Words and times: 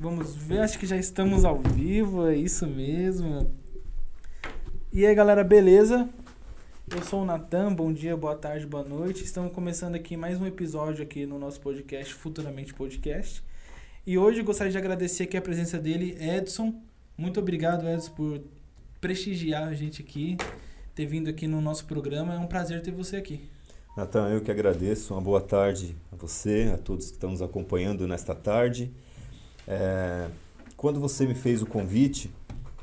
Vamos 0.00 0.36
ver, 0.36 0.60
acho 0.60 0.78
que 0.78 0.86
já 0.86 0.96
estamos 0.96 1.44
ao 1.44 1.58
vivo, 1.58 2.28
é 2.28 2.36
isso 2.36 2.64
mesmo. 2.68 3.50
E 4.92 5.04
aí, 5.04 5.12
galera, 5.12 5.42
beleza? 5.42 6.08
Eu 6.88 7.02
sou 7.02 7.22
o 7.22 7.24
Natan, 7.24 7.74
bom 7.74 7.92
dia, 7.92 8.16
boa 8.16 8.36
tarde, 8.36 8.64
boa 8.64 8.84
noite. 8.84 9.24
Estamos 9.24 9.52
começando 9.52 9.96
aqui 9.96 10.16
mais 10.16 10.40
um 10.40 10.46
episódio 10.46 11.02
aqui 11.02 11.26
no 11.26 11.36
nosso 11.36 11.60
podcast, 11.60 12.14
Futuramente 12.14 12.72
Podcast. 12.72 13.42
E 14.06 14.16
hoje 14.16 14.40
gostaria 14.42 14.70
de 14.70 14.78
agradecer 14.78 15.24
aqui 15.24 15.36
a 15.36 15.42
presença 15.42 15.80
dele, 15.80 16.16
Edson. 16.20 16.80
Muito 17.16 17.40
obrigado, 17.40 17.88
Edson, 17.88 18.12
por 18.12 18.40
prestigiar 19.00 19.66
a 19.66 19.74
gente 19.74 20.00
aqui, 20.00 20.36
ter 20.94 21.06
vindo 21.06 21.28
aqui 21.28 21.48
no 21.48 21.60
nosso 21.60 21.84
programa. 21.86 22.34
É 22.34 22.38
um 22.38 22.46
prazer 22.46 22.80
ter 22.82 22.92
você 22.92 23.16
aqui. 23.16 23.50
Natan, 23.96 24.28
eu 24.28 24.40
que 24.40 24.50
agradeço. 24.52 25.12
Uma 25.12 25.20
boa 25.20 25.40
tarde 25.40 25.96
a 26.12 26.14
você, 26.14 26.70
a 26.72 26.78
todos 26.78 27.06
que 27.06 27.14
estão 27.14 27.32
nos 27.32 27.42
acompanhando 27.42 28.06
nesta 28.06 28.32
tarde. 28.32 28.92
É, 29.70 30.30
quando 30.78 30.98
você 30.98 31.26
me 31.26 31.34
fez 31.34 31.60
o 31.60 31.66
convite 31.66 32.30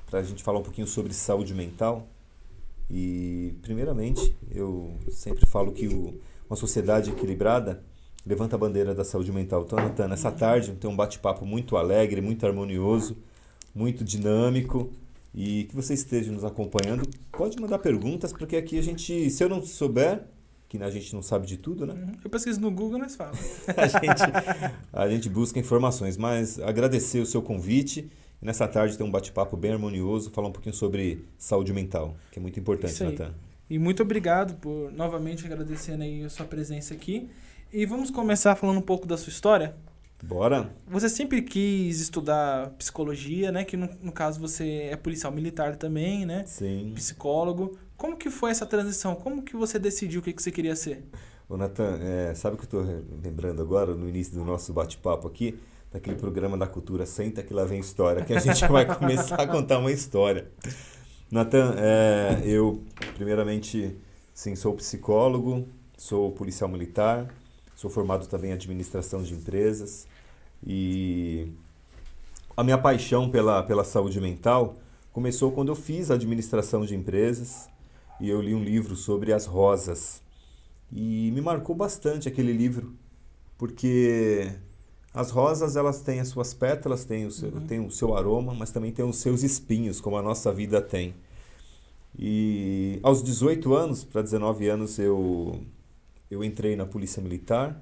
para 0.05 0.19
a 0.19 0.23
gente 0.23 0.44
falar 0.44 0.59
um 0.59 0.64
pouquinho 0.64 0.86
sobre 0.86 1.11
saúde 1.14 1.52
mental, 1.55 2.08
e 2.88 3.55
primeiramente 3.64 4.38
eu 4.52 4.94
sempre 5.09 5.47
falo 5.47 5.72
que 5.72 5.88
o, 5.88 6.22
uma 6.47 6.56
sociedade 6.56 7.09
equilibrada 7.09 7.83
levanta 8.23 8.56
a 8.56 8.59
bandeira 8.59 8.94
da 8.94 9.03
saúde 9.03 9.31
mental. 9.31 9.63
Então, 9.63 9.80
Natan, 9.80 10.08
nessa 10.08 10.31
tarde 10.31 10.73
tem 10.73 10.88
um 10.88 10.95
bate-papo 10.95 11.44
muito 11.44 11.75
alegre, 11.75 12.22
muito 12.22 12.45
harmonioso, 12.45 13.17
muito 13.73 14.03
dinâmico 14.03 14.91
e 15.33 15.63
que 15.66 15.75
você 15.75 15.95
esteja 15.95 16.31
nos 16.31 16.44
acompanhando. 16.44 17.09
Pode 17.31 17.59
mandar 17.59 17.80
perguntas, 17.80 18.31
porque 18.31 18.56
aqui 18.56 18.78
a 18.78 18.83
gente, 18.83 19.30
se 19.31 19.44
eu 19.44 19.50
não 19.50 19.61
souber, 19.63 20.23
que 20.67 20.81
a 20.81 20.89
gente 20.89 21.13
não 21.13 21.21
sabe 21.21 21.45
de 21.47 21.58
tudo, 21.58 21.85
né? 21.85 21.94
Uhum. 21.94 22.11
Eu 22.23 22.30
pesquiso 22.30 22.59
no 22.59 22.71
Google, 22.71 22.99
nós 22.99 23.16
falamos. 23.16 23.39
a, 23.75 23.88
gente, 23.88 24.23
a 24.91 25.09
gente 25.09 25.30
busca 25.30 25.59
informações, 25.59 26.17
mas 26.17 26.59
agradecer 26.59 27.19
o 27.19 27.25
seu 27.25 27.41
convite. 27.41 28.09
Nessa 28.41 28.67
tarde 28.67 28.97
tem 28.97 29.05
um 29.05 29.11
bate-papo 29.11 29.55
bem 29.55 29.72
harmonioso, 29.72 30.30
falar 30.31 30.49
um 30.49 30.52
pouquinho 30.52 30.75
sobre 30.75 31.25
saúde 31.38 31.73
mental, 31.73 32.16
que 32.31 32.39
é 32.39 32.41
muito 32.41 32.59
importante, 32.59 33.03
Natan. 33.03 33.33
E 33.69 33.80
muito 33.80 34.03
obrigado 34.03 34.55
por 34.55 34.91
novamente 34.91 35.45
agradecendo 35.45 36.03
aí 36.03 36.23
a 36.23 36.30
sua 36.30 36.45
presença 36.45 36.94
aqui. 36.94 37.29
E 37.73 37.85
vamos 37.85 38.11
começar 38.11 38.55
falando 38.55 38.77
um 38.77 38.81
pouco 38.81 39.07
da 39.07 39.17
sua 39.17 39.31
história. 39.31 39.75
Bora. 40.23 40.73
Você 40.88 41.09
sempre 41.09 41.41
quis 41.41 42.00
estudar 42.00 42.69
psicologia, 42.72 43.52
né? 43.52 43.63
Que 43.63 43.75
no, 43.75 43.89
no 44.02 44.11
caso 44.11 44.39
você 44.39 44.89
é 44.91 44.95
policial 44.95 45.31
militar 45.31 45.75
também, 45.75 46.25
né? 46.25 46.44
Sim. 46.45 46.91
Psicólogo. 46.95 47.77
Como 47.97 48.17
que 48.17 48.29
foi 48.29 48.51
essa 48.51 48.65
transição? 48.65 49.15
Como 49.15 49.41
que 49.41 49.55
você 49.55 49.79
decidiu 49.79 50.19
o 50.19 50.23
que, 50.23 50.33
que 50.33 50.41
você 50.41 50.51
queria 50.51 50.75
ser? 50.75 51.03
Ô, 51.47 51.56
Natan, 51.56 52.00
é, 52.01 52.33
sabe 52.33 52.56
o 52.56 52.57
que 52.57 52.75
eu 52.75 52.81
estou 52.81 53.03
lembrando 53.23 53.61
agora, 53.61 53.94
no 53.94 54.09
início 54.09 54.33
do 54.33 54.44
nosso 54.44 54.73
bate-papo 54.73 55.28
aqui? 55.28 55.57
Daquele 55.91 56.17
programa 56.17 56.57
da 56.57 56.67
cultura 56.67 57.06
Senta 57.06 57.41
que 57.41 57.53
lá 57.53 57.63
vem 57.63 57.79
história, 57.79 58.25
que 58.25 58.33
a 58.33 58.39
gente 58.39 58.66
vai 58.67 58.85
começar 58.85 59.35
a 59.35 59.47
contar 59.47 59.79
uma 59.79 59.91
história. 59.91 60.51
Natan, 61.31 61.75
é, 61.78 62.41
eu 62.44 62.83
primeiramente, 63.16 63.95
sim, 64.33 64.56
sou 64.56 64.73
psicólogo, 64.73 65.66
sou 65.97 66.31
policial 66.31 66.69
militar, 66.69 67.33
sou 67.75 67.89
formado 67.89 68.27
também 68.27 68.51
em 68.51 68.53
administração 68.53 69.23
de 69.23 69.33
empresas 69.33 70.06
e 70.66 71.47
a 72.57 72.63
minha 72.63 72.77
paixão 72.77 73.29
pela, 73.29 73.63
pela 73.63 73.83
saúde 73.83 74.19
mental 74.19 74.75
começou 75.13 75.51
quando 75.51 75.69
eu 75.69 75.75
fiz 75.75 76.12
administração 76.12 76.85
de 76.85 76.95
empresas 76.95 77.69
e 78.19 78.29
eu 78.29 78.41
li 78.41 78.53
um 78.53 78.63
livro 78.63 78.95
sobre 78.95 79.33
as 79.33 79.45
rosas. 79.45 80.21
E 80.91 81.31
me 81.31 81.41
marcou 81.41 81.75
bastante 81.75 82.27
aquele 82.27 82.53
livro, 82.53 82.93
porque 83.57 84.51
as 85.13 85.31
rosas 85.31 85.75
elas 85.75 86.01
têm 86.01 86.19
as 86.19 86.27
suas 86.27 86.53
pétalas, 86.53 87.05
têm 87.05 87.25
o 87.25 87.31
seu, 87.31 87.49
uhum. 87.49 87.65
têm 87.65 87.79
o 87.79 87.89
seu 87.89 88.15
aroma, 88.15 88.53
mas 88.53 88.71
também 88.71 88.91
têm 88.91 89.05
os 89.05 89.17
seus 89.17 89.43
espinhos, 89.43 90.01
como 90.01 90.17
a 90.17 90.21
nossa 90.21 90.51
vida 90.51 90.81
tem. 90.81 91.15
E 92.17 92.99
aos 93.03 93.23
18 93.23 93.73
anos, 93.73 94.03
para 94.03 94.21
19 94.21 94.67
anos, 94.67 94.99
eu, 94.99 95.61
eu 96.29 96.43
entrei 96.43 96.75
na 96.75 96.85
Polícia 96.85 97.21
Militar. 97.21 97.81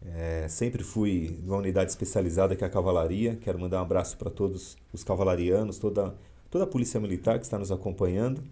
É, 0.00 0.46
sempre 0.48 0.84
fui 0.84 1.38
de 1.42 1.48
uma 1.48 1.58
unidade 1.58 1.90
especializada 1.90 2.54
que 2.54 2.64
é 2.64 2.66
a 2.66 2.70
Cavalaria. 2.70 3.36
Quero 3.36 3.58
mandar 3.58 3.78
um 3.78 3.82
abraço 3.82 4.16
para 4.16 4.30
todos 4.30 4.76
os 4.92 5.04
cavalarianos, 5.04 5.78
toda, 5.78 6.14
toda 6.50 6.64
a 6.64 6.66
Polícia 6.66 7.00
Militar 7.00 7.38
que 7.38 7.44
está 7.44 7.58
nos 7.58 7.72
acompanhando. 7.72 8.42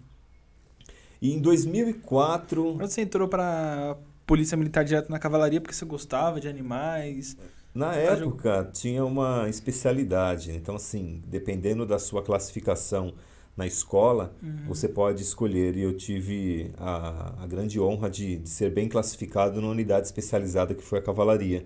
E 1.21 1.33
em 1.33 1.39
2004. 1.39 2.73
Você 2.75 3.01
entrou 3.01 3.27
para 3.27 3.97
Polícia 4.25 4.57
Militar 4.57 4.83
direto 4.83 5.09
na 5.09 5.19
cavalaria 5.19 5.61
porque 5.61 5.73
você 5.73 5.85
gostava 5.85 6.39
de 6.39 6.47
animais? 6.47 7.37
Na 7.73 7.93
época 7.93 8.69
tinha 8.73 9.05
uma 9.05 9.47
especialidade. 9.49 10.51
Então, 10.51 10.75
assim, 10.75 11.21
dependendo 11.27 11.85
da 11.85 11.99
sua 11.99 12.23
classificação 12.23 13.13
na 13.55 13.65
escola, 13.65 14.35
uhum. 14.41 14.65
você 14.67 14.87
pode 14.87 15.23
escolher. 15.23 15.75
E 15.75 15.81
eu 15.81 15.95
tive 15.95 16.71
a, 16.77 17.43
a 17.43 17.47
grande 17.47 17.79
honra 17.79 18.09
de, 18.09 18.37
de 18.37 18.49
ser 18.49 18.71
bem 18.71 18.87
classificado 18.87 19.61
numa 19.61 19.71
unidade 19.71 20.07
especializada 20.07 20.73
que 20.73 20.83
foi 20.83 20.99
a 20.99 21.01
cavalaria. 21.01 21.65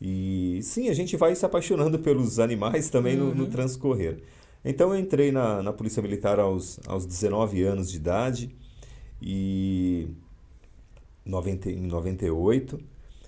E 0.00 0.60
sim, 0.62 0.88
a 0.88 0.94
gente 0.94 1.16
vai 1.16 1.34
se 1.34 1.44
apaixonando 1.44 1.98
pelos 1.98 2.38
animais 2.38 2.88
também 2.88 3.18
uhum. 3.18 3.28
no, 3.28 3.34
no, 3.34 3.44
uhum. 3.44 3.50
transcorrer. 3.50 4.22
Então 4.64 4.94
eu 4.94 5.00
entrei 5.00 5.32
na, 5.32 5.62
na 5.62 5.72
Polícia 5.72 6.02
Militar 6.02 6.38
aos, 6.38 6.78
aos 6.86 7.04
19 7.04 7.62
anos 7.62 7.90
de 7.90 7.96
idade 7.96 8.54
e 9.20 10.08
90, 11.24 11.70
em 11.70 11.86
98. 11.86 12.80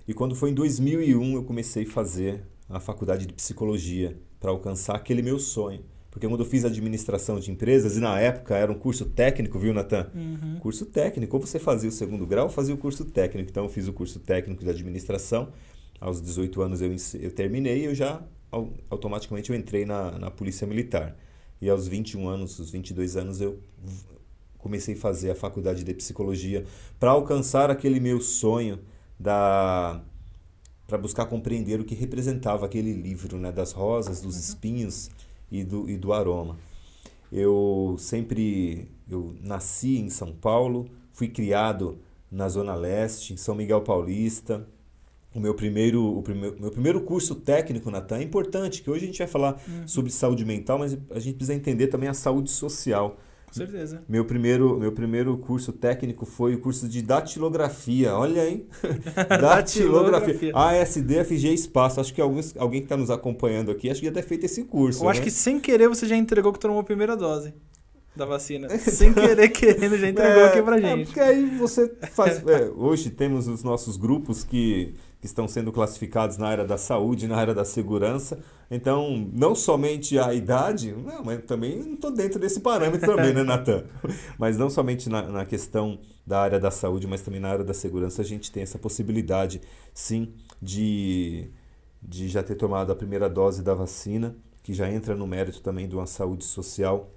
E 0.07 0.15
quando 0.15 0.35
foi 0.35 0.51
em 0.51 0.55
2001 0.55 1.35
eu 1.35 1.45
comecei 1.45 1.85
a 1.85 1.89
fazer 1.89 2.43
a 2.69 2.81
faculdade 2.81 3.27
de 3.27 3.33
psicologia 3.33 4.19
para 4.41 4.51
alcançar 4.51 4.97
aquele 4.97 5.23
meu 5.23 5.39
sonho. 5.39 5.85
Porque 6.11 6.29
quando 6.29 6.41
eu 6.41 6.47
fiz 6.47 6.65
administração 6.65 7.41
de 7.41 7.51
empresas, 7.51 7.97
e 7.97 8.01
na 8.01 8.21
época 8.21 8.55
era 8.55 8.71
um 8.71 8.75
curso 8.75 9.07
técnico, 9.07 9.59
viu, 9.59 9.73
Natan? 9.73 10.11
Uhum. 10.15 10.59
Curso 10.61 10.85
técnico. 10.85 11.37
Ou 11.37 11.47
você 11.47 11.59
fazia 11.59 11.89
o 11.89 11.93
segundo 11.93 12.27
grau, 12.27 12.45
ou 12.45 12.51
fazia 12.51 12.75
o 12.75 12.79
curso 12.79 13.05
técnico. 13.07 13.49
Então 13.49 13.65
eu 13.65 13.71
fiz 13.71 13.89
o 13.89 13.95
curso 13.95 14.21
técnico 14.21 14.63
de 14.63 14.69
administração. 14.69 15.53
Aos 15.99 16.21
18 16.21 16.61
anos 16.61 16.83
eu, 16.83 16.95
eu 17.21 17.31
terminei 17.31 17.83
e 17.83 17.85
eu 17.85 17.95
já 17.95 18.23
automaticamente 18.91 19.49
eu 19.49 19.57
entrei 19.57 19.87
na, 19.87 20.19
na 20.19 20.31
Polícia 20.31 20.67
Militar. 20.67 21.17
E 21.61 21.71
aos 21.71 21.89
21 21.89 22.29
anos, 22.29 22.59
os 22.59 22.71
22 22.71 23.17
anos, 23.17 23.41
eu 23.41 23.59
comecei 24.63 24.95
a 24.95 24.99
fazer 24.99 25.33
a 25.33 25.35
faculdade 25.35 25.85
de 25.85 25.93
psicologia 25.93 26.65
para 26.99 27.11
alcançar 27.11 27.71
aquele 27.71 28.01
meu 28.01 28.21
sonho 28.21 28.79
da 29.19 30.01
para 30.87 30.99
buscar 30.99 31.25
compreender 31.27 31.81
o 31.81 31.85
que 31.85 31.95
representava 31.95 32.67
aquele 32.67 32.93
livro, 32.93 33.39
né, 33.39 33.51
das 33.51 33.73
rosas, 33.73 34.21
dos 34.21 34.35
uhum. 34.35 34.41
espinhos 34.41 35.11
e 35.51 35.65
do, 35.65 35.89
e 35.89 35.97
do 35.97 36.13
aroma. 36.13 36.59
Eu 37.33 37.97
sempre 37.99 38.89
eu 39.11 39.35
nasci 39.43 39.99
em 39.99 40.11
São 40.11 40.33
Paulo, 40.33 40.87
fui 41.13 41.29
criado 41.29 41.99
na 42.31 42.49
Zona 42.49 42.75
Leste, 42.75 43.33
em 43.33 43.37
São 43.37 43.55
Miguel 43.55 43.81
Paulista. 43.83 44.67
O 45.35 45.41
meu 45.41 45.55
primeiro, 45.55 46.19
o 46.19 46.23
primeiro, 46.23 46.61
meu 46.61 46.71
primeiro 46.71 47.01
curso 47.01 47.35
técnico, 47.35 47.91
Natan, 47.91 48.19
é 48.19 48.23
importante, 48.23 48.83
que 48.83 48.91
hoje 48.91 49.05
a 49.05 49.07
gente 49.07 49.19
vai 49.19 49.27
falar 49.27 49.63
uhum. 49.67 49.89
sobre 49.89 50.11
saúde 50.11 50.45
mental, 50.45 50.79
mas 50.79 50.97
a 51.11 51.19
gente 51.19 51.37
precisa 51.37 51.55
entender 51.55 51.87
também 51.87 52.09
a 52.09 52.15
saúde 52.15 52.51
social. 52.51 53.17
Com 53.53 53.59
certeza. 53.59 54.03
Meu 54.09 54.25
primeiro, 54.25 54.79
meu 54.79 54.93
primeiro 54.93 55.37
curso 55.37 55.75
técnico 55.75 56.25
foi 56.25 56.55
o 56.55 56.59
curso 56.59 56.89
de 56.89 57.03
datilografia. 57.03 58.17
Olha 58.17 58.41
aí. 58.41 58.67
datilografia. 59.29 60.53
ASDFG 60.57 61.53
Espaço. 61.53 62.01
Acho 62.01 62.15
que 62.15 62.21
alguns, 62.23 62.57
alguém 62.57 62.81
que 62.81 62.87
está 62.87 62.97
nos 62.97 63.11
acompanhando 63.11 63.71
aqui, 63.71 63.91
acho 63.91 64.01
que 64.01 64.07
já 64.07 64.13
deve 64.13 64.27
feito 64.27 64.47
esse 64.47 64.65
curso. 64.65 65.01
Eu 65.01 65.05
né? 65.05 65.11
acho 65.11 65.21
que 65.21 65.31
sem 65.31 65.61
querer 65.61 65.87
você 65.87 66.07
já 66.07 66.17
entregou 66.17 66.51
que 66.51 66.59
tomou 66.59 66.81
a 66.81 66.85
primeira 66.85 67.15
dose 67.15 67.53
da 68.17 68.25
vacina. 68.25 68.69
Sem 68.79 69.15
querer, 69.15 69.49
querendo, 69.49 69.97
já 69.97 70.07
entregou 70.07 70.43
é, 70.43 70.49
aqui 70.49 70.63
pra 70.63 70.79
é, 70.79 70.81
gente. 70.83 71.01
É, 71.01 71.05
porque 71.05 71.21
aí 71.21 71.47
você 71.57 71.91
faz. 72.13 72.43
É, 72.47 72.71
hoje 72.77 73.09
temos 73.09 73.49
os 73.49 73.63
nossos 73.63 73.97
grupos 73.97 74.45
que 74.45 74.95
que 75.23 75.27
estão 75.27 75.47
sendo 75.47 75.71
classificados 75.71 76.37
na 76.37 76.49
área 76.49 76.65
da 76.65 76.77
saúde, 76.77 77.29
na 77.29 77.37
área 77.37 77.55
da 77.55 77.65
segurança. 77.65 78.41
Então, 78.75 79.29
não 79.35 79.55
somente 79.55 80.19
a 80.19 80.33
idade, 80.33 80.93
não, 80.93 81.23
mas 81.23 81.45
também 81.45 81.83
não 81.83 81.93
estou 81.93 82.11
dentro 82.11 82.41
desse 82.41 82.59
parâmetro 82.59 83.07
também, 83.07 83.35
né, 83.35 83.43
Natan? 83.43 83.85
Mas 84.39 84.57
não 84.57 84.71
somente 84.71 85.11
na, 85.11 85.21
na, 85.29 85.45
questão 85.45 85.99
da 86.27 86.41
área 86.41 86.59
da 86.59 86.71
saúde, 86.71 87.07
mas 87.07 87.21
também 87.21 87.39
na 87.39 87.51
área 87.51 87.65
da 87.65 87.75
segurança, 87.75 88.23
a 88.23 88.25
gente 88.25 88.51
tem 88.51 88.63
essa 88.63 88.79
possibilidade, 88.79 89.61
sim, 89.93 90.33
de, 90.61 91.51
de 92.03 92.29
já 92.29 92.43
ter 92.43 92.55
tomado 92.55 92.91
a 92.91 92.97
primeira 92.97 93.29
dose 93.29 93.63
da 93.63 93.75
vacina, 93.75 94.35
que 94.63 94.73
já 94.73 94.91
entra 94.91 95.15
no 95.15 95.27
mérito 95.27 95.61
também 95.61 95.87
de 95.87 95.95
uma 95.95 96.07
saúde 96.07 96.45
social. 96.45 97.11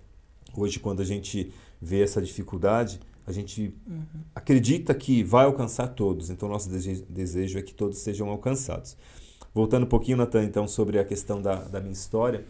Hoje, 0.54 0.78
quando 0.78 1.02
a 1.02 1.06
gente 1.06 1.54
vê 1.82 2.02
essa 2.02 2.22
dificuldade, 2.22 3.00
a 3.26 3.32
gente 3.32 3.74
uhum. 3.88 4.04
acredita 4.36 4.94
que 4.94 5.24
vai 5.24 5.46
alcançar 5.46 5.88
todos, 5.88 6.30
então 6.30 6.50
nosso 6.50 6.70
desejo 6.70 7.58
é 7.58 7.62
que 7.62 7.74
todos 7.74 8.00
sejam 8.00 8.28
alcançados. 8.30 8.98
Voltando 9.56 9.84
um 9.84 9.90
pouquinho, 9.90 10.18
Natan, 10.18 10.44
então, 10.44 10.68
sobre 10.68 11.00
a 11.00 11.06
questão 11.06 11.42
da, 11.42 11.56
da 11.56 11.80
minha 11.80 11.94
história. 11.94 12.44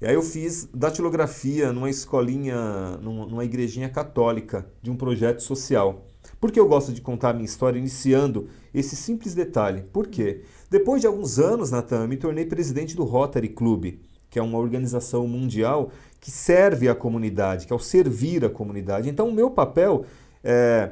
E 0.00 0.06
aí 0.06 0.14
eu 0.14 0.22
fiz 0.22 0.68
datilografia 0.74 1.72
numa 1.72 1.88
escolinha, 1.88 2.96
numa, 3.00 3.44
igrejinha 3.44 3.88
católica, 3.88 4.66
de 4.82 4.90
um 4.90 4.96
projeto 4.96 5.40
social. 5.40 6.04
Por 6.40 6.50
que 6.50 6.58
eu 6.58 6.66
gosto 6.66 6.92
de 6.92 7.00
contar 7.00 7.30
a 7.30 7.32
minha 7.32 7.44
história 7.44 7.78
iniciando 7.78 8.48
esse 8.74 8.96
simples 8.96 9.36
detalhe? 9.36 9.82
Por 9.92 10.08
quê? 10.08 10.42
Depois 10.68 11.00
de 11.00 11.06
alguns 11.06 11.38
anos, 11.38 11.70
Natan, 11.70 12.02
eu 12.02 12.08
me 12.08 12.16
tornei 12.16 12.44
presidente 12.44 12.96
do 12.96 13.04
Rotary 13.04 13.50
Club, 13.50 13.94
que 14.28 14.40
é 14.40 14.42
uma 14.42 14.58
organização 14.58 15.28
mundial 15.28 15.92
que 16.20 16.32
serve 16.32 16.88
a 16.88 16.94
comunidade, 16.94 17.68
que 17.68 17.72
é 17.72 17.76
o 17.76 17.78
servir 17.78 18.44
a 18.44 18.50
comunidade. 18.50 19.08
Então, 19.08 19.28
o 19.28 19.32
meu 19.32 19.48
papel 19.48 20.04
é, 20.42 20.90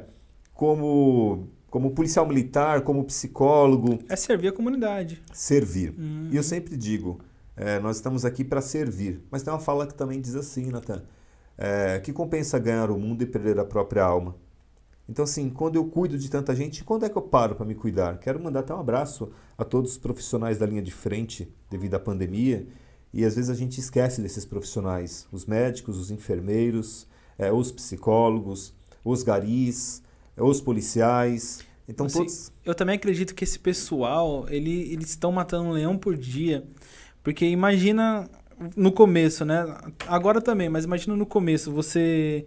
como, 0.53 1.49
como 1.69 1.91
policial 1.91 2.25
militar, 2.25 2.81
como 2.81 3.03
psicólogo. 3.03 3.99
É 4.09 4.15
servir 4.15 4.49
a 4.49 4.51
comunidade. 4.51 5.21
Servir. 5.33 5.93
Uhum. 5.97 6.29
E 6.31 6.35
eu 6.35 6.43
sempre 6.43 6.75
digo: 6.77 7.19
é, 7.55 7.79
nós 7.79 7.97
estamos 7.97 8.25
aqui 8.25 8.43
para 8.43 8.61
servir. 8.61 9.21
Mas 9.29 9.43
tem 9.43 9.51
uma 9.51 9.59
fala 9.59 9.85
que 9.85 9.93
também 9.93 10.21
diz 10.21 10.35
assim, 10.35 10.69
Natan: 10.71 11.03
é, 11.57 11.99
que 11.99 12.13
compensa 12.13 12.59
ganhar 12.59 12.91
o 12.91 12.97
mundo 12.97 13.21
e 13.21 13.25
perder 13.25 13.59
a 13.59 13.65
própria 13.65 14.03
alma. 14.03 14.35
Então, 15.09 15.23
assim, 15.23 15.49
quando 15.49 15.77
eu 15.77 15.85
cuido 15.85 16.17
de 16.17 16.29
tanta 16.29 16.53
gente, 16.53 16.83
quando 16.83 17.05
é 17.05 17.09
que 17.09 17.17
eu 17.17 17.21
paro 17.21 17.55
para 17.55 17.65
me 17.65 17.73
cuidar? 17.73 18.19
Quero 18.19 18.43
mandar 18.43 18.59
até 18.59 18.73
um 18.73 18.79
abraço 18.79 19.31
a 19.57 19.63
todos 19.63 19.91
os 19.91 19.97
profissionais 19.97 20.57
da 20.57 20.65
linha 20.65 20.81
de 20.81 20.91
frente 20.91 21.51
devido 21.69 21.95
à 21.95 21.99
pandemia. 21.99 22.67
E 23.13 23.23
às 23.23 23.35
vezes 23.35 23.49
a 23.49 23.53
gente 23.53 23.79
esquece 23.79 24.21
desses 24.21 24.43
profissionais, 24.43 25.25
os 25.31 25.45
médicos, 25.45 25.97
os 25.97 26.11
enfermeiros, 26.11 27.07
é, 27.37 27.51
os 27.51 27.71
psicólogos, 27.71 28.73
os 29.03 29.23
garis, 29.23 30.03
os 30.43 30.61
policiais. 30.61 31.65
Então 31.87 32.05
assim, 32.05 32.19
todos... 32.19 32.51
Eu 32.63 32.75
também 32.75 32.95
acredito 32.95 33.33
que 33.33 33.43
esse 33.43 33.57
pessoal, 33.57 34.45
ele, 34.49 34.91
eles 34.91 35.09
estão 35.09 35.31
matando 35.31 35.69
um 35.69 35.71
leão 35.71 35.97
por 35.97 36.17
dia. 36.17 36.63
Porque 37.23 37.45
imagina 37.45 38.29
no 38.75 38.91
começo, 38.91 39.45
né? 39.45 39.65
Agora 40.07 40.41
também, 40.41 40.69
mas 40.69 40.85
imagina 40.85 41.15
no 41.15 41.25
começo, 41.25 41.71
você 41.71 42.45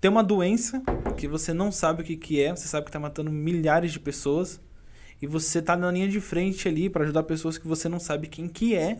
tem 0.00 0.10
uma 0.10 0.22
doença 0.22 0.82
que 1.16 1.28
você 1.28 1.52
não 1.52 1.70
sabe 1.70 2.02
o 2.02 2.04
que, 2.04 2.16
que 2.16 2.42
é, 2.42 2.54
você 2.54 2.68
sabe 2.68 2.84
que 2.84 2.90
está 2.90 2.98
matando 2.98 3.30
milhares 3.30 3.92
de 3.92 4.00
pessoas 4.00 4.60
e 5.20 5.26
você 5.26 5.60
está 5.60 5.76
na 5.76 5.90
linha 5.90 6.08
de 6.08 6.20
frente 6.20 6.68
ali 6.68 6.90
para 6.90 7.04
ajudar 7.04 7.22
pessoas 7.22 7.56
que 7.56 7.66
você 7.66 7.88
não 7.88 7.98
sabe 7.98 8.26
quem 8.26 8.48
que 8.48 8.74
é 8.74 8.98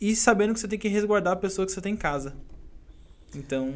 e 0.00 0.14
sabendo 0.14 0.54
que 0.54 0.60
você 0.60 0.68
tem 0.68 0.78
que 0.78 0.88
resguardar 0.88 1.34
a 1.34 1.36
pessoa 1.36 1.66
que 1.66 1.72
você 1.72 1.80
tem 1.80 1.94
em 1.94 1.96
casa. 1.96 2.34
Então, 3.34 3.72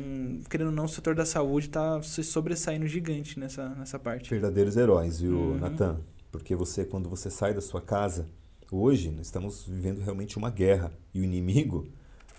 querendo 0.49 0.69
ou 0.69 0.73
não, 0.73 0.85
o 0.85 0.88
setor 0.88 1.14
da 1.14 1.26
saúde 1.26 1.67
está 1.67 2.00
se 2.02 2.23
sobressaindo 2.23 2.87
gigante 2.87 3.38
nessa, 3.38 3.69
nessa 3.70 3.99
parte. 3.99 4.31
Verdadeiros 4.31 4.76
heróis, 4.76 5.20
viu, 5.20 5.37
uhum. 5.37 5.58
Natan? 5.58 6.00
Porque 6.31 6.55
você, 6.55 6.85
quando 6.85 7.08
você 7.08 7.31
sai 7.31 7.52
da 7.52 7.61
sua 7.61 7.81
casa, 7.81 8.26
hoje 8.70 9.11
nós 9.11 9.26
estamos 9.26 9.67
vivendo 9.67 10.00
realmente 10.00 10.38
uma 10.38 10.50
guerra 10.50 10.93
e 11.12 11.20
o 11.20 11.25
inimigo 11.25 11.88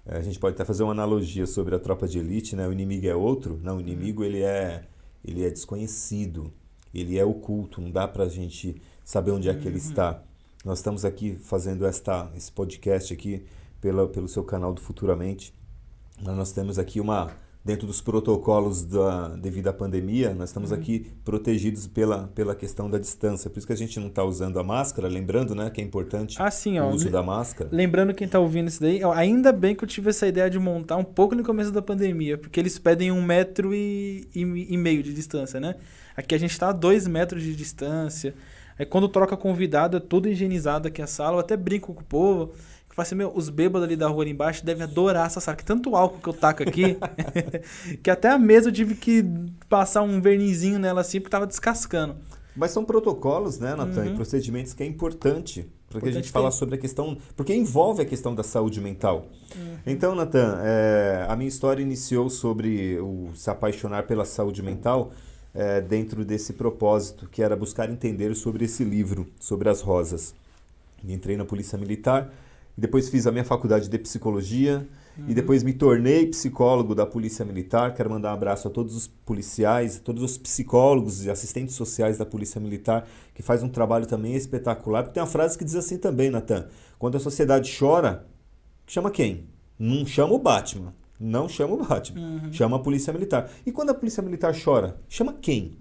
é, 0.06 0.18
a 0.18 0.22
gente 0.22 0.40
pode 0.40 0.56
até 0.56 0.66
fazer 0.66 0.84
uma 0.84 0.92
analogia 0.92 1.46
sobre 1.46 1.75
a 1.75 1.80
tropa 1.80 2.08
de 2.08 2.19
elite, 2.19 2.56
né? 2.56 2.68
O 2.68 2.72
inimigo 2.72 3.08
é 3.08 3.16
outro. 3.16 3.60
Não, 3.62 3.78
o 3.78 3.81
inimigo 3.81 4.24
ele 4.24 4.42
é, 4.42 4.84
ele 5.24 5.46
é 5.46 5.50
desconhecido, 5.50 6.52
ele 6.94 7.18
é 7.18 7.25
oculto, 7.25 7.81
não 7.81 7.92
dá 7.92 8.07
para 8.07 8.24
a 8.24 8.30
gente 8.30 8.81
saber 9.04 9.31
onde 9.31 9.50
é 9.50 9.54
que 9.54 9.68
ele 9.68 9.78
uhum. 9.78 9.90
está. 9.90 10.24
Nós 10.66 10.80
estamos 10.80 11.06
aqui 11.06 11.36
fazendo 11.36 11.86
esta, 11.86 12.31
esse 12.36 12.52
podcast 12.52 13.14
aqui 13.14 13.46
pela, 13.80 14.07
pelo 14.07 14.28
seu 14.28 14.44
canal 14.44 14.74
do 14.74 14.81
Futuramente. 14.81 15.54
Nós 16.23 16.51
temos 16.51 16.77
aqui 16.77 17.00
uma 17.00 17.31
dentro 17.63 17.85
dos 17.85 18.01
protocolos 18.01 18.83
da, 18.83 19.29
devido 19.29 19.68
à 19.68 19.73
pandemia, 19.73 20.33
nós 20.33 20.50
estamos 20.50 20.71
uhum. 20.71 20.77
aqui 20.77 21.12
protegidos 21.23 21.85
pela, 21.85 22.27
pela 22.33 22.56
questão 22.56 22.89
da 22.89 22.97
distância. 22.97 23.50
Por 23.50 23.59
isso 23.59 23.68
que 23.68 23.73
a 23.73 23.77
gente 23.77 24.00
não 24.00 24.07
está 24.07 24.23
usando 24.23 24.59
a 24.59 24.63
máscara, 24.63 25.07
lembrando 25.07 25.53
né, 25.53 25.69
que 25.69 25.79
é 25.79 25.83
importante 25.83 26.38
ah, 26.39 26.50
sim, 26.50 26.79
o 26.79 26.85
ó, 26.85 26.89
uso 26.89 27.09
da 27.09 27.21
máscara. 27.21 27.69
Lembrando 27.71 28.13
quem 28.13 28.25
está 28.25 28.39
ouvindo 28.39 28.68
isso 28.68 28.81
daí, 28.81 29.03
ó, 29.03 29.13
ainda 29.13 29.51
bem 29.51 29.75
que 29.75 29.83
eu 29.83 29.88
tive 29.88 30.09
essa 30.09 30.27
ideia 30.27 30.50
de 30.50 30.57
montar 30.57 30.97
um 30.97 31.03
pouco 31.03 31.35
no 31.35 31.44
começo 31.44 31.71
da 31.71 31.81
pandemia, 31.81 32.38
porque 32.38 32.59
eles 32.59 32.79
pedem 32.79 33.12
um 33.12 33.21
metro 33.21 33.73
e, 33.75 34.27
e, 34.33 34.41
e 34.41 34.77
meio 34.77 35.03
de 35.03 35.13
distância, 35.13 35.59
né? 35.59 35.75
Aqui 36.18 36.33
a 36.33 36.38
gente 36.38 36.51
está 36.51 36.69
a 36.69 36.73
dois 36.73 37.07
metros 37.07 37.44
de 37.44 37.56
distância. 37.56 38.33
Aí 38.77 38.85
quando 38.85 39.07
troca 39.07 39.38
convidado, 39.38 39.97
é 39.97 40.00
tudo 40.00 40.27
higienizado 40.27 40.88
aqui 40.88 41.01
a 41.01 41.07
sala. 41.07 41.35
Eu 41.35 41.39
até 41.41 41.56
brinco 41.56 41.94
com 41.94 42.01
o 42.01 42.03
povo 42.06 42.53
que 42.92 42.96
fala 42.96 43.04
assim, 43.06 43.16
meu, 43.16 43.32
os 43.34 43.48
bêbados 43.48 43.88
ali 43.88 43.96
da 43.96 44.10
rua 44.10 44.24
ali 44.24 44.32
embaixo 44.32 44.66
devem 44.66 44.84
adorar 44.84 45.26
essa 45.26 45.40
sala. 45.40 45.56
Que 45.56 45.64
tanto 45.64 45.96
álcool 45.96 46.20
que 46.20 46.28
eu 46.28 46.34
taco 46.34 46.62
aqui, 46.62 46.98
que 48.04 48.10
até 48.10 48.30
a 48.30 48.38
mesa 48.38 48.68
eu 48.68 48.74
tive 48.74 48.96
que 48.96 49.24
passar 49.70 50.02
um 50.02 50.20
vernizinho 50.20 50.78
nela 50.78 51.00
assim, 51.00 51.22
porque 51.22 51.32
tava 51.32 51.48
descascando. 51.48 52.18
Mas 52.54 52.72
são 52.72 52.84
protocolos, 52.84 53.60
né, 53.60 53.76
Natan, 53.76 54.02
uhum. 54.02 54.12
e 54.12 54.16
procedimentos 54.16 54.74
que 54.74 54.84
é 54.84 54.86
importante 54.86 55.66
para 55.90 56.02
que 56.02 56.10
a 56.10 56.12
gente 56.12 56.30
fala 56.30 56.52
sobre 56.52 56.76
a 56.76 56.78
questão, 56.78 57.18
porque 57.34 57.54
envolve 57.56 58.02
a 58.02 58.06
questão 58.06 58.36
da 58.36 58.44
saúde 58.44 58.82
mental. 58.82 59.28
Uhum. 59.56 59.78
Então, 59.88 60.14
Natan, 60.14 60.60
é, 60.62 61.26
a 61.30 61.36
minha 61.38 61.48
história 61.48 61.82
iniciou 61.82 62.30
sobre 62.30 63.00
o 63.00 63.30
se 63.36 63.50
apaixonar 63.50 64.04
pela 64.04 64.26
saúde 64.26 64.62
mental 64.62 65.14
é, 65.56 65.80
dentro 65.80 66.26
desse 66.26 66.52
propósito, 66.54 67.30
que 67.32 67.42
era 67.42 67.56
buscar 67.56 67.90
entender 67.90 68.36
sobre 68.36 68.66
esse 68.66 68.84
livro, 68.84 69.28
sobre 69.40 69.70
as 69.70 69.80
rosas. 69.80 70.36
entrei 71.08 71.38
na 71.38 71.46
Polícia 71.46 71.78
Militar 71.78 72.30
depois 72.77 73.09
fiz 73.09 73.27
a 73.27 73.31
minha 73.31 73.44
faculdade 73.44 73.89
de 73.89 73.97
psicologia 74.00 74.88
uhum. 75.18 75.25
e 75.27 75.33
depois 75.33 75.63
me 75.63 75.73
tornei 75.73 76.27
psicólogo 76.27 76.95
da 76.95 77.06
Polícia 77.06 77.44
Militar. 77.45 77.94
Quero 77.94 78.09
mandar 78.09 78.31
um 78.31 78.33
abraço 78.33 78.68
a 78.68 78.71
todos 78.71 78.95
os 78.95 79.07
policiais, 79.07 80.00
todos 80.00 80.23
os 80.23 80.38
psicólogos 80.38 81.25
e 81.25 81.29
assistentes 81.29 81.75
sociais 81.75 82.18
da 82.18 82.25
Polícia 82.25 82.59
Militar, 82.62 83.07
que 83.33 83.44
faz 83.44 83.62
um 83.62 83.69
trabalho 83.69 84.06
também 84.06 84.35
espetacular. 84.35 85.03
Porque 85.03 85.15
tem 85.15 85.23
uma 85.23 85.29
frase 85.29 85.57
que 85.57 85.65
diz 85.65 85.75
assim 85.75 85.97
também, 85.97 86.29
Natan: 86.29 86.68
quando 86.97 87.18
a 87.18 87.19
sociedade 87.19 87.75
chora, 87.77 88.25
chama 88.88 89.12
quem? 89.12 89.45
Não 89.77 90.06
chama 90.06 90.33
o 90.33 90.39
Batman. 90.39 90.94
Não 91.19 91.47
chama 91.47 91.75
o 91.75 91.85
Batman. 91.85 92.21
Uhum. 92.21 92.54
Chama 92.54 92.78
a 92.78 92.80
Polícia 92.80 93.13
Militar. 93.13 93.49
E 93.66 93.71
quando 93.71 93.92
a 93.92 93.94
Polícia 93.94 94.23
Militar 94.23 94.56
chora, 94.63 94.97
chama 95.07 95.33
quem? 95.33 95.78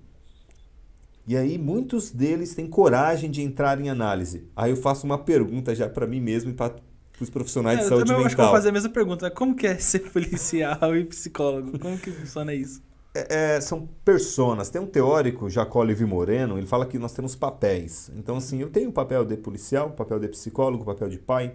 E 1.30 1.36
aí 1.36 1.56
muitos 1.56 2.10
deles 2.10 2.56
têm 2.56 2.66
coragem 2.66 3.30
de 3.30 3.40
entrar 3.40 3.80
em 3.80 3.88
análise. 3.88 4.48
Aí 4.56 4.72
eu 4.72 4.76
faço 4.76 5.06
uma 5.06 5.16
pergunta 5.16 5.72
já 5.76 5.88
para 5.88 6.04
mim 6.04 6.20
mesmo 6.20 6.50
e 6.50 6.54
para 6.54 6.74
os 7.20 7.30
profissionais 7.30 7.78
é, 7.78 7.82
de 7.82 7.88
saúde 7.88 8.02
mental. 8.06 8.18
Eu 8.18 8.26
acho 8.26 8.34
que 8.34 8.42
vou 8.42 8.50
fazer 8.50 8.70
a 8.70 8.72
mesma 8.72 8.90
pergunta. 8.90 9.30
Como 9.30 9.54
que 9.54 9.68
é 9.68 9.76
ser 9.76 10.00
policial 10.10 10.96
e 10.96 11.04
psicólogo? 11.04 11.78
Como 11.78 11.96
que 11.98 12.10
funciona 12.10 12.52
isso? 12.52 12.82
É, 13.14 13.54
é, 13.54 13.60
são 13.60 13.88
personas. 14.04 14.70
Tem 14.70 14.82
um 14.82 14.88
teórico, 14.88 15.48
Jacó 15.48 15.84
Levi 15.84 16.04
Moreno, 16.04 16.58
ele 16.58 16.66
fala 16.66 16.84
que 16.84 16.98
nós 16.98 17.12
temos 17.12 17.36
papéis. 17.36 18.10
Então, 18.16 18.38
assim, 18.38 18.60
eu 18.60 18.68
tenho 18.68 18.90
o 18.90 18.92
papel 18.92 19.24
de 19.24 19.36
policial, 19.36 19.86
o 19.86 19.92
papel 19.92 20.18
de 20.18 20.26
psicólogo, 20.26 20.82
o 20.82 20.86
papel 20.86 21.08
de 21.08 21.18
pai, 21.20 21.54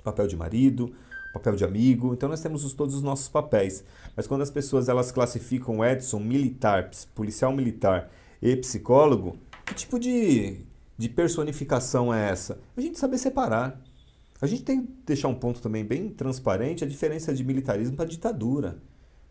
o 0.00 0.02
papel 0.02 0.26
de 0.26 0.36
marido, 0.36 0.92
o 1.30 1.34
papel 1.34 1.54
de 1.54 1.64
amigo. 1.64 2.14
Então, 2.14 2.28
nós 2.28 2.40
temos 2.40 2.64
os, 2.64 2.72
todos 2.72 2.96
os 2.96 3.02
nossos 3.04 3.28
papéis. 3.28 3.84
Mas 4.16 4.26
quando 4.26 4.42
as 4.42 4.50
pessoas 4.50 4.88
elas 4.88 5.12
classificam 5.12 5.84
Edson 5.84 6.18
militar, 6.18 6.90
policial 7.14 7.52
militar 7.52 8.10
e 8.44 8.54
psicólogo, 8.56 9.38
que 9.64 9.74
tipo 9.74 9.98
de, 9.98 10.58
de 10.98 11.08
personificação 11.08 12.12
é 12.12 12.28
essa? 12.30 12.60
A 12.76 12.80
gente 12.82 12.98
saber 12.98 13.16
separar. 13.16 13.80
A 14.38 14.46
gente 14.46 14.62
tem 14.62 14.82
que 14.82 14.92
deixar 15.06 15.28
um 15.28 15.34
ponto 15.34 15.62
também 15.62 15.82
bem 15.82 16.10
transparente 16.10 16.84
a 16.84 16.86
diferença 16.86 17.32
de 17.32 17.42
militarismo 17.42 17.96
para 17.96 18.04
ditadura. 18.04 18.82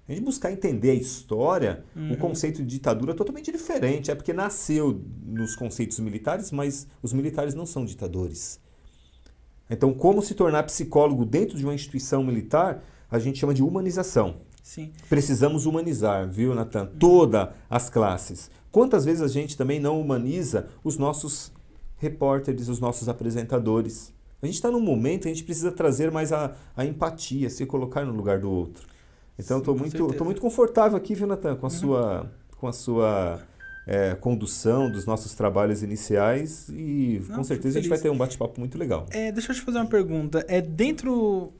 A 0.09 0.11
gente 0.11 0.23
buscar 0.23 0.51
entender 0.51 0.89
a 0.89 0.95
história, 0.95 1.85
uhum. 1.95 2.13
o 2.13 2.17
conceito 2.17 2.63
de 2.63 2.67
ditadura 2.67 3.11
é 3.11 3.15
totalmente 3.15 3.51
diferente. 3.51 4.09
É 4.09 4.15
porque 4.15 4.33
nasceu 4.33 4.99
nos 5.23 5.55
conceitos 5.55 5.99
militares, 5.99 6.51
mas 6.51 6.87
os 7.03 7.13
militares 7.13 7.53
não 7.53 7.67
são 7.67 7.85
ditadores. 7.85 8.59
Então, 9.69 9.93
como 9.93 10.23
se 10.23 10.33
tornar 10.33 10.63
psicólogo 10.63 11.23
dentro 11.23 11.55
de 11.55 11.63
uma 11.63 11.75
instituição 11.75 12.23
militar, 12.23 12.83
a 13.11 13.19
gente 13.19 13.37
chama 13.37 13.53
de 13.53 13.61
humanização. 13.61 14.37
Sim. 14.63 14.91
Precisamos 15.07 15.65
humanizar, 15.65 16.27
viu, 16.27 16.55
Natan? 16.55 16.87
Todas 16.97 17.49
as 17.69 17.89
classes. 17.89 18.49
Quantas 18.73 19.05
vezes 19.05 19.21
a 19.21 19.27
gente 19.27 19.55
também 19.55 19.79
não 19.79 20.01
humaniza 20.01 20.67
os 20.83 20.97
nossos 20.97 21.51
repórteres, 21.95 22.69
os 22.69 22.79
nossos 22.79 23.07
apresentadores? 23.07 24.11
A 24.41 24.47
gente 24.47 24.55
está 24.55 24.71
num 24.71 24.79
momento, 24.79 25.27
a 25.27 25.29
gente 25.29 25.43
precisa 25.43 25.71
trazer 25.71 26.09
mais 26.09 26.33
a, 26.33 26.55
a 26.75 26.83
empatia, 26.83 27.51
se 27.51 27.67
colocar 27.67 28.03
no 28.03 28.11
lugar 28.11 28.39
do 28.39 28.49
outro. 28.49 28.87
Então, 29.37 29.59
estou 29.59 29.77
muito, 29.77 30.13
tô 30.13 30.25
muito 30.25 30.41
confortável 30.41 30.97
aqui, 30.97 31.13
viu, 31.13 31.27
Natan, 31.27 31.55
com 31.55 31.67
a 31.67 31.69
uhum. 31.69 31.75
sua, 31.75 32.31
com 32.57 32.67
a 32.67 32.73
sua 32.73 33.43
é, 33.85 34.15
condução 34.15 34.91
dos 34.91 35.05
nossos 35.05 35.35
trabalhos 35.35 35.83
iniciais 35.83 36.67
e 36.69 37.21
Não, 37.29 37.35
com 37.35 37.43
certeza 37.43 37.77
a 37.77 37.81
gente 37.81 37.89
vai 37.89 37.99
ter 37.99 38.09
um 38.09 38.17
bate-papo 38.17 38.59
muito 38.59 38.75
legal. 38.75 39.05
É, 39.11 39.31
deixa 39.31 39.51
eu 39.51 39.55
te 39.55 39.61
fazer 39.61 39.77
uma 39.77 39.85
pergunta. 39.85 40.43
É 40.47 40.59
dentro 40.59 41.53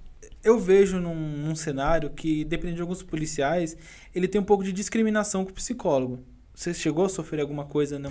eu 0.44 0.60
vejo 0.60 1.00
num, 1.00 1.16
num, 1.16 1.56
cenário 1.56 2.10
que, 2.10 2.44
dependendo 2.44 2.78
de 2.78 2.82
alguns 2.82 3.04
policiais, 3.04 3.78
ele 4.16 4.28
tem 4.28 4.42
um 4.42 4.44
pouco 4.44 4.64
de 4.64 4.74
discriminação 4.74 5.46
com 5.46 5.52
o 5.52 5.54
psicólogo. 5.54 6.20
Você 6.56 6.72
chegou 6.72 7.06
a 7.06 7.10
sofrer 7.10 7.42
alguma 7.42 7.66
coisa 7.66 7.98
num, 7.98 8.10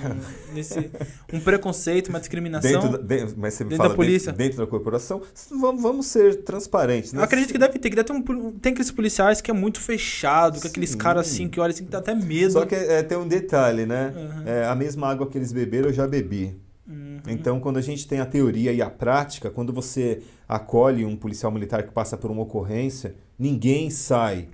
nesse 0.52 0.90
um 1.32 1.38
preconceito, 1.38 2.08
uma 2.08 2.18
discriminação 2.18 2.70
dentro 2.70 2.98
da, 2.98 3.36
mas 3.36 3.54
você 3.54 3.62
me 3.62 3.70
dentro 3.70 3.76
fala 3.76 3.88
da 3.90 3.94
polícia, 3.94 4.32
dentro, 4.32 4.44
dentro, 4.44 4.64
da 4.64 4.66
corporação? 4.66 5.22
Vamos, 5.48 5.80
vamos 5.80 6.06
ser 6.06 6.42
transparentes. 6.42 7.12
Né? 7.12 7.20
Eu 7.20 7.24
acredito 7.24 7.52
que 7.52 7.58
deve 7.58 7.78
ter, 7.78 7.88
que 7.88 7.94
deve 7.94 8.06
ter 8.06 8.12
um, 8.12 8.52
tem 8.52 8.72
aqueles 8.72 8.90
policiais 8.90 9.40
que 9.40 9.50
é 9.50 9.54
muito 9.54 9.80
fechado, 9.80 10.60
com 10.60 10.66
aqueles 10.66 10.94
caras 10.94 11.28
assim 11.28 11.48
que 11.48 11.60
olha 11.60 11.70
assim 11.70 11.84
que 11.84 11.90
dá 11.90 11.98
até 11.98 12.14
medo. 12.16 12.52
Só 12.54 12.66
que 12.66 12.74
é, 12.74 13.02
tem 13.04 13.16
um 13.16 13.28
detalhe, 13.28 13.86
né? 13.86 14.12
Uhum. 14.14 14.42
É, 14.44 14.66
a 14.66 14.74
mesma 14.74 15.08
água 15.08 15.28
que 15.28 15.38
eles 15.38 15.52
beberam 15.52 15.88
eu 15.88 15.94
já 15.94 16.08
bebi. 16.08 16.56
Uhum. 16.84 17.20
Então, 17.28 17.60
quando 17.60 17.76
a 17.76 17.80
gente 17.80 18.08
tem 18.08 18.18
a 18.18 18.26
teoria 18.26 18.72
e 18.72 18.82
a 18.82 18.90
prática, 18.90 19.50
quando 19.50 19.72
você 19.72 20.20
acolhe 20.48 21.04
um 21.04 21.14
policial 21.14 21.52
militar 21.52 21.84
que 21.84 21.92
passa 21.92 22.16
por 22.16 22.30
uma 22.30 22.42
ocorrência, 22.42 23.14
ninguém 23.38 23.88
sai 23.88 24.48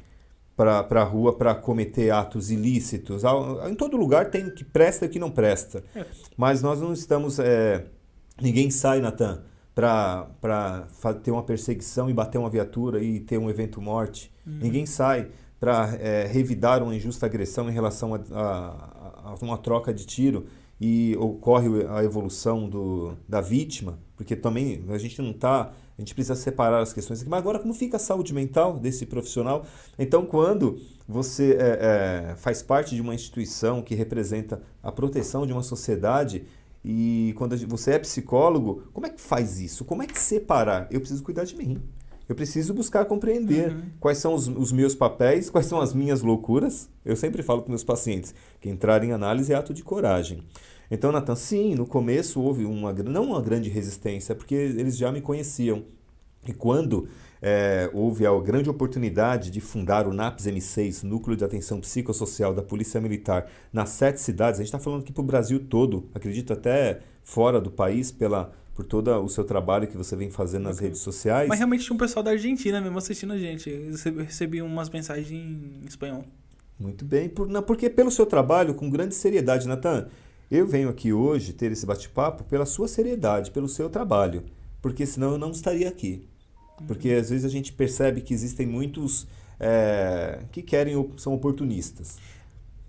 para 0.58 1.02
a 1.02 1.04
rua 1.04 1.32
para 1.32 1.54
cometer 1.54 2.10
atos 2.10 2.50
ilícitos. 2.50 3.22
Em 3.70 3.76
todo 3.76 3.96
lugar 3.96 4.28
tem 4.28 4.50
que 4.50 4.64
presta 4.64 5.06
e 5.06 5.08
que 5.08 5.20
não 5.20 5.30
presta. 5.30 5.84
É. 5.94 6.04
Mas 6.36 6.60
nós 6.60 6.80
não 6.80 6.92
estamos. 6.92 7.38
É, 7.38 7.86
ninguém 8.42 8.68
sai, 8.68 9.00
Natan, 9.00 9.40
para 9.72 10.26
ter 11.22 11.30
uma 11.30 11.44
perseguição 11.44 12.10
e 12.10 12.12
bater 12.12 12.38
uma 12.38 12.50
viatura 12.50 13.00
e 13.00 13.20
ter 13.20 13.38
um 13.38 13.48
evento 13.48 13.80
morte. 13.80 14.32
Uhum. 14.44 14.58
Ninguém 14.60 14.84
sai 14.84 15.28
para 15.60 15.96
é, 16.00 16.26
revidar 16.26 16.82
uma 16.82 16.92
injusta 16.92 17.26
agressão 17.26 17.70
em 17.70 17.72
relação 17.72 18.14
a, 18.14 18.18
a, 18.32 19.30
a, 19.30 19.34
uma 19.40 19.58
troca 19.58 19.94
de 19.94 20.04
tiro 20.04 20.46
e 20.80 21.16
ocorre 21.18 21.68
a 21.88 22.02
evolução 22.02 22.68
do, 22.68 23.16
da 23.28 23.40
vítima, 23.40 23.98
porque 24.16 24.34
também 24.34 24.84
a 24.88 24.98
gente 24.98 25.22
não 25.22 25.30
está 25.30 25.72
a 25.98 26.00
gente 26.00 26.14
precisa 26.14 26.36
separar 26.36 26.80
as 26.80 26.92
questões 26.92 27.20
aqui. 27.20 27.28
Mas 27.28 27.40
agora, 27.40 27.58
como 27.58 27.74
fica 27.74 27.96
a 27.96 28.00
saúde 28.00 28.32
mental 28.32 28.78
desse 28.78 29.04
profissional? 29.04 29.66
Então, 29.98 30.24
quando 30.24 30.78
você 31.08 31.56
é, 31.58 32.30
é, 32.30 32.36
faz 32.36 32.62
parte 32.62 32.94
de 32.94 33.02
uma 33.02 33.14
instituição 33.14 33.82
que 33.82 33.96
representa 33.96 34.62
a 34.80 34.92
proteção 34.92 35.44
de 35.44 35.52
uma 35.52 35.62
sociedade 35.62 36.44
e 36.84 37.34
quando 37.36 37.56
você 37.66 37.94
é 37.94 37.98
psicólogo, 37.98 38.84
como 38.92 39.06
é 39.06 39.10
que 39.10 39.20
faz 39.20 39.58
isso? 39.58 39.84
Como 39.84 40.00
é 40.00 40.06
que 40.06 40.16
separar? 40.18 40.86
Eu 40.88 41.00
preciso 41.00 41.22
cuidar 41.24 41.42
de 41.42 41.56
mim. 41.56 41.82
Eu 42.28 42.36
preciso 42.36 42.72
buscar 42.74 43.04
compreender 43.06 43.72
uhum. 43.72 43.82
quais 43.98 44.18
são 44.18 44.34
os, 44.34 44.46
os, 44.46 44.70
meus 44.70 44.94
papéis, 44.94 45.50
quais 45.50 45.66
são 45.66 45.80
as 45.80 45.92
minhas 45.92 46.22
loucuras. 46.22 46.88
Eu 47.04 47.16
sempre 47.16 47.42
falo 47.42 47.62
para 47.62 47.70
meus 47.70 47.82
pacientes 47.82 48.34
que 48.60 48.68
entrar 48.68 49.02
em 49.02 49.12
análise 49.12 49.52
é 49.52 49.56
ato 49.56 49.74
de 49.74 49.82
coragem. 49.82 50.44
Então, 50.90 51.12
Natan, 51.12 51.34
sim, 51.34 51.74
no 51.74 51.86
começo 51.86 52.40
houve 52.40 52.64
uma, 52.64 52.92
não 52.92 53.24
uma 53.24 53.42
grande 53.42 53.68
resistência, 53.68 54.34
porque 54.34 54.54
eles 54.54 54.96
já 54.96 55.12
me 55.12 55.20
conheciam. 55.20 55.84
E 56.46 56.52
quando 56.52 57.08
é, 57.42 57.90
houve 57.92 58.26
a 58.26 58.40
grande 58.40 58.70
oportunidade 58.70 59.50
de 59.50 59.60
fundar 59.60 60.06
o 60.06 60.12
NAPS 60.12 60.46
M6, 60.46 61.02
Núcleo 61.02 61.36
de 61.36 61.44
Atenção 61.44 61.80
Psicossocial 61.80 62.54
da 62.54 62.62
Polícia 62.62 63.00
Militar, 63.00 63.46
nas 63.72 63.90
sete 63.90 64.20
cidades, 64.20 64.58
a 64.60 64.62
gente 64.62 64.68
está 64.68 64.78
falando 64.78 65.02
aqui 65.02 65.12
para 65.12 65.22
o 65.22 65.26
Brasil 65.26 65.60
todo, 65.60 66.08
acredito 66.14 66.52
até 66.52 67.00
fora 67.22 67.60
do 67.60 67.70
país, 67.70 68.10
pela, 68.10 68.52
por 68.74 68.84
todo 68.84 69.10
o 69.22 69.28
seu 69.28 69.44
trabalho 69.44 69.86
que 69.86 69.96
você 69.96 70.16
vem 70.16 70.30
fazendo 70.30 70.64
nas 70.64 70.78
redes 70.78 71.00
sociais. 71.00 71.48
Mas 71.48 71.58
realmente 71.58 71.84
tinha 71.84 71.94
um 71.94 71.98
pessoal 71.98 72.22
da 72.22 72.30
Argentina 72.30 72.80
mesmo 72.80 72.96
assistindo 72.96 73.34
a 73.34 73.38
gente. 73.38 73.68
Eu 73.68 74.24
recebi 74.24 74.62
umas 74.62 74.88
mensagens 74.88 75.30
em 75.30 75.82
espanhol. 75.86 76.24
Muito 76.78 77.04
bem, 77.04 77.28
por, 77.28 77.48
não, 77.48 77.60
porque 77.60 77.90
pelo 77.90 78.10
seu 78.10 78.24
trabalho, 78.24 78.72
com 78.72 78.88
grande 78.88 79.14
seriedade, 79.14 79.66
Natan, 79.66 80.06
eu 80.50 80.66
venho 80.66 80.88
aqui 80.88 81.12
hoje 81.12 81.52
ter 81.52 81.70
esse 81.70 81.84
bate-papo 81.84 82.44
pela 82.44 82.64
sua 82.64 82.88
seriedade, 82.88 83.50
pelo 83.50 83.68
seu 83.68 83.90
trabalho, 83.90 84.44
porque 84.80 85.04
senão 85.04 85.32
eu 85.32 85.38
não 85.38 85.50
estaria 85.50 85.88
aqui. 85.88 86.26
Porque 86.86 87.10
às 87.10 87.28
vezes 87.28 87.44
a 87.44 87.48
gente 87.48 87.72
percebe 87.72 88.22
que 88.22 88.32
existem 88.32 88.66
muitos 88.66 89.26
é, 89.60 90.40
que 90.50 90.62
querem, 90.62 91.10
são 91.16 91.34
oportunistas. 91.34 92.16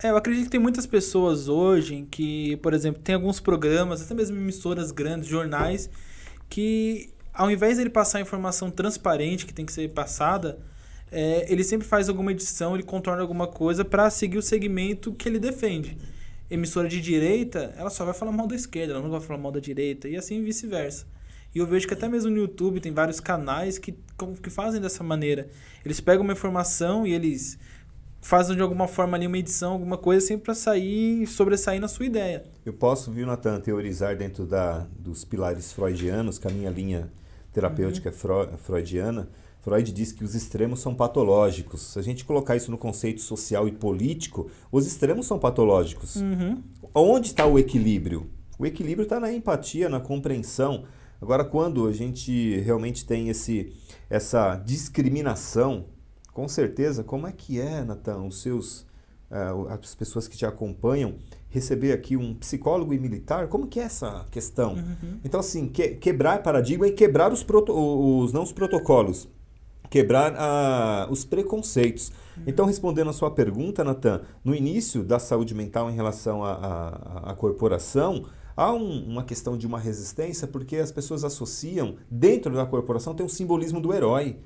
É, 0.02 0.10
eu 0.10 0.16
acredito 0.16 0.46
que 0.46 0.52
tem 0.52 0.60
muitas 0.60 0.86
pessoas 0.86 1.50
hoje 1.50 2.08
que, 2.10 2.56
por 2.58 2.74
exemplo, 2.74 3.02
tem 3.02 3.16
alguns 3.16 3.42
programas, 3.42 4.02
até 4.02 4.14
mesmo 4.14 4.38
emissoras 4.38 4.92
grandes, 4.92 5.28
jornais, 5.28 5.90
que 6.50 7.10
ao 7.34 7.52
invés 7.52 7.76
de 7.76 7.84
ele 7.84 7.90
passar 7.90 8.20
a 8.20 8.22
informação 8.22 8.72
transparente 8.72 9.46
que 9.46 9.54
tem 9.54 9.66
que 9.66 9.74
ser 9.74 9.90
passada, 9.90 10.60
é, 11.12 11.52
ele 11.52 11.64
sempre 11.64 11.86
faz 11.86 12.08
alguma 12.08 12.32
edição, 12.32 12.76
ele 12.76 12.84
contorna 12.84 13.22
alguma 13.22 13.48
coisa 13.48 13.84
para 13.84 14.10
seguir 14.10 14.38
o 14.38 14.42
segmento 14.42 15.12
que 15.12 15.28
ele 15.28 15.40
defende 15.40 15.98
emissora 16.50 16.88
de 16.88 17.00
direita, 17.00 17.74
ela 17.78 17.90
só 17.90 18.04
vai 18.04 18.14
falar 18.14 18.32
mal 18.32 18.48
da 18.48 18.56
esquerda, 18.56 18.94
ela 18.94 19.02
não 19.02 19.10
vai 19.10 19.22
falar 19.22 19.40
mal 19.40 19.52
da 19.52 19.60
direita, 19.60 20.08
e 20.08 20.18
assim 20.18 20.44
vice-versa. 20.44 21.06
E 21.54 21.60
eu 21.60 21.66
vejo 21.66 21.88
que 21.88 21.94
até 21.94 22.08
mesmo 22.08 22.30
no 22.30 22.38
YouTube 22.38 22.80
tem 22.80 22.92
vários 22.92 23.20
canais 23.20 23.78
que, 23.78 23.96
que 24.42 24.50
fazem 24.50 24.80
dessa 24.80 25.04
maneira. 25.04 25.50
Eles 25.84 26.00
pegam 26.00 26.24
uma 26.24 26.34
informação 26.34 27.08
e 27.08 27.14
eles 27.14 27.58
fazem 28.22 28.56
de 28.56 28.62
alguma 28.62 28.88
forma 28.88 29.18
ali 29.18 29.26
uma 29.26 29.38
edição, 29.38 29.74
alguma 29.74 29.98
coisa, 29.98 30.26
sempre 30.26 30.46
para 30.46 30.54
sair, 30.54 31.26
sobressair 31.26 31.82
na 31.82 31.88
sua 31.88 32.06
ideia. 32.06 32.44
Eu 32.66 32.74
posso, 32.74 33.12
viu, 33.12 33.26
Natan, 33.26 33.60
teorizar 33.62 34.16
dentro 34.16 34.46
da, 34.46 34.88
dos 35.00 35.26
pilares 35.26 35.72
freudianos, 35.72 36.38
que 36.38 36.48
a 36.48 36.52
minha 36.52 36.70
linha 36.70 37.12
terapêutica 37.52 38.10
uhum. 38.10 38.42
é 38.54 38.58
freudiana, 38.58 39.30
Freud 39.62 39.92
diz 39.92 40.12
que 40.12 40.24
os 40.24 40.36
extremos 40.36 40.80
são 40.80 40.96
patológicos. 40.96 41.82
Se 41.82 42.00
a 42.00 42.02
gente 42.02 42.24
colocar 42.24 42.56
isso 42.56 42.72
no 42.72 42.78
conceito 42.78 43.22
social 43.22 43.68
e 43.68 43.72
político, 43.72 44.50
os 44.72 44.88
extremos 44.88 45.26
são 45.26 45.38
patológicos. 45.38 46.16
Uhum. 46.16 46.64
Onde 46.94 47.28
está 47.28 47.46
o 47.46 47.60
equilíbrio? 47.60 48.30
O 48.58 48.66
equilíbrio 48.66 49.04
está 49.04 49.20
na 49.20 49.32
empatia, 49.32 49.90
na 49.90 50.00
compreensão. 50.00 50.86
Agora, 51.22 51.44
quando 51.44 51.88
a 51.88 51.92
gente 51.92 52.58
realmente 52.60 53.06
tem 53.06 53.28
esse, 53.28 53.74
essa 54.10 54.56
discriminação, 54.56 55.86
com 56.34 56.48
certeza, 56.48 57.04
como 57.04 57.28
é 57.28 57.32
que 57.34 57.60
é, 57.60 57.84
Natan, 57.84 58.24
os 58.24 58.42
seus, 58.42 58.82
uh, 59.30 59.68
as 59.70 59.94
pessoas 59.94 60.26
que 60.28 60.38
te 60.38 60.46
acompanham, 60.46 61.16
receber 61.50 61.92
aqui 61.92 62.16
um 62.16 62.34
psicólogo 62.34 62.94
e 62.94 63.00
militar? 63.00 63.50
Como 63.50 63.68
que 63.68 63.82
é 63.82 63.84
essa 63.84 64.26
questão? 64.32 64.76
Uhum. 64.76 65.20
Então, 65.24 65.42
assim, 65.42 65.68
que, 65.68 65.90
quebrar 65.96 66.42
paradigma 66.42 66.88
e 66.88 66.94
quebrar 66.94 67.34
os, 67.34 67.44
proto, 67.44 67.74
os 67.74 68.32
não 68.32 68.44
os 68.44 68.54
protocolos 68.54 69.28
quebrar 69.90 70.36
a, 70.38 71.08
os 71.10 71.26
preconceitos. 71.26 72.10
Uhum. 72.38 72.44
Então, 72.48 72.66
respondendo 72.66 73.10
a 73.10 73.14
sua 73.14 73.32
pergunta, 73.32 73.84
Natan, 73.84 74.22
no 74.44 74.54
início 74.54 75.04
da 75.04 75.20
saúde 75.20 75.56
mental 75.56 75.90
em 75.90 75.96
relação 75.96 76.44
à 76.44 77.34
corporação, 77.38 78.26
há 78.56 78.72
um, 78.74 79.06
uma 79.08 79.24
questão 79.24 79.58
de 79.58 79.66
uma 79.66 79.80
resistência 79.80 80.48
porque 80.48 80.78
as 80.78 80.92
pessoas 80.92 81.24
associam, 81.24 81.96
dentro 82.10 82.54
da 82.54 82.66
corporação, 82.66 83.16
tem 83.16 83.26
um 83.26 83.30
simbolismo 83.30 83.82
do 83.82 83.94
herói. 83.94 84.38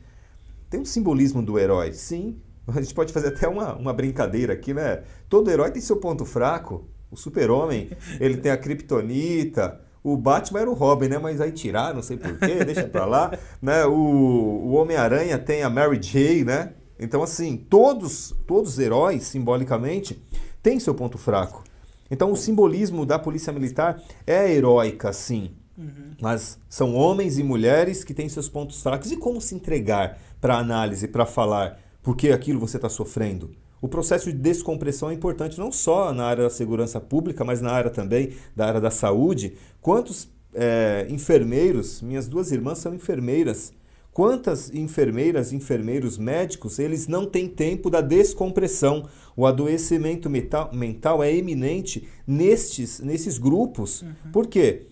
Tem 0.70 0.80
um 0.80 0.86
simbolismo 0.86 1.42
do 1.42 1.60
herói, 1.60 1.94
sim. 1.94 2.38
A 2.68 2.82
gente 2.82 2.94
pode 2.94 3.12
fazer 3.12 3.28
até 3.28 3.48
uma, 3.48 3.76
uma 3.76 3.94
brincadeira 3.94 4.54
aqui, 4.54 4.74
né? 4.74 5.04
Todo 5.28 5.52
herói 5.52 5.70
tem 5.72 5.82
seu 5.82 5.98
ponto 5.98 6.26
fraco. 6.26 6.88
O 7.12 7.18
super-homem, 7.18 7.90
ele 8.20 8.38
tem 8.38 8.52
a 8.52 8.58
kriptonita, 8.58 9.82
o 10.04 10.18
Batman 10.18 10.60
era 10.60 10.70
o 10.70 10.74
Robin, 10.74 11.08
né? 11.08 11.18
Mas 11.18 11.40
aí 11.40 11.52
tiraram, 11.52 11.96
não 11.96 12.04
sei 12.04 12.18
porquê, 12.18 12.64
deixa 12.66 12.84
pra 12.84 13.06
lá. 13.06 13.32
Né? 13.62 13.86
O, 13.86 13.94
o 13.94 14.74
Homem-Aranha 14.74 15.40
tem 15.40 15.64
a 15.64 15.70
Mary 15.70 16.02
Jane, 16.02 16.44
né? 16.44 16.74
Então, 17.00 17.24
assim, 17.24 17.56
todos, 17.56 18.36
todos 18.46 18.74
os 18.74 18.80
heróis, 18.80 19.24
simbolicamente, 19.24 20.22
têm 20.62 20.80
seu 20.80 20.94
ponto 20.94 21.18
fraco. 21.18 21.64
Então, 22.12 22.32
o 22.32 22.36
simbolismo 22.36 23.06
da 23.06 23.18
polícia 23.18 23.54
militar 23.54 24.02
é 24.28 24.52
heróica, 24.52 25.14
sim. 25.14 25.52
Uhum. 25.78 26.12
Mas 26.22 26.60
são 26.70 26.94
homens 26.94 27.40
e 27.40 27.44
mulheres 27.44 28.04
que 28.04 28.14
têm 28.14 28.28
seus 28.28 28.50
pontos 28.50 28.82
fracos. 28.82 29.12
E 29.12 29.18
como 29.18 29.40
se 29.40 29.56
entregar 29.56 30.20
para 30.42 30.58
análise, 30.58 31.08
para 31.08 31.26
falar 31.26 31.80
por 32.02 32.18
que 32.18 32.32
aquilo 32.32 32.60
você 32.60 32.76
está 32.78 32.90
sofrendo? 32.90 33.52
O 33.84 33.88
processo 33.90 34.32
de 34.32 34.38
descompressão 34.38 35.10
é 35.10 35.14
importante 35.14 35.60
não 35.60 35.70
só 35.70 36.14
na 36.14 36.24
área 36.24 36.46
da 36.46 36.50
segurança 36.50 37.02
pública, 37.02 37.44
mas 37.44 37.60
na 37.60 37.70
área 37.70 37.92
também 37.92 38.32
da 38.56 38.66
área 38.66 38.80
da 38.80 38.90
saúde. 38.90 39.58
Quantos 39.82 40.30
é, 40.54 41.06
enfermeiros, 41.10 42.02
minhas 42.02 42.26
duas 42.26 42.54
irmãs 42.54 42.78
são 42.78 42.96
enfermeiras, 42.96 43.74
quantas 44.14 44.74
enfermeiras, 44.74 45.52
enfermeiros, 45.52 46.18
médicos, 46.18 46.80
eles 46.80 47.10
não 47.10 47.26
têm 47.26 47.50
tempo 47.50 47.90
da 47.90 48.00
descompressão. 48.00 49.06
O 49.36 49.46
adoecimento 49.46 50.30
mental, 50.30 50.70
mental 50.72 51.22
é 51.22 51.36
eminente 51.36 52.08
nestes, 52.26 53.02
nesses 53.02 53.38
grupos. 53.38 54.02
Uhum. 54.02 54.32
Por 54.32 54.48
quê? 54.48 54.88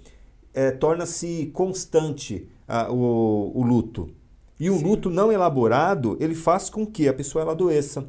É, 0.53 0.69
Torna-se 0.69 1.49
constante 1.53 2.45
a, 2.67 2.91
o, 2.91 3.53
o 3.55 3.63
luto. 3.63 4.09
E 4.59 4.69
o 4.69 4.77
Sim. 4.77 4.83
luto 4.83 5.09
não 5.09 5.31
elaborado, 5.31 6.17
ele 6.19 6.35
faz 6.35 6.69
com 6.69 6.85
que 6.85 7.07
a 7.07 7.13
pessoa 7.13 7.41
ela 7.41 7.53
adoeça 7.53 8.05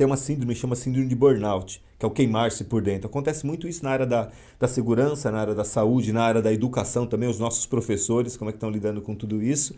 tem 0.00 0.06
uma 0.06 0.16
síndrome 0.16 0.54
chama 0.54 0.74
síndrome 0.74 1.06
de 1.06 1.14
burnout, 1.14 1.84
que 1.98 2.06
é 2.06 2.08
o 2.08 2.10
queimar-se 2.10 2.64
por 2.64 2.80
dentro. 2.80 3.06
Acontece 3.06 3.44
muito 3.44 3.68
isso 3.68 3.84
na 3.84 3.90
área 3.90 4.06
da, 4.06 4.30
da 4.58 4.66
segurança, 4.66 5.30
na 5.30 5.38
área 5.38 5.54
da 5.54 5.62
saúde, 5.62 6.10
na 6.10 6.22
área 6.22 6.40
da 6.40 6.50
educação 6.50 7.06
também, 7.06 7.28
os 7.28 7.38
nossos 7.38 7.66
professores, 7.66 8.34
como 8.34 8.48
é 8.48 8.52
que 8.54 8.56
estão 8.56 8.70
lidando 8.70 9.02
com 9.02 9.14
tudo 9.14 9.42
isso. 9.42 9.74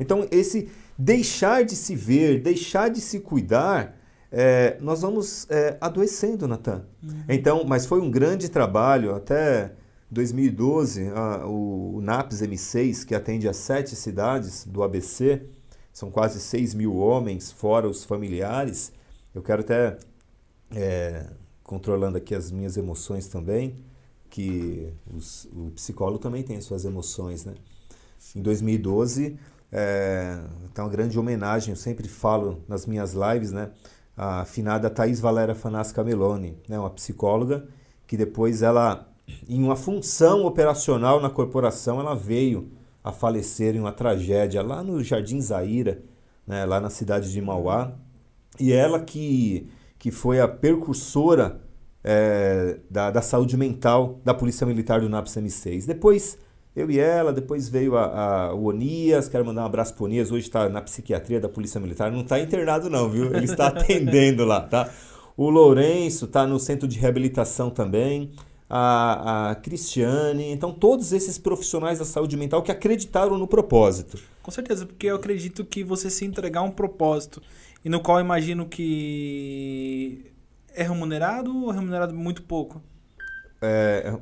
Então, 0.00 0.26
esse 0.32 0.68
deixar 0.98 1.64
de 1.64 1.76
se 1.76 1.94
ver, 1.94 2.42
deixar 2.42 2.90
de 2.90 3.00
se 3.00 3.20
cuidar, 3.20 3.96
é, 4.32 4.76
nós 4.80 5.02
vamos 5.02 5.48
é, 5.48 5.76
adoecendo, 5.80 6.48
Natan. 6.48 6.84
Uhum. 7.00 7.22
Então, 7.28 7.64
mas 7.64 7.86
foi 7.86 8.00
um 8.00 8.10
grande 8.10 8.48
trabalho, 8.48 9.14
até 9.14 9.70
2012, 10.10 11.12
a, 11.14 11.46
o, 11.46 11.98
o 11.98 12.00
NAPS 12.00 12.42
M6, 12.42 13.04
que 13.06 13.14
atende 13.14 13.48
a 13.48 13.52
sete 13.52 13.94
cidades 13.94 14.66
do 14.66 14.82
ABC, 14.82 15.42
são 15.92 16.10
quase 16.10 16.40
6 16.40 16.74
mil 16.74 16.96
homens, 16.96 17.52
fora 17.52 17.88
os 17.88 18.04
familiares, 18.04 18.92
eu 19.34 19.42
quero 19.42 19.62
até, 19.62 19.98
é, 20.74 21.26
controlando 21.62 22.18
aqui 22.18 22.34
as 22.34 22.50
minhas 22.50 22.76
emoções 22.76 23.28
também, 23.28 23.76
que 24.28 24.92
os, 25.12 25.46
o 25.52 25.70
psicólogo 25.72 26.18
também 26.18 26.42
tem 26.42 26.56
as 26.56 26.64
suas 26.64 26.84
emoções, 26.84 27.44
né? 27.44 27.54
Em 28.36 28.42
2012, 28.42 29.38
é, 29.72 30.40
tá 30.74 30.82
uma 30.84 30.90
grande 30.90 31.18
homenagem, 31.18 31.72
eu 31.72 31.76
sempre 31.76 32.06
falo 32.08 32.62
nas 32.68 32.86
minhas 32.86 33.14
lives, 33.14 33.52
né? 33.52 33.70
A 34.16 34.44
finada 34.44 34.90
Thais 34.90 35.20
Valéria 35.20 35.54
Fanasca 35.54 36.04
Meloni, 36.04 36.56
né? 36.68 36.78
Uma 36.78 36.90
psicóloga 36.90 37.66
que 38.06 38.16
depois 38.16 38.62
ela, 38.62 39.08
em 39.48 39.62
uma 39.62 39.76
função 39.76 40.44
operacional 40.44 41.20
na 41.20 41.30
corporação, 41.30 42.00
ela 42.00 42.14
veio 42.14 42.70
a 43.02 43.12
falecer 43.12 43.74
em 43.74 43.80
uma 43.80 43.92
tragédia 43.92 44.62
lá 44.62 44.82
no 44.82 45.02
Jardim 45.02 45.40
Zaira, 45.40 46.02
né? 46.46 46.64
lá 46.64 46.80
na 46.80 46.90
cidade 46.90 47.30
de 47.32 47.40
Mauá. 47.40 47.92
E 48.58 48.72
ela 48.72 49.00
que, 49.00 49.68
que 49.98 50.10
foi 50.10 50.40
a 50.40 50.48
precursora 50.48 51.60
é, 52.02 52.78
da, 52.90 53.10
da 53.10 53.22
saúde 53.22 53.56
mental 53.56 54.20
da 54.24 54.34
Polícia 54.34 54.66
Militar 54.66 55.00
do 55.00 55.08
NAPS 55.08 55.36
M6. 55.36 55.86
Depois 55.86 56.38
eu 56.74 56.90
e 56.90 56.98
ela, 56.98 57.32
depois 57.32 57.68
veio 57.68 57.96
a, 57.96 58.04
a, 58.04 58.54
o 58.54 58.66
Onias, 58.66 59.28
quero 59.28 59.44
mandar 59.44 59.62
um 59.62 59.66
abraço 59.66 59.94
pro 59.94 60.04
Onias, 60.04 60.30
hoje 60.30 60.46
está 60.46 60.68
na 60.68 60.80
psiquiatria 60.80 61.40
da 61.40 61.48
Polícia 61.48 61.80
Militar, 61.80 62.12
não 62.12 62.20
está 62.20 62.38
internado 62.38 62.88
não, 62.88 63.08
viu? 63.10 63.34
Ele 63.34 63.44
está 63.44 63.66
atendendo 63.68 64.44
lá, 64.44 64.60
tá? 64.60 64.88
O 65.36 65.50
Lourenço 65.50 66.26
está 66.26 66.46
no 66.46 66.60
centro 66.60 66.86
de 66.86 66.98
reabilitação 66.98 67.70
também, 67.70 68.30
a, 68.68 69.50
a 69.50 69.54
Cristiane, 69.56 70.52
então 70.52 70.72
todos 70.72 71.12
esses 71.12 71.38
profissionais 71.38 71.98
da 71.98 72.04
saúde 72.04 72.36
mental 72.36 72.62
que 72.62 72.70
acreditaram 72.70 73.36
no 73.36 73.48
propósito. 73.48 74.16
Com 74.40 74.50
certeza, 74.52 74.86
porque 74.86 75.08
eu 75.08 75.16
acredito 75.16 75.64
que 75.64 75.82
você 75.82 76.08
se 76.08 76.24
entregar 76.24 76.62
um 76.62 76.70
propósito, 76.70 77.42
e 77.84 77.88
no 77.88 78.00
qual 78.00 78.20
imagino 78.20 78.66
que 78.66 80.32
é 80.74 80.82
remunerado 80.82 81.64
ou 81.64 81.72
é 81.72 81.74
remunerado 81.74 82.14
muito 82.14 82.42
pouco? 82.42 82.82
É, 83.62 84.14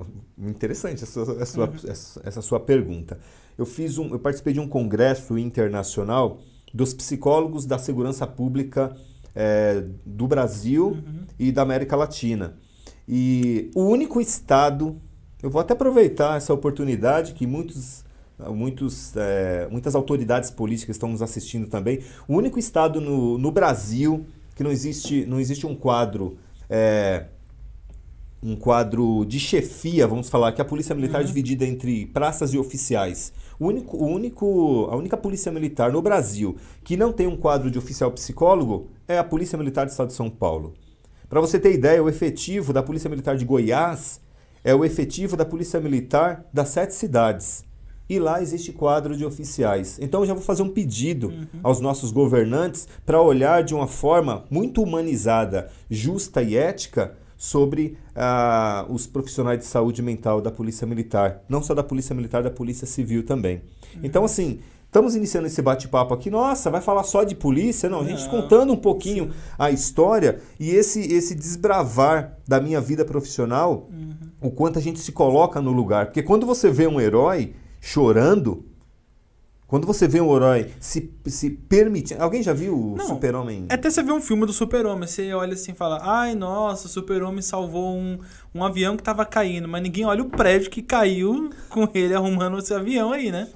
é 0.42 0.48
interessante 0.48 1.04
essa, 1.04 1.20
essa, 1.40 1.60
uhum. 1.60 1.74
essa, 1.86 2.20
essa, 2.24 2.42
sua 2.42 2.58
pergunta. 2.58 3.18
Eu 3.56 3.64
fiz 3.66 3.98
um, 3.98 4.08
eu 4.10 4.18
participei 4.18 4.52
de 4.52 4.60
um 4.60 4.68
congresso 4.68 5.38
internacional 5.38 6.40
dos 6.74 6.92
psicólogos 6.92 7.64
da 7.64 7.78
segurança 7.78 8.26
pública 8.26 8.96
é, 9.34 9.84
do 10.04 10.26
Brasil 10.26 10.88
uhum. 10.88 11.26
e 11.38 11.52
da 11.52 11.62
América 11.62 11.96
Latina. 11.96 12.56
E 13.08 13.70
o 13.74 13.84
único 13.84 14.20
estado, 14.20 15.00
eu 15.42 15.48
vou 15.48 15.60
até 15.60 15.72
aproveitar 15.72 16.36
essa 16.36 16.52
oportunidade 16.52 17.32
que 17.32 17.46
muitos, 17.46 18.04
muitos, 18.48 19.16
é, 19.16 19.68
muitas 19.70 19.94
autoridades 19.94 20.50
políticas 20.50 20.96
estão 20.96 21.08
nos 21.08 21.22
assistindo 21.22 21.66
também. 21.66 22.00
O 22.26 22.34
único 22.34 22.58
estado 22.58 23.00
no, 23.00 23.38
no 23.38 23.50
Brasil 23.50 24.24
que 24.54 24.62
não 24.62 24.70
existe, 24.70 25.24
não 25.26 25.38
existe 25.38 25.66
um 25.66 25.74
quadro 25.74 26.36
é, 26.68 27.26
um 28.42 28.54
quadro 28.54 29.24
de 29.24 29.38
chefia, 29.40 30.06
vamos 30.06 30.28
falar, 30.28 30.52
que 30.52 30.60
a 30.60 30.64
polícia 30.64 30.94
militar 30.94 31.18
uhum. 31.18 31.24
é 31.24 31.26
dividida 31.26 31.66
entre 31.66 32.06
praças 32.06 32.54
e 32.54 32.58
oficiais. 32.58 33.32
O 33.58 33.66
único, 33.66 33.96
o 33.96 34.06
único, 34.06 34.88
a 34.90 34.96
única 34.96 35.16
polícia 35.16 35.50
militar 35.50 35.90
no 35.90 36.00
Brasil 36.00 36.56
que 36.84 36.96
não 36.96 37.12
tem 37.12 37.26
um 37.26 37.36
quadro 37.36 37.70
de 37.70 37.78
oficial 37.78 38.12
psicólogo 38.12 38.88
é 39.08 39.18
a 39.18 39.24
Polícia 39.24 39.58
Militar 39.58 39.86
do 39.86 39.90
Estado 39.90 40.08
de 40.08 40.14
São 40.14 40.30
Paulo. 40.30 40.74
Para 41.28 41.40
você 41.40 41.58
ter 41.58 41.72
ideia, 41.72 42.02
o 42.02 42.08
efetivo 42.08 42.72
da 42.72 42.82
Polícia 42.82 43.10
Militar 43.10 43.36
de 43.36 43.44
Goiás 43.44 44.20
é 44.62 44.74
o 44.74 44.84
efetivo 44.84 45.36
da 45.36 45.44
Polícia 45.44 45.80
Militar 45.80 46.44
das 46.52 46.68
sete 46.68 46.94
cidades. 46.94 47.64
E 48.08 48.18
lá 48.18 48.40
existe 48.40 48.72
quadro 48.72 49.16
de 49.16 49.24
oficiais. 49.24 49.98
Então 50.00 50.20
eu 50.20 50.26
já 50.26 50.34
vou 50.34 50.42
fazer 50.42 50.62
um 50.62 50.70
pedido 50.70 51.28
uhum. 51.28 51.46
aos 51.62 51.80
nossos 51.80 52.10
governantes 52.10 52.88
para 53.04 53.20
olhar 53.20 53.62
de 53.62 53.74
uma 53.74 53.86
forma 53.86 54.44
muito 54.50 54.82
humanizada, 54.82 55.68
justa 55.90 56.42
e 56.42 56.56
ética 56.56 57.14
sobre 57.38 57.96
uh, 58.16 58.92
os 58.92 59.06
profissionais 59.06 59.60
de 59.60 59.64
saúde 59.64 60.02
mental 60.02 60.40
da 60.40 60.50
Polícia 60.50 60.86
Militar. 60.86 61.42
Não 61.48 61.62
só 61.62 61.72
da 61.72 61.84
Polícia 61.84 62.14
Militar, 62.14 62.42
da 62.42 62.50
Polícia 62.50 62.86
Civil 62.86 63.24
também. 63.24 63.62
Uhum. 63.94 64.00
Então, 64.02 64.24
assim, 64.24 64.58
estamos 64.86 65.14
iniciando 65.14 65.46
esse 65.46 65.62
bate-papo 65.62 66.12
aqui. 66.12 66.30
Nossa, 66.30 66.68
vai 66.68 66.80
falar 66.80 67.04
só 67.04 67.22
de 67.22 67.36
polícia? 67.36 67.88
Não, 67.88 68.00
a 68.00 68.04
gente 68.04 68.24
Não. 68.24 68.30
contando 68.30 68.72
um 68.72 68.76
pouquinho 68.76 69.26
Sim. 69.26 69.38
a 69.56 69.70
história 69.70 70.40
e 70.58 70.70
esse, 70.70 71.00
esse 71.00 71.34
desbravar 71.34 72.38
da 72.46 72.60
minha 72.60 72.80
vida 72.80 73.04
profissional, 73.04 73.88
uhum. 73.88 74.14
o 74.40 74.50
quanto 74.50 74.78
a 74.78 74.82
gente 74.82 74.98
se 74.98 75.12
coloca 75.12 75.60
no 75.60 75.70
lugar. 75.70 76.06
Porque 76.06 76.22
quando 76.24 76.44
você 76.44 76.70
vê 76.70 76.88
um 76.88 77.00
herói 77.00 77.54
chorando, 77.80 78.64
quando 79.66 79.86
você 79.86 80.08
vê 80.08 80.20
um 80.20 80.34
herói 80.34 80.70
se, 80.80 81.12
se 81.26 81.50
permitindo. 81.50 82.22
Alguém 82.22 82.42
já 82.42 82.54
viu 82.54 82.94
o 82.94 83.00
Super-Homem? 83.00 83.66
Até 83.68 83.90
você 83.90 84.02
vê 84.02 84.12
um 84.12 84.20
filme 84.20 84.46
do 84.46 84.52
Super-Homem, 84.52 85.06
você 85.06 85.32
olha 85.34 85.52
assim 85.52 85.72
e 85.72 85.74
fala: 85.74 86.00
ai, 86.02 86.34
nossa, 86.34 86.86
o 86.86 86.90
Super-Homem 86.90 87.42
salvou 87.42 87.94
um, 87.94 88.18
um 88.54 88.64
avião 88.64 88.96
que 88.96 89.02
tava 89.02 89.26
caindo, 89.26 89.68
mas 89.68 89.82
ninguém 89.82 90.06
olha 90.06 90.22
o 90.22 90.30
prédio 90.30 90.70
que 90.70 90.80
caiu 90.80 91.50
com 91.68 91.86
ele 91.92 92.14
arrumando 92.14 92.58
esse 92.58 92.72
avião 92.72 93.12
aí, 93.12 93.30
né? 93.30 93.48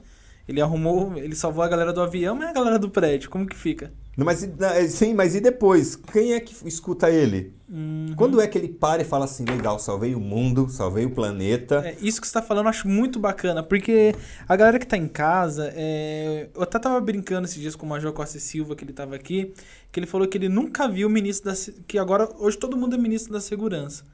Ele 0.46 0.60
arrumou, 0.60 1.16
ele 1.16 1.34
salvou 1.34 1.64
a 1.64 1.68
galera 1.68 1.92
do 1.92 2.02
avião, 2.02 2.34
mas 2.34 2.50
a 2.50 2.52
galera 2.52 2.78
do 2.78 2.90
prédio, 2.90 3.30
como 3.30 3.46
que 3.46 3.56
fica? 3.56 3.92
Mas, 4.16 4.42
é, 4.42 4.86
sim, 4.88 5.14
mas 5.14 5.34
e 5.34 5.40
depois? 5.40 5.96
Quem 5.96 6.34
é 6.34 6.40
que 6.40 6.68
escuta 6.68 7.10
ele? 7.10 7.54
Uhum. 7.66 8.12
Quando 8.14 8.38
é 8.42 8.46
que 8.46 8.58
ele 8.58 8.68
para 8.68 9.00
e 9.00 9.04
fala 9.06 9.24
assim, 9.24 9.42
legal, 9.46 9.78
salvei 9.78 10.14
o 10.14 10.20
mundo, 10.20 10.68
salvei 10.68 11.06
o 11.06 11.10
planeta? 11.10 11.82
É, 11.82 11.96
isso 12.02 12.20
que 12.20 12.26
você 12.26 12.30
está 12.30 12.42
falando 12.42 12.66
eu 12.66 12.70
acho 12.70 12.86
muito 12.86 13.18
bacana, 13.18 13.62
porque 13.62 14.14
a 14.46 14.54
galera 14.54 14.78
que 14.78 14.84
está 14.84 14.98
em 14.98 15.08
casa, 15.08 15.72
é... 15.74 16.50
eu 16.54 16.62
até 16.62 16.78
tava 16.78 17.00
brincando 17.00 17.46
esses 17.46 17.58
dias 17.58 17.74
com 17.74 17.86
o 17.86 17.88
Major 17.88 18.12
Costa 18.12 18.38
Silva, 18.38 18.76
que 18.76 18.84
ele 18.84 18.90
estava 18.90 19.14
aqui, 19.14 19.54
que 19.90 19.98
ele 19.98 20.06
falou 20.06 20.28
que 20.28 20.36
ele 20.36 20.50
nunca 20.50 20.86
viu 20.86 21.08
o 21.08 21.10
ministro 21.10 21.50
da... 21.50 21.58
que 21.86 21.98
agora, 21.98 22.28
hoje 22.38 22.58
todo 22.58 22.76
mundo 22.76 22.94
é 22.94 22.98
ministro 22.98 23.32
da 23.32 23.40
segurança. 23.40 24.04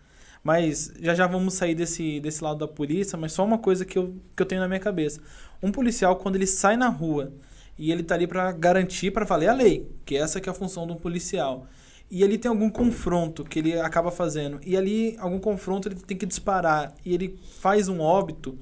Mas 0.44 0.92
já 1.00 1.16
já 1.16 1.26
vamos 1.26 1.54
sair 1.54 1.74
desse, 1.74 2.20
desse 2.20 2.44
lado 2.44 2.60
da 2.60 2.68
polícia, 2.68 3.18
mas 3.18 3.32
só 3.32 3.44
uma 3.44 3.58
coisa 3.58 3.84
que 3.84 3.98
eu, 3.98 4.14
que 4.36 4.40
eu 4.40 4.46
tenho 4.46 4.60
na 4.60 4.68
minha 4.68 4.78
cabeça. 4.78 5.20
Um 5.60 5.72
policial, 5.72 6.14
quando 6.14 6.36
ele 6.36 6.46
sai 6.46 6.76
na 6.76 6.88
rua 6.88 7.32
e 7.78 7.92
ele 7.92 8.02
tá 8.02 8.14
ali 8.14 8.26
para 8.26 8.50
garantir, 8.52 9.12
para 9.12 9.24
valer 9.24 9.48
a 9.48 9.54
lei, 9.54 9.88
que 10.04 10.16
essa 10.16 10.40
que 10.40 10.48
é 10.48 10.52
a 10.52 10.54
função 10.54 10.84
um 10.84 10.96
policial. 10.96 11.66
E 12.10 12.24
ali 12.24 12.38
tem 12.38 12.48
algum 12.48 12.70
confronto 12.70 13.44
que 13.44 13.58
ele 13.58 13.78
acaba 13.78 14.10
fazendo. 14.10 14.58
E 14.64 14.76
ali, 14.76 15.14
algum 15.18 15.38
confronto, 15.38 15.88
ele 15.88 15.96
tem 15.96 16.16
que 16.16 16.24
disparar. 16.24 16.94
E 17.04 17.12
ele 17.12 17.38
faz 17.60 17.86
um 17.86 18.00
óbito. 18.00 18.58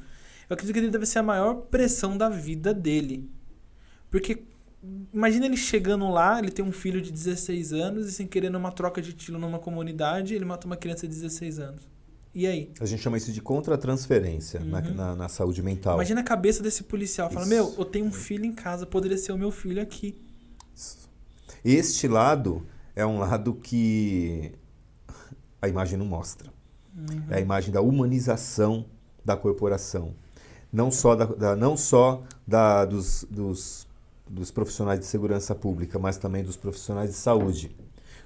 Eu 0.50 0.54
acredito 0.54 0.74
que 0.74 0.80
ele 0.80 0.90
deve 0.90 1.06
ser 1.06 1.20
a 1.20 1.22
maior 1.22 1.54
pressão 1.54 2.16
da 2.18 2.28
vida 2.28 2.74
dele. 2.74 3.30
Porque 4.10 4.42
imagina 5.12 5.46
ele 5.46 5.56
chegando 5.56 6.08
lá, 6.10 6.38
ele 6.38 6.50
tem 6.50 6.64
um 6.64 6.72
filho 6.72 7.00
de 7.00 7.10
16 7.10 7.72
anos 7.72 8.08
e 8.08 8.12
sem 8.12 8.26
querer 8.26 8.50
numa 8.50 8.70
troca 8.70 9.00
de 9.00 9.12
tiro 9.12 9.38
numa 9.38 9.58
comunidade, 9.58 10.34
ele 10.34 10.44
mata 10.44 10.66
uma 10.66 10.76
criança 10.76 11.06
de 11.06 11.14
16 11.14 11.58
anos. 11.58 11.95
E 12.36 12.46
aí? 12.46 12.70
A 12.78 12.84
gente 12.84 13.00
chama 13.02 13.16
isso 13.16 13.32
de 13.32 13.40
contratransferência 13.40 14.60
uhum. 14.60 14.66
na, 14.66 14.80
na, 14.82 15.16
na, 15.16 15.26
saúde 15.26 15.62
mental. 15.62 15.94
Imagina 15.94 16.20
a 16.20 16.22
cabeça 16.22 16.62
desse 16.62 16.82
policial. 16.82 17.30
Fala, 17.30 17.46
meu, 17.46 17.74
eu 17.78 17.84
tenho 17.86 18.04
um 18.04 18.12
filho 18.12 18.44
em 18.44 18.52
casa, 18.52 18.84
poderia 18.84 19.16
ser 19.16 19.32
o 19.32 19.38
meu 19.38 19.50
filho 19.50 19.80
aqui. 19.80 20.22
Este 21.64 22.06
lado 22.06 22.66
é 22.94 23.06
um 23.06 23.18
lado 23.20 23.54
que 23.54 24.52
a 25.62 25.66
imagem 25.66 25.98
não 25.98 26.04
mostra. 26.04 26.52
Uhum. 26.94 27.24
É 27.30 27.38
a 27.38 27.40
imagem 27.40 27.72
da 27.72 27.80
humanização 27.80 28.84
da 29.24 29.34
corporação. 29.34 30.14
Não 30.70 30.90
só, 30.90 31.14
da, 31.14 31.24
da 31.24 31.56
não 31.56 31.74
só 31.74 32.22
da, 32.46 32.84
dos, 32.84 33.26
dos, 33.30 33.88
dos 34.28 34.50
profissionais 34.50 35.00
de 35.00 35.06
segurança 35.06 35.54
pública, 35.54 35.98
mas 35.98 36.18
também 36.18 36.44
dos 36.44 36.58
profissionais 36.58 37.08
de 37.08 37.16
saúde. 37.16 37.74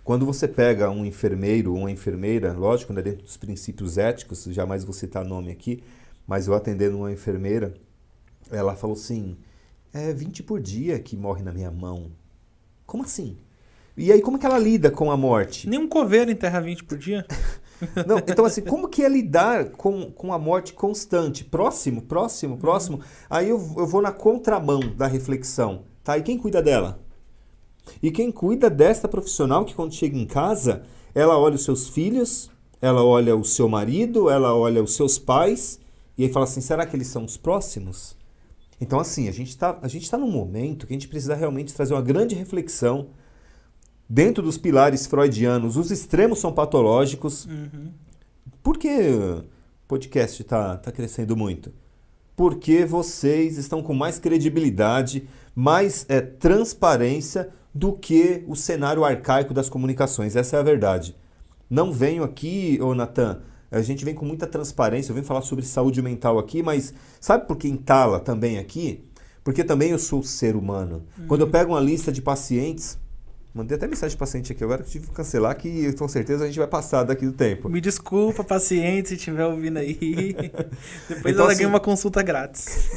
Quando 0.05 0.27
você 0.27 0.49
pega 0.49 0.91
um 0.91 1.05
enfermeiro 1.05 1.73
ou 1.73 1.79
uma 1.81 1.91
enfermeira, 1.91 2.53
lógico, 2.53 2.93
né, 2.93 3.03
dentro 3.03 3.23
dos 3.23 3.37
princípios 3.37 3.99
éticos, 3.99 4.45
jamais 4.45 4.85
vou 4.85 4.93
citar 4.93 5.25
nome 5.25 5.51
aqui, 5.51 5.83
mas 6.27 6.47
eu 6.47 6.55
atendendo 6.55 6.99
uma 6.99 7.13
enfermeira, 7.13 7.75
ela 8.51 8.75
falou 8.75 8.95
assim: 8.95 9.37
é 9.93 10.13
20 10.13 10.43
por 10.43 10.61
dia 10.61 10.99
que 10.99 11.17
morre 11.17 11.43
na 11.43 11.53
minha 11.53 11.71
mão. 11.71 12.11
Como 12.87 13.03
assim? 13.03 13.37
E 13.97 14.11
aí, 14.11 14.23
como 14.23 14.39
que 14.39 14.47
ela 14.47 14.59
lida 14.59 14.91
com 14.91 15.11
a 15.11 15.17
morte? 15.17 15.69
Nem 15.69 15.79
um 15.79 15.89
coveiro 15.89 16.31
enterra 16.31 16.61
20 16.61 16.85
por 16.85 16.97
dia. 16.97 17.27
Não, 18.07 18.19
então, 18.19 18.45
assim, 18.45 18.63
como 18.63 18.89
que 18.89 19.03
é 19.03 19.09
lidar 19.09 19.71
com, 19.71 20.11
com 20.11 20.33
a 20.33 20.39
morte 20.39 20.73
constante? 20.73 21.45
Próximo, 21.45 22.03
próximo, 22.03 22.57
próximo. 22.57 22.99
Uhum. 22.99 23.03
Aí 23.29 23.49
eu, 23.49 23.57
eu 23.77 23.87
vou 23.87 24.01
na 24.01 24.13
contramão 24.13 24.81
da 24.97 25.07
reflexão. 25.07 25.83
Tá? 26.05 26.17
E 26.17 26.23
quem 26.23 26.39
cuida 26.39 26.63
dela? 26.63 27.01
E 28.03 28.11
quem 28.11 28.31
cuida 28.31 28.71
desta 28.71 29.09
profissional 29.09 29.65
que 29.65 29.75
quando 29.75 29.95
chega 29.95 30.17
em 30.17 30.27
casa, 30.27 30.83
ela 31.15 31.39
olha 31.39 31.55
os 31.55 31.65
seus 31.65 31.89
filhos, 31.89 32.51
ela 32.81 33.05
olha 33.05 33.37
o 33.37 33.45
seu 33.45 33.69
marido, 33.69 34.31
ela 34.31 34.55
olha 34.55 34.83
os 34.83 34.95
seus 34.95 35.19
pais, 35.19 35.81
e 36.17 36.25
aí 36.25 36.33
fala 36.33 36.45
assim: 36.45 36.61
será 36.61 36.87
que 36.87 36.97
eles 36.97 37.09
são 37.09 37.25
os 37.25 37.37
próximos? 37.37 38.17
Então, 38.81 38.99
assim, 38.99 39.29
a 39.29 39.33
gente 39.33 39.51
está 39.51 39.75
tá 39.75 40.19
num 40.19 40.31
momento 40.31 40.87
que 40.87 40.93
a 40.93 40.97
gente 40.97 41.09
precisa 41.09 41.35
realmente 41.35 41.75
trazer 41.75 41.93
uma 41.93 42.01
grande 42.01 42.35
reflexão 42.35 43.09
dentro 44.09 44.43
dos 44.43 44.57
pilares 44.57 45.07
freudianos. 45.07 45.77
Os 45.77 45.91
extremos 45.91 46.39
são 46.39 46.51
patológicos. 46.53 47.45
Uhum. 47.45 47.93
Por 48.63 48.79
que 48.79 48.89
o 48.89 49.45
podcast 49.87 50.41
está 50.41 50.79
tá 50.79 50.91
crescendo 50.91 51.37
muito? 51.37 51.73
Porque 52.35 52.87
vocês 52.87 53.59
estão 53.59 53.83
com 53.83 53.93
mais 53.93 54.19
credibilidade, 54.19 55.29
mais 55.55 56.07
é, 56.09 56.23
transparência 56.23 57.51
do 57.75 57.93
que 57.93 58.45
o 58.47 58.57
cenário 58.57 59.05
arcaico 59.05 59.55
das 59.55 59.69
comunicações. 59.69 60.37
Essa 60.37 60.57
é 60.57 60.61
a 60.61 60.63
verdade. 60.63 61.17
Não 61.69 61.93
venho 61.93 62.25
aqui, 62.25 62.79
ô 62.83 62.95
Natan, 62.95 63.43
a 63.71 63.81
gente 63.81 64.05
vem 64.05 64.15
com 64.15 64.25
muita 64.25 64.47
transparência, 64.47 65.11
eu 65.11 65.15
venho 65.15 65.27
falar 65.27 65.43
sobre 65.43 65.65
saúde 65.65 66.03
mental 66.03 66.39
aqui, 66.39 66.63
mas 66.63 66.93
sabe 67.21 67.47
por 67.47 67.57
que 67.57 67.69
entala 67.69 68.19
também 68.19 68.59
aqui? 68.59 69.05
Porque 69.45 69.63
também 69.63 69.91
eu 69.91 69.99
sou 69.99 70.23
ser 70.23 70.57
humano. 70.57 71.05
Uhum. 71.17 71.27
Quando 71.29 71.43
eu 71.43 71.51
pego 71.51 71.73
uma 71.73 71.81
lista 71.81 72.11
de 72.11 72.21
pacientes, 72.21 72.99
Mandei 73.53 73.77
até 73.77 73.89
mensagem 73.89 74.17
para 74.17 74.27
paciente 74.27 74.53
aqui 74.53 74.63
agora 74.63 74.85
que 74.85 74.91
tive 74.91 75.09
que 75.09 75.13
cancelar, 75.13 75.57
que 75.57 75.93
com 75.95 76.07
certeza 76.07 76.45
a 76.45 76.47
gente 76.47 76.59
vai 76.59 76.69
passar 76.69 77.03
daqui 77.03 77.27
do 77.27 77.33
tempo. 77.33 77.69
Me 77.69 77.81
desculpa, 77.81 78.45
paciente, 78.45 79.09
se 79.09 79.15
estiver 79.17 79.45
ouvindo 79.45 79.79
aí. 79.79 80.35
Depois 81.09 81.35
então, 81.35 81.43
ela 81.43 81.49
assim, 81.49 81.59
ganha 81.59 81.69
uma 81.69 81.81
consulta 81.81 82.23
grátis. 82.23 82.89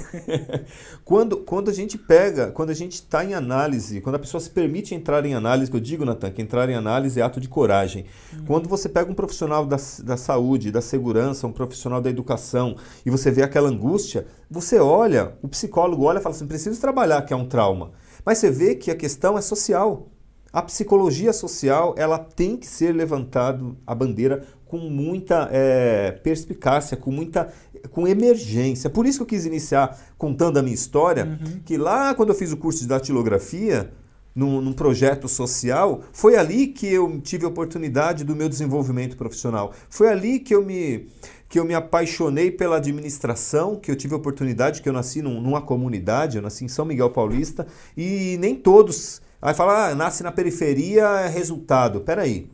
quando, 1.04 1.38
quando 1.38 1.72
a 1.72 1.74
gente 1.74 1.98
pega, 1.98 2.52
quando 2.52 2.70
a 2.70 2.74
gente 2.76 2.94
está 2.94 3.26
em 3.26 3.34
análise, 3.34 4.00
quando 4.00 4.16
a 4.16 4.20
pessoa 4.20 4.40
se 4.40 4.50
permite 4.52 4.94
entrar 4.94 5.26
em 5.26 5.34
análise, 5.34 5.72
que 5.72 5.78
eu 5.78 5.82
digo, 5.82 6.06
Natan, 6.06 6.30
que 6.30 6.44
entrar 6.44 6.70
em 6.70 6.76
análise 6.76 7.20
é 7.20 7.24
ato 7.24 7.42
de 7.42 7.50
coragem. 7.50 8.06
Uhum. 8.32 8.46
Quando 8.46 8.70
você 8.70 8.88
pega 8.88 9.12
um 9.12 9.16
profissional 9.16 9.66
da, 9.66 9.78
da 10.04 10.18
saúde, 10.18 10.72
da 10.72 10.82
segurança, 10.82 11.48
um 11.48 11.52
profissional 11.52 12.00
da 12.00 12.12
educação, 12.12 12.76
e 13.04 13.10
você 13.10 13.32
vê 13.32 13.42
aquela 13.42 13.70
angústia, 13.70 14.28
você 14.52 14.78
olha, 14.78 15.34
o 15.42 15.48
psicólogo 15.48 16.04
olha 16.04 16.20
e 16.20 16.22
fala 16.22 16.36
assim: 16.36 16.46
preciso 16.46 16.80
trabalhar, 16.80 17.24
que 17.24 17.34
é 17.34 17.36
um 17.36 17.48
trauma. 17.48 17.92
Mas 18.24 18.38
você 18.38 18.52
vê 18.52 18.76
que 18.76 18.92
a 18.92 18.96
questão 18.96 19.36
é 19.36 19.42
social. 19.42 20.13
A 20.54 20.62
psicologia 20.62 21.34
social 21.34 21.96
ela 21.98 22.20
tem 22.20 22.56
que 22.56 22.68
ser 22.68 22.94
levantado 22.94 23.76
a 23.88 23.96
bandeira 23.96 24.46
com 24.68 24.78
muita 24.78 25.50
é, 25.52 26.12
perspicácia, 26.24 26.96
com 26.96 27.12
muita 27.12 27.52
com 27.90 28.08
emergência. 28.08 28.90
Por 28.90 29.06
isso 29.06 29.18
que 29.18 29.24
eu 29.24 29.28
quis 29.28 29.46
iniciar 29.48 30.00
contando 30.18 30.58
a 30.58 30.62
minha 30.62 30.76
história, 30.76 31.26
uhum. 31.26 31.60
que 31.66 31.76
lá 31.76 32.14
quando 32.14 32.30
eu 32.30 32.36
fiz 32.36 32.52
o 32.52 32.58
curso 32.58 32.82
de 32.82 32.88
datilografia, 32.88 33.92
num, 34.36 34.62
num, 34.62 34.74
projeto 34.74 35.28
social, 35.28 36.02
foi 36.12 36.36
ali 36.36 36.68
que 36.68 36.88
eu 36.88 37.20
tive 37.22 37.46
a 37.46 37.48
oportunidade 37.48 38.24
do 38.24 38.36
meu 38.36 38.50
desenvolvimento 38.50 39.16
profissional. 39.16 39.74
Foi 39.90 40.10
ali 40.10 40.40
que 40.40 40.56
eu 40.56 40.66
me, 40.66 41.08
que 41.48 41.60
eu 41.60 41.66
me 41.66 41.76
apaixonei 41.76 42.50
pela 42.50 42.78
administração, 42.78 43.76
que 43.76 43.92
eu 43.92 43.96
tive 43.96 44.14
a 44.14 44.18
oportunidade, 44.18 44.82
que 44.82 44.90
eu 44.90 44.94
nasci 44.94 45.22
num, 45.22 45.40
numa 45.40 45.62
comunidade, 45.62 46.38
eu 46.38 46.42
nasci 46.42 46.66
em 46.66 46.68
São 46.68 46.86
Miguel 46.86 47.12
Paulista, 47.12 47.68
e 47.96 48.38
nem 48.40 48.56
todos 48.56 49.22
Aí 49.44 49.54
fala, 49.54 49.90
ah, 49.90 49.96
nasce 49.96 50.24
na 50.24 50.32
periferia 50.32 51.04
é 51.04 51.28
resultado. 51.28 52.00
Peraí. 52.00 52.50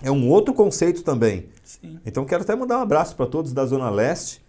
É 0.00 0.08
um 0.08 0.28
outro 0.28 0.54
conceito 0.54 1.02
também. 1.02 1.48
Sim. 1.64 1.98
Então 2.06 2.24
quero 2.24 2.44
até 2.44 2.54
mandar 2.54 2.78
um 2.78 2.82
abraço 2.82 3.16
para 3.16 3.26
todos 3.26 3.52
da 3.52 3.66
Zona 3.66 3.90
Leste, 3.90 4.40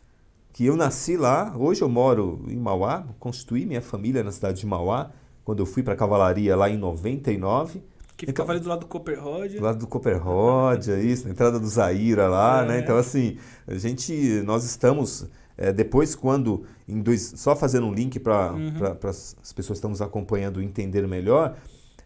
que 0.52 0.68
eu 0.68 0.76
nasci 0.76 1.18
lá. 1.18 1.52
Hoje 1.58 1.82
eu 1.82 1.90
moro 1.90 2.46
em 2.48 2.58
Mauá, 2.58 3.04
constituí 3.20 3.66
minha 3.66 3.82
família 3.82 4.24
na 4.24 4.32
cidade 4.32 4.60
de 4.60 4.68
Mauá, 4.68 5.10
quando 5.44 5.64
eu 5.64 5.66
fui 5.66 5.82
para 5.82 5.96
a 5.96 5.98
cavalaria 5.98 6.56
lá 6.56 6.70
em 6.70 6.78
99. 6.78 7.82
Que 8.16 8.28
ficava 8.28 8.54
então, 8.54 8.56
ali 8.56 8.64
do 8.64 8.70
lado 8.70 8.80
do 8.82 8.86
Copperrod. 8.86 9.56
Do 9.56 9.64
lado 9.64 9.80
do 9.80 9.88
Copperrod, 9.88 10.92
é 10.92 11.02
isso, 11.02 11.26
na 11.26 11.32
entrada 11.32 11.60
do 11.60 11.68
Zaira 11.68 12.28
lá, 12.28 12.64
é. 12.64 12.68
né? 12.68 12.80
Então, 12.82 12.98
assim, 12.98 13.38
a 13.66 13.74
gente, 13.74 14.44
nós 14.46 14.64
estamos 14.64 15.28
é, 15.58 15.72
depois, 15.72 16.16
quando, 16.16 16.64
dois, 16.88 17.34
só 17.36 17.56
fazendo 17.56 17.88
um 17.88 17.94
link 17.94 18.20
para 18.20 18.54
uhum. 18.54 19.10
as 19.10 19.54
pessoas 19.54 19.68
que 19.68 19.74
estão 19.74 19.90
nos 19.90 20.02
acompanhando 20.02 20.62
entender 20.62 21.08
melhor, 21.08 21.56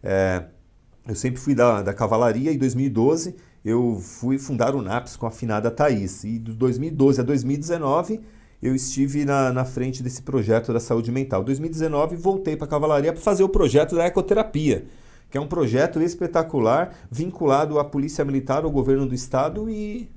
é, 0.03 0.45
eu 1.07 1.15
sempre 1.15 1.39
fui 1.39 1.55
da, 1.55 1.81
da 1.81 1.93
cavalaria. 1.93 2.51
Em 2.51 2.57
2012, 2.57 3.35
eu 3.63 3.99
fui 4.01 4.37
fundar 4.37 4.75
o 4.75 4.81
NAPS 4.81 5.15
com 5.15 5.25
a 5.25 5.29
afinada 5.29 5.71
Thaís. 5.71 6.23
E 6.23 6.37
de 6.37 6.53
2012 6.53 7.21
a 7.21 7.23
2019, 7.23 8.19
eu 8.61 8.75
estive 8.75 9.23
na, 9.23 9.53
na 9.53 9.63
frente 9.63 10.03
desse 10.03 10.21
projeto 10.21 10.73
da 10.73 10.79
saúde 10.79 11.11
mental. 11.11 11.41
Em 11.41 11.45
2019, 11.45 12.15
voltei 12.17 12.57
para 12.57 12.65
a 12.65 12.69
cavalaria 12.69 13.13
para 13.13 13.21
fazer 13.21 13.43
o 13.43 13.49
projeto 13.49 13.95
da 13.95 14.05
ecoterapia, 14.05 14.85
que 15.29 15.37
é 15.37 15.41
um 15.41 15.47
projeto 15.47 16.01
espetacular 16.01 16.93
vinculado 17.09 17.79
à 17.79 17.85
Polícia 17.85 18.25
Militar, 18.25 18.65
ao 18.65 18.71
governo 18.71 19.05
do 19.05 19.15
Estado 19.15 19.69
e 19.69 20.09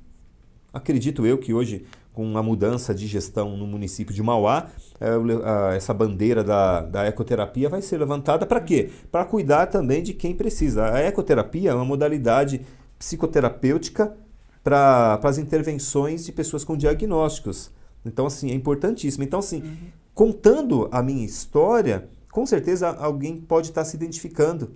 acredito 0.73 1.27
eu 1.27 1.37
que 1.37 1.53
hoje 1.53 1.85
com 2.21 2.37
a 2.37 2.43
mudança 2.43 2.95
de 2.95 3.07
gestão 3.07 3.57
no 3.57 3.67
município 3.67 4.15
de 4.15 4.23
Mauá, 4.23 4.69
é, 5.01 5.75
essa 5.75 5.95
bandeira 5.95 6.45
da, 6.45 6.83
da 6.83 7.07
ecoterapia 7.07 7.67
vai 7.67 7.81
ser 7.81 7.97
levantada 7.97 8.45
para 8.45 8.61
quê? 8.61 8.91
Para 9.11 9.25
cuidar 9.25 9.69
também 9.69 10.03
de 10.03 10.13
quem 10.13 10.35
precisa. 10.35 10.93
A 10.93 11.01
ecoterapia 11.01 11.71
é 11.71 11.75
uma 11.75 11.85
modalidade 11.85 12.61
psicoterapêutica 12.99 14.15
para 14.63 15.19
as 15.23 15.39
intervenções 15.39 16.27
de 16.27 16.33
pessoas 16.33 16.63
com 16.63 16.77
diagnósticos. 16.77 17.71
Então, 18.05 18.27
assim, 18.27 18.51
é 18.51 18.55
importantíssimo. 18.55 19.25
Então, 19.25 19.39
assim, 19.39 19.63
uhum. 19.63 19.77
contando 20.13 20.91
a 20.93 21.03
minha 21.03 21.25
história, 21.25 22.07
com 22.31 22.45
certeza 22.45 22.91
alguém 22.91 23.39
pode 23.39 23.69
estar 23.69 23.87
se 23.87 23.97
identificando. 23.97 24.75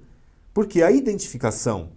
Porque 0.54 0.82
a 0.82 0.90
identificação 0.90 1.90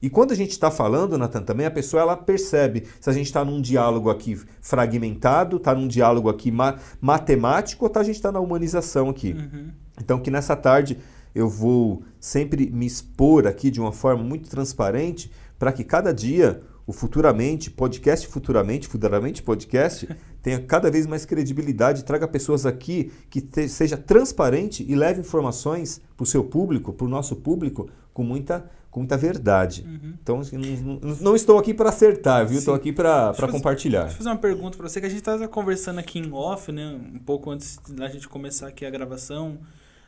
e 0.00 0.08
quando 0.08 0.32
a 0.32 0.34
gente 0.34 0.50
está 0.50 0.70
falando, 0.70 1.18
Natan, 1.18 1.42
também 1.42 1.66
a 1.66 1.70
pessoa 1.70 2.02
ela 2.02 2.16
percebe 2.16 2.84
se 3.00 3.10
a 3.10 3.12
gente 3.12 3.26
está 3.26 3.44
num 3.44 3.60
diálogo 3.60 4.10
aqui 4.10 4.40
fragmentado, 4.60 5.56
está 5.56 5.74
num 5.74 5.88
diálogo 5.88 6.28
aqui 6.28 6.50
ma 6.50 6.76
matemático 7.00 7.84
ou 7.84 7.90
tá, 7.90 8.00
a 8.00 8.04
gente 8.04 8.16
está 8.16 8.30
na 8.30 8.40
humanização 8.40 9.10
aqui. 9.10 9.32
Uhum. 9.32 9.70
Então 10.00 10.20
que 10.20 10.30
nessa 10.30 10.54
tarde 10.54 10.98
eu 11.34 11.48
vou 11.48 12.02
sempre 12.20 12.70
me 12.70 12.86
expor 12.86 13.46
aqui 13.46 13.70
de 13.70 13.80
uma 13.80 13.92
forma 13.92 14.22
muito 14.22 14.48
transparente 14.48 15.30
para 15.58 15.72
que 15.72 15.82
cada 15.82 16.12
dia 16.12 16.62
o 16.86 16.92
Futuramente, 16.92 17.70
podcast 17.70 18.26
Futuramente, 18.28 18.88
Futuramente 18.88 19.42
Podcast, 19.42 20.08
tenha 20.42 20.58
cada 20.58 20.90
vez 20.90 21.06
mais 21.06 21.26
credibilidade, 21.26 22.02
traga 22.02 22.26
pessoas 22.26 22.64
aqui 22.64 23.12
que 23.28 23.42
te, 23.42 23.68
seja 23.68 23.96
transparente 23.96 24.86
e 24.88 24.94
leve 24.94 25.20
informações 25.20 26.00
para 26.16 26.24
o 26.24 26.26
seu 26.26 26.42
público, 26.42 26.92
para 26.94 27.06
o 27.06 27.10
nosso 27.10 27.36
público, 27.36 27.90
com 28.14 28.22
muita 28.22 28.70
com 28.90 29.00
muita 29.00 29.16
verdade. 29.16 29.84
Uhum. 29.86 30.14
Então, 30.22 30.40
assim, 30.40 30.56
não, 30.56 31.16
não, 31.20 31.36
estou 31.36 31.58
aqui 31.58 31.74
para 31.74 31.90
acertar, 31.90 32.44
viu? 32.46 32.54
Sim. 32.54 32.58
Estou 32.58 32.74
aqui 32.74 32.92
para 32.92 33.34
compartilhar. 33.50 34.02
Deixa 34.02 34.14
eu 34.14 34.18
fazer 34.18 34.30
uma 34.30 34.38
pergunta 34.38 34.76
para 34.76 34.88
você, 34.88 35.00
que 35.00 35.06
a 35.06 35.10
gente 35.10 35.18
estava 35.18 35.46
conversando 35.48 35.98
aqui 35.98 36.18
em 36.18 36.32
off, 36.32 36.72
né? 36.72 36.98
Um 37.14 37.18
pouco 37.18 37.50
antes 37.50 37.78
da 37.90 38.08
gente 38.08 38.28
começar 38.28 38.68
aqui 38.68 38.86
a 38.86 38.90
gravação, 38.90 39.58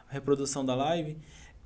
a 0.09 0.13
reprodução 0.13 0.65
da 0.65 0.75
live. 0.75 1.19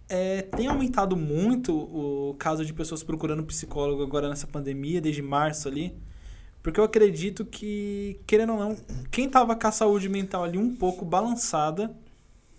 É, 0.08 0.42
tem 0.42 0.66
aumentado 0.66 1.16
muito 1.16 1.74
o 1.74 2.34
caso 2.34 2.64
de 2.64 2.72
pessoas 2.74 3.02
procurando 3.02 3.42
psicólogo 3.44 4.02
agora 4.02 4.28
nessa 4.28 4.46
pandemia, 4.46 5.00
desde 5.00 5.22
março 5.22 5.68
ali. 5.68 5.96
Porque 6.62 6.80
eu 6.80 6.84
acredito 6.84 7.44
que, 7.44 8.20
querendo 8.26 8.54
ou 8.54 8.58
não, 8.58 8.76
quem 9.10 9.26
estava 9.26 9.54
com 9.54 9.66
a 9.66 9.72
saúde 9.72 10.08
mental 10.08 10.44
ali 10.44 10.58
um 10.58 10.74
pouco 10.74 11.04
balançada, 11.04 11.94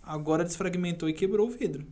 agora 0.01 0.43
desfragmentou 0.43 1.09
e 1.09 1.13
quebrou 1.13 1.47
o 1.47 1.51
vidro. 1.51 1.85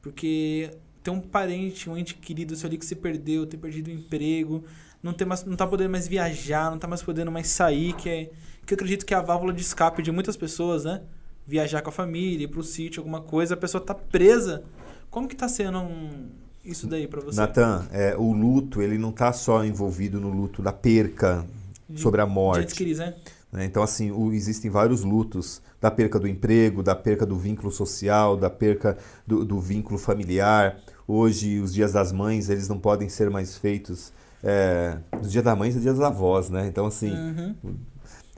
Porque 0.00 0.70
ter 1.02 1.10
um 1.10 1.20
parente, 1.20 1.88
um 1.88 1.96
ente 1.96 2.14
querido 2.14 2.54
seu 2.56 2.68
ali 2.68 2.78
que 2.78 2.84
se 2.84 2.96
perdeu, 2.96 3.46
ter 3.46 3.56
perdido 3.56 3.88
o 3.88 3.90
emprego, 3.90 4.64
não, 5.02 5.12
ter 5.12 5.24
mais, 5.24 5.44
não 5.44 5.56
tá 5.56 5.66
podendo 5.66 5.90
mais 5.90 6.06
viajar, 6.06 6.70
não 6.70 6.78
tá 6.78 6.86
mais 6.86 7.02
podendo 7.02 7.30
mais 7.30 7.48
sair, 7.48 7.94
que 7.94 8.08
é 8.08 8.30
que 8.70 8.74
eu 8.74 8.76
acredito 8.76 9.04
que 9.04 9.12
é 9.12 9.16
a 9.16 9.20
válvula 9.20 9.52
de 9.52 9.62
escape 9.62 10.00
de 10.02 10.12
muitas 10.12 10.36
pessoas, 10.36 10.84
né? 10.84 11.02
Viajar 11.46 11.82
com 11.82 11.88
a 11.88 11.92
família, 11.92 12.44
ir 12.44 12.48
pro 12.48 12.62
sítio, 12.62 13.00
alguma 13.00 13.20
coisa, 13.20 13.54
a 13.54 13.56
pessoa 13.56 13.82
tá 13.82 13.94
presa. 13.94 14.62
Como 15.10 15.26
que 15.26 15.34
tá 15.34 15.48
sendo 15.48 15.78
um, 15.78 16.28
isso 16.64 16.86
daí 16.86 17.08
para 17.08 17.20
você? 17.20 17.36
Natan, 17.36 17.88
é, 17.90 18.16
o 18.16 18.32
luto, 18.32 18.80
ele 18.80 18.96
não 18.96 19.10
tá 19.10 19.32
só 19.32 19.64
envolvido 19.64 20.20
no 20.20 20.30
luto 20.30 20.62
da 20.62 20.72
perca 20.72 21.44
de, 21.88 22.00
sobre 22.00 22.20
a 22.20 22.26
morte. 22.26 22.84
De 22.84 22.94
né? 22.94 23.14
né? 23.50 23.64
Então, 23.64 23.82
assim, 23.82 24.12
o, 24.12 24.32
existem 24.32 24.70
vários 24.70 25.02
lutos 25.02 25.60
da 25.80 25.90
perca 25.90 26.20
do 26.20 26.28
emprego, 26.28 26.80
da 26.80 26.94
perca 26.94 27.26
do 27.26 27.36
vínculo 27.36 27.72
social, 27.72 28.36
da 28.36 28.50
perca 28.50 28.96
do, 29.26 29.44
do 29.44 29.58
vínculo 29.58 29.98
familiar. 29.98 30.78
Hoje, 31.12 31.58
os 31.58 31.74
dias 31.74 31.92
das 31.92 32.12
mães, 32.12 32.48
eles 32.48 32.68
não 32.68 32.78
podem 32.78 33.08
ser 33.08 33.28
mais 33.30 33.56
feitos. 33.56 34.12
É, 34.44 34.96
os 35.20 35.32
dias 35.32 35.42
das 35.42 35.58
mães 35.58 35.74
e 35.74 35.78
os 35.78 35.82
dias 35.82 35.98
das 35.98 36.06
avós, 36.06 36.48
né? 36.48 36.68
Então, 36.68 36.86
assim, 36.86 37.10
uhum. 37.10 37.56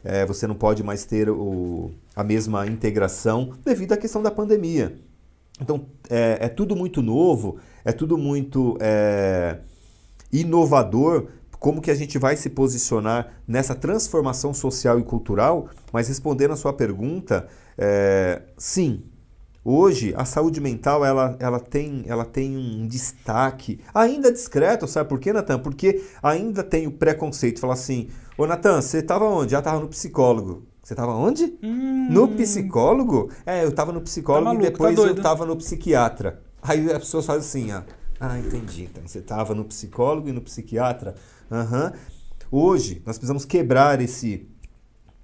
é, 0.03 0.25
você 0.25 0.47
não 0.47 0.55
pode 0.55 0.83
mais 0.83 1.05
ter 1.05 1.29
o, 1.29 1.91
a 2.17 2.25
mesma 2.25 2.67
integração 2.67 3.53
devido 3.63 3.93
à 3.93 3.97
questão 3.99 4.23
da 4.23 4.31
pandemia. 4.31 4.99
Então, 5.61 5.85
é, 6.09 6.39
é 6.41 6.49
tudo 6.49 6.75
muito 6.75 7.03
novo, 7.03 7.59
é 7.85 7.93
tudo 7.93 8.17
muito 8.17 8.79
é, 8.81 9.59
inovador. 10.33 11.27
Como 11.59 11.83
que 11.83 11.91
a 11.91 11.95
gente 11.95 12.17
vai 12.17 12.39
se 12.39 12.49
posicionar 12.49 13.35
nessa 13.47 13.75
transformação 13.75 14.55
social 14.55 14.99
e 14.99 15.03
cultural? 15.03 15.69
Mas 15.93 16.09
respondendo 16.09 16.53
a 16.53 16.57
sua 16.57 16.73
pergunta, 16.73 17.47
é, 17.77 18.41
sim, 18.57 19.03
Hoje, 19.65 20.13
a 20.17 20.25
saúde 20.25 20.61
mental 20.61 21.05
ela, 21.05 21.37
ela, 21.39 21.61
tem, 21.61 22.03
ela 22.07 22.25
tem 22.25 22.57
um 22.57 22.87
destaque, 22.87 23.81
ainda 23.95 24.33
discreto, 24.33 24.89
sabe 24.89 25.09
por 25.09 25.21
quê, 25.21 25.33
Natan? 25.33 25.61
Porque 25.61 26.03
ainda 26.21 26.65
tem 26.65 26.89
o 26.89 26.91
preconceito. 26.91 27.61
Fala 27.61 27.75
assim, 27.75 28.09
ô 28.37 28.45
Natan, 28.45 28.83
você 28.83 28.99
estava 28.99 29.25
onde? 29.25 29.53
Já 29.53 29.61
estava 29.61 29.79
no 29.79 29.87
psicólogo. 29.89 30.67
Você 30.83 30.95
estava 30.95 31.13
onde? 31.13 31.57
Hum. 31.63 32.09
No 32.11 32.27
psicólogo? 32.27 33.31
É, 33.47 33.63
eu 33.63 33.69
estava 33.69 33.93
no 33.93 34.01
psicólogo 34.01 34.47
tá 34.47 34.53
maluco, 34.53 34.67
e 34.67 34.71
depois 34.71 34.97
tá 34.97 35.03
eu 35.03 35.15
estava 35.15 35.47
no 35.47 35.57
psiquiatra. 35.57 36.43
Aí 36.61 36.91
as 36.91 36.99
pessoas 36.99 37.25
fazem 37.25 37.41
assim, 37.41 37.73
ó. 37.73 37.83
Ah, 38.19 38.39
entendi. 38.39 38.85
Então 38.85 39.07
você 39.07 39.21
estava 39.21 39.55
no 39.55 39.65
psicólogo 39.65 40.29
e 40.29 40.33
no 40.33 40.41
psiquiatra. 40.41 41.15
Uhum. 41.49 41.93
Hoje, 42.51 43.01
nós 43.07 43.17
precisamos 43.17 43.45
quebrar 43.45 44.01
esse 44.01 44.49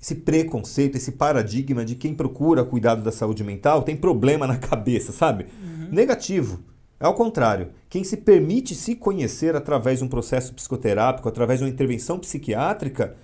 esse 0.01 0.15
preconceito, 0.15 0.97
esse 0.97 1.13
paradigma 1.13 1.85
de 1.85 1.95
quem 1.95 2.15
procura 2.15 2.65
cuidado 2.65 3.03
da 3.03 3.11
saúde 3.11 3.43
mental 3.43 3.83
tem 3.83 3.97
problema 3.97 4.47
na 4.47 4.57
cabeça, 4.59 5.13
sabe? 5.13 5.47
Uhum. 5.63 5.89
Negativo. 5.91 6.61
É 7.01 7.07
ao 7.07 7.15
contrário. 7.15 7.71
Quem 7.89 8.03
se 8.05 8.17
permite 8.17 8.75
se 8.75 8.95
conhecer 8.95 9.55
através 9.55 9.99
de 9.99 10.05
um 10.05 10.09
processo 10.09 10.53
psicoterápico, 10.55 11.29
através 11.29 11.59
de 11.59 11.65
uma 11.65 11.71
intervenção 11.71 12.19
psiquiátrica, 12.19 13.17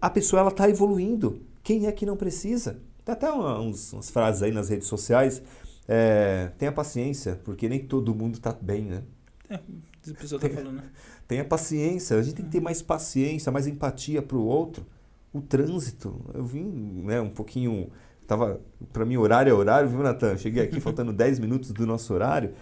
a 0.00 0.10
pessoa 0.10 0.40
ela 0.40 0.50
está 0.50 0.68
evoluindo. 0.68 1.42
Quem 1.62 1.86
é 1.86 1.92
que 1.92 2.04
não 2.04 2.16
precisa? 2.16 2.80
Tem 3.04 3.12
até 3.12 3.32
uns, 3.32 3.92
umas 3.92 4.10
frases 4.10 4.42
aí 4.42 4.52
nas 4.52 4.68
redes 4.68 4.88
sociais 4.88 5.42
é, 5.88 6.50
tenha 6.58 6.72
paciência, 6.72 7.40
porque 7.44 7.68
nem 7.68 7.80
todo 7.80 8.14
mundo 8.14 8.34
está 8.34 8.52
bem, 8.52 8.84
né? 8.84 9.02
É, 9.48 9.54
a 9.54 10.14
pessoa 10.14 10.40
tá 10.40 10.48
falando, 10.48 10.72
né? 10.72 10.84
Tenha 11.28 11.44
paciência, 11.44 12.18
a 12.18 12.22
gente 12.22 12.34
tem 12.34 12.44
que 12.44 12.50
ter 12.50 12.60
mais 12.60 12.82
paciência, 12.82 13.50
mais 13.50 13.66
empatia 13.66 14.20
para 14.20 14.36
o 14.36 14.44
outro. 14.44 14.84
O 15.32 15.40
trânsito, 15.40 16.20
eu 16.34 16.44
vim 16.44 16.64
né, 17.04 17.20
um 17.20 17.30
pouquinho. 17.30 17.90
Tava, 18.26 18.60
para 18.92 19.04
mim, 19.04 19.16
horário 19.16 19.50
é 19.50 19.54
horário, 19.54 19.88
viu, 19.88 20.02
Natan? 20.02 20.36
Cheguei 20.36 20.62
aqui 20.62 20.78
faltando 20.80 21.12
10 21.12 21.38
minutos 21.38 21.72
do 21.72 21.86
nosso 21.86 22.12
horário. 22.12 22.52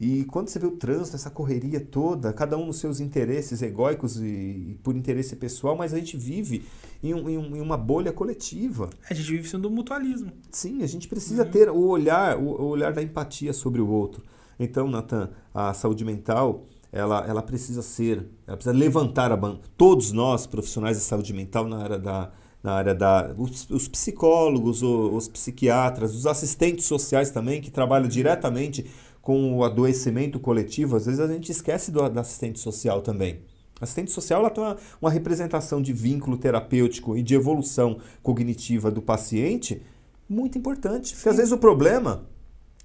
E 0.00 0.24
quando 0.24 0.48
você 0.48 0.58
vê 0.58 0.66
o 0.66 0.72
trânsito, 0.72 1.14
essa 1.14 1.28
correria 1.28 1.78
toda, 1.78 2.32
cada 2.32 2.56
um 2.56 2.64
nos 2.64 2.78
seus 2.78 3.00
interesses 3.00 3.60
egóicos 3.60 4.16
e, 4.16 4.24
e 4.24 4.78
por 4.82 4.96
interesse 4.96 5.36
pessoal, 5.36 5.76
mas 5.76 5.92
a 5.92 5.98
gente 5.98 6.16
vive 6.16 6.64
em, 7.02 7.12
um, 7.12 7.28
em, 7.28 7.60
uma 7.60 7.76
bolha 7.76 8.10
coletiva. 8.10 8.88
A 9.10 9.12
gente 9.12 9.30
vive 9.30 9.46
sendo 9.46 9.68
mutualismo. 9.68 10.32
Sim, 10.50 10.82
a 10.82 10.86
gente 10.86 11.06
precisa 11.06 11.44
uhum. 11.44 11.50
ter 11.50 11.68
o 11.68 11.86
olhar, 11.86 12.38
o, 12.38 12.44
o, 12.44 12.64
olhar 12.68 12.94
da 12.94 13.02
empatia 13.02 13.52
sobre 13.52 13.82
o 13.82 13.88
outro. 13.88 14.22
Então, 14.58 14.88
Natan, 14.88 15.30
a 15.52 15.74
saúde 15.74 16.02
mental, 16.02 16.64
ela, 16.92 17.24
ela 17.26 17.42
precisa 17.42 17.82
ser, 17.82 18.26
ela 18.46 18.56
precisa 18.56 18.76
levantar 18.76 19.30
a 19.30 19.36
bandeira. 19.36 19.64
Todos 19.76 20.12
nós, 20.12 20.46
profissionais 20.46 20.96
de 20.96 21.04
saúde 21.04 21.32
mental, 21.32 21.66
na 21.66 21.78
área 21.78 21.98
da, 21.98 22.30
na 22.62 22.72
área 22.72 22.94
da 22.94 23.34
os, 23.38 23.68
os, 23.70 23.88
psicólogos, 23.88 24.82
os, 24.82 25.14
os, 25.14 25.28
psiquiatras, 25.28 26.14
os 26.14 26.26
assistentes 26.26 26.86
sociais 26.86 27.30
também 27.30 27.60
que 27.60 27.70
trabalham 27.70 28.08
diretamente 28.08 28.90
com 29.22 29.54
o 29.54 29.64
adoecimento 29.64 30.40
coletivo, 30.40 30.96
às 30.96 31.06
vezes 31.06 31.20
a 31.20 31.26
gente 31.26 31.52
esquece 31.52 31.90
do, 31.90 32.08
do 32.08 32.20
assistente 32.20 32.58
social 32.58 33.02
também. 33.02 33.42
A 33.80 33.84
assistente 33.84 34.10
social 34.10 34.40
ela 34.40 34.50
tem 34.50 34.62
uma, 34.62 34.76
uma 35.00 35.10
representação 35.10 35.80
de 35.80 35.92
vínculo 35.92 36.36
terapêutico 36.36 37.16
e 37.16 37.22
de 37.22 37.34
evolução 37.34 37.98
cognitiva 38.22 38.90
do 38.90 39.00
paciente 39.00 39.82
muito 40.28 40.58
importante. 40.58 41.14
Porque 41.14 41.28
às 41.28 41.36
vezes 41.36 41.52
o 41.52 41.58
problema, 41.58 42.24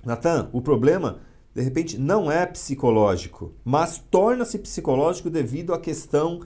Natan, 0.04 0.50
o 0.54 0.62
problema 0.62 1.20
de 1.56 1.62
repente 1.62 1.98
não 1.98 2.30
é 2.30 2.46
psicológico, 2.46 3.54
mas 3.64 3.98
torna-se 3.98 4.60
psicológico 4.60 5.30
devido 5.30 5.74
à 5.74 5.80
questão 5.80 6.42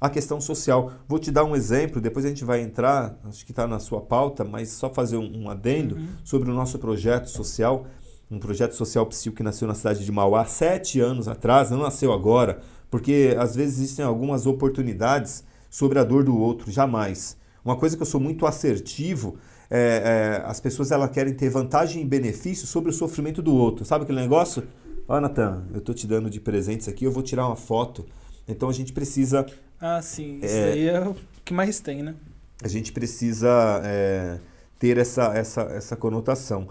à 0.00 0.10
questão 0.10 0.40
social. 0.40 0.92
Vou 1.06 1.16
te 1.16 1.30
dar 1.30 1.44
um 1.44 1.54
exemplo, 1.54 2.00
depois 2.00 2.24
a 2.24 2.28
gente 2.28 2.44
vai 2.44 2.60
entrar, 2.60 3.16
acho 3.22 3.44
que 3.44 3.52
está 3.52 3.68
na 3.68 3.78
sua 3.78 4.00
pauta, 4.00 4.42
mas 4.42 4.70
só 4.70 4.90
fazer 4.92 5.16
um, 5.16 5.44
um 5.44 5.48
adendo 5.48 5.94
uhum. 5.94 6.08
sobre 6.24 6.50
o 6.50 6.54
nosso 6.54 6.76
projeto 6.78 7.30
social 7.30 7.86
um 8.32 8.38
projeto 8.38 8.72
social 8.72 9.04
psico 9.04 9.36
que 9.36 9.42
nasceu 9.42 9.68
na 9.68 9.74
cidade 9.74 10.04
de 10.04 10.10
Mauá 10.10 10.46
sete 10.46 10.98
anos 10.98 11.28
atrás, 11.28 11.70
não 11.70 11.78
nasceu 11.78 12.12
agora, 12.12 12.60
porque 12.90 13.36
às 13.38 13.54
vezes 13.54 13.76
existem 13.78 14.04
algumas 14.04 14.46
oportunidades 14.46 15.44
sobre 15.68 15.98
a 15.98 16.04
dor 16.04 16.24
do 16.24 16.36
outro, 16.36 16.70
jamais. 16.70 17.36
Uma 17.62 17.76
coisa 17.76 17.94
que 17.94 18.02
eu 18.02 18.06
sou 18.06 18.18
muito 18.18 18.46
assertivo 18.46 19.36
é, 19.74 20.42
é, 20.42 20.42
as 20.44 20.60
pessoas 20.60 20.92
elas 20.92 21.10
querem 21.10 21.32
ter 21.32 21.48
vantagem 21.48 22.02
e 22.02 22.04
benefício 22.04 22.66
sobre 22.66 22.90
o 22.90 22.92
sofrimento 22.92 23.40
do 23.40 23.54
outro. 23.54 23.86
Sabe 23.86 24.04
aquele 24.04 24.20
negócio? 24.20 24.62
Ó, 25.08 25.16
oh, 25.16 25.20
Natan, 25.20 25.64
eu 25.72 25.80
tô 25.80 25.94
te 25.94 26.06
dando 26.06 26.28
de 26.28 26.38
presentes 26.38 26.88
aqui, 26.88 27.06
eu 27.06 27.10
vou 27.10 27.22
tirar 27.22 27.46
uma 27.46 27.56
foto. 27.56 28.04
Então 28.46 28.68
a 28.68 28.72
gente 28.72 28.92
precisa. 28.92 29.46
Ah, 29.80 30.02
sim. 30.02 30.40
Isso 30.42 30.54
é, 30.54 30.72
aí 30.72 30.88
é 30.88 31.00
o 31.08 31.16
que 31.42 31.54
mais 31.54 31.80
tem, 31.80 32.02
né? 32.02 32.14
A 32.62 32.68
gente 32.68 32.92
precisa 32.92 33.80
é, 33.82 34.38
ter 34.78 34.98
essa, 34.98 35.32
essa, 35.34 35.62
essa 35.62 35.96
conotação. 35.96 36.68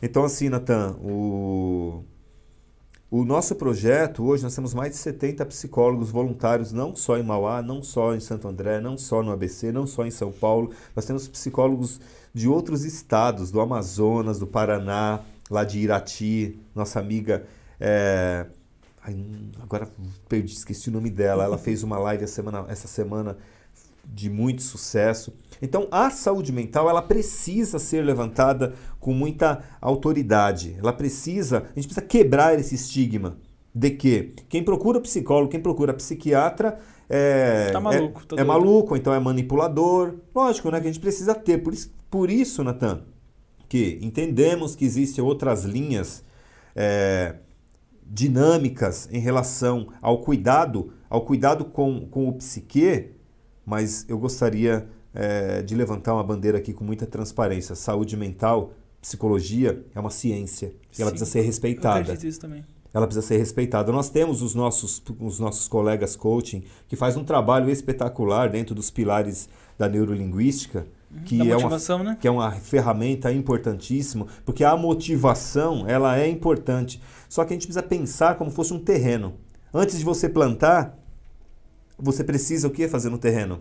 Então, 0.00 0.24
assim, 0.24 0.48
Natan, 0.48 0.94
o, 1.02 2.04
o 3.08 3.24
nosso 3.24 3.54
projeto, 3.54 4.24
hoje 4.24 4.42
nós 4.42 4.54
temos 4.54 4.74
mais 4.74 4.90
de 4.90 4.96
70 4.96 5.46
psicólogos 5.46 6.10
voluntários, 6.10 6.72
não 6.72 6.96
só 6.96 7.16
em 7.16 7.22
Mauá, 7.22 7.62
não 7.62 7.80
só 7.80 8.14
em 8.14 8.20
Santo 8.20 8.48
André, 8.48 8.80
não 8.80 8.98
só 8.98 9.22
no 9.22 9.30
ABC, 9.30 9.70
não 9.70 9.86
só 9.86 10.04
em 10.04 10.10
São 10.10 10.32
Paulo. 10.32 10.72
Nós 10.94 11.04
temos 11.04 11.28
psicólogos 11.28 12.00
de 12.34 12.48
outros 12.48 12.84
estados, 12.84 13.52
do 13.52 13.60
Amazonas, 13.60 14.40
do 14.40 14.46
Paraná, 14.46 15.20
lá 15.48 15.62
de 15.62 15.78
Irati, 15.78 16.58
nossa 16.74 16.98
amiga. 16.98 17.46
É... 17.78 18.46
Ai, 19.04 19.16
agora 19.62 19.88
perdi, 20.28 20.52
esqueci 20.54 20.88
o 20.88 20.92
nome 20.92 21.08
dela. 21.08 21.44
Ela 21.44 21.58
fez 21.58 21.84
uma 21.84 21.98
live 21.98 22.26
semana, 22.26 22.66
essa 22.68 22.88
semana 22.88 23.38
de 24.04 24.28
muito 24.28 24.62
sucesso. 24.62 25.32
Então, 25.60 25.88
a 25.90 26.10
saúde 26.10 26.52
mental, 26.52 26.88
ela 26.88 27.02
precisa 27.02 27.78
ser 27.78 28.04
levantada 28.04 28.74
com 29.00 29.12
muita 29.12 29.62
autoridade. 29.80 30.76
Ela 30.78 30.92
precisa, 30.92 31.58
a 31.58 31.80
gente 31.80 31.88
precisa 31.88 32.02
quebrar 32.02 32.58
esse 32.58 32.74
estigma 32.74 33.38
de 33.74 33.90
que 33.90 34.32
quem 34.48 34.62
procura 34.62 35.00
psicólogo, 35.00 35.50
quem 35.50 35.60
procura 35.60 35.92
psiquiatra 35.92 36.78
é, 37.08 37.70
tá 37.70 37.80
maluco, 37.80 38.26
tá 38.26 38.36
é, 38.36 38.40
é 38.40 38.44
maluco, 38.44 38.96
então 38.96 39.12
é 39.12 39.20
manipulador. 39.20 40.14
Lógico, 40.34 40.70
né, 40.70 40.80
que 40.80 40.88
a 40.88 40.92
gente 40.92 41.00
precisa 41.00 41.34
ter. 41.34 41.58
Por 41.58 41.72
isso, 41.72 41.92
por 42.10 42.30
isso 42.30 42.64
Natan, 42.64 43.02
que 43.68 43.98
entendemos 44.02 44.74
que 44.74 44.84
existem 44.84 45.22
outras 45.22 45.64
linhas 45.64 46.24
é, 46.74 47.36
dinâmicas 48.04 49.08
em 49.12 49.18
relação 49.18 49.88
ao 50.00 50.22
cuidado, 50.22 50.92
ao 51.08 51.22
cuidado 51.22 51.64
com, 51.64 52.06
com 52.06 52.28
o 52.28 52.32
psique, 52.32 53.10
mas 53.64 54.06
eu 54.08 54.18
gostaria 54.18 54.88
é, 55.16 55.62
de 55.62 55.74
levantar 55.74 56.12
uma 56.12 56.22
bandeira 56.22 56.58
aqui 56.58 56.74
com 56.74 56.84
muita 56.84 57.06
transparência. 57.06 57.74
Saúde 57.74 58.16
mental, 58.16 58.72
psicologia 59.00 59.82
é 59.94 59.98
uma 59.98 60.10
ciência 60.10 60.74
e 60.96 61.00
ela 61.00 61.10
precisa 61.10 61.30
ser 61.30 61.40
respeitada. 61.40 61.98
Eu 61.98 62.02
acredito 62.02 62.26
isso 62.26 62.40
também. 62.40 62.64
Ela 62.92 63.06
precisa 63.06 63.26
ser 63.26 63.38
respeitada. 63.38 63.90
Nós 63.90 64.10
temos 64.10 64.42
os 64.42 64.54
nossos, 64.54 65.02
os 65.18 65.40
nossos 65.40 65.68
colegas 65.68 66.14
coaching 66.16 66.64
que 66.86 66.96
faz 66.96 67.16
um 67.16 67.24
trabalho 67.24 67.70
espetacular 67.70 68.50
dentro 68.50 68.74
dos 68.74 68.90
pilares 68.90 69.48
da 69.78 69.88
neurolinguística, 69.88 70.86
uhum. 71.10 71.22
que, 71.24 71.50
é 71.50 71.56
uma, 71.56 72.04
né? 72.04 72.18
que 72.20 72.28
é 72.28 72.30
uma 72.30 72.52
ferramenta 72.52 73.32
importantíssima, 73.32 74.26
porque 74.44 74.64
a 74.64 74.76
motivação 74.76 75.84
ela 75.86 76.18
é 76.18 76.28
importante. 76.28 77.00
Só 77.28 77.44
que 77.44 77.52
a 77.52 77.54
gente 77.54 77.66
precisa 77.66 77.82
pensar 77.82 78.36
como 78.36 78.50
fosse 78.50 78.72
um 78.72 78.78
terreno. 78.78 79.34
Antes 79.72 79.98
de 79.98 80.04
você 80.04 80.28
plantar, 80.28 80.98
você 81.98 82.22
precisa 82.24 82.68
o 82.68 82.70
que 82.70 82.88
fazer 82.88 83.10
no 83.10 83.18
terreno? 83.18 83.60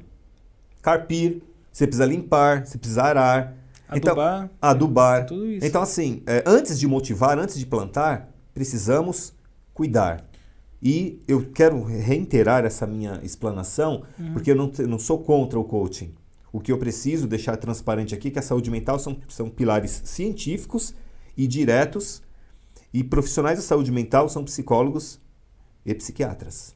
Carpir, 0.85 1.41
você 1.71 1.87
precisa 1.87 2.05
limpar, 2.05 2.63
você 2.65 2.77
precisa 2.77 3.01
arar. 3.01 3.55
Adubar. 3.87 4.43
Então, 4.45 4.49
adubar. 4.61 5.25
Tudo 5.25 5.47
isso. 5.47 5.65
Então, 5.65 5.81
assim, 5.81 6.21
é, 6.27 6.43
antes 6.45 6.79
de 6.79 6.87
motivar, 6.87 7.39
antes 7.39 7.57
de 7.57 7.65
plantar, 7.65 8.29
precisamos 8.53 9.33
cuidar. 9.73 10.23
E 10.81 11.19
eu 11.27 11.49
quero 11.51 11.83
reiterar 11.83 12.65
essa 12.65 12.85
minha 12.85 13.19
explanação, 13.23 14.03
uhum. 14.19 14.33
porque 14.33 14.51
eu 14.51 14.55
não, 14.55 14.71
não 14.87 14.99
sou 14.99 15.19
contra 15.23 15.59
o 15.59 15.63
coaching. 15.63 16.13
O 16.53 16.59
que 16.59 16.71
eu 16.71 16.77
preciso 16.77 17.27
deixar 17.27 17.57
transparente 17.57 18.13
aqui 18.13 18.27
é 18.27 18.31
que 18.31 18.39
a 18.39 18.43
saúde 18.43 18.69
mental 18.69 18.99
são, 18.99 19.17
são 19.27 19.49
pilares 19.49 20.01
científicos 20.05 20.93
e 21.35 21.47
diretos, 21.47 22.21
e 22.93 23.03
profissionais 23.03 23.57
da 23.57 23.63
saúde 23.63 23.91
mental 23.91 24.29
são 24.29 24.43
psicólogos 24.43 25.19
e 25.85 25.93
psiquiatras 25.93 26.75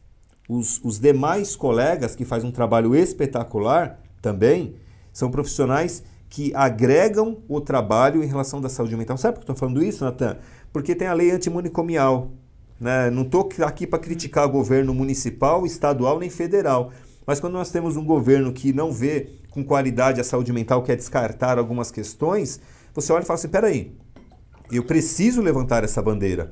os, 0.50 0.82
os 0.84 1.00
demais 1.00 1.56
colegas 1.56 2.16
que 2.16 2.26
fazem 2.26 2.50
um 2.50 2.52
trabalho 2.52 2.96
espetacular 2.96 4.02
também 4.20 4.76
são 5.14 5.30
profissionais 5.30 6.04
que 6.28 6.52
agregam 6.56 7.38
o 7.48 7.62
trabalho 7.62 8.24
em 8.24 8.28
relação 8.28 8.60
da 8.60 8.68
saúde 8.68 8.98
mental. 8.98 9.16
Sabe 9.16 9.36
por 9.36 9.46
que 9.46 9.52
eu 9.52 9.54
estou 9.54 9.68
falando 9.68 9.84
isso, 9.84 10.04
Natan? 10.04 10.38
Porque 10.74 10.96
tem 10.96 11.08
a 11.08 11.14
lei 11.14 11.30
antimonicomial. 11.30 12.32
Né? 12.80 13.12
Não 13.12 13.22
estou 13.22 13.48
aqui 13.64 13.86
para 13.86 14.00
criticar 14.00 14.46
o 14.48 14.50
governo 14.50 14.94
municipal, 14.94 15.66
estadual 15.66 16.20
nem 16.20 16.30
federal. 16.30 16.92
Mas 17.28 17.40
quando 17.40 17.54
nós 17.54 17.70
temos 17.70 17.96
um 17.96 18.04
governo 18.04 18.52
que 18.52 18.74
não 18.74 18.92
vê 18.92 19.30
com 19.52 19.64
qualidade 19.64 20.20
a 20.20 20.24
saúde 20.24 20.52
mental, 20.52 20.82
quer 20.82 20.96
descartar 20.96 21.60
algumas 21.60 21.92
questões, 21.92 22.60
você 22.94 23.14
olha 23.14 23.22
e 23.22 23.26
fala 23.26 23.38
assim: 23.38 23.50
peraí, 23.50 23.96
eu 24.72 24.84
preciso 24.84 25.42
levantar 25.42 25.84
essa 25.84 26.02
bandeira. 26.02 26.52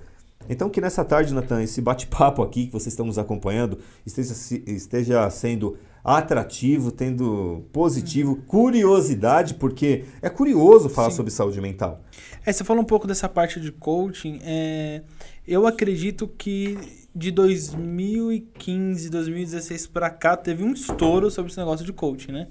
Então 0.49 0.69
que 0.69 0.79
nessa 0.79 1.03
tarde, 1.03 1.33
Natan, 1.33 1.61
esse 1.63 1.81
bate-papo 1.81 2.41
aqui 2.41 2.67
que 2.67 2.73
vocês 2.73 2.93
estão 2.93 3.05
nos 3.05 3.17
acompanhando 3.17 3.79
esteja, 4.05 4.33
esteja 4.65 5.29
sendo 5.29 5.77
atrativo, 6.03 6.89
tendo 6.89 7.65
positivo, 7.73 8.31
uhum. 8.31 8.41
curiosidade, 8.41 9.55
porque 9.55 10.05
é 10.21 10.29
curioso 10.29 10.87
falar 10.87 11.09
Sim. 11.09 11.17
sobre 11.17 11.31
saúde 11.31 11.59
mental. 11.59 12.01
É, 12.45 12.53
você 12.53 12.63
falou 12.63 12.81
um 12.81 12.85
pouco 12.85 13.05
dessa 13.05 13.27
parte 13.27 13.59
de 13.59 13.73
coaching. 13.73 14.39
É, 14.41 15.01
eu 15.45 15.67
acredito 15.67 16.25
que 16.25 16.77
de 17.13 17.29
2015, 17.31 19.09
2016 19.09 19.87
para 19.87 20.09
cá 20.09 20.37
teve 20.37 20.63
um 20.63 20.71
estouro 20.71 21.29
sobre 21.29 21.51
esse 21.51 21.59
negócio 21.59 21.85
de 21.85 21.91
coaching, 21.91 22.31
né? 22.31 22.47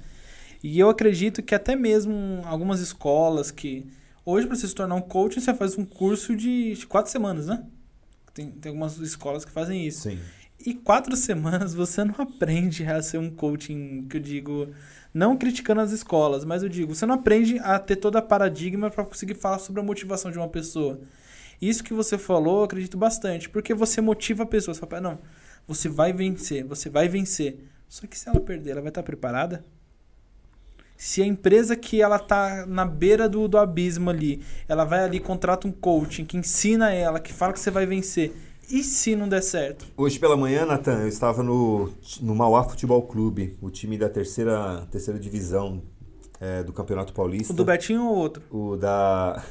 E 0.62 0.78
eu 0.78 0.90
acredito 0.90 1.42
que 1.42 1.54
até 1.54 1.74
mesmo 1.74 2.42
algumas 2.44 2.80
escolas 2.80 3.50
que 3.50 3.86
hoje 4.24 4.46
para 4.46 4.56
você 4.56 4.66
se 4.66 4.74
tornar 4.74 4.96
um 4.96 5.00
coaching 5.00 5.40
você 5.40 5.54
faz 5.54 5.78
um 5.78 5.84
curso 5.84 6.36
de 6.36 6.76
quatro 6.88 7.10
semanas, 7.10 7.46
né? 7.46 7.64
Tem, 8.36 8.50
tem 8.50 8.68
algumas 8.68 8.98
escolas 8.98 9.46
que 9.46 9.50
fazem 9.50 9.86
isso. 9.86 10.02
Sim. 10.02 10.18
E 10.64 10.74
quatro 10.74 11.16
semanas 11.16 11.72
você 11.72 12.04
não 12.04 12.14
aprende 12.18 12.84
a 12.84 13.00
ser 13.00 13.16
um 13.16 13.30
coaching, 13.30 14.06
que 14.10 14.18
eu 14.18 14.20
digo, 14.20 14.68
não 15.12 15.38
criticando 15.38 15.80
as 15.80 15.90
escolas, 15.90 16.44
mas 16.44 16.62
eu 16.62 16.68
digo, 16.68 16.94
você 16.94 17.06
não 17.06 17.14
aprende 17.14 17.58
a 17.60 17.78
ter 17.78 17.96
toda 17.96 18.18
a 18.18 18.22
paradigma 18.22 18.90
para 18.90 19.06
conseguir 19.06 19.36
falar 19.36 19.58
sobre 19.58 19.80
a 19.80 19.84
motivação 19.84 20.30
de 20.30 20.36
uma 20.36 20.48
pessoa. 20.48 21.00
Isso 21.62 21.82
que 21.82 21.94
você 21.94 22.18
falou, 22.18 22.58
eu 22.58 22.64
acredito 22.64 22.98
bastante, 22.98 23.48
porque 23.48 23.72
você 23.72 24.02
motiva 24.02 24.42
a 24.42 24.46
pessoa. 24.46 24.74
Você 24.74 24.80
fala, 24.80 25.00
não, 25.00 25.18
você 25.66 25.88
vai 25.88 26.12
vencer, 26.12 26.62
você 26.62 26.90
vai 26.90 27.08
vencer. 27.08 27.64
Só 27.88 28.06
que 28.06 28.18
se 28.18 28.28
ela 28.28 28.38
perder, 28.38 28.72
ela 28.72 28.82
vai 28.82 28.90
estar 28.90 29.02
preparada? 29.02 29.64
Se 30.96 31.22
a 31.22 31.26
empresa 31.26 31.76
que 31.76 32.00
ela 32.00 32.18
tá 32.18 32.64
na 32.66 32.84
beira 32.84 33.28
do, 33.28 33.46
do 33.46 33.58
abismo 33.58 34.10
ali, 34.10 34.42
ela 34.68 34.84
vai 34.84 35.04
ali, 35.04 35.20
contrata 35.20 35.68
um 35.68 35.72
coaching 35.72 36.24
que 36.24 36.36
ensina 36.36 36.92
ela, 36.92 37.20
que 37.20 37.32
fala 37.32 37.52
que 37.52 37.60
você 37.60 37.70
vai 37.70 37.86
vencer. 37.86 38.34
E 38.68 38.82
se 38.82 39.14
não 39.14 39.28
der 39.28 39.42
certo? 39.42 39.86
Hoje 39.96 40.18
pela 40.18 40.36
manhã, 40.36 40.66
Natan, 40.66 41.02
eu 41.02 41.08
estava 41.08 41.42
no, 41.42 41.92
no 42.20 42.34
Mauá 42.34 42.64
Futebol 42.64 43.02
Clube, 43.02 43.56
o 43.60 43.70
time 43.70 43.96
da 43.96 44.08
terceira, 44.08 44.86
terceira 44.90 45.20
divisão 45.20 45.82
é, 46.40 46.62
do 46.62 46.72
Campeonato 46.72 47.12
Paulista. 47.12 47.52
O 47.52 47.56
do 47.56 47.64
Betinho 47.64 48.04
ou 48.04 48.16
outro? 48.16 48.42
O 48.50 48.76
da, 48.76 49.42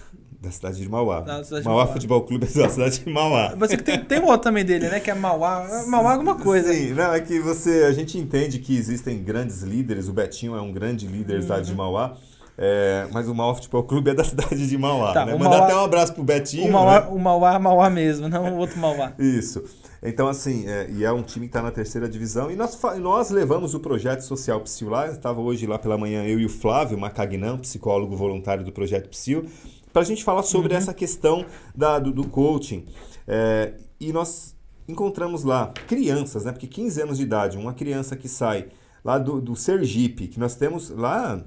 da 0.45 0.51
cidade 0.51 0.79
de 0.79 0.87
Mauá. 0.89 1.21
Da 1.21 1.43
cidade 1.43 1.63
de 1.63 1.67
Mauá, 1.67 1.83
Mauá. 1.83 1.93
Futebol 1.93 2.21
Clube 2.21 2.45
é 2.45 2.59
da 2.61 2.69
cidade 2.69 2.99
de 2.99 3.09
Mauá. 3.09 3.53
Mas 3.57 3.71
é 3.71 3.77
que 3.77 3.83
tem, 3.83 3.99
tem 4.03 4.19
um 4.19 4.25
outro 4.25 4.41
também 4.43 4.63
dele, 4.63 4.87
né? 4.87 4.99
Que 4.99 5.11
é 5.11 5.13
Mauá. 5.15 5.85
Mauá 5.87 6.13
alguma 6.13 6.35
coisa. 6.35 6.73
Sim, 6.73 6.93
não, 6.93 7.13
é 7.13 7.19
que 7.19 7.39
você, 7.39 7.85
a 7.87 7.91
gente 7.91 8.17
entende 8.17 8.59
que 8.59 8.77
existem 8.77 9.21
grandes 9.21 9.61
líderes, 9.63 10.07
o 10.07 10.13
Betinho 10.13 10.55
é 10.55 10.61
um 10.61 10.71
grande 10.71 11.07
líder 11.07 11.37
da 11.37 11.41
cidade 11.41 11.65
de 11.65 11.71
Uhum. 11.71 11.77
Mauá, 11.77 12.13
é, 12.57 13.07
mas 13.11 13.27
o 13.27 13.35
Mauá 13.35 13.53
Futebol 13.55 13.83
Clube 13.83 14.11
é 14.11 14.13
da 14.13 14.23
cidade 14.25 14.67
de 14.67 14.77
Mauá. 14.77 15.11
Tá, 15.13 15.25
né? 15.25 15.33
o 15.33 15.39
Mandar 15.39 15.57
Mauá- 15.57 15.65
até 15.65 15.75
um 15.75 15.83
abraço 15.83 16.13
pro 16.13 16.23
Betinho. 16.23 16.69
O 16.69 16.71
Mauá, 16.71 17.01
né? 17.01 17.07
o 17.09 17.19
Mauá, 17.19 17.59
Mauá 17.59 17.89
mesmo, 17.89 18.29
não 18.29 18.55
o 18.55 18.57
outro 18.59 18.79
Mauá. 18.79 19.13
Isso. 19.19 19.63
Então, 20.07 20.27
assim, 20.27 20.67
é, 20.67 20.87
e 20.91 21.03
é 21.03 21.11
um 21.11 21.23
time 21.23 21.47
que 21.47 21.49
está 21.49 21.63
na 21.63 21.71
terceira 21.71 22.07
divisão. 22.07 22.51
E 22.51 22.55
nós, 22.55 22.79
nós 22.99 23.31
levamos 23.31 23.73
o 23.73 23.79
projeto 23.79 24.21
social 24.21 24.61
Psil 24.61 24.87
lá. 24.87 25.07
Estava 25.07 25.41
hoje 25.41 25.65
lá 25.65 25.79
pela 25.79 25.97
manhã 25.97 26.23
eu 26.23 26.39
e 26.39 26.45
o 26.45 26.49
Flávio 26.49 26.95
Macagnão, 26.95 27.57
psicólogo 27.57 28.15
voluntário 28.15 28.63
do 28.63 28.71
projeto 28.71 29.09
Psil, 29.09 29.45
para 29.95 30.01
a 30.01 30.05
gente 30.05 30.25
falar 30.25 30.43
sobre 30.43 30.73
essa 30.73 30.93
questão 30.93 31.45
da, 31.73 31.97
do, 31.99 32.11
do 32.11 32.27
coaching. 32.27 32.83
É, 33.25 33.75
e 33.97 34.11
nós 34.11 34.53
encontramos 34.89 35.45
lá 35.45 35.67
crianças, 35.87 36.43
né? 36.43 36.51
Porque 36.51 36.67
15 36.67 37.01
anos 37.01 37.17
de 37.17 37.23
idade, 37.23 37.57
uma 37.57 37.73
criança 37.73 38.13
que 38.17 38.27
sai 38.27 38.67
lá 39.05 39.17
do, 39.17 39.39
do 39.39 39.55
Sergipe, 39.55 40.27
que 40.27 40.37
nós 40.37 40.53
temos 40.53 40.89
lá 40.89 41.41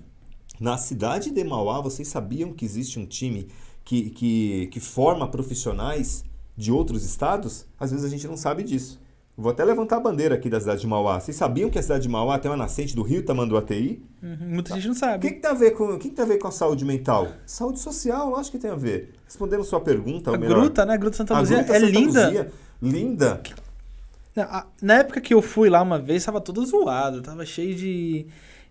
na 0.59 0.79
cidade 0.79 1.31
de 1.31 1.45
Mauá, 1.45 1.83
vocês 1.83 2.09
sabiam 2.09 2.55
que 2.55 2.65
existe 2.65 2.99
um 2.99 3.05
time 3.05 3.49
que, 3.85 4.09
que, 4.09 4.69
que 4.69 4.81
forma 4.81 5.29
profissionais 5.29 6.25
de 6.57 6.73
outros 6.73 7.05
estados? 7.05 7.67
Às 7.79 7.91
vezes 7.91 8.07
a 8.07 8.09
gente 8.09 8.27
não 8.27 8.39
sabe 8.39 8.63
disso. 8.63 8.99
Vou 9.41 9.53
até 9.53 9.65
levantar 9.65 9.99
a 9.99 10.01
bandeira 10.01 10.35
aqui 10.35 10.51
da 10.51 10.59
cidade 10.59 10.81
de 10.81 10.87
Mauá. 10.89 11.21
Vocês 11.21 11.37
sabiam 11.37 11.71
que 11.71 11.79
a 11.79 11.83
cidade 11.83 12.03
de 12.03 12.09
Mauá 12.09 12.41
tem 12.41 12.51
uma 12.51 12.57
nascente 12.57 12.97
do 12.97 13.03
rio 13.03 13.25
Tamanduateí? 13.25 14.03
Uhum, 14.21 14.37
muita 14.55 14.75
gente 14.75 14.87
não 14.87 14.91
O 14.91 14.95
que, 14.95 14.99
sabe. 15.01 15.29
que 15.29 15.35
tem 15.41 15.49
a 15.51 15.55
ver 15.55 15.71
com 15.71 15.95
o 15.95 15.99
que, 15.99 16.09
que 16.09 16.15
tem 16.17 16.25
a 16.25 16.29
ver 16.29 16.39
com 16.39 16.49
a 16.49 16.51
saúde 16.51 16.85
mental? 16.85 17.29
Saúde 17.47 17.79
social, 17.79 18.29
lógico 18.31 18.57
que 18.57 18.63
tem 18.63 18.71
a 18.73 18.75
ver. 18.75 19.15
Respondendo 19.25 19.63
sua 19.63 19.81
pergunta, 19.81 20.35
A 20.35 20.37
melhor, 20.37 20.59
gruta, 20.61 20.85
né? 20.85 20.95
A 20.95 20.97
Gruta 20.97 21.17
Santa 21.19 21.39
Luzia 21.39 21.59
Gruta 21.59 21.73
é 21.73 21.79
Santa 21.81 21.93
linda. 21.93 22.27
Luzia, 22.27 22.53
linda. 22.83 23.43
Na 24.83 24.95
época 24.95 25.21
que 25.21 25.33
eu 25.35 25.41
fui 25.41 25.69
lá 25.69 25.83
uma 25.83 25.99
vez, 26.01 26.25
tava 26.25 26.41
todo 26.41 26.65
zoado. 26.67 27.23
Tava 27.23 27.45
cheio 27.47 27.75
de, 27.77 28.27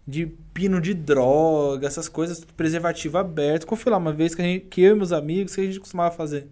de 0.05 0.25
pino 0.53 0.79
de 0.81 0.93
droga, 0.93 1.87
essas 1.87 2.09
coisas, 2.09 2.43
preservativo 2.55 3.17
aberto. 3.17 3.65
Eu 3.69 3.77
fui 3.77 3.91
lá 3.91 3.97
uma 3.97 4.11
vez, 4.13 4.35
que, 4.35 4.41
a 4.41 4.45
gente- 4.45 4.65
que 4.65 4.81
eu 4.81 4.95
e 4.95 4.97
meus 4.97 5.11
amigos, 5.13 5.55
que 5.55 5.61
a 5.61 5.65
gente 5.65 5.79
costumava 5.79 6.13
fazer. 6.15 6.49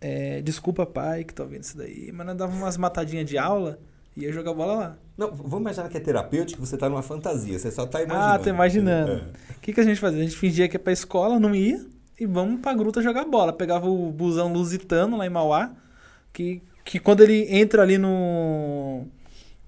É, 0.00 0.40
desculpa, 0.42 0.86
pai, 0.86 1.24
que 1.24 1.34
tá 1.34 1.42
ouvindo 1.42 1.64
isso 1.64 1.76
daí, 1.76 2.10
mas 2.12 2.26
nós 2.26 2.36
dava 2.36 2.54
umas 2.54 2.76
matadinhas 2.76 3.26
de 3.26 3.36
aula 3.36 3.78
e 4.16 4.22
ia 4.22 4.32
jogar 4.32 4.54
bola 4.54 4.74
lá. 4.74 4.98
Não, 5.16 5.34
vamos 5.34 5.60
imaginar 5.60 5.88
que 5.88 5.96
é 5.96 6.00
terapêutico, 6.00 6.64
você 6.64 6.76
tá 6.76 6.88
numa 6.88 7.02
fantasia, 7.02 7.58
você 7.58 7.70
só 7.70 7.84
tá 7.84 8.02
imaginando. 8.02 8.34
Ah, 8.34 8.38
tô 8.38 8.48
imaginando. 8.48 9.12
É. 9.12 9.52
O 9.56 9.60
que, 9.60 9.72
que 9.72 9.80
a 9.80 9.84
gente 9.84 10.00
fazia? 10.00 10.20
A 10.20 10.22
gente 10.22 10.36
fingia 10.36 10.68
que 10.68 10.76
ia 10.76 10.80
pra 10.80 10.92
escola, 10.92 11.40
não 11.40 11.54
ia, 11.54 11.84
e 12.18 12.26
vamos 12.26 12.60
pra 12.60 12.74
gruta 12.74 13.02
jogar 13.02 13.24
bola. 13.24 13.52
Pegava 13.52 13.88
o 13.88 14.10
busão 14.12 14.52
lusitano 14.52 15.16
lá 15.16 15.26
em 15.26 15.30
Mauá, 15.30 15.72
que, 16.32 16.62
que 16.84 17.00
quando 17.00 17.22
ele 17.22 17.46
entra 17.48 17.82
ali 17.82 17.98
no. 17.98 19.06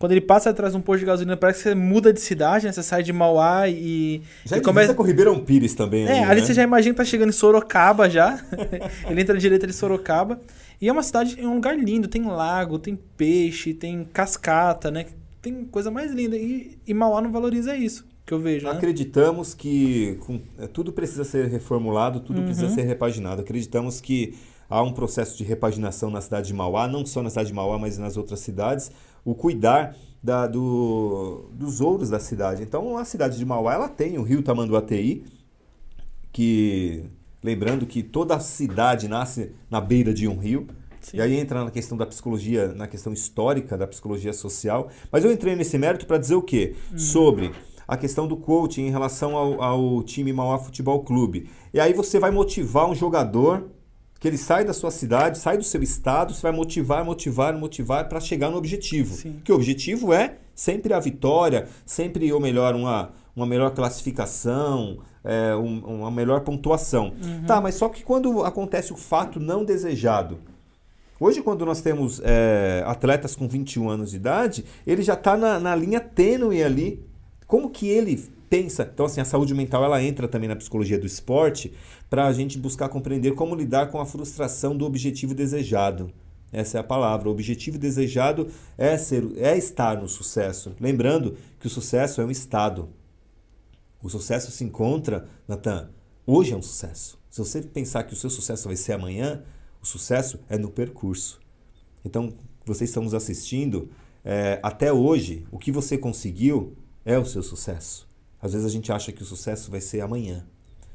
Quando 0.00 0.12
ele 0.12 0.22
passa 0.22 0.48
atrás 0.48 0.72
de 0.72 0.78
um 0.78 0.80
posto 0.80 1.00
de 1.00 1.04
gasolina, 1.04 1.36
parece 1.36 1.58
que 1.62 1.68
você 1.68 1.74
muda 1.74 2.10
de 2.10 2.22
cidade, 2.22 2.64
né? 2.64 2.72
Você 2.72 2.82
sai 2.82 3.02
de 3.02 3.12
Mauá 3.12 3.68
e. 3.68 4.22
Já 4.46 4.56
e 4.56 4.60
começa... 4.62 4.94
com 4.94 5.02
Ribeirão 5.02 5.38
Pires 5.44 5.74
também. 5.74 6.06
É, 6.06 6.20
ali, 6.20 6.24
ali 6.30 6.40
né? 6.40 6.46
você 6.46 6.54
já 6.54 6.62
imagina 6.62 6.94
que 6.94 6.96
tá 6.96 7.04
chegando 7.04 7.28
em 7.28 7.32
Sorocaba 7.32 8.08
já. 8.08 8.42
ele 9.10 9.20
entra 9.20 9.36
direito 9.36 9.66
de 9.66 9.74
Sorocaba. 9.74 10.40
E 10.80 10.88
é 10.88 10.92
uma 10.92 11.02
cidade, 11.02 11.38
é 11.38 11.46
um 11.46 11.56
lugar 11.56 11.78
lindo, 11.78 12.08
tem 12.08 12.24
lago, 12.24 12.78
tem 12.78 12.98
peixe, 13.14 13.74
tem 13.74 14.02
cascata, 14.10 14.90
né? 14.90 15.04
Tem 15.42 15.66
coisa 15.66 15.90
mais 15.90 16.10
linda. 16.12 16.34
E, 16.34 16.78
e 16.86 16.94
Mauá 16.94 17.20
não 17.20 17.30
valoriza 17.30 17.76
isso, 17.76 18.06
que 18.24 18.32
eu 18.32 18.38
vejo, 18.40 18.66
né? 18.66 18.72
Acreditamos 18.72 19.52
que 19.52 20.16
com- 20.20 20.40
é, 20.58 20.66
tudo 20.66 20.92
precisa 20.94 21.24
ser 21.24 21.46
reformulado, 21.48 22.20
tudo 22.20 22.40
precisa 22.40 22.68
Uhum. 22.68 22.74
ser 22.74 22.82
repaginado. 22.84 23.42
Acreditamos 23.42 24.00
que 24.00 24.34
há 24.70 24.82
um 24.82 24.92
processo 24.92 25.36
de 25.36 25.44
repaginação 25.44 26.08
na 26.10 26.20
cidade 26.20 26.46
de 26.46 26.54
Mauá, 26.54 26.86
não 26.88 27.04
só 27.04 27.22
na 27.22 27.28
cidade 27.28 27.48
de 27.48 27.54
Mauá, 27.54 27.76
mas 27.78 27.98
nas 27.98 28.16
outras 28.16 28.40
cidades, 28.40 28.90
o 29.24 29.34
cuidar 29.34 29.94
da- 30.22 30.46
do- 30.46 31.50
dos 31.52 31.80
ouros 31.80 32.08
da 32.08 32.20
cidade. 32.20 32.62
Então, 32.62 32.96
a 32.96 33.04
cidade 33.04 33.36
de 33.36 33.44
Mauá 33.44 33.74
ela 33.74 33.88
tem 33.88 34.16
o 34.16 34.22
rio 34.22 34.42
Tamanduateí, 34.42 35.24
que 36.32 37.04
lembrando 37.42 37.86
que 37.86 38.02
toda 38.02 38.38
cidade 38.38 39.08
nasce 39.08 39.52
na 39.70 39.80
beira 39.80 40.12
de 40.12 40.28
um 40.28 40.38
rio. 40.38 40.66
Sim. 41.00 41.16
E 41.16 41.20
aí 41.22 41.38
entra 41.38 41.64
na 41.64 41.70
questão 41.70 41.96
da 41.96 42.04
psicologia, 42.06 42.68
na 42.74 42.86
questão 42.86 43.12
histórica 43.12 43.76
da 43.76 43.86
psicologia 43.86 44.32
social. 44.32 44.88
Mas 45.10 45.24
eu 45.24 45.32
entrei 45.32 45.56
nesse 45.56 45.78
mérito 45.78 46.06
para 46.06 46.18
dizer 46.18 46.34
o 46.34 46.42
quê? 46.42 46.76
Sobre 46.94 47.52
a 47.88 47.96
questão 47.96 48.28
do 48.28 48.36
coaching 48.36 48.82
em 48.86 48.90
relação 48.90 49.34
ao, 49.36 49.62
ao 49.62 50.02
time 50.02 50.32
Mauá 50.32 50.58
Futebol 50.58 51.02
Clube. 51.02 51.48
E 51.72 51.80
aí 51.80 51.94
você 51.94 52.18
vai 52.20 52.30
motivar 52.30 52.88
um 52.88 52.94
jogador 52.94 53.70
que 54.20 54.28
ele 54.28 54.36
sai 54.38 54.64
da 54.64 54.72
sua 54.74 54.90
cidade, 54.90 55.38
sai 55.38 55.56
do 55.56 55.64
seu 55.64 55.82
estado, 55.82 56.32
você 56.34 56.42
vai 56.42 56.52
motivar, 56.52 57.02
motivar, 57.04 57.56
motivar 57.58 58.06
para 58.08 58.20
chegar 58.20 58.50
no 58.50 58.58
objetivo. 58.58 59.14
Sim. 59.14 59.40
Que 59.42 59.50
o 59.50 59.54
objetivo 59.56 60.12
é 60.12 60.36
sempre 60.54 60.92
a 60.92 61.00
vitória, 61.00 61.66
sempre, 61.86 62.30
ou 62.32 62.38
melhor, 62.38 62.74
uma, 62.76 63.10
uma 63.34 63.46
melhor 63.46 63.70
classificação, 63.70 64.98
é, 65.24 65.54
um- 65.56 66.00
uma 66.00 66.10
melhor 66.10 66.40
pontuação. 66.40 67.14
Tá, 67.46 67.60
mas 67.60 67.74
só 67.76 67.88
que 67.88 68.02
quando 68.04 68.44
acontece 68.44 68.92
o 68.92 68.96
fato 68.96 69.40
não 69.40 69.64
desejado, 69.64 70.38
Hoje, 71.22 71.42
quando 71.42 71.66
nós 71.66 71.82
temos 71.82 72.18
é, 72.24 72.82
atletas 72.86 73.36
com 73.36 73.46
21 73.46 73.90
anos 73.90 74.12
de 74.12 74.16
idade, 74.16 74.64
ele 74.86 75.02
já 75.02 75.12
está 75.12 75.36
na, 75.36 75.60
na 75.60 75.76
linha 75.76 76.00
tênue 76.00 76.62
ali. 76.62 77.04
Como 77.46 77.68
que 77.68 77.86
ele 77.88 78.26
pensa? 78.50 78.90
Então, 78.92 79.06
assim, 79.06 79.20
a 79.20 79.24
saúde 79.24 79.54
mental 79.54 79.84
ela 79.84 80.02
entra 80.02 80.26
também 80.26 80.48
na 80.48 80.56
psicologia 80.56 80.98
do 80.98 81.06
esporte 81.06 81.72
para 82.10 82.26
a 82.26 82.32
gente 82.32 82.58
buscar 82.58 82.88
compreender 82.88 83.34
como 83.34 83.54
lidar 83.54 83.86
com 83.86 84.00
a 84.00 84.04
frustração 84.04 84.76
do 84.76 84.84
objetivo 84.84 85.32
desejado. 85.32 86.12
Essa 86.52 86.78
é 86.78 86.80
a 86.80 86.84
palavra. 86.84 87.28
O 87.28 87.32
objetivo 87.32 87.78
desejado 87.78 88.48
é, 88.76 88.98
ser, 88.98 89.24
é 89.36 89.56
estar 89.56 89.96
no 89.96 90.08
sucesso. 90.08 90.74
Lembrando 90.80 91.36
que 91.60 91.68
o 91.68 91.70
sucesso 91.70 92.20
é 92.20 92.24
um 92.24 92.30
estado. 92.30 92.88
O 94.02 94.10
sucesso 94.10 94.50
se 94.50 94.64
encontra, 94.64 95.28
Natan, 95.46 95.90
hoje 96.26 96.52
é 96.52 96.56
um 96.56 96.62
sucesso. 96.62 97.20
Se 97.30 97.38
você 97.38 97.62
pensar 97.62 98.02
que 98.02 98.14
o 98.14 98.16
seu 98.16 98.30
sucesso 98.30 98.66
vai 98.66 98.76
ser 98.76 98.94
amanhã, 98.94 99.44
o 99.80 99.86
sucesso 99.86 100.40
é 100.48 100.58
no 100.58 100.70
percurso. 100.70 101.40
Então, 102.04 102.32
vocês 102.64 102.90
estão 102.90 103.04
nos 103.04 103.14
assistindo, 103.14 103.90
é, 104.24 104.58
até 104.60 104.92
hoje, 104.92 105.46
o 105.52 105.58
que 105.58 105.70
você 105.70 105.96
conseguiu 105.96 106.76
é 107.04 107.16
o 107.16 107.24
seu 107.24 107.42
sucesso. 107.42 108.09
Às 108.42 108.52
vezes 108.52 108.66
a 108.66 108.70
gente 108.70 108.90
acha 108.90 109.12
que 109.12 109.22
o 109.22 109.26
sucesso 109.26 109.70
vai 109.70 109.80
ser 109.80 110.00
amanhã. 110.00 110.44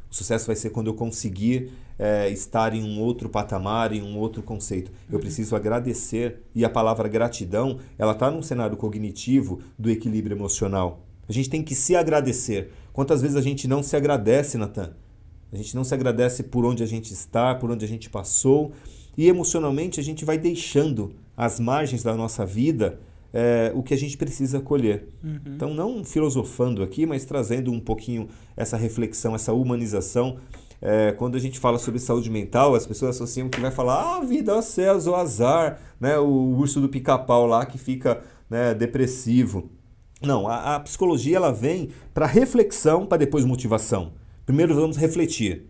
O 0.09 0.15
sucesso 0.15 0.47
vai 0.47 0.55
ser 0.55 0.69
quando 0.69 0.87
eu 0.87 0.93
conseguir 0.93 1.71
é, 1.99 2.29
estar 2.29 2.73
em 2.73 2.83
um 2.83 3.01
outro 3.01 3.27
patamar, 3.27 3.91
em 3.91 4.01
um 4.01 4.17
outro 4.17 4.41
conceito. 4.41 4.91
Eu 5.11 5.19
preciso 5.19 5.55
agradecer. 5.55 6.43
E 6.53 6.63
a 6.63 6.69
palavra 6.69 7.07
gratidão, 7.09 7.79
ela 7.97 8.13
está 8.13 8.31
num 8.31 8.41
cenário 8.41 8.77
cognitivo 8.77 9.59
do 9.77 9.89
equilíbrio 9.89 10.35
emocional. 10.35 11.05
A 11.27 11.33
gente 11.33 11.49
tem 11.49 11.63
que 11.63 11.75
se 11.75 11.95
agradecer. 11.95 12.71
Quantas 12.93 13.21
vezes 13.21 13.35
a 13.35 13.41
gente 13.41 13.67
não 13.67 13.83
se 13.83 13.95
agradece, 13.95 14.57
Natan? 14.57 14.93
A 15.51 15.57
gente 15.57 15.75
não 15.75 15.83
se 15.83 15.93
agradece 15.93 16.43
por 16.43 16.65
onde 16.65 16.83
a 16.83 16.85
gente 16.85 17.11
está, 17.13 17.55
por 17.55 17.69
onde 17.69 17.83
a 17.83 17.87
gente 17.87 18.09
passou. 18.09 18.71
E 19.17 19.27
emocionalmente 19.27 19.99
a 19.99 20.03
gente 20.03 20.23
vai 20.23 20.37
deixando 20.37 21.13
às 21.35 21.59
margens 21.59 22.03
da 22.03 22.15
nossa 22.15 22.45
vida 22.45 22.99
é, 23.35 23.69
o 23.75 23.83
que 23.83 23.93
a 23.93 23.97
gente 23.97 24.15
precisa 24.15 24.61
colher. 24.61 25.09
Então, 25.53 25.73
não 25.73 26.05
filosofando 26.05 26.81
aqui, 26.81 27.05
mas 27.05 27.25
trazendo 27.25 27.69
um 27.69 27.81
pouquinho 27.81 28.29
essa 28.55 28.77
reflexão, 28.77 29.35
essa 29.35 29.51
humanização. 29.51 30.37
É, 30.81 31.11
quando 31.11 31.35
a 31.35 31.39
gente 31.39 31.59
fala 31.59 31.77
sobre 31.77 31.99
saúde 31.99 32.29
mental, 32.29 32.75
as 32.75 32.87
pessoas 32.87 33.17
associam 33.17 33.49
que 33.49 33.59
vai 33.59 33.71
falar, 33.71 34.17
ah, 34.17 34.21
vida, 34.21 34.55
ó 34.55 34.61
céus, 34.61 35.05
o 35.05 35.15
azar, 35.15 35.81
né? 35.99 36.17
o 36.17 36.55
urso 36.55 36.79
do 36.79 36.87
pica-pau 36.87 37.45
lá 37.45 37.65
que 37.65 37.77
fica 37.77 38.21
né, 38.49 38.73
depressivo. 38.73 39.69
Não, 40.21 40.47
a, 40.47 40.75
a 40.75 40.79
psicologia 40.79 41.35
ela 41.35 41.51
vem 41.51 41.89
para 42.13 42.25
reflexão, 42.25 43.05
para 43.05 43.17
depois 43.17 43.43
motivação. 43.43 44.13
Primeiro 44.45 44.73
vamos 44.73 44.95
refletir, 44.95 45.65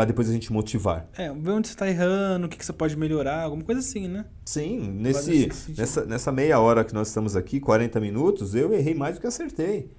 para 0.00 0.06
depois 0.06 0.30
a 0.30 0.32
gente 0.32 0.50
motivar. 0.50 1.10
É, 1.14 1.30
ver 1.30 1.50
onde 1.50 1.68
você 1.68 1.74
tá 1.74 1.86
errando, 1.86 2.46
o 2.46 2.48
que, 2.48 2.56
que 2.56 2.64
você 2.64 2.72
pode 2.72 2.96
melhorar, 2.96 3.42
alguma 3.42 3.62
coisa 3.62 3.80
assim, 3.80 4.08
né? 4.08 4.24
Sim, 4.46 4.78
nesse, 4.92 5.50
nessa, 5.76 6.06
nessa 6.06 6.32
meia 6.32 6.58
hora 6.58 6.82
que 6.84 6.94
nós 6.94 7.08
estamos 7.08 7.36
aqui, 7.36 7.60
40 7.60 8.00
minutos, 8.00 8.54
eu 8.54 8.72
errei 8.72 8.94
mais 8.94 9.16
do 9.16 9.20
que 9.20 9.26
acertei. 9.26 9.90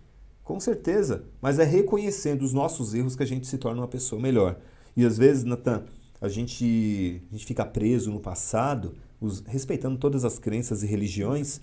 Com 0.44 0.60
certeza. 0.60 1.26
Mas 1.40 1.60
é 1.60 1.64
reconhecendo 1.64 2.42
os 2.42 2.52
nossos 2.52 2.96
erros 2.96 3.16
que 3.16 3.22
a 3.22 3.28
gente 3.28 3.46
se 3.46 3.60
torna 3.60 3.80
uma 3.82 3.88
pessoa 3.88 4.20
melhor. 4.20 4.58
E 4.98 5.06
às 5.06 5.20
vezes, 5.20 5.44
Natan, 5.44 5.84
a 6.20 6.28
gente, 6.28 7.22
a 7.32 7.36
gente 7.36 7.46
fica 7.46 7.64
preso 7.64 8.10
no 8.12 8.20
passado, 8.20 8.96
os- 9.20 9.44
respeitando 9.46 10.00
todas 10.00 10.26
as 10.26 10.40
crenças 10.40 10.82
e 10.82 10.88
religiões, 10.88 11.62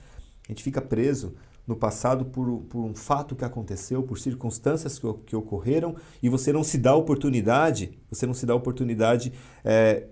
a 0.49 0.53
gente 0.53 0.63
fica 0.63 0.81
preso 0.81 1.35
no 1.69 1.77
passado 1.77 2.25
por, 2.25 2.63
por 2.63 2.83
um 2.83 2.95
fato 2.95 3.37
que 3.37 3.45
aconteceu, 3.45 4.03
por 4.03 4.19
circunstâncias 4.19 4.99
que, 4.99 5.07
que 5.27 5.37
ocorreram, 5.37 5.95
e 6.23 6.29
você 6.31 6.51
não 6.51 6.65
se 6.65 6.79
dá 6.79 6.93
a 6.93 6.97
oportunidade, 6.97 7.99
você 8.11 8.27
não 8.27 8.33
se 8.33 8.47
dá 8.47 8.55
a 8.55 8.57
oportunidade 8.57 9.31
é, 9.63 10.07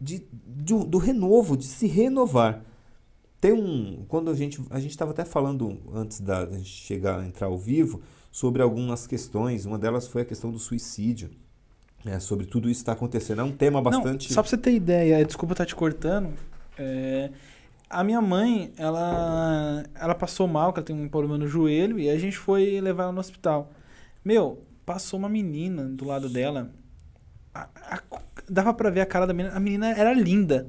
de, 0.00 0.24
de, 0.46 0.74
do 0.86 0.98
renovo, 0.98 1.56
de 1.56 1.64
se 1.64 1.88
renovar. 1.88 2.64
Tem 3.40 3.52
um. 3.52 4.04
Quando 4.08 4.30
a 4.30 4.34
gente. 4.34 4.62
A 4.70 4.78
gente 4.78 4.92
estava 4.92 5.10
até 5.10 5.24
falando 5.24 5.78
antes 5.92 6.20
da, 6.20 6.44
da 6.44 6.56
gente 6.56 6.70
chegar 6.70 7.20
a 7.20 7.26
entrar 7.26 7.48
ao 7.48 7.58
vivo 7.58 8.00
sobre 8.30 8.62
algumas 8.62 9.06
questões. 9.06 9.64
Uma 9.64 9.78
delas 9.78 10.06
foi 10.06 10.22
a 10.22 10.24
questão 10.24 10.50
do 10.50 10.58
suicídio. 10.58 11.30
É, 12.06 12.20
sobre 12.20 12.46
tudo 12.46 12.70
isso 12.70 12.78
que 12.78 12.82
está 12.82 12.92
acontecendo. 12.92 13.40
É 13.40 13.44
um 13.44 13.52
tema 13.52 13.82
bastante. 13.82 14.28
Não, 14.28 14.34
só 14.34 14.42
para 14.42 14.50
você 14.50 14.56
ter 14.56 14.72
ideia, 14.72 15.24
desculpa 15.24 15.54
estar 15.54 15.66
te 15.66 15.74
cortando. 15.74 16.32
É, 16.78 17.30
a 17.88 18.04
minha 18.04 18.20
mãe, 18.20 18.72
ela, 18.76 19.84
ela 19.94 20.14
passou 20.14 20.46
mal, 20.46 20.72
que 20.72 20.80
ela 20.80 20.86
tem 20.86 20.94
um 20.94 21.08
problema 21.08 21.38
no 21.38 21.48
joelho, 21.48 21.98
e 21.98 22.10
a 22.10 22.18
gente 22.18 22.36
foi 22.36 22.80
levar 22.80 23.04
ela 23.04 23.12
no 23.12 23.20
hospital. 23.20 23.72
Meu, 24.24 24.62
passou 24.84 25.18
uma 25.18 25.28
menina 25.28 25.84
do 25.84 26.04
lado 26.04 26.28
dela. 26.28 26.70
A, 27.54 27.68
a, 27.76 28.02
dava 28.48 28.74
para 28.74 28.90
ver 28.90 29.00
a 29.00 29.06
cara 29.06 29.26
da 29.26 29.32
menina. 29.32 29.54
A 29.54 29.60
menina 29.60 29.90
era 29.90 30.12
linda. 30.12 30.66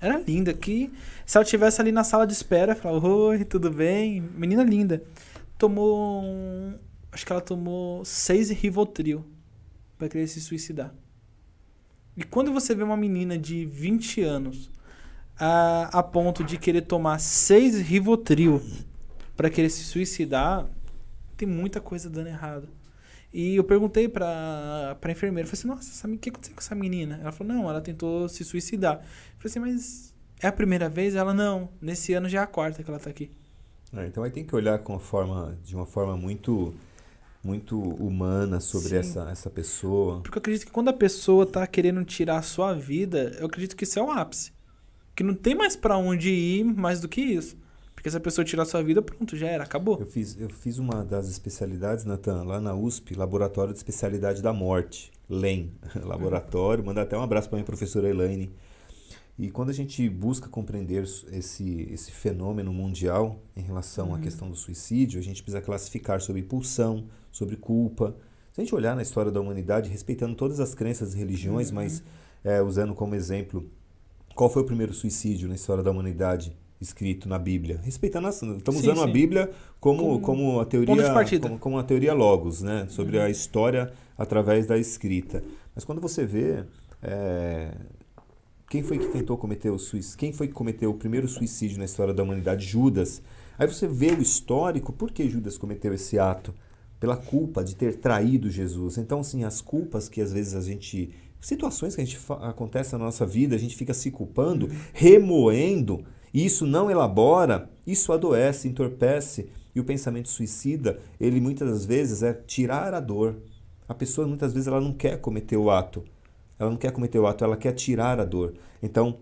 Era 0.00 0.18
linda. 0.18 0.52
Que 0.52 0.92
se 1.24 1.36
ela 1.36 1.44
tivesse 1.44 1.80
ali 1.80 1.92
na 1.92 2.04
sala 2.04 2.26
de 2.26 2.32
espera, 2.32 2.74
falava: 2.74 3.08
Oi, 3.08 3.44
tudo 3.44 3.70
bem? 3.70 4.20
Menina 4.20 4.62
linda. 4.62 5.02
Tomou. 5.56 6.22
Acho 7.10 7.24
que 7.24 7.32
ela 7.32 7.40
tomou 7.40 8.04
seis 8.04 8.50
Rivotril 8.50 9.24
para 9.96 10.08
querer 10.08 10.26
se 10.26 10.40
suicidar. 10.40 10.94
E 12.16 12.24
quando 12.24 12.52
você 12.52 12.74
vê 12.74 12.82
uma 12.82 12.96
menina 12.96 13.38
de 13.38 13.64
20 13.64 14.22
anos 14.22 14.70
a, 15.38 15.98
a 15.98 16.02
ponto 16.02 16.42
de 16.42 16.58
querer 16.58 16.82
tomar 16.82 17.18
seis 17.18 17.80
Rivotril 17.80 18.62
para 19.36 19.48
querer 19.48 19.70
se 19.70 19.84
suicidar, 19.84 20.66
tem 21.36 21.48
muita 21.48 21.80
coisa 21.80 22.10
dando 22.10 22.28
errado. 22.28 22.68
E 23.32 23.56
eu 23.56 23.64
perguntei 23.64 24.08
pra, 24.08 24.96
pra 25.00 25.12
enfermeira, 25.12 25.46
falei 25.46 25.58
assim, 25.58 25.68
nossa, 25.68 26.08
o 26.08 26.18
que 26.18 26.30
aconteceu 26.30 26.54
com 26.54 26.60
essa 26.60 26.74
menina? 26.74 27.18
Ela 27.20 27.30
falou, 27.30 27.52
não, 27.52 27.68
ela 27.68 27.80
tentou 27.80 28.28
se 28.28 28.42
suicidar. 28.42 28.96
Eu 28.96 29.38
falei 29.38 29.44
assim, 29.44 29.58
mas 29.58 30.14
é 30.40 30.46
a 30.46 30.52
primeira 30.52 30.88
vez? 30.88 31.14
Ela, 31.14 31.34
não, 31.34 31.68
nesse 31.80 32.14
ano 32.14 32.28
já 32.28 32.40
é 32.40 32.42
a 32.42 32.46
quarta 32.46 32.82
que 32.82 32.90
ela 32.90 32.98
tá 32.98 33.10
aqui. 33.10 33.30
É, 33.92 34.06
então 34.06 34.22
vai 34.22 34.30
ter 34.30 34.44
que 34.44 34.54
olhar 34.54 34.78
com 34.80 34.98
forma, 34.98 35.58
de 35.62 35.74
uma 35.74 35.86
forma 35.86 36.16
muito 36.16 36.74
muito 37.42 37.78
humana 37.80 38.58
sobre 38.58 38.96
essa, 38.96 39.28
essa 39.30 39.48
pessoa. 39.48 40.20
Porque 40.22 40.36
eu 40.36 40.40
acredito 40.40 40.66
que 40.66 40.72
quando 40.72 40.88
a 40.88 40.92
pessoa 40.92 41.46
tá 41.46 41.66
querendo 41.66 42.04
tirar 42.04 42.38
a 42.38 42.42
sua 42.42 42.74
vida, 42.74 43.36
eu 43.38 43.46
acredito 43.46 43.76
que 43.76 43.84
isso 43.84 43.98
é 43.98 44.02
o 44.02 44.10
ápice. 44.10 44.52
Que 45.18 45.24
não 45.24 45.34
tem 45.34 45.52
mais 45.52 45.74
para 45.74 45.98
onde 45.98 46.30
ir 46.30 46.62
mais 46.62 47.00
do 47.00 47.08
que 47.08 47.20
isso. 47.20 47.56
Porque 47.92 48.08
se 48.08 48.16
a 48.16 48.20
pessoa 48.20 48.44
tirar 48.44 48.62
a 48.62 48.66
sua 48.66 48.84
vida, 48.84 49.02
pronto, 49.02 49.36
já 49.36 49.48
era, 49.48 49.64
acabou. 49.64 49.98
Eu 49.98 50.06
fiz, 50.06 50.40
eu 50.40 50.48
fiz 50.48 50.78
uma 50.78 51.04
das 51.04 51.28
especialidades, 51.28 52.04
Natan, 52.04 52.44
lá 52.44 52.60
na 52.60 52.72
USP, 52.72 53.16
Laboratório 53.16 53.72
de 53.72 53.78
Especialidade 53.80 54.40
da 54.40 54.52
Morte, 54.52 55.10
LEM, 55.28 55.72
laboratório. 56.04 56.84
Manda 56.84 57.02
até 57.02 57.18
um 57.18 57.22
abraço 57.22 57.48
para 57.48 57.56
minha 57.56 57.64
professora 57.64 58.08
Elaine. 58.08 58.54
E 59.36 59.50
quando 59.50 59.70
a 59.70 59.72
gente 59.72 60.08
busca 60.08 60.48
compreender 60.48 61.02
esse, 61.32 61.88
esse 61.90 62.12
fenômeno 62.12 62.72
mundial 62.72 63.42
em 63.56 63.62
relação 63.62 64.10
uhum. 64.10 64.14
à 64.14 64.18
questão 64.20 64.48
do 64.48 64.56
suicídio, 64.56 65.18
a 65.18 65.22
gente 65.24 65.42
precisa 65.42 65.60
classificar 65.60 66.20
sobre 66.20 66.44
pulsão, 66.44 67.08
sobre 67.32 67.56
culpa. 67.56 68.14
Se 68.52 68.60
a 68.60 68.64
gente 68.64 68.72
olhar 68.72 68.94
na 68.94 69.02
história 69.02 69.32
da 69.32 69.40
humanidade, 69.40 69.90
respeitando 69.90 70.36
todas 70.36 70.60
as 70.60 70.76
crenças 70.76 71.12
e 71.12 71.18
religiões, 71.18 71.70
uhum. 71.70 71.74
mas 71.74 72.04
é, 72.44 72.62
usando 72.62 72.94
como 72.94 73.16
exemplo, 73.16 73.68
qual 74.38 74.48
foi 74.48 74.62
o 74.62 74.64
primeiro 74.64 74.94
suicídio 74.94 75.48
na 75.48 75.56
história 75.56 75.82
da 75.82 75.90
humanidade 75.90 76.56
escrito 76.80 77.28
na 77.28 77.40
Bíblia? 77.40 77.80
Respeitando 77.82 78.28
a, 78.28 78.30
estamos 78.30 78.62
sim, 78.62 78.86
usando 78.86 78.98
sim. 78.98 79.02
a 79.02 79.06
Bíblia 79.08 79.50
como, 79.80 80.20
como, 80.20 80.20
como 80.20 80.60
a 80.60 80.64
teoria 80.64 80.94
como, 81.40 81.58
como 81.58 81.76
a 81.76 81.82
teoria 81.82 82.14
logos, 82.14 82.62
né, 82.62 82.86
sobre 82.88 83.18
uhum. 83.18 83.24
a 83.24 83.30
história 83.30 83.92
através 84.16 84.64
da 84.64 84.78
escrita. 84.78 85.42
Mas 85.74 85.84
quando 85.84 86.00
você 86.00 86.24
vê 86.24 86.62
é, 87.02 87.72
quem 88.70 88.80
foi 88.84 88.98
que 88.98 89.08
tentou 89.08 89.36
cometer 89.36 89.70
o 89.70 89.78
suicídio? 89.78 90.18
Quem 90.18 90.32
foi 90.32 90.46
que 90.46 90.54
cometeu 90.54 90.90
o 90.90 90.94
primeiro 90.94 91.26
suicídio 91.26 91.76
na 91.76 91.84
história 91.84 92.14
da 92.14 92.22
humanidade? 92.22 92.64
Judas. 92.64 93.20
Aí 93.58 93.66
você 93.66 93.88
vê 93.88 94.12
o 94.12 94.22
histórico, 94.22 94.92
por 94.92 95.10
que 95.10 95.28
Judas 95.28 95.58
cometeu 95.58 95.92
esse 95.92 96.16
ato? 96.16 96.54
pela 97.00 97.16
culpa 97.16 97.62
de 97.62 97.76
ter 97.76 97.96
traído 97.96 98.50
Jesus. 98.50 98.98
Então, 98.98 99.20
assim, 99.20 99.44
as 99.44 99.60
culpas 99.60 100.08
que 100.08 100.20
às 100.20 100.32
vezes 100.32 100.54
a 100.54 100.60
gente. 100.60 101.10
Situações 101.40 101.94
que 101.94 102.00
a 102.00 102.04
gente 102.04 102.18
acontece 102.42 102.92
na 102.92 102.98
nossa 102.98 103.24
vida, 103.24 103.54
a 103.54 103.58
gente 103.58 103.76
fica 103.76 103.94
se 103.94 104.10
culpando, 104.10 104.68
remoendo, 104.92 106.04
e 106.32 106.44
isso 106.44 106.66
não 106.66 106.90
elabora, 106.90 107.70
isso 107.86 108.12
adoece, 108.12 108.68
entorpece. 108.68 109.48
E 109.74 109.80
o 109.80 109.84
pensamento 109.84 110.28
suicida, 110.28 110.98
ele 111.20 111.40
muitas 111.40 111.68
das 111.68 111.84
vezes 111.84 112.22
é 112.22 112.32
tirar 112.32 112.92
a 112.92 113.00
dor. 113.00 113.36
A 113.88 113.94
pessoa 113.94 114.26
muitas 114.26 114.52
vezes 114.52 114.66
ela 114.66 114.80
não 114.80 114.92
quer 114.92 115.20
cometer 115.20 115.56
o 115.56 115.70
ato. 115.70 116.04
Ela 116.58 116.70
não 116.70 116.76
quer 116.76 116.90
cometer 116.90 117.18
o 117.18 117.26
ato, 117.26 117.44
ela 117.44 117.56
quer 117.56 117.72
tirar 117.72 118.18
a 118.18 118.24
dor. 118.24 118.54
Então, 118.82 119.18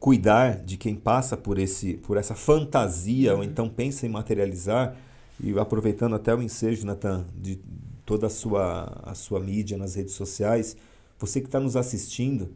cuidar 0.00 0.56
de 0.56 0.76
quem 0.76 0.94
passa 0.96 1.36
por 1.36 1.58
esse 1.58 1.94
por 1.94 2.16
essa 2.16 2.34
fantasia 2.34 3.34
ou 3.34 3.42
então 3.42 3.70
pensa 3.70 4.04
em 4.04 4.10
materializar 4.10 4.94
e 5.40 5.58
aproveitando 5.58 6.14
até 6.14 6.34
o 6.34 6.42
ensejo, 6.42 6.86
Nathan, 6.86 7.24
de 7.34 7.58
toda 8.04 8.26
a 8.26 8.30
sua, 8.30 9.00
a 9.02 9.14
sua 9.14 9.40
mídia 9.40 9.76
nas 9.78 9.94
redes 9.94 10.14
sociais, 10.14 10.76
você 11.18 11.40
que 11.40 11.46
está 11.46 11.60
nos 11.60 11.76
assistindo, 11.76 12.54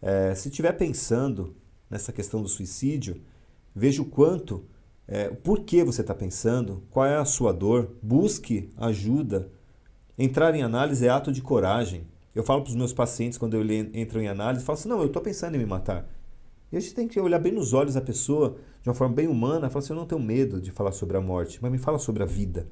é, 0.00 0.34
se 0.34 0.48
estiver 0.48 0.72
pensando 0.72 1.54
nessa 1.88 2.12
questão 2.12 2.42
do 2.42 2.48
suicídio, 2.48 3.20
veja 3.74 4.02
o 4.02 4.06
quanto, 4.06 4.64
é, 5.06 5.28
por 5.28 5.60
que 5.60 5.84
você 5.84 6.00
está 6.00 6.14
pensando, 6.14 6.82
qual 6.90 7.06
é 7.06 7.16
a 7.16 7.24
sua 7.24 7.52
dor, 7.52 7.96
busque 8.02 8.70
ajuda. 8.76 9.50
Entrar 10.18 10.54
em 10.54 10.62
análise 10.62 11.06
é 11.06 11.10
ato 11.10 11.32
de 11.32 11.42
coragem. 11.42 12.06
Eu 12.34 12.42
falo 12.42 12.62
para 12.62 12.70
os 12.70 12.76
meus 12.76 12.92
pacientes 12.92 13.38
quando 13.38 13.54
eu 13.54 13.64
entro 13.94 14.20
em 14.20 14.28
análise, 14.28 14.64
falo 14.64 14.78
assim, 14.78 14.88
não, 14.88 15.00
eu 15.00 15.06
estou 15.06 15.20
pensando 15.20 15.54
em 15.54 15.58
me 15.58 15.66
matar. 15.66 16.08
E 16.72 16.76
a 16.76 16.80
gente 16.80 16.94
tem 16.94 17.06
que 17.06 17.20
olhar 17.20 17.38
bem 17.38 17.52
nos 17.52 17.74
olhos 17.74 17.94
da 17.94 18.00
pessoa, 18.00 18.56
de 18.82 18.88
uma 18.88 18.94
forma 18.94 19.14
bem 19.14 19.28
humana, 19.28 19.68
falar 19.68 19.84
assim: 19.84 19.92
eu 19.92 19.98
não 19.98 20.06
tenho 20.06 20.20
medo 20.20 20.60
de 20.60 20.70
falar 20.70 20.92
sobre 20.92 21.18
a 21.18 21.20
morte, 21.20 21.58
mas 21.60 21.70
me 21.70 21.76
fala 21.76 21.98
sobre 21.98 22.22
a 22.22 22.26
vida. 22.26 22.66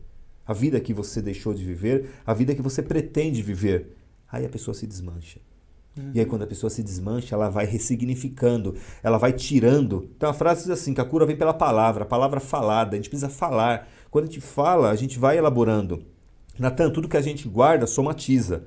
A 0.46 0.54
vida 0.54 0.80
que 0.80 0.94
você 0.94 1.20
deixou 1.20 1.52
de 1.52 1.62
viver, 1.62 2.08
a 2.24 2.32
vida 2.32 2.54
que 2.54 2.62
você 2.62 2.82
pretende 2.82 3.42
viver. 3.42 3.94
Aí 4.30 4.44
a 4.44 4.48
pessoa 4.48 4.74
se 4.74 4.86
desmancha. 4.86 5.40
Uhum. 5.96 6.12
E 6.14 6.20
aí, 6.20 6.26
quando 6.26 6.42
a 6.42 6.46
pessoa 6.46 6.70
se 6.70 6.82
desmancha, 6.82 7.34
ela 7.34 7.48
vai 7.48 7.66
ressignificando, 7.66 8.76
ela 9.02 9.18
vai 9.18 9.32
tirando. 9.32 10.08
Então, 10.16 10.30
a 10.30 10.34
frase 10.34 10.62
diz 10.62 10.70
assim: 10.70 10.94
que 10.94 11.00
a 11.00 11.04
cura 11.04 11.26
vem 11.26 11.36
pela 11.36 11.52
palavra, 11.52 12.04
a 12.04 12.06
palavra 12.06 12.40
falada. 12.40 12.94
A 12.94 12.96
gente 12.96 13.08
precisa 13.08 13.28
falar. 13.28 13.88
Quando 14.10 14.24
a 14.24 14.26
gente 14.28 14.40
fala, 14.40 14.90
a 14.90 14.96
gente 14.96 15.18
vai 15.18 15.38
elaborando. 15.38 16.04
Natan, 16.58 16.90
tudo 16.90 17.08
que 17.08 17.16
a 17.16 17.22
gente 17.22 17.48
guarda 17.48 17.86
somatiza. 17.86 18.64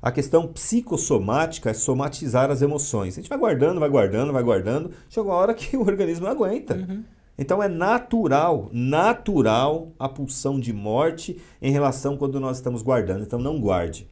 A 0.00 0.12
questão 0.12 0.46
psicossomática 0.46 1.70
é 1.70 1.74
somatizar 1.74 2.50
as 2.50 2.60
emoções. 2.60 3.14
A 3.14 3.20
gente 3.20 3.28
vai 3.28 3.38
guardando, 3.38 3.80
vai 3.80 3.88
guardando, 3.88 4.32
vai 4.32 4.42
guardando, 4.42 4.90
chega 5.08 5.26
uma 5.26 5.34
hora 5.34 5.54
que 5.54 5.76
o 5.78 5.80
organismo 5.80 6.26
não 6.26 6.32
aguenta. 6.32 6.74
Uhum. 6.74 7.04
Então 7.38 7.62
é 7.62 7.68
natural, 7.68 8.68
natural 8.72 9.92
a 9.98 10.08
pulsão 10.08 10.60
de 10.60 10.72
morte 10.72 11.40
em 11.60 11.72
relação 11.72 12.16
quando 12.16 12.38
nós 12.38 12.58
estamos 12.58 12.82
guardando. 12.82 13.22
Então 13.22 13.38
não 13.38 13.60
guarde. 13.60 14.08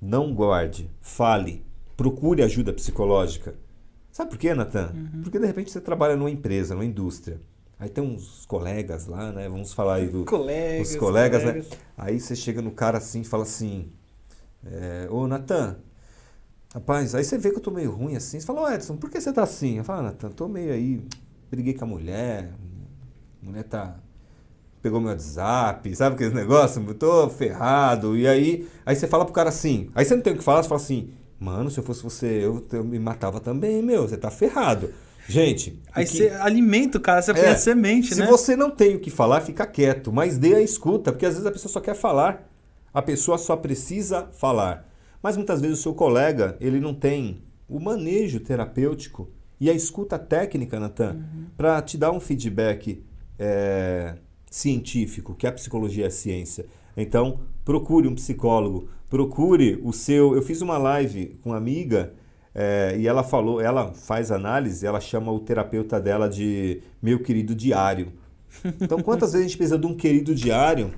Não 0.00 0.34
guarde. 0.34 0.90
Fale. 1.00 1.64
Procure 1.96 2.42
ajuda 2.42 2.72
psicológica. 2.72 3.54
Sabe 4.10 4.30
por 4.30 4.38
quê, 4.38 4.54
Natan? 4.54 4.92
Uhum. 4.94 5.22
Porque 5.22 5.38
de 5.38 5.46
repente 5.46 5.70
você 5.70 5.80
trabalha 5.80 6.16
numa 6.16 6.30
empresa, 6.30 6.74
numa 6.74 6.84
indústria. 6.84 7.40
Aí 7.78 7.88
tem 7.88 8.02
uns 8.02 8.46
colegas 8.46 9.06
lá, 9.06 9.32
né? 9.32 9.48
Vamos 9.48 9.72
falar 9.72 9.96
aí 9.96 10.08
do, 10.08 10.24
colegas, 10.24 10.88
dos 10.88 10.96
colegas, 10.96 11.42
colegas, 11.42 11.70
né? 11.70 11.76
Aí 11.98 12.20
você 12.20 12.36
chega 12.36 12.62
no 12.62 12.70
cara 12.70 12.98
assim 12.98 13.22
e 13.22 13.24
fala 13.24 13.42
assim: 13.42 13.90
é, 14.64 15.08
Ô, 15.10 15.26
Natan, 15.26 15.76
rapaz, 16.72 17.14
aí 17.14 17.24
você 17.24 17.36
vê 17.36 17.50
que 17.50 17.56
eu 17.56 17.60
tô 17.60 17.70
meio 17.70 17.90
ruim 17.90 18.16
assim. 18.16 18.38
Você 18.40 18.46
fala, 18.46 18.62
ô 18.62 18.70
Edson, 18.70 18.96
por 18.96 19.10
que 19.10 19.20
você 19.20 19.32
tá 19.32 19.42
assim? 19.42 19.78
Eu 19.78 19.84
falo, 19.84 20.00
ah, 20.00 20.02
Natan, 20.04 20.30
tô 20.30 20.48
meio 20.48 20.72
aí, 20.72 21.04
briguei 21.50 21.74
com 21.74 21.84
a 21.84 21.88
mulher, 21.88 22.52
a 23.42 23.46
mulher 23.46 23.64
tá. 23.64 23.96
Pegou 24.84 25.00
meu 25.00 25.12
WhatsApp, 25.12 25.96
sabe 25.96 26.14
aqueles 26.14 26.34
negócios? 26.34 26.86
Eu 26.86 26.92
tô 26.92 27.30
ferrado. 27.30 28.18
E 28.18 28.28
aí, 28.28 28.68
aí 28.84 28.94
você 28.94 29.08
fala 29.08 29.24
pro 29.24 29.32
cara 29.32 29.48
assim. 29.48 29.88
Aí 29.94 30.04
você 30.04 30.14
não 30.14 30.22
tem 30.22 30.34
o 30.34 30.36
que 30.36 30.44
falar, 30.44 30.62
você 30.62 30.68
fala 30.68 30.78
assim, 30.78 31.08
mano, 31.40 31.70
se 31.70 31.80
eu 31.80 31.82
fosse 31.82 32.02
você, 32.02 32.44
eu, 32.44 32.62
eu 32.70 32.84
me 32.84 32.98
matava 32.98 33.40
também, 33.40 33.80
meu, 33.80 34.06
você 34.06 34.18
tá 34.18 34.30
ferrado. 34.30 34.90
Gente. 35.26 35.80
Aí 35.90 36.04
que... 36.04 36.18
você 36.18 36.28
alimenta 36.28 36.98
o 36.98 37.00
cara, 37.00 37.22
você 37.22 37.32
põe 37.32 37.44
é, 37.44 37.52
a 37.52 37.56
semente, 37.56 38.12
se 38.12 38.20
né? 38.20 38.26
Se 38.26 38.30
você 38.30 38.54
não 38.54 38.70
tem 38.70 38.94
o 38.94 39.00
que 39.00 39.08
falar, 39.08 39.40
fica 39.40 39.66
quieto, 39.66 40.12
mas 40.12 40.36
dê 40.36 40.54
a 40.54 40.60
escuta, 40.60 41.10
porque 41.10 41.24
às 41.24 41.32
vezes 41.32 41.46
a 41.46 41.50
pessoa 41.50 41.72
só 41.72 41.80
quer 41.80 41.94
falar. 41.94 42.46
A 42.92 43.00
pessoa 43.00 43.38
só 43.38 43.56
precisa 43.56 44.28
falar. 44.32 44.86
Mas 45.22 45.34
muitas 45.34 45.62
vezes 45.62 45.78
o 45.78 45.82
seu 45.82 45.94
colega, 45.94 46.58
ele 46.60 46.78
não 46.78 46.92
tem 46.92 47.42
o 47.66 47.80
manejo 47.80 48.38
terapêutico 48.38 49.30
e 49.58 49.70
a 49.70 49.72
escuta 49.72 50.18
técnica, 50.18 50.78
Natan, 50.78 51.14
uhum. 51.14 51.46
para 51.56 51.80
te 51.80 51.96
dar 51.96 52.10
um 52.10 52.20
feedback 52.20 53.02
é, 53.38 54.16
científico, 54.54 55.34
que 55.34 55.48
a 55.48 55.52
psicologia 55.52 56.04
é 56.04 56.06
a 56.06 56.10
ciência. 56.10 56.64
Então, 56.96 57.40
procure 57.64 58.06
um 58.06 58.14
psicólogo, 58.14 58.88
procure 59.10 59.80
o 59.82 59.92
seu. 59.92 60.36
Eu 60.36 60.42
fiz 60.42 60.60
uma 60.60 60.78
live 60.78 61.36
com 61.42 61.50
uma 61.50 61.58
amiga 61.58 62.14
é, 62.54 62.96
e 62.96 63.08
ela 63.08 63.24
falou, 63.24 63.60
ela 63.60 63.92
faz 63.92 64.30
análise, 64.30 64.86
ela 64.86 65.00
chama 65.00 65.32
o 65.32 65.40
terapeuta 65.40 66.00
dela 66.00 66.28
de 66.28 66.80
meu 67.02 67.18
querido 67.20 67.54
diário. 67.54 68.12
Então, 68.80 69.00
quantas 69.00 69.32
vezes 69.32 69.46
a 69.46 69.48
gente 69.48 69.56
precisa 69.56 69.76
de 69.76 69.86
um 69.88 69.96
querido 69.96 70.32
diário 70.32 70.92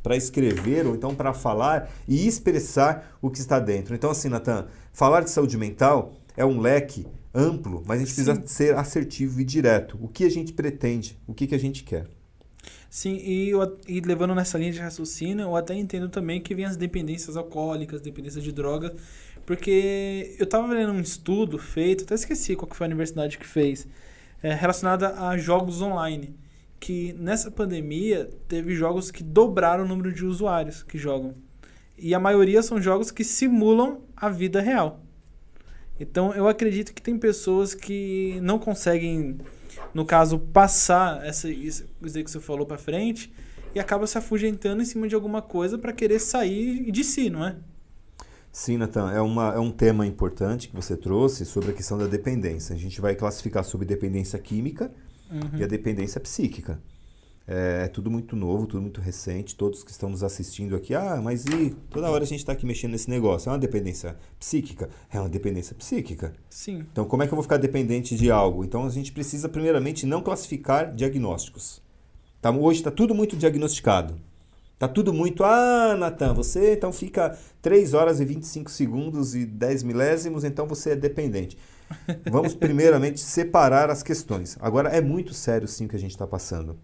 para 0.00 0.16
escrever 0.16 0.86
ou 0.86 0.94
então 0.94 1.12
para 1.12 1.34
falar 1.34 1.90
e 2.06 2.24
expressar 2.28 3.18
o 3.20 3.28
que 3.28 3.40
está 3.40 3.58
dentro? 3.58 3.92
Então, 3.96 4.10
assim, 4.10 4.28
Natan, 4.28 4.68
falar 4.92 5.22
de 5.22 5.30
saúde 5.30 5.58
mental 5.58 6.12
é 6.36 6.46
um 6.46 6.60
leque 6.60 7.04
amplo, 7.34 7.82
mas 7.84 7.96
a 7.96 8.04
gente 8.04 8.14
precisa 8.14 8.40
ser 8.46 8.76
assertivo 8.76 9.40
e 9.40 9.44
direto. 9.44 9.98
O 10.00 10.06
que 10.06 10.24
a 10.24 10.30
gente 10.30 10.52
pretende? 10.52 11.18
O 11.26 11.34
que, 11.34 11.48
que 11.48 11.54
a 11.56 11.58
gente 11.58 11.82
quer? 11.82 12.06
Sim, 12.90 13.14
e, 13.22 13.52
e 13.86 14.00
levando 14.00 14.34
nessa 14.34 14.58
linha 14.58 14.72
de 14.72 14.80
raciocínio, 14.80 15.44
eu 15.44 15.56
até 15.56 15.74
entendo 15.76 16.08
também 16.08 16.40
que 16.40 16.56
vem 16.56 16.64
as 16.64 16.76
dependências 16.76 17.36
alcoólicas, 17.36 18.00
dependência 18.00 18.42
de 18.42 18.50
drogas, 18.50 18.92
porque 19.46 20.34
eu 20.38 20.44
estava 20.44 20.66
vendo 20.74 20.92
um 20.92 21.00
estudo 21.00 21.56
feito, 21.56 22.02
até 22.02 22.14
esqueci 22.16 22.56
qual 22.56 22.68
que 22.68 22.74
foi 22.74 22.86
a 22.86 22.88
universidade 22.88 23.38
que 23.38 23.46
fez, 23.46 23.86
é, 24.42 24.52
relacionada 24.52 25.20
a 25.20 25.38
jogos 25.38 25.80
online. 25.80 26.34
Que 26.80 27.12
nessa 27.12 27.50
pandemia 27.50 28.28
teve 28.48 28.74
jogos 28.74 29.10
que 29.10 29.22
dobraram 29.22 29.84
o 29.84 29.88
número 29.88 30.12
de 30.12 30.24
usuários 30.24 30.82
que 30.82 30.98
jogam. 30.98 31.34
E 31.96 32.14
a 32.14 32.18
maioria 32.18 32.62
são 32.62 32.80
jogos 32.80 33.10
que 33.10 33.22
simulam 33.22 34.00
a 34.16 34.28
vida 34.28 34.60
real. 34.60 35.00
Então 36.00 36.34
eu 36.34 36.48
acredito 36.48 36.92
que 36.94 37.02
tem 37.02 37.18
pessoas 37.18 37.74
que 37.74 38.38
não 38.40 38.58
conseguem, 38.58 39.38
no 39.94 40.04
caso, 40.04 40.38
passar 40.38 41.24
essa, 41.24 41.48
isso 41.48 41.84
que 42.00 42.30
você 42.30 42.40
falou 42.40 42.66
para 42.66 42.78
frente 42.78 43.32
e 43.74 43.80
acaba 43.80 44.06
se 44.06 44.18
afugentando 44.18 44.82
em 44.82 44.84
cima 44.84 45.08
de 45.08 45.14
alguma 45.14 45.42
coisa 45.42 45.78
para 45.78 45.92
querer 45.92 46.18
sair 46.18 46.90
de 46.90 47.04
si, 47.04 47.30
não 47.30 47.44
é? 47.44 47.56
Sim, 48.52 48.78
Natan, 48.78 49.12
é, 49.12 49.20
uma, 49.20 49.54
é 49.54 49.58
um 49.58 49.70
tema 49.70 50.04
importante 50.06 50.68
que 50.68 50.74
você 50.74 50.96
trouxe 50.96 51.44
sobre 51.44 51.70
a 51.70 51.72
questão 51.72 51.96
da 51.96 52.06
dependência. 52.06 52.74
A 52.74 52.78
gente 52.78 53.00
vai 53.00 53.14
classificar 53.14 53.62
sobre 53.62 53.86
dependência 53.86 54.38
química 54.40 54.90
uhum. 55.30 55.58
e 55.58 55.62
a 55.62 55.66
dependência 55.68 56.20
psíquica. 56.20 56.80
É, 57.52 57.86
é, 57.86 57.88
tudo 57.88 58.08
muito 58.12 58.36
novo, 58.36 58.64
tudo 58.64 58.80
muito 58.80 59.00
recente. 59.00 59.56
Todos 59.56 59.82
que 59.82 59.90
estão 59.90 60.08
nos 60.08 60.22
assistindo 60.22 60.76
aqui, 60.76 60.94
ah, 60.94 61.20
mas 61.20 61.44
e 61.46 61.70
toda 61.90 62.08
hora 62.08 62.22
a 62.22 62.26
gente 62.26 62.38
está 62.38 62.52
aqui 62.52 62.64
mexendo 62.64 62.92
nesse 62.92 63.10
negócio? 63.10 63.48
É 63.48 63.52
uma 63.52 63.58
dependência 63.58 64.16
psíquica? 64.38 64.88
É 65.10 65.18
uma 65.18 65.28
dependência 65.28 65.74
psíquica. 65.74 66.32
Sim. 66.48 66.86
Então, 66.92 67.04
como 67.04 67.24
é 67.24 67.26
que 67.26 67.32
eu 67.32 67.36
vou 67.36 67.42
ficar 67.42 67.56
dependente 67.56 68.14
de 68.14 68.30
algo? 68.30 68.64
Então, 68.64 68.86
a 68.86 68.88
gente 68.88 69.10
precisa, 69.10 69.48
primeiramente, 69.48 70.06
não 70.06 70.22
classificar 70.22 70.94
diagnósticos. 70.94 71.82
Tá, 72.40 72.52
hoje 72.52 72.78
está 72.78 72.90
tudo 72.92 73.16
muito 73.16 73.36
diagnosticado. 73.36 74.14
Tá 74.78 74.86
tudo 74.86 75.12
muito, 75.12 75.42
ah, 75.42 75.96
Natan, 75.98 76.32
você 76.32 76.72
então 76.72 76.90
fica 76.92 77.36
3 77.60 77.92
horas 77.92 78.20
e 78.20 78.24
25 78.24 78.70
segundos 78.70 79.34
e 79.34 79.44
10 79.44 79.82
milésimos, 79.82 80.42
então 80.42 80.66
você 80.66 80.90
é 80.90 80.96
dependente. 80.96 81.58
Vamos 82.30 82.54
primeiramente 82.54 83.20
separar 83.20 83.90
as 83.90 84.02
questões. 84.02 84.56
Agora, 84.60 84.88
é 84.88 85.00
muito 85.02 85.34
sério 85.34 85.68
sim 85.68 85.84
o 85.84 85.88
que 85.88 85.96
a 85.96 85.98
gente 85.98 86.12
está 86.12 86.26
passando. 86.26 86.78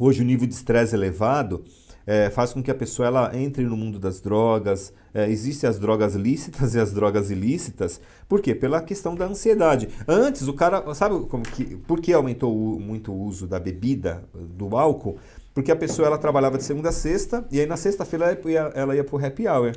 Hoje 0.00 0.22
o 0.22 0.24
nível 0.24 0.46
de 0.46 0.54
estresse 0.54 0.94
elevado 0.94 1.62
é, 2.06 2.30
faz 2.30 2.54
com 2.54 2.62
que 2.62 2.70
a 2.70 2.74
pessoa 2.74 3.06
ela 3.06 3.36
entre 3.36 3.62
no 3.64 3.76
mundo 3.76 3.98
das 3.98 4.18
drogas. 4.18 4.94
É, 5.12 5.30
existem 5.30 5.68
as 5.68 5.78
drogas 5.78 6.14
lícitas 6.14 6.72
e 6.74 6.80
as 6.80 6.90
drogas 6.90 7.30
ilícitas. 7.30 8.00
Por 8.26 8.40
quê? 8.40 8.54
Pela 8.54 8.80
questão 8.80 9.14
da 9.14 9.26
ansiedade. 9.26 9.90
Antes, 10.08 10.48
o 10.48 10.54
cara. 10.54 10.94
Sabe 10.94 11.20
como 11.26 11.42
que, 11.42 11.76
por 11.76 12.00
que 12.00 12.14
aumentou 12.14 12.56
o, 12.56 12.80
muito 12.80 13.12
o 13.12 13.22
uso 13.26 13.46
da 13.46 13.60
bebida, 13.60 14.24
do 14.32 14.74
álcool? 14.74 15.18
Porque 15.52 15.70
a 15.70 15.76
pessoa 15.76 16.06
ela 16.06 16.16
trabalhava 16.16 16.56
de 16.56 16.64
segunda 16.64 16.88
a 16.88 16.92
sexta 16.92 17.44
e 17.50 17.60
aí 17.60 17.66
na 17.66 17.76
sexta-feira 17.76 18.32
ela 18.32 18.50
ia, 18.50 18.72
ela 18.74 18.96
ia 18.96 19.04
pro 19.04 19.22
happy 19.22 19.46
hour. 19.46 19.72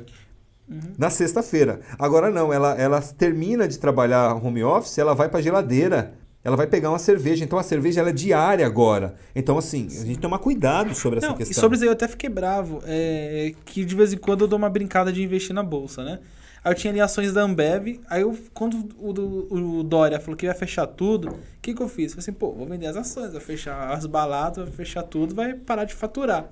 Uhum. 0.66 0.80
Na 0.96 1.10
sexta-feira. 1.10 1.80
Agora 1.98 2.30
não, 2.30 2.50
ela, 2.50 2.72
ela 2.80 3.02
termina 3.02 3.68
de 3.68 3.78
trabalhar 3.78 4.32
home 4.42 4.64
office, 4.64 4.96
ela 4.96 5.14
vai 5.14 5.28
para 5.28 5.42
geladeira. 5.42 6.14
Ela 6.44 6.56
vai 6.56 6.66
pegar 6.66 6.90
uma 6.90 6.98
cerveja. 6.98 7.42
Então 7.42 7.58
a 7.58 7.62
cerveja 7.62 8.00
ela 8.00 8.10
é 8.10 8.12
diária 8.12 8.66
agora. 8.66 9.14
Então, 9.34 9.56
assim, 9.56 9.86
a 9.86 10.04
gente 10.04 10.18
tomar 10.18 10.38
cuidado 10.38 10.94
sobre 10.94 11.18
essa 11.18 11.28
não, 11.28 11.34
questão. 11.34 11.52
E 11.52 11.54
sobre 11.54 11.76
isso 11.76 11.84
aí 11.84 11.88
eu 11.88 11.94
até 11.94 12.06
fiquei 12.06 12.28
bravo. 12.28 12.82
É, 12.84 13.54
que 13.64 13.84
de 13.84 13.94
vez 13.94 14.12
em 14.12 14.18
quando 14.18 14.42
eu 14.42 14.48
dou 14.48 14.58
uma 14.58 14.68
brincada 14.68 15.10
de 15.10 15.22
investir 15.22 15.54
na 15.54 15.62
bolsa, 15.62 16.04
né? 16.04 16.20
Aí 16.62 16.70
eu 16.70 16.76
tinha 16.76 16.90
ali 16.90 17.00
ações 17.00 17.32
da 17.32 17.42
Ambev. 17.42 18.00
Aí 18.08 18.20
eu, 18.20 18.36
quando 18.52 18.74
o, 18.98 19.10
o, 19.10 19.78
o 19.78 19.82
Dória 19.82 20.20
falou 20.20 20.36
que 20.36 20.44
ia 20.44 20.54
fechar 20.54 20.86
tudo, 20.86 21.28
o 21.28 21.38
que, 21.62 21.72
que 21.72 21.82
eu 21.82 21.88
fiz? 21.88 22.12
Falei 22.12 22.22
assim, 22.22 22.32
pô, 22.32 22.52
vou 22.52 22.66
vender 22.66 22.86
as 22.86 22.96
ações, 22.96 23.32
vou 23.32 23.40
fechar 23.40 23.90
as 23.90 24.04
baladas, 24.04 24.64
vou 24.64 24.74
fechar 24.74 25.02
tudo, 25.02 25.34
vai 25.34 25.54
parar 25.54 25.84
de 25.84 25.94
faturar. 25.94 26.46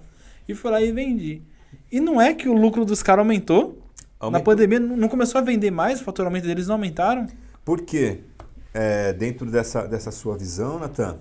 E 0.48 0.54
fui 0.54 0.70
lá 0.70 0.80
e 0.80 0.90
vendi. 0.90 1.42
E 1.90 2.00
não 2.00 2.20
é 2.20 2.32
que 2.32 2.48
o 2.48 2.54
lucro 2.54 2.84
dos 2.84 3.02
caras 3.02 3.20
aumentou? 3.20 3.78
aumentou? 4.18 4.30
Na 4.30 4.40
pandemia 4.40 4.80
não 4.80 5.08
começou 5.08 5.38
a 5.38 5.44
vender 5.44 5.70
mais, 5.70 6.00
o 6.00 6.04
faturamento 6.04 6.46
deles 6.46 6.66
não 6.66 6.74
aumentaram? 6.74 7.26
Por 7.64 7.82
quê? 7.82 8.20
É, 8.74 9.12
dentro 9.12 9.50
dessa, 9.50 9.86
dessa 9.86 10.10
sua 10.10 10.36
visão, 10.36 10.78
Natan, 10.78 11.18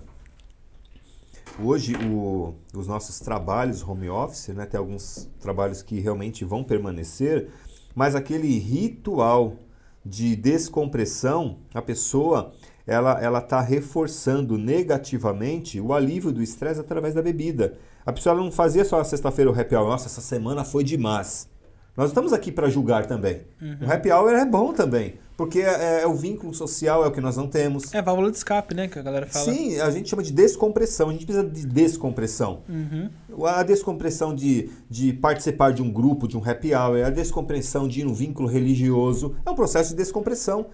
hoje 1.62 1.94
o, 1.96 2.54
os 2.74 2.86
nossos 2.86 3.20
trabalhos 3.20 3.86
home 3.86 4.08
office, 4.08 4.48
né, 4.48 4.64
tem 4.64 4.78
alguns 4.78 5.28
trabalhos 5.38 5.82
que 5.82 6.00
realmente 6.00 6.44
vão 6.44 6.64
permanecer, 6.64 7.50
mas 7.94 8.14
aquele 8.14 8.58
ritual 8.58 9.56
de 10.04 10.34
descompressão, 10.34 11.58
a 11.74 11.82
pessoa 11.82 12.52
ela 12.86 13.22
ela 13.22 13.38
está 13.38 13.60
reforçando 13.60 14.58
negativamente 14.58 15.80
o 15.80 15.92
alívio 15.92 16.32
do 16.32 16.42
estresse 16.42 16.80
através 16.80 17.14
da 17.14 17.22
bebida. 17.22 17.78
A 18.04 18.12
pessoa 18.12 18.34
não 18.34 18.50
fazia 18.50 18.84
só 18.84 19.00
a 19.00 19.04
sexta-feira 19.04 19.50
o 19.50 19.58
happy 19.58 19.76
hour, 19.76 19.88
nossa, 19.88 20.06
essa 20.06 20.20
semana 20.20 20.64
foi 20.64 20.82
demais. 20.82 21.48
Nós 21.96 22.08
estamos 22.08 22.32
aqui 22.32 22.50
para 22.50 22.68
julgar 22.68 23.06
também. 23.06 23.42
Uhum. 23.60 23.86
O 23.86 23.92
happy 23.92 24.10
hour 24.10 24.30
é 24.30 24.44
bom 24.44 24.72
também. 24.72 25.14
Porque 25.36 25.60
é, 25.60 26.02
é, 26.02 26.06
o 26.06 26.14
vínculo 26.14 26.52
social, 26.52 27.04
é 27.04 27.08
o 27.08 27.10
que 27.10 27.20
nós 27.20 27.36
não 27.36 27.48
temos. 27.48 27.92
É 27.92 27.98
a 27.98 28.02
válvula 28.02 28.30
de 28.30 28.36
escape, 28.36 28.74
né? 28.74 28.86
Que 28.86 28.98
a 28.98 29.02
galera 29.02 29.26
fala. 29.26 29.44
Sim, 29.44 29.80
a 29.80 29.90
gente 29.90 30.08
chama 30.08 30.22
de 30.22 30.32
descompressão. 30.32 31.08
A 31.08 31.12
gente 31.12 31.24
precisa 31.24 31.46
de 31.46 31.66
descompressão. 31.66 32.62
Uhum. 32.68 33.10
A 33.46 33.62
descompressão 33.62 34.34
de, 34.34 34.70
de 34.90 35.12
participar 35.12 35.72
de 35.72 35.82
um 35.82 35.90
grupo, 35.90 36.28
de 36.28 36.36
um 36.36 36.48
happy 36.48 36.74
hour, 36.74 37.04
a 37.04 37.10
descompressão 37.10 37.88
de 37.88 38.00
ir 38.00 38.04
no 38.04 38.14
vínculo 38.14 38.46
religioso. 38.48 39.34
É 39.44 39.50
um 39.50 39.54
processo 39.54 39.90
de 39.90 39.96
descompressão. 39.96 40.66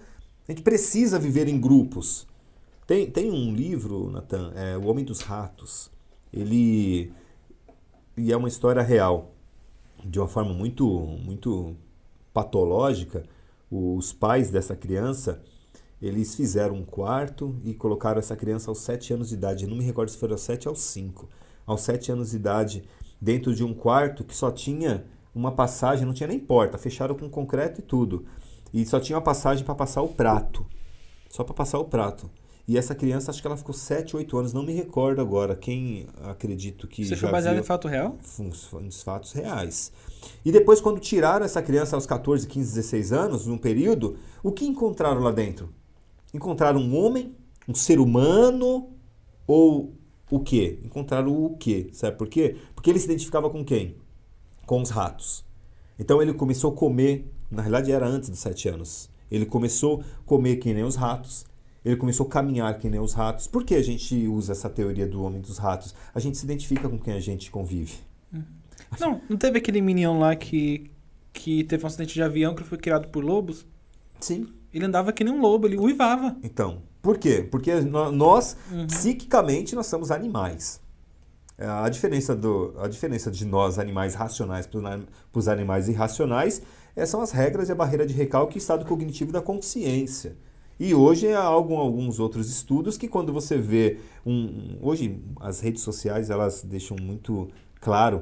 A 0.47 0.51
gente 0.51 0.61
precisa 0.61 1.17
viver 1.17 1.47
em 1.47 1.59
grupos. 1.59 2.27
Tem, 2.85 3.09
tem 3.09 3.31
um 3.31 3.53
livro, 3.53 4.09
Natan, 4.11 4.51
é 4.55 4.77
O 4.77 4.87
Homem 4.87 5.05
dos 5.05 5.21
Ratos. 5.21 5.89
Ele. 6.33 7.13
E 8.17 8.31
é 8.31 8.35
uma 8.35 8.47
história 8.47 8.81
real. 8.81 9.31
De 10.03 10.19
uma 10.19 10.27
forma 10.27 10.53
muito, 10.53 10.85
muito 11.23 11.75
patológica 12.33 13.23
os 13.71 14.11
pais 14.13 14.49
dessa 14.49 14.75
criança, 14.75 15.41
eles 16.01 16.35
fizeram 16.35 16.75
um 16.75 16.85
quarto 16.85 17.55
e 17.63 17.73
colocaram 17.73 18.19
essa 18.19 18.35
criança 18.35 18.71
aos 18.71 18.79
7 18.79 19.13
anos 19.13 19.29
de 19.29 19.35
idade. 19.35 19.63
Eu 19.63 19.69
não 19.69 19.77
me 19.77 19.83
recordo 19.83 20.09
se 20.09 20.17
foi 20.17 20.31
aos 20.31 20.41
7 20.41 20.67
ou 20.67 20.71
aos 20.71 20.81
5. 20.81 21.29
Aos 21.65 21.81
7 21.81 22.11
anos 22.11 22.31
de 22.31 22.37
idade, 22.37 22.83
dentro 23.19 23.53
de 23.53 23.63
um 23.63 23.73
quarto 23.73 24.23
que 24.23 24.35
só 24.35 24.49
tinha 24.49 25.05
uma 25.35 25.51
passagem, 25.51 26.05
não 26.05 26.13
tinha 26.13 26.27
nem 26.27 26.39
porta, 26.39 26.77
fecharam 26.77 27.15
com 27.15 27.29
concreto 27.29 27.79
e 27.79 27.83
tudo. 27.83 28.25
E 28.73 28.85
só 28.85 28.99
tinha 28.99 29.17
uma 29.17 29.23
passagem 29.23 29.63
para 29.65 29.75
passar 29.75 30.01
o 30.01 30.09
prato. 30.09 30.65
Só 31.29 31.43
para 31.43 31.53
passar 31.53 31.79
o 31.79 31.85
prato. 31.85 32.29
E 32.67 32.77
essa 32.77 32.93
criança, 32.93 33.31
acho 33.31 33.41
que 33.41 33.47
ela 33.47 33.57
ficou 33.57 33.73
7, 33.73 34.15
8 34.15 34.37
anos, 34.37 34.53
não 34.53 34.63
me 34.63 34.73
recordo 34.73 35.21
agora. 35.21 35.55
Quem 35.55 36.07
acredito 36.23 36.87
que. 36.87 37.03
Você 37.03 37.15
foi 37.15 37.31
baseado 37.31 37.55
viu, 37.55 37.63
em 37.63 37.65
fato 37.65 37.87
real? 37.87 38.15
Nos 38.39 39.01
fatos 39.01 39.31
reais. 39.31 39.91
E 40.43 40.51
depois, 40.51 40.81
quando 40.81 40.99
tiraram 40.99 41.45
essa 41.45 41.61
criança 41.61 41.95
aos 41.95 42.05
14, 42.05 42.47
15, 42.47 42.75
16 42.75 43.11
anos, 43.11 43.45
num 43.45 43.57
período, 43.57 44.17
o 44.43 44.51
que 44.51 44.65
encontraram 44.65 45.21
lá 45.21 45.31
dentro? 45.31 45.69
Encontraram 46.33 46.79
um 46.79 46.97
homem, 46.97 47.35
um 47.67 47.73
ser 47.73 47.99
humano 47.99 48.89
ou 49.47 49.93
o 50.29 50.39
quê? 50.39 50.79
Encontraram 50.83 51.45
o 51.45 51.57
quê? 51.57 51.89
Sabe 51.91 52.17
por 52.17 52.27
quê? 52.27 52.55
Porque 52.75 52.89
ele 52.89 52.99
se 52.99 53.05
identificava 53.05 53.49
com 53.49 53.63
quem? 53.63 53.95
Com 54.65 54.81
os 54.81 54.89
ratos. 54.89 55.43
Então 55.97 56.21
ele 56.21 56.33
começou 56.33 56.71
a 56.71 56.75
comer, 56.75 57.29
na 57.49 57.61
realidade 57.61 57.91
era 57.91 58.07
antes 58.07 58.29
dos 58.29 58.39
7 58.39 58.69
anos. 58.69 59.09
Ele 59.29 59.45
começou 59.45 60.01
a 60.01 60.25
comer 60.25 60.57
que 60.57 60.73
nem 60.73 60.83
os 60.83 60.95
ratos. 60.95 61.45
Ele 61.83 61.95
começou 61.95 62.25
a 62.25 62.29
caminhar 62.29 62.77
que 62.77 62.89
nem 62.89 62.99
os 62.99 63.13
ratos. 63.13 63.47
Por 63.47 63.63
que 63.63 63.75
a 63.75 63.81
gente 63.81 64.27
usa 64.27 64.51
essa 64.51 64.69
teoria 64.69 65.07
do 65.07 65.23
homem 65.23 65.41
dos 65.41 65.57
ratos? 65.57 65.95
A 66.13 66.19
gente 66.19 66.37
se 66.37 66.45
identifica 66.45 66.89
com 66.89 66.99
quem 66.99 67.13
a 67.13 67.19
gente 67.19 67.49
convive. 67.49 68.08
Não, 68.99 69.21
não 69.29 69.37
teve 69.37 69.57
aquele 69.57 69.81
Minion 69.81 70.19
lá 70.19 70.35
que, 70.35 70.89
que 71.33 71.63
teve 71.65 71.83
um 71.83 71.87
acidente 71.87 72.13
de 72.13 72.23
avião 72.23 72.55
que 72.55 72.63
foi 72.63 72.77
criado 72.77 73.09
por 73.09 73.23
lobos? 73.23 73.65
Sim. 74.19 74.47
Ele 74.73 74.85
andava 74.85 75.11
que 75.11 75.23
nem 75.23 75.33
um 75.33 75.41
lobo, 75.41 75.67
ele 75.67 75.77
uivava. 75.77 76.37
Então, 76.43 76.81
por 77.01 77.17
quê? 77.17 77.47
Porque 77.49 77.73
nós, 77.81 78.55
uhum. 78.71 78.87
psiquicamente, 78.87 79.75
nós 79.75 79.87
somos 79.87 80.11
animais. 80.11 80.81
É, 81.57 81.65
a 81.65 81.89
diferença, 81.89 82.35
do, 82.35 82.73
a 82.79 82.87
diferença 82.87 83.29
de 83.29 83.45
nós, 83.45 83.79
animais 83.79 84.15
racionais, 84.15 84.65
para 84.67 84.99
os 85.33 85.47
animais 85.47 85.89
irracionais, 85.89 86.61
é, 86.95 87.05
são 87.05 87.21
as 87.21 87.31
regras 87.31 87.69
e 87.69 87.71
a 87.71 87.75
barreira 87.75 88.05
de 88.05 88.13
recalque 88.13 88.57
e 88.57 88.59
estado 88.59 88.85
cognitivo 88.85 89.31
da 89.31 89.41
consciência. 89.41 90.37
E 90.79 90.93
hoje 90.93 91.27
há 91.33 91.43
algum, 91.43 91.77
alguns 91.77 92.19
outros 92.19 92.49
estudos 92.49 92.97
que 92.97 93.09
quando 93.09 93.33
você 93.33 93.57
vê 93.57 93.99
um, 94.25 94.77
hoje 94.81 95.21
as 95.41 95.59
redes 95.59 95.83
sociais 95.83 96.29
elas 96.29 96.63
deixam 96.63 96.95
muito 97.01 97.49
claro 97.81 98.21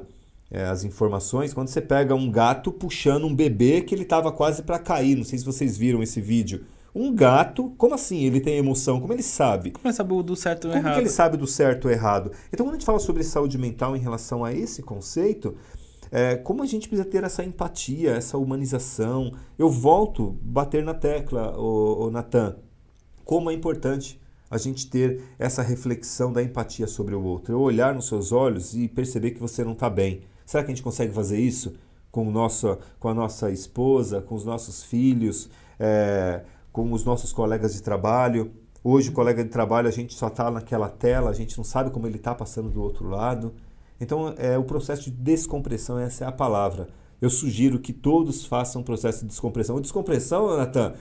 é, 0.50 0.64
as 0.64 0.84
informações 0.84 1.52
quando 1.52 1.68
você 1.68 1.80
pega 1.80 2.14
um 2.14 2.30
gato 2.30 2.72
puxando 2.72 3.26
um 3.26 3.34
bebê 3.34 3.80
que 3.82 3.94
ele 3.94 4.02
estava 4.02 4.32
quase 4.32 4.62
para 4.62 4.78
cair. 4.78 5.16
Não 5.16 5.24
sei 5.24 5.38
se 5.38 5.44
vocês 5.44 5.76
viram 5.76 6.02
esse 6.02 6.20
vídeo. 6.20 6.64
Um 6.94 7.14
gato, 7.14 7.72
como 7.76 7.94
assim 7.94 8.24
ele 8.24 8.40
tem 8.40 8.56
emoção? 8.56 9.00
Como 9.00 9.12
ele 9.12 9.22
sabe? 9.22 9.70
Como 9.70 9.86
ele 9.86 9.94
sabe 9.94 10.22
do 10.22 10.34
certo 10.34 10.64
ou 10.64 10.70
Como 10.72 10.82
errado? 10.82 10.94
que 10.94 11.00
ele 11.00 11.10
sabe 11.10 11.36
do 11.36 11.46
certo 11.46 11.84
ou 11.84 11.90
errado? 11.90 12.32
Então, 12.52 12.64
quando 12.64 12.74
a 12.74 12.78
gente 12.78 12.86
fala 12.86 12.98
sobre 12.98 13.22
saúde 13.22 13.58
mental 13.58 13.94
em 13.94 14.00
relação 14.00 14.44
a 14.44 14.52
esse 14.52 14.82
conceito, 14.82 15.54
é, 16.10 16.36
como 16.36 16.62
a 16.62 16.66
gente 16.66 16.88
precisa 16.88 17.08
ter 17.08 17.22
essa 17.24 17.44
empatia, 17.44 18.12
essa 18.12 18.38
humanização. 18.38 19.32
Eu 19.58 19.70
volto 19.70 20.38
a 20.40 20.46
bater 20.46 20.82
na 20.82 20.94
tecla, 20.94 21.56
o, 21.58 22.06
o 22.06 22.10
Natan, 22.10 22.56
como 23.24 23.50
é 23.50 23.54
importante 23.54 24.18
a 24.50 24.56
gente 24.56 24.88
ter 24.88 25.20
essa 25.38 25.62
reflexão 25.62 26.32
da 26.32 26.42
empatia 26.42 26.86
sobre 26.86 27.14
o 27.14 27.22
outro. 27.22 27.52
Eu 27.52 27.60
olhar 27.60 27.94
nos 27.94 28.08
seus 28.08 28.32
olhos 28.32 28.74
e 28.74 28.88
perceber 28.88 29.32
que 29.32 29.40
você 29.40 29.62
não 29.62 29.72
está 29.72 29.90
bem. 29.90 30.22
Será 30.48 30.64
que 30.64 30.72
a 30.72 30.74
gente 30.74 30.82
consegue 30.82 31.12
fazer 31.12 31.38
isso 31.38 31.74
com, 32.10 32.24
nosso, 32.30 32.78
com 32.98 33.10
a 33.10 33.12
nossa 33.12 33.50
esposa, 33.50 34.22
com 34.22 34.34
os 34.34 34.46
nossos 34.46 34.82
filhos, 34.82 35.50
é, 35.78 36.42
com 36.72 36.90
os 36.90 37.04
nossos 37.04 37.34
colegas 37.34 37.74
de 37.74 37.82
trabalho? 37.82 38.50
Hoje, 38.82 39.10
o 39.10 39.12
colega 39.12 39.44
de 39.44 39.50
trabalho, 39.50 39.88
a 39.88 39.90
gente 39.90 40.14
só 40.14 40.28
está 40.28 40.50
naquela 40.50 40.88
tela, 40.88 41.28
a 41.28 41.34
gente 41.34 41.54
não 41.58 41.64
sabe 41.64 41.90
como 41.90 42.06
ele 42.06 42.16
está 42.16 42.34
passando 42.34 42.70
do 42.70 42.80
outro 42.80 43.10
lado. 43.10 43.52
Então, 44.00 44.34
é 44.38 44.56
o 44.56 44.64
processo 44.64 45.02
de 45.02 45.10
descompressão, 45.10 45.98
essa 45.98 46.24
é 46.24 46.26
a 46.26 46.32
palavra. 46.32 46.88
Eu 47.20 47.28
sugiro 47.28 47.78
que 47.78 47.92
todos 47.92 48.46
façam 48.46 48.80
um 48.80 48.84
processo 48.84 49.20
de 49.20 49.26
descompressão. 49.26 49.76
O 49.76 49.82
descompressão, 49.82 50.56
Natan, 50.56 50.94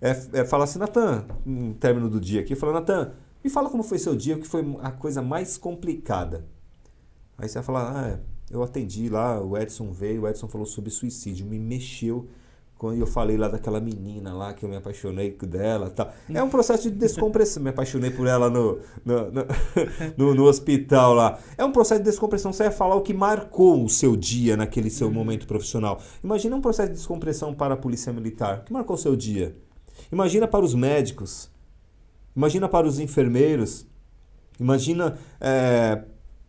é, 0.00 0.40
é 0.40 0.44
falar 0.46 0.64
assim, 0.64 0.78
Natan, 0.78 1.26
no 1.44 1.74
término 1.74 2.08
do 2.08 2.18
dia 2.18 2.40
aqui, 2.40 2.54
fala, 2.54 2.72
Natan, 2.72 3.12
me 3.44 3.50
fala 3.50 3.68
como 3.68 3.82
foi 3.82 3.98
seu 3.98 4.16
dia, 4.16 4.36
o 4.36 4.40
que 4.40 4.48
foi 4.48 4.64
a 4.80 4.90
coisa 4.90 5.20
mais 5.20 5.58
complicada. 5.58 6.46
Aí 7.36 7.46
você 7.46 7.56
vai 7.56 7.62
falar, 7.62 7.92
ah, 7.94 8.35
eu 8.50 8.62
atendi 8.62 9.08
lá, 9.08 9.40
o 9.40 9.56
Edson 9.56 9.92
veio, 9.92 10.22
o 10.22 10.28
Edson 10.28 10.48
falou 10.48 10.66
sobre 10.66 10.90
suicídio, 10.90 11.46
me 11.46 11.58
mexeu 11.58 12.28
quando 12.78 12.98
eu 12.98 13.06
falei 13.06 13.38
lá 13.38 13.48
daquela 13.48 13.80
menina 13.80 14.34
lá 14.34 14.52
que 14.52 14.62
eu 14.62 14.68
me 14.68 14.76
apaixonei 14.76 15.30
dela 15.32 15.88
tal. 15.88 16.12
É 16.28 16.42
um 16.42 16.48
processo 16.48 16.90
de 16.90 16.90
descompressão. 16.90 17.62
me 17.62 17.70
apaixonei 17.70 18.10
por 18.10 18.26
ela 18.26 18.50
no, 18.50 18.78
no, 19.04 19.30
no, 19.32 19.46
no, 20.16 20.34
no 20.34 20.44
hospital 20.44 21.14
lá. 21.14 21.38
É 21.56 21.64
um 21.64 21.72
processo 21.72 22.02
de 22.02 22.10
descompressão. 22.10 22.52
Você 22.52 22.64
vai 22.64 22.72
falar 22.72 22.94
o 22.94 23.00
que 23.00 23.14
marcou 23.14 23.82
o 23.82 23.88
seu 23.88 24.14
dia 24.14 24.56
naquele 24.58 24.90
seu 24.90 25.10
momento 25.10 25.46
profissional. 25.46 26.00
Imagina 26.22 26.54
um 26.54 26.60
processo 26.60 26.90
de 26.90 26.96
descompressão 26.96 27.54
para 27.54 27.74
a 27.74 27.76
polícia 27.78 28.12
militar. 28.12 28.58
O 28.58 28.64
que 28.64 28.72
marcou 28.72 28.94
o 28.94 28.98
seu 28.98 29.16
dia? 29.16 29.56
Imagina 30.12 30.46
para 30.46 30.64
os 30.64 30.74
médicos. 30.74 31.50
Imagina 32.36 32.68
para 32.68 32.86
os 32.86 32.98
enfermeiros. 33.00 33.86
Imagina 34.60 35.16
é, 35.40 36.02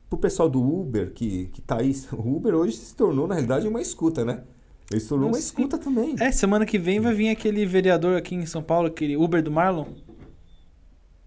para 0.09 0.17
o 0.17 0.19
pessoal 0.19 0.49
do 0.49 0.61
Uber, 0.61 1.11
que, 1.13 1.47
que 1.47 1.61
tá 1.61 1.79
aí. 1.79 1.95
O 2.13 2.35
Uber 2.35 2.55
hoje 2.55 2.77
se 2.77 2.95
tornou, 2.95 3.27
na 3.27 3.35
realidade, 3.35 3.67
uma 3.67 3.81
escuta, 3.81 4.23
né? 4.23 4.43
Ele 4.89 5.01
se 5.01 5.09
tornou 5.09 5.27
uma 5.27 5.39
escuta 5.39 5.77
também. 5.77 6.15
É, 6.19 6.31
semana 6.31 6.65
que 6.65 6.79
vem 6.79 6.99
vai 6.99 7.13
vir 7.13 7.29
aquele 7.29 7.65
vereador 7.65 8.15
aqui 8.15 8.35
em 8.35 8.45
São 8.45 8.63
Paulo, 8.63 8.87
aquele 8.87 9.17
Uber 9.17 9.43
do 9.43 9.51
Marlon. 9.51 9.85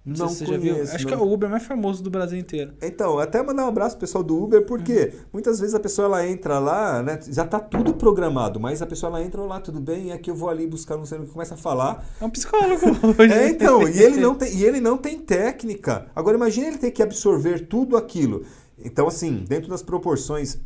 Não, 0.04 0.28
sei 0.28 0.28
se 0.28 0.34
você 0.38 0.46
já 0.46 0.58
viu. 0.58 0.74
conheço, 0.74 0.94
Acho 0.94 1.04
não. 1.04 1.08
que 1.08 1.22
é 1.22 1.26
o 1.26 1.30
Uber 1.30 1.50
mais 1.50 1.62
famoso 1.62 2.02
do 2.02 2.08
Brasil 2.10 2.38
inteiro. 2.38 2.72
Então, 2.80 3.18
até 3.18 3.42
mandar 3.42 3.66
um 3.66 3.68
abraço 3.68 3.96
pro 3.96 4.00
pessoal 4.00 4.24
do 4.24 4.42
Uber, 4.42 4.64
porque 4.64 5.12
muitas 5.30 5.60
vezes 5.60 5.74
a 5.74 5.80
pessoa 5.80 6.06
ela 6.06 6.26
entra 6.26 6.58
lá, 6.58 7.02
né? 7.02 7.20
Já 7.28 7.44
tá 7.44 7.60
tudo 7.60 7.92
programado, 7.92 8.58
mas 8.58 8.80
a 8.80 8.86
pessoa 8.86 9.10
ela 9.10 9.22
entra 9.22 9.42
lá, 9.42 9.60
tudo 9.60 9.78
bem, 9.78 10.10
é 10.10 10.16
que 10.16 10.30
eu 10.30 10.34
vou 10.34 10.48
ali 10.48 10.66
buscar 10.66 10.96
não 10.96 11.04
sei 11.04 11.18
o 11.18 11.26
que 11.26 11.32
começa 11.32 11.52
a 11.52 11.58
falar. 11.58 12.04
É 12.18 12.24
um 12.24 12.30
psicólogo 12.30 12.86
hoje. 13.18 13.32
É, 13.32 13.50
então, 13.50 13.86
e 13.86 14.02
ele 14.02 14.16
não 14.20 14.34
tem, 14.34 14.56
e 14.56 14.64
ele 14.64 14.80
não 14.80 14.96
tem 14.96 15.18
técnica. 15.18 16.06
Agora 16.16 16.34
imagine 16.34 16.68
ele 16.68 16.78
ter 16.78 16.90
que 16.92 17.02
absorver 17.02 17.66
tudo 17.66 17.96
aquilo. 17.96 18.44
Então, 18.82 19.06
assim, 19.06 19.44
dentro 19.44 19.68
das 19.68 19.82
proporções, 19.82 20.58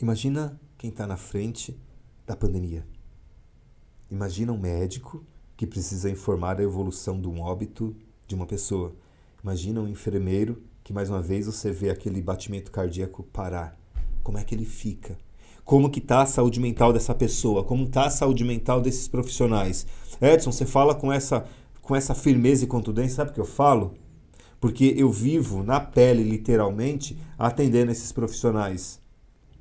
imagina 0.00 0.58
quem 0.78 0.90
está 0.90 1.06
na 1.06 1.16
frente 1.16 1.78
da 2.26 2.36
pandemia. 2.36 2.86
Imagina 4.10 4.52
um 4.52 4.58
médico 4.58 5.24
que 5.56 5.66
precisa 5.66 6.08
informar 6.08 6.58
a 6.58 6.62
evolução 6.62 7.20
de 7.20 7.28
um 7.28 7.40
óbito 7.40 7.94
de 8.26 8.34
uma 8.34 8.46
pessoa. 8.46 8.94
Imagina 9.42 9.80
um 9.80 9.88
enfermeiro 9.88 10.62
que 10.82 10.92
mais 10.92 11.10
uma 11.10 11.20
vez 11.20 11.46
você 11.46 11.70
vê 11.70 11.90
aquele 11.90 12.22
batimento 12.22 12.70
cardíaco 12.70 13.22
parar. 13.24 13.78
Como 14.22 14.38
é 14.38 14.44
que 14.44 14.54
ele 14.54 14.64
fica? 14.64 15.18
Como 15.64 15.90
que 15.90 16.00
tá 16.00 16.22
a 16.22 16.26
saúde 16.26 16.58
mental 16.58 16.92
dessa 16.92 17.14
pessoa? 17.14 17.62
Como 17.62 17.86
tá 17.86 18.06
a 18.06 18.10
saúde 18.10 18.44
mental 18.44 18.80
desses 18.80 19.06
profissionais? 19.06 19.86
Edson, 20.20 20.50
você 20.50 20.66
fala 20.66 20.94
com 20.94 21.12
essa 21.12 21.46
com 21.80 21.96
essa 21.96 22.14
firmeza 22.14 22.64
e 22.64 22.68
contundência, 22.68 23.16
sabe 23.16 23.32
o 23.32 23.34
que 23.34 23.40
eu 23.40 23.44
falo? 23.44 23.94
Porque 24.60 24.94
eu 24.96 25.10
vivo 25.10 25.62
na 25.62 25.80
pele, 25.80 26.22
literalmente, 26.22 27.16
atendendo 27.38 27.90
esses 27.90 28.12
profissionais. 28.12 29.00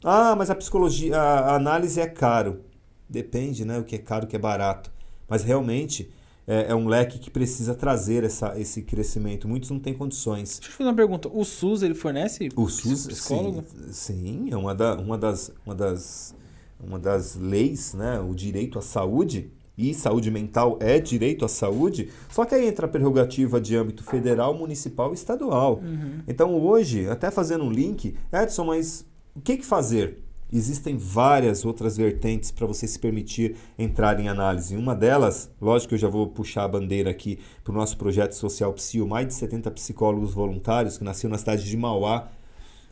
Ah, 0.04 0.36
mas 0.36 0.50
a 0.50 0.56
psicologia, 0.56 1.18
a 1.18 1.56
análise 1.56 2.00
é 2.00 2.08
caro. 2.08 2.62
Depende, 3.10 3.64
né? 3.66 3.80
O 3.80 3.84
que 3.84 3.96
é 3.96 4.00
caro, 4.00 4.26
o 4.26 4.28
que 4.28 4.36
é 4.36 4.40
barato. 4.40 4.92
Mas 5.28 5.44
realmente 5.44 6.12
é, 6.46 6.72
é 6.72 6.76
um 6.76 6.88
leque 6.88 7.18
que 7.18 7.30
precisa 7.30 7.74
trazer 7.76 8.24
essa, 8.24 8.60
esse 8.60 8.82
crescimento. 8.82 9.48
Muitos 9.48 9.70
não 9.70 9.80
têm 9.80 9.94
condições. 9.94 10.60
Deixa 10.60 10.74
eu 10.74 10.78
fazer 10.78 10.90
uma 10.90 10.96
pergunta. 10.96 11.30
O 11.32 11.46
SUS, 11.46 11.82
ele 11.82 11.94
fornece 11.96 12.50
O 12.56 12.68
SUS, 12.68 13.08
psicólogo? 13.08 13.64
sim, 13.88 13.92
sim, 13.92 14.48
é 14.52 14.58
uma, 14.58 14.76
da, 14.76 14.96
uma, 14.96 15.18
das, 15.18 15.52
uma, 15.66 15.76
das, 15.76 16.36
uma 16.80 17.00
das 17.00 17.36
leis, 17.36 17.94
né? 17.94 18.20
O 18.20 18.34
direito 18.34 18.78
à 18.80 18.82
saúde 18.82 19.52
e 19.80 19.94
saúde 19.94 20.30
mental 20.30 20.78
é 20.82 21.00
direito 21.00 21.46
à 21.46 21.48
saúde, 21.48 22.10
só 22.30 22.44
que 22.44 22.54
aí 22.54 22.68
entra 22.68 22.86
a 22.86 22.90
prerrogativa 22.90 23.62
de 23.62 23.76
âmbito 23.76 24.04
federal, 24.04 24.54
municipal 24.54 25.12
e 25.12 25.14
estadual. 25.14 25.80
Uhum. 25.82 26.20
Então 26.28 26.54
hoje, 26.60 27.08
até 27.08 27.32
fazendo 27.32 27.64
um 27.64 27.72
link, 27.72 28.16
Edson, 28.34 28.66
mas 28.66 29.06
o 29.36 29.42
que, 29.42 29.58
que 29.58 29.66
fazer? 29.66 30.24
Existem 30.52 30.98
várias 30.98 31.64
outras 31.64 31.96
vertentes 31.96 32.50
para 32.50 32.66
você 32.66 32.88
se 32.88 32.98
permitir 32.98 33.56
entrar 33.78 34.20
em 34.20 34.28
análise. 34.28 34.76
Uma 34.76 34.96
delas, 34.96 35.50
lógico 35.62 35.90
que 35.90 35.96
eu 35.96 36.00
já 36.00 36.10
vou 36.10 36.28
puxar 36.28 36.64
a 36.64 36.68
bandeira 36.68 37.12
aqui 37.12 37.38
para 37.64 37.72
o 37.72 37.76
nosso 37.76 37.96
projeto 37.98 38.34
social 38.34 38.74
Psio, 38.74 39.08
mais 39.08 39.28
de 39.28 39.36
70 39.36 39.70
psicólogos 39.72 40.34
voluntários, 40.34 40.98
que 40.98 41.04
nasceu 41.04 41.30
na 41.30 41.38
cidade 41.38 41.64
de 41.64 41.78
Mauá, 41.78 42.30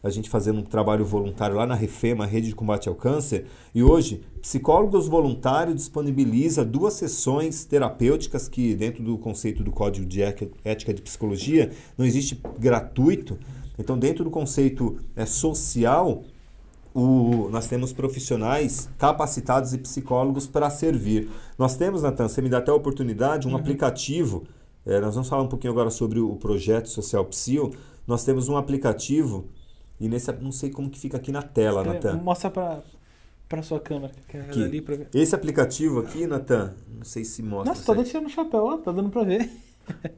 a 0.03 0.09
gente 0.09 0.29
fazendo 0.29 0.59
um 0.59 0.63
trabalho 0.63 1.03
voluntário 1.03 1.55
lá 1.55 1.65
na 1.65 1.75
Refema, 1.75 2.25
Rede 2.25 2.47
de 2.49 2.55
Combate 2.55 2.87
ao 2.87 2.95
Câncer. 2.95 3.45
E 3.73 3.81
hoje, 3.83 4.21
Psicólogos 4.41 5.07
Voluntários 5.07 5.75
disponibiliza 5.75 6.63
duas 6.63 6.93
sessões 6.93 7.65
terapêuticas 7.65 8.47
que, 8.47 8.75
dentro 8.75 9.03
do 9.03 9.17
conceito 9.17 9.63
do 9.63 9.71
Código 9.71 10.05
de 10.05 10.21
Ética- 10.21 10.93
de 10.93 11.01
Psicologia, 11.01 11.71
não 11.97 12.05
existe 12.05 12.39
gratuito. 12.59 13.37
Então, 13.77 13.97
dentro 13.97 14.23
do 14.23 14.29
conceito 14.29 14.97
é, 15.15 15.25
social, 15.25 16.23
o- 16.93 17.49
nós 17.51 17.67
temos 17.67 17.91
profissionais 17.93 18.89
capacitados 18.97 19.73
e 19.73 19.77
psicólogos 19.77 20.47
para 20.47 20.69
servir. 20.69 21.29
Nós 21.57 21.75
temos, 21.75 22.01
Natan, 22.03 22.27
você 22.27 22.41
me 22.41 22.49
dá 22.49 22.59
até 22.59 22.71
a 22.71 22.75
oportunidade, 22.75 23.47
um 23.47 23.55
aplicativo. 23.55 24.43
é, 24.85 25.01
nós 25.01 25.15
vamos 25.15 25.27
falar 25.27 25.43
um 25.43 25.47
pouquinho 25.49 25.73
agora 25.73 25.89
sobre 25.89 26.17
o 26.19 26.35
projeto 26.37 26.87
Social 26.87 27.25
Psil. 27.25 27.71
Nós 28.07 28.23
temos 28.23 28.47
um 28.47 28.55
aplicativo 28.55 29.43
e 29.99 30.07
nesse 30.07 30.31
não 30.33 30.51
sei 30.51 30.69
como 30.69 30.89
que 30.89 30.99
fica 30.99 31.17
aqui 31.17 31.31
na 31.31 31.41
tela, 31.41 31.83
Natan. 31.83 32.17
Mostra 32.17 32.49
pra, 32.49 32.83
pra 33.49 33.61
sua 33.63 33.79
câmera. 33.79 34.13
Que 34.27 34.37
é 34.37 34.41
ali 34.41 34.81
pra 34.81 34.95
ver. 34.95 35.07
Esse 35.13 35.33
aplicativo 35.35 35.99
aqui, 35.99 36.27
Natan, 36.27 36.73
não 36.87 37.03
sei 37.03 37.23
se 37.25 37.41
mostra. 37.43 37.73
Nossa, 37.73 37.83
certo. 37.83 38.03
tirando 38.03 38.25
o 38.27 38.29
chapéu, 38.29 38.63
ó. 38.65 38.77
Tá 38.83 38.91
dando 38.91 39.09
pra 39.09 39.23
ver. 39.23 39.49
tá 39.87 40.09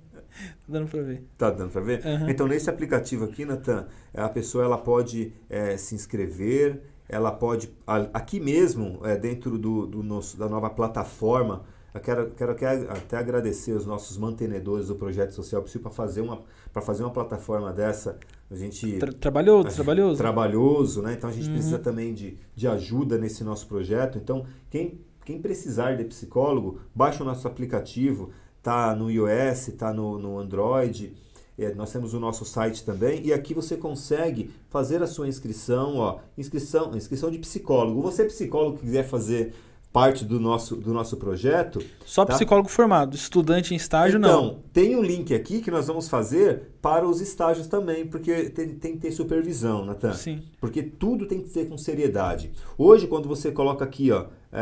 dando 0.68 0.88
pra 0.90 1.02
ver. 1.02 1.24
Tá 1.38 1.50
dando 1.52 1.72
para 1.72 1.82
ver? 1.82 2.06
Aham. 2.06 2.30
Então, 2.30 2.48
nesse 2.48 2.70
aplicativo 2.70 3.26
aqui, 3.26 3.46
Natan, 3.46 3.88
a 4.14 4.30
pessoa 4.30 4.64
ela 4.64 4.78
pode 4.78 5.34
eh, 5.50 5.78
se 5.78 5.96
inscrever, 5.96 6.82
ela 7.08 7.32
pode, 7.32 7.70
aqui 8.14 8.40
mesmo, 8.40 9.00
eh, 9.04 9.18
dentro 9.18 9.58
do, 9.58 9.86
do 9.88 10.04
nosso, 10.04 10.38
da 10.38 10.48
nova 10.48 10.70
plataforma, 10.70 11.64
eu 11.94 12.00
quero, 12.00 12.30
quero 12.32 12.52
a- 12.52 12.94
até 12.94 13.18
agradecer 13.18 13.72
os 13.74 13.86
nossos 13.86 14.16
mantenedores 14.18 14.88
do 14.88 14.96
Projeto 14.96 15.32
Social 15.32 15.64
para 15.64 15.92
fazer, 15.92 16.22
uma, 16.22 16.42
para 16.72 16.82
fazer 16.82 17.04
uma 17.04 17.12
plataforma 17.12 17.74
dessa. 17.74 18.18
A 18.52 18.56
gente 18.56 18.98
Tra 18.98 19.12
trabalhoso, 19.14 19.68
a 19.68 19.72
trabalhoso. 19.72 20.18
trabalhoso, 20.18 21.02
né? 21.04 21.14
Então 21.14 21.30
a 21.30 21.34
gente 21.34 21.48
Uhum. 21.48 21.54
precisa 21.54 21.78
também 21.80 22.14
de, 22.14 22.36
de 22.56 22.68
ajuda 22.68 23.18
nesse 23.18 23.44
nosso 23.44 23.68
projeto. 23.68 24.18
Então, 24.18 24.46
quem, 24.72 25.00
quem 25.24 25.40
precisar 25.40 25.96
de 25.96 26.04
psicólogo, 26.06 26.80
baixa 26.96 27.22
o 27.24 27.26
nosso 27.26 27.48
aplicativo, 27.48 28.32
tá 28.64 28.96
no 28.96 29.10
iOS, 29.12 29.68
tá 29.78 29.94
no, 29.94 30.18
no 30.18 30.40
Android. 30.40 31.14
É, 31.58 31.74
nós 31.76 31.92
temos 31.92 32.14
o 32.14 32.20
nosso 32.20 32.46
site 32.46 32.84
também 32.86 33.22
e 33.26 33.34
aqui 33.34 33.54
você 33.54 33.76
consegue 33.78 34.50
fazer 34.70 35.04
a 35.04 35.08
sua 35.08 35.28
inscrição, 35.28 35.98
ó, 35.98 36.20
inscrição, 36.38 36.96
inscrição 36.96 37.30
de 37.30 37.38
psicólogo. 37.38 38.02
Você 38.02 38.24
psicólogo 38.26 38.78
que 38.78 38.84
quiser 38.86 39.04
fazer 39.04 39.54
parte 39.92 40.24
do 40.24 40.40
nosso, 40.40 40.76
do 40.76 40.94
nosso 40.94 41.18
projeto, 41.18 41.84
Só 42.06 42.24
tá? 42.24 42.36
psicólogo 42.36 42.70
formado. 42.70 43.16
Estudante 43.16 43.74
em 43.74 43.78
estágio, 43.78 44.20
não. 44.20 44.30
então, 44.30 44.60
tem 44.72 44.96
um 44.96 45.02
link 45.02 45.34
aqui 45.34 45.62
que 45.62 45.72
nós 45.72 45.88
vamos 45.88 46.08
fazer 46.08 46.74
para 46.82 47.08
os 47.08 47.20
estágios 47.22 47.68
também, 47.68 48.06
porque 48.06 48.50
tem, 48.52 48.70
tem 48.76 48.94
que 48.94 49.00
ter 49.00 49.12
supervisão, 49.12 49.86
Natan. 49.86 50.14
Sim. 50.14 50.44
Porque 50.62 50.84
tudo 50.84 51.26
tem 51.26 51.42
que 51.42 51.50
ser 51.50 51.68
com 51.68 51.78
seriedade. 51.78 52.52
Hoje, 52.78 53.08
quando 53.08 53.28
você 53.28 53.52
coloca 53.52 53.84
aqui, 53.84 54.12
ó, 54.12 54.28
é, 54.52 54.60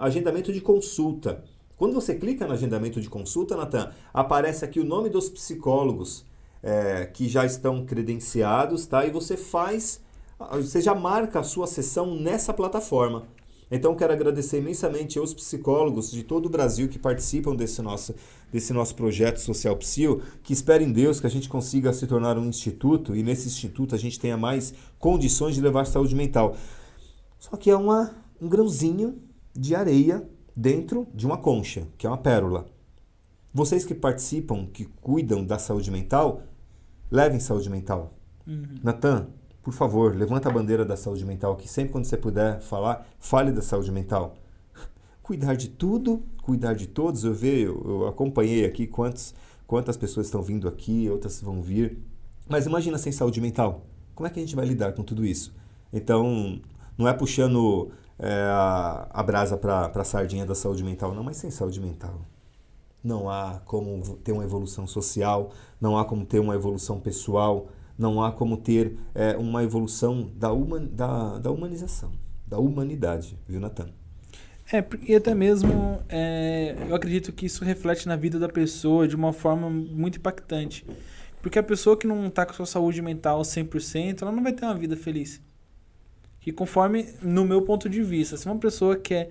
agendamento 0.00 0.52
de 0.52 0.60
consulta. 0.60 1.42
Quando 1.76 1.94
você 1.94 2.14
clica 2.14 2.46
no 2.46 2.52
agendamento 2.52 3.00
de 3.00 3.08
consulta, 3.08 3.56
Natan, 3.56 3.90
aparece 4.12 4.64
aqui 4.64 4.80
o 4.80 4.84
nome 4.84 5.08
dos 5.08 5.30
psicólogos 5.30 6.26
é, 6.62 7.06
que 7.06 7.28
já 7.28 7.46
estão 7.46 7.84
credenciados, 7.84 8.84
tá? 8.84 9.06
E 9.06 9.10
você 9.10 9.36
faz, 9.36 10.02
você 10.52 10.80
já 10.80 10.94
marca 10.94 11.40
a 11.40 11.42
sua 11.44 11.66
sessão 11.66 12.14
nessa 12.14 12.52
plataforma. 12.52 13.26
Então 13.70 13.94
quero 13.94 14.12
agradecer 14.12 14.58
imensamente 14.58 15.18
aos 15.18 15.34
psicólogos 15.34 16.10
de 16.10 16.22
todo 16.22 16.46
o 16.46 16.50
Brasil 16.50 16.88
que 16.88 16.98
participam 16.98 17.54
desse 17.54 17.82
nosso, 17.82 18.14
desse 18.50 18.72
nosso 18.72 18.94
projeto 18.94 19.38
Social 19.38 19.76
Psil, 19.76 20.22
que 20.42 20.52
espero 20.52 20.82
em 20.82 20.90
Deus 20.90 21.20
que 21.20 21.26
a 21.26 21.30
gente 21.30 21.48
consiga 21.48 21.92
se 21.92 22.06
tornar 22.06 22.38
um 22.38 22.46
instituto 22.46 23.14
e 23.14 23.22
nesse 23.22 23.46
instituto 23.46 23.94
a 23.94 23.98
gente 23.98 24.18
tenha 24.18 24.36
mais 24.36 24.72
condições 24.98 25.54
de 25.54 25.60
levar 25.60 25.86
saúde 25.86 26.14
mental. 26.14 26.56
Só 27.38 27.56
que 27.56 27.70
é 27.70 27.76
uma, 27.76 28.14
um 28.40 28.48
grãozinho 28.48 29.20
de 29.54 29.74
areia 29.74 30.26
dentro 30.56 31.06
de 31.14 31.26
uma 31.26 31.36
concha, 31.36 31.86
que 31.96 32.06
é 32.06 32.10
uma 32.10 32.18
pérola. 32.18 32.66
Vocês 33.52 33.84
que 33.84 33.94
participam, 33.94 34.66
que 34.66 34.84
cuidam 34.84 35.44
da 35.44 35.58
saúde 35.58 35.90
mental, 35.90 36.42
levem 37.10 37.40
saúde 37.40 37.70
mental. 37.70 38.14
Uhum. 38.46 38.78
Natan, 38.82 39.28
por 39.68 39.74
favor, 39.74 40.16
levanta 40.16 40.48
a 40.48 40.52
bandeira 40.52 40.82
da 40.82 40.96
saúde 40.96 41.26
mental, 41.26 41.54
que 41.54 41.68
sempre 41.68 41.92
quando 41.92 42.06
você 42.06 42.16
puder 42.16 42.58
falar, 42.58 43.06
fale 43.20 43.52
da 43.52 43.60
saúde 43.60 43.92
mental. 43.92 44.34
Cuidar 45.22 45.56
de 45.56 45.68
tudo, 45.68 46.22
cuidar 46.42 46.72
de 46.72 46.86
todos. 46.86 47.22
Eu 47.22 47.34
vejo, 47.34 47.78
eu, 47.84 48.06
acompanhei 48.06 48.64
aqui 48.64 48.86
quantos, 48.86 49.34
quantas 49.66 49.94
pessoas 49.94 50.24
estão 50.24 50.40
vindo 50.40 50.66
aqui, 50.66 51.10
outras 51.10 51.42
vão 51.42 51.60
vir. 51.60 51.98
Mas 52.48 52.64
imagina 52.64 52.96
sem 52.96 53.12
saúde 53.12 53.42
mental. 53.42 53.82
Como 54.14 54.26
é 54.26 54.30
que 54.30 54.38
a 54.38 54.42
gente 54.42 54.56
vai 54.56 54.64
lidar 54.64 54.94
com 54.94 55.02
tudo 55.02 55.22
isso? 55.22 55.54
Então, 55.92 56.58
não 56.96 57.06
é 57.06 57.12
puxando 57.12 57.90
é, 58.18 58.44
a, 58.50 59.06
a 59.10 59.22
brasa 59.22 59.58
para 59.58 59.92
a 59.94 60.04
sardinha 60.04 60.46
da 60.46 60.54
saúde 60.54 60.82
mental, 60.82 61.14
não, 61.14 61.22
mas 61.22 61.36
sem 61.36 61.50
saúde 61.50 61.78
mental. 61.78 62.22
Não 63.04 63.28
há 63.28 63.60
como 63.66 64.16
ter 64.16 64.32
uma 64.32 64.44
evolução 64.44 64.86
social, 64.86 65.50
não 65.78 65.98
há 65.98 66.06
como 66.06 66.24
ter 66.24 66.38
uma 66.38 66.54
evolução 66.54 66.98
pessoal, 66.98 67.68
não 67.98 68.22
há 68.22 68.30
como 68.30 68.56
ter 68.56 68.96
é, 69.14 69.36
uma 69.36 69.64
evolução 69.64 70.30
da, 70.36 70.48
da, 70.92 71.38
da 71.38 71.50
humanização, 71.50 72.12
da 72.46 72.58
humanidade, 72.58 73.36
viu, 73.46 73.60
Natan? 73.60 73.88
É, 74.72 74.84
e 75.02 75.14
até 75.14 75.34
mesmo 75.34 75.98
é, 76.08 76.76
eu 76.88 76.94
acredito 76.94 77.32
que 77.32 77.46
isso 77.46 77.64
reflete 77.64 78.06
na 78.06 78.16
vida 78.16 78.38
da 78.38 78.48
pessoa 78.48 79.08
de 79.08 79.16
uma 79.16 79.32
forma 79.32 79.68
muito 79.68 80.18
impactante. 80.18 80.86
Porque 81.40 81.58
a 81.58 81.62
pessoa 81.62 81.96
que 81.96 82.06
não 82.06 82.26
está 82.26 82.44
com 82.44 82.52
sua 82.52 82.66
saúde 82.66 83.00
mental 83.00 83.40
100%, 83.40 84.22
ela 84.22 84.30
não 84.32 84.42
vai 84.42 84.52
ter 84.52 84.64
uma 84.64 84.74
vida 84.74 84.96
feliz. 84.96 85.40
E 86.46 86.52
conforme, 86.52 87.06
no 87.22 87.44
meu 87.44 87.62
ponto 87.62 87.88
de 87.88 88.02
vista, 88.02 88.36
se 88.36 88.46
uma 88.46 88.56
pessoa 88.56 88.96
quer 88.96 89.30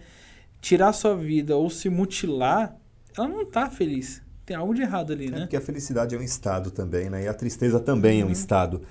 tirar 0.61 0.93
sua 0.93 1.15
vida 1.15 1.55
ou 1.55 1.69
se 1.69 1.89
mutilar, 1.89 2.75
ela 3.17 3.27
não 3.27 3.41
está 3.41 3.69
feliz. 3.69 4.21
Tem 4.47 4.55
algo 4.55 4.73
de 4.73 4.81
errado 4.81 5.11
ali, 5.11 5.27
é 5.27 5.31
né? 5.31 5.39
Porque 5.41 5.57
a 5.57 5.61
felicidade 5.61 6.15
é 6.15 6.17
um 6.17 6.21
estado 6.21 6.71
também, 6.71 7.09
né? 7.09 7.25
E 7.25 7.27
a 7.27 7.33
tristeza 7.33 7.81
também 7.81 8.19
uhum. 8.19 8.21
é 8.21 8.23
um 8.23 8.27
uhum. 8.27 8.31
estado. 8.31 8.81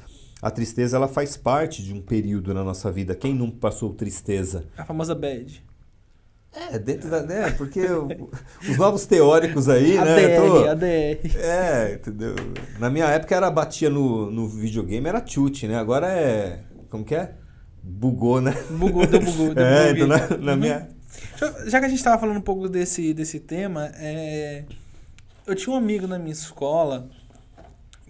A 0.42 0.50
tristeza 0.50 0.98
ela 0.98 1.08
faz 1.08 1.34
parte 1.34 1.82
de 1.82 1.94
um 1.94 2.02
período 2.02 2.52
na 2.52 2.62
nossa 2.62 2.92
vida. 2.92 3.14
Quem 3.14 3.34
não 3.34 3.50
passou 3.50 3.94
tristeza? 3.94 4.66
A 4.76 4.84
famosa 4.84 5.14
bad. 5.14 5.64
É, 6.54 6.78
dentro 6.78 7.08
da. 7.08 7.22
Né, 7.22 7.50
porque 7.52 7.80
os 8.68 8.76
novos 8.76 9.06
teóricos 9.06 9.66
aí, 9.66 9.96
a 9.96 10.04
né? 10.04 10.36
Tô, 10.36 10.68
a 10.68 10.74
DR. 10.74 11.36
É, 11.38 11.94
entendeu? 11.94 12.34
Na 12.78 12.90
minha 12.90 13.06
época 13.06 13.34
era 13.34 13.50
batia 13.50 13.88
no, 13.88 14.30
no 14.30 14.46
videogame, 14.46 15.08
era 15.08 15.26
chute, 15.26 15.66
né? 15.66 15.78
Agora 15.78 16.06
é. 16.08 16.64
Como 16.90 17.02
que 17.02 17.14
é? 17.14 17.32
Bugou, 17.82 18.42
né? 18.42 18.54
Bugou, 18.68 19.06
deu 19.06 19.22
bugou. 19.22 19.54
Deu 19.54 19.64
é, 19.64 19.90
então 19.92 20.06
na, 20.06 20.28
na 20.36 20.52
uhum. 20.52 20.58
minha. 20.58 20.88
Já 21.66 21.80
que 21.80 21.86
a 21.86 21.88
gente 21.88 21.98
estava 21.98 22.18
falando 22.18 22.36
um 22.36 22.42
pouco 22.42 22.68
desse, 22.68 23.14
desse 23.14 23.40
tema, 23.40 23.90
é 23.94 24.64
eu 25.46 25.54
tinha 25.54 25.72
um 25.72 25.76
amigo 25.76 26.06
na 26.06 26.18
minha 26.18 26.32
escola 26.32 27.08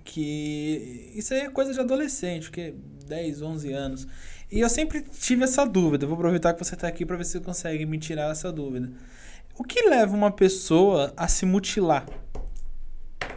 que. 0.05 1.13
Isso 1.15 1.35
aí 1.35 1.41
é 1.41 1.51
coisa 1.51 1.73
de 1.73 1.81
adolescente, 1.81 2.51
que 2.51 2.75
10, 3.07 3.43
11 3.43 3.73
anos. 3.73 4.09
E 4.51 4.61
eu 4.61 4.69
sempre 4.69 5.03
tive 5.03 5.45
essa 5.45 5.65
dúvida. 5.67 6.07
Vou 6.07 6.17
aproveitar 6.17 6.55
que 6.55 6.65
você 6.65 6.75
está 6.75 6.89
aqui 6.89 7.05
para 7.05 7.17
ver 7.17 7.25
se 7.25 7.33
você 7.33 7.41
consegue 7.41 7.85
me 7.85 7.99
tirar 7.99 8.31
essa 8.31 8.51
dúvida. 8.53 8.91
O 9.59 9.65
que 9.65 9.89
leva 9.89 10.15
uma 10.15 10.31
pessoa 10.31 11.13
a 11.17 11.27
se 11.29 11.45
mutilar? 11.45 12.07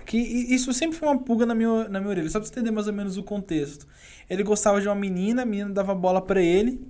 Que 0.05 0.17
isso 0.17 0.73
sempre 0.73 0.97
foi 0.97 1.07
uma 1.07 1.19
pulga 1.19 1.45
na 1.45 1.55
minha, 1.55 1.87
na 1.87 1.99
minha 1.99 2.09
orelha, 2.09 2.29
só 2.29 2.39
para 2.39 2.47
você 2.47 2.53
entender 2.53 2.71
mais 2.71 2.87
ou 2.87 2.93
menos 2.93 3.17
o 3.17 3.23
contexto. 3.23 3.87
Ele 4.29 4.43
gostava 4.43 4.81
de 4.81 4.87
uma 4.87 4.95
menina, 4.95 5.43
a 5.43 5.45
menina 5.45 5.69
dava 5.69 5.93
bola 5.93 6.21
para 6.21 6.41
ele, 6.41 6.81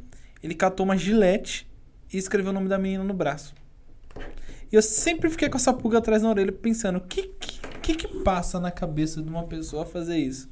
ele 0.42 0.56
catou 0.56 0.86
uma 0.86 0.98
gilete 0.98 1.70
e 2.12 2.18
escreveu 2.18 2.52
o 2.52 2.54
nome 2.54 2.70
da 2.70 2.78
menina 2.78 3.04
no 3.04 3.14
braço. 3.14 3.54
E 4.72 4.76
eu 4.76 4.82
sempre 4.82 5.30
fiquei 5.30 5.50
com 5.50 5.58
essa 5.58 5.74
pulga 5.74 5.98
atrás 5.98 6.22
na 6.22 6.30
orelha 6.30 6.52
pensando, 6.52 6.98
o 6.98 7.02
que, 7.02 7.32
que, 7.82 7.96
que 7.96 8.08
passa 8.24 8.60
na 8.60 8.70
cabeça 8.70 9.22
de 9.22 9.28
uma 9.28 9.44
pessoa 9.44 9.86
fazer 9.86 10.18
isso? 10.18 10.48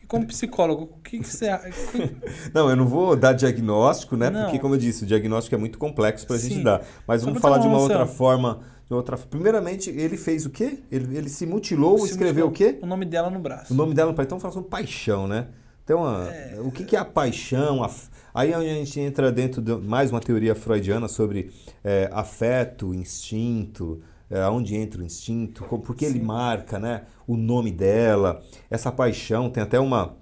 E 0.00 0.06
como 0.06 0.26
psicólogo, 0.26 0.84
o 0.84 1.02
que, 1.02 1.18
que 1.18 1.26
você 1.26 1.48
acha? 1.48 1.72
não, 2.54 2.70
eu 2.70 2.76
não 2.76 2.86
vou 2.86 3.16
dar 3.16 3.32
diagnóstico, 3.32 4.16
né? 4.16 4.30
Não. 4.30 4.44
Porque, 4.44 4.60
como 4.60 4.74
eu 4.74 4.78
disse, 4.78 5.02
o 5.02 5.06
diagnóstico 5.06 5.56
é 5.56 5.58
muito 5.58 5.76
complexo 5.76 6.24
para 6.24 6.36
a 6.36 6.38
gente 6.38 6.62
dar. 6.62 6.82
Mas 7.06 7.24
vamos 7.24 7.40
falar 7.40 7.58
de 7.58 7.66
uma 7.66 7.78
outra 7.78 8.06
forma. 8.06 8.60
De 8.86 8.94
outra... 8.94 9.18
Primeiramente, 9.18 9.90
ele 9.90 10.16
fez 10.16 10.46
o 10.46 10.50
quê? 10.50 10.78
Ele, 10.90 11.16
ele 11.16 11.28
se 11.28 11.44
mutilou, 11.44 11.98
se 11.98 12.12
escreveu 12.12 12.48
mutilou. 12.48 12.70
o 12.70 12.74
quê? 12.74 12.78
O 12.80 12.86
nome 12.86 13.04
dela 13.04 13.28
no 13.28 13.40
braço. 13.40 13.74
O 13.74 13.76
nome 13.76 13.92
dela 13.92 14.10
no 14.10 14.14
braço. 14.14 14.28
Então, 14.28 14.38
falando 14.38 14.62
paixão, 14.62 15.26
né? 15.26 15.48
Então, 15.88 16.04
a, 16.04 16.26
é... 16.26 16.60
o 16.60 16.70
que, 16.70 16.84
que 16.84 16.94
é 16.94 16.98
a 16.98 17.04
paixão? 17.04 17.82
A, 17.82 17.90
aí 18.34 18.52
a 18.52 18.60
gente 18.60 19.00
entra 19.00 19.32
dentro 19.32 19.62
de 19.62 19.74
mais 19.74 20.10
uma 20.10 20.20
teoria 20.20 20.54
freudiana 20.54 21.08
sobre 21.08 21.50
é, 21.82 22.10
afeto, 22.12 22.92
instinto, 22.92 24.02
é, 24.28 24.46
onde 24.48 24.76
entra 24.76 25.00
o 25.00 25.04
instinto, 25.04 25.64
como, 25.64 25.82
por 25.82 25.96
que 25.96 26.04
ele 26.04 26.20
marca 26.20 26.78
né, 26.78 27.04
o 27.26 27.38
nome 27.38 27.72
dela, 27.72 28.42
essa 28.68 28.92
paixão. 28.92 29.48
Tem 29.48 29.62
até 29.62 29.80
uma, 29.80 30.14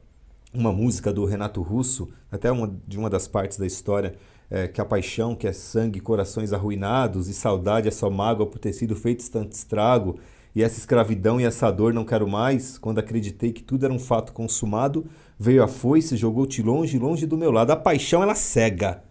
uma 0.55 0.71
música 0.71 1.13
do 1.13 1.25
Renato 1.25 1.61
Russo, 1.63 2.11
até 2.31 2.49
uma, 2.53 2.73
de 2.87 2.97
uma 2.97 3.11
das 3.11 3.27
partes 3.27 3.59
da 3.59 3.67
história, 3.67 4.15
é, 4.49 4.69
que 4.69 4.81
a 4.81 4.85
paixão, 4.85 5.35
que 5.35 5.49
é 5.49 5.53
sangue, 5.53 5.99
corações 5.99 6.53
arruinados, 6.53 7.27
e 7.27 7.35
saudade 7.35 7.89
é 7.89 7.91
só 7.91 8.09
mágoa 8.09 8.47
por 8.47 8.61
ter 8.61 8.73
sido 8.73 8.95
feito 8.95 9.29
tanto 9.29 9.51
estrago, 9.51 10.21
e 10.57 10.63
essa 10.63 10.79
escravidão 10.79 11.39
e 11.39 11.45
essa 11.45 11.71
dor 11.71 11.93
não 11.93 12.03
quero 12.03 12.27
mais, 12.27 12.79
quando 12.79 12.99
acreditei 12.99 13.53
que 13.53 13.63
tudo 13.63 13.85
era 13.85 13.93
um 13.93 13.99
fato 13.99 14.33
consumado, 14.33 15.05
veio 15.39 15.63
a 15.63 15.69
foice, 15.69 16.17
jogou-te 16.17 16.63
longe, 16.63 16.99
longe 16.99 17.27
do 17.27 17.37
meu 17.37 17.51
lado. 17.51 17.71
A 17.71 17.77
paixão, 17.77 18.23
ela 18.23 18.35
cega. 18.35 19.03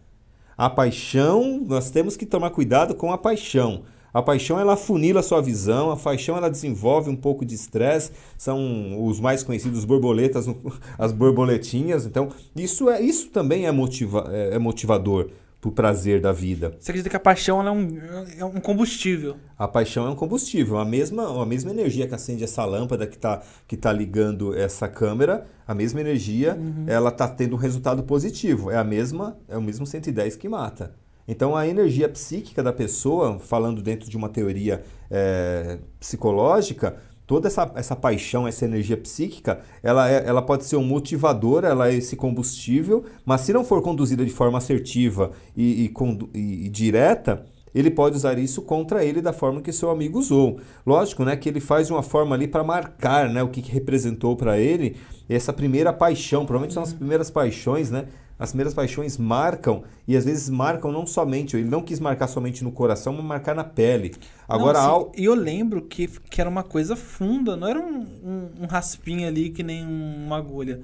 A 0.58 0.70
paixão, 0.70 1.62
nós 1.66 1.90
temos 1.90 2.16
que 2.16 2.26
tomar 2.26 2.50
cuidado 2.50 2.96
com 2.96 3.12
a 3.12 3.18
paixão. 3.18 3.84
A 4.14 4.22
paixão 4.22 4.58
ela 4.58 4.78
funila 4.78 5.20
a 5.20 5.24
sua 5.24 5.42
visão, 5.42 5.92
a 5.92 5.98
paixão 5.98 6.38
ela 6.38 6.50
desenvolve 6.50 7.10
um 7.10 7.16
pouco 7.18 7.44
de 7.44 7.54
estresse, 7.54 8.12
são 8.38 9.06
os 9.06 9.20
mais 9.20 9.44
conhecidos 9.44 9.84
borboletas, 9.84 10.48
as 10.98 11.12
borboletinhas. 11.12 12.06
Então, 12.06 12.30
isso 12.56 12.90
é 12.90 13.02
isso 13.02 13.30
também 13.30 13.66
é, 13.66 13.72
motiva, 13.74 14.30
é, 14.32 14.56
é 14.56 14.60
motivador 14.60 15.30
pro 15.66 15.72
prazer 15.72 16.22
da 16.22 16.32
vida. 16.32 16.76
Você 16.80 16.92
acredita 16.92 17.10
que 17.10 17.16
a 17.16 17.20
paixão 17.20 17.66
é, 17.66 17.72
um, 17.72 17.98
é 18.38 18.46
um 18.46 18.62
combustível? 18.62 19.36
A 19.58 19.68
paixão 19.68 20.06
é 20.06 20.10
um 20.12 20.16
combustível. 20.16 20.78
A 20.78 20.86
mesma, 20.86 21.42
a 21.42 21.46
mesma 21.46 21.72
energia 21.72 22.08
que 22.08 22.14
acende 22.14 22.44
essa 22.44 22.64
lâmpada 22.64 23.08
que 23.08 23.16
está 23.16 23.42
que 23.68 23.76
tá 23.76 23.92
ligando 23.92 24.56
essa 24.56 24.88
câmera, 24.88 25.48
a 25.68 25.74
mesma 25.74 26.02
energia, 26.02 26.56
uhum. 26.56 26.86
ela 26.86 27.10
está 27.10 27.28
tendo 27.28 27.56
um 27.56 27.58
resultado 27.58 28.04
positivo. 28.04 28.70
É 28.70 28.78
a 28.78 28.84
mesma, 28.84 29.40
é 29.48 29.58
o 29.58 29.62
mesmo 29.62 29.88
110 29.88 30.36
que 30.36 30.48
mata. 30.48 30.94
Então 31.28 31.56
a 31.56 31.68
energia 31.68 32.08
psíquica 32.08 32.62
da 32.62 32.72
pessoa, 32.72 33.40
falando 33.40 33.82
dentro 33.82 34.08
de 34.08 34.16
uma 34.16 34.30
teoria 34.30 34.84
é, 35.10 35.80
psicológica, 36.00 36.96
toda 37.28 37.48
essa, 37.48 37.72
essa 37.76 37.96
paixão, 37.96 38.48
essa 38.48 38.66
energia 38.66 38.98
psíquica, 38.98 39.62
ela, 39.82 40.10
é, 40.10 40.24
ela 40.26 40.42
pode 40.42 40.66
ser 40.66 40.76
um 40.76 40.84
motivador, 40.84 41.64
ela 41.64 41.90
é 41.90 41.96
esse 41.96 42.16
combustível, 42.16 43.04
mas 43.26 43.42
se 43.42 43.54
não 43.54 43.64
for 43.64 43.82
conduzida 43.82 44.24
de 44.24 44.32
forma 44.32 44.58
assertiva 44.58 45.32
e, 45.56 45.86
e, 45.86 45.94
e, 46.34 46.66
e 46.66 46.70
direta, 46.70 47.46
ele 47.76 47.92
pode 47.92 48.16
usar 48.16 48.40
isso 48.40 48.62
contra 48.62 49.04
ele 49.04 49.22
da 49.22 49.34
forma 49.34 49.62
que 49.62 49.74
seu 49.74 49.90
amigo 49.90 50.18
usou. 50.18 50.60
Lógico, 50.86 51.26
né, 51.26 51.36
que 51.36 51.50
ele 51.50 51.60
faz 51.60 51.88
de 51.88 51.94
uma 51.94 52.02
forma 52.02 52.34
ali 52.34 52.48
para 52.48 52.64
marcar, 52.64 53.30
né, 53.30 53.44
o 53.44 53.50
que, 53.50 53.62
que 53.62 53.72
representou 53.72 54.36
para 54.38 54.58
ele 54.58 54.96
essa 55.28 55.52
primeira 55.52 55.92
paixão, 55.92 56.46
provavelmente 56.46 56.74
são 56.74 56.84
as 56.84 56.94
primeiras 56.94 57.30
paixões, 57.30 57.92
né, 57.92 58.06
as 58.38 58.50
primeiras 58.50 58.74
paixões 58.74 59.18
marcam 59.18 59.84
e 60.08 60.16
às 60.16 60.26
vezes 60.26 60.50
marcam 60.50 60.92
não 60.92 61.08
somente, 61.08 61.56
ele 61.56 61.70
não 61.70 61.82
quis 61.82 62.00
marcar 62.00 62.28
somente 62.28 62.64
no 62.64 62.72
coração, 62.72 63.14
mas 63.14 63.24
marcar 63.24 63.56
na 63.56 63.64
pele. 63.64 64.14
Agora, 64.48 64.82
não, 64.82 64.90
ao... 64.90 65.12
E 65.16 65.24
eu 65.24 65.34
lembro 65.34 65.82
que, 65.82 66.08
que 66.08 66.42
era 66.42 66.50
uma 66.50 66.64
coisa 66.64 66.96
funda, 66.96 67.56
não 67.56 67.68
era 67.68 67.80
um, 67.80 68.02
um, 68.02 68.64
um 68.64 68.66
raspinho 68.66 69.28
ali 69.28 69.50
que 69.50 69.64
nem 69.64 69.86
uma 69.86 70.38
agulha. 70.38 70.82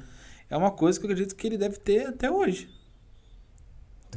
É 0.49 0.55
uma 0.55 0.71
coisa 0.71 0.99
que 0.99 1.05
eu 1.05 1.11
acredito 1.11 1.35
que 1.35 1.47
ele 1.47 1.57
deve 1.57 1.77
ter 1.77 2.07
até 2.07 2.31
hoje. 2.31 2.69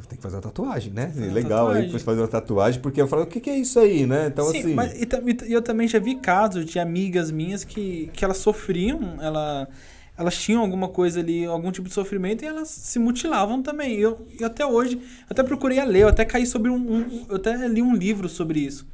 Tem 0.09 0.17
que 0.17 0.21
fazer 0.21 0.35
uma 0.35 0.41
tatuagem, 0.41 0.91
né? 0.91 1.11
Legal 1.15 1.67
tatuagem. 1.67 1.81
aí 1.81 1.85
depois 1.85 2.03
fazer 2.03 2.21
uma 2.21 2.27
tatuagem, 2.27 2.81
porque 2.81 3.01
eu 3.01 3.07
falo, 3.07 3.23
o 3.23 3.25
que, 3.25 3.39
que 3.39 3.49
é 3.49 3.57
isso 3.57 3.79
aí, 3.79 4.05
né? 4.05 4.27
Então, 4.27 4.45
Sim, 4.51 4.59
assim. 4.59 4.73
Mas, 4.73 4.93
e, 4.93 5.07
eu 5.51 5.61
também 5.61 5.87
já 5.87 5.99
vi 5.99 6.15
casos 6.15 6.65
de 6.65 6.77
amigas 6.77 7.31
minhas 7.31 7.63
que, 7.63 8.09
que 8.13 8.23
elas 8.23 8.37
sofriam, 8.37 9.17
ela 9.21 9.67
elas 10.17 10.37
tinham 10.37 10.61
alguma 10.61 10.87
coisa 10.87 11.19
ali, 11.19 11.45
algum 11.45 11.71
tipo 11.71 11.87
de 11.87 11.93
sofrimento 11.93 12.43
e 12.43 12.47
elas 12.47 12.69
se 12.69 12.99
mutilavam 12.99 13.61
também. 13.61 13.97
Eu, 13.97 14.25
eu 14.39 14.47
até 14.47 14.65
hoje, 14.65 15.01
até 15.29 15.43
procurei 15.43 15.79
a 15.79 15.83
ler, 15.83 16.03
eu 16.03 16.07
até 16.07 16.23
caí 16.23 16.45
sobre 16.45 16.69
um, 16.69 16.75
um, 16.75 17.25
Eu 17.29 17.35
até 17.35 17.55
li 17.67 17.81
um 17.81 17.95
livro 17.95 18.29
sobre 18.29 18.59
isso. 18.59 18.87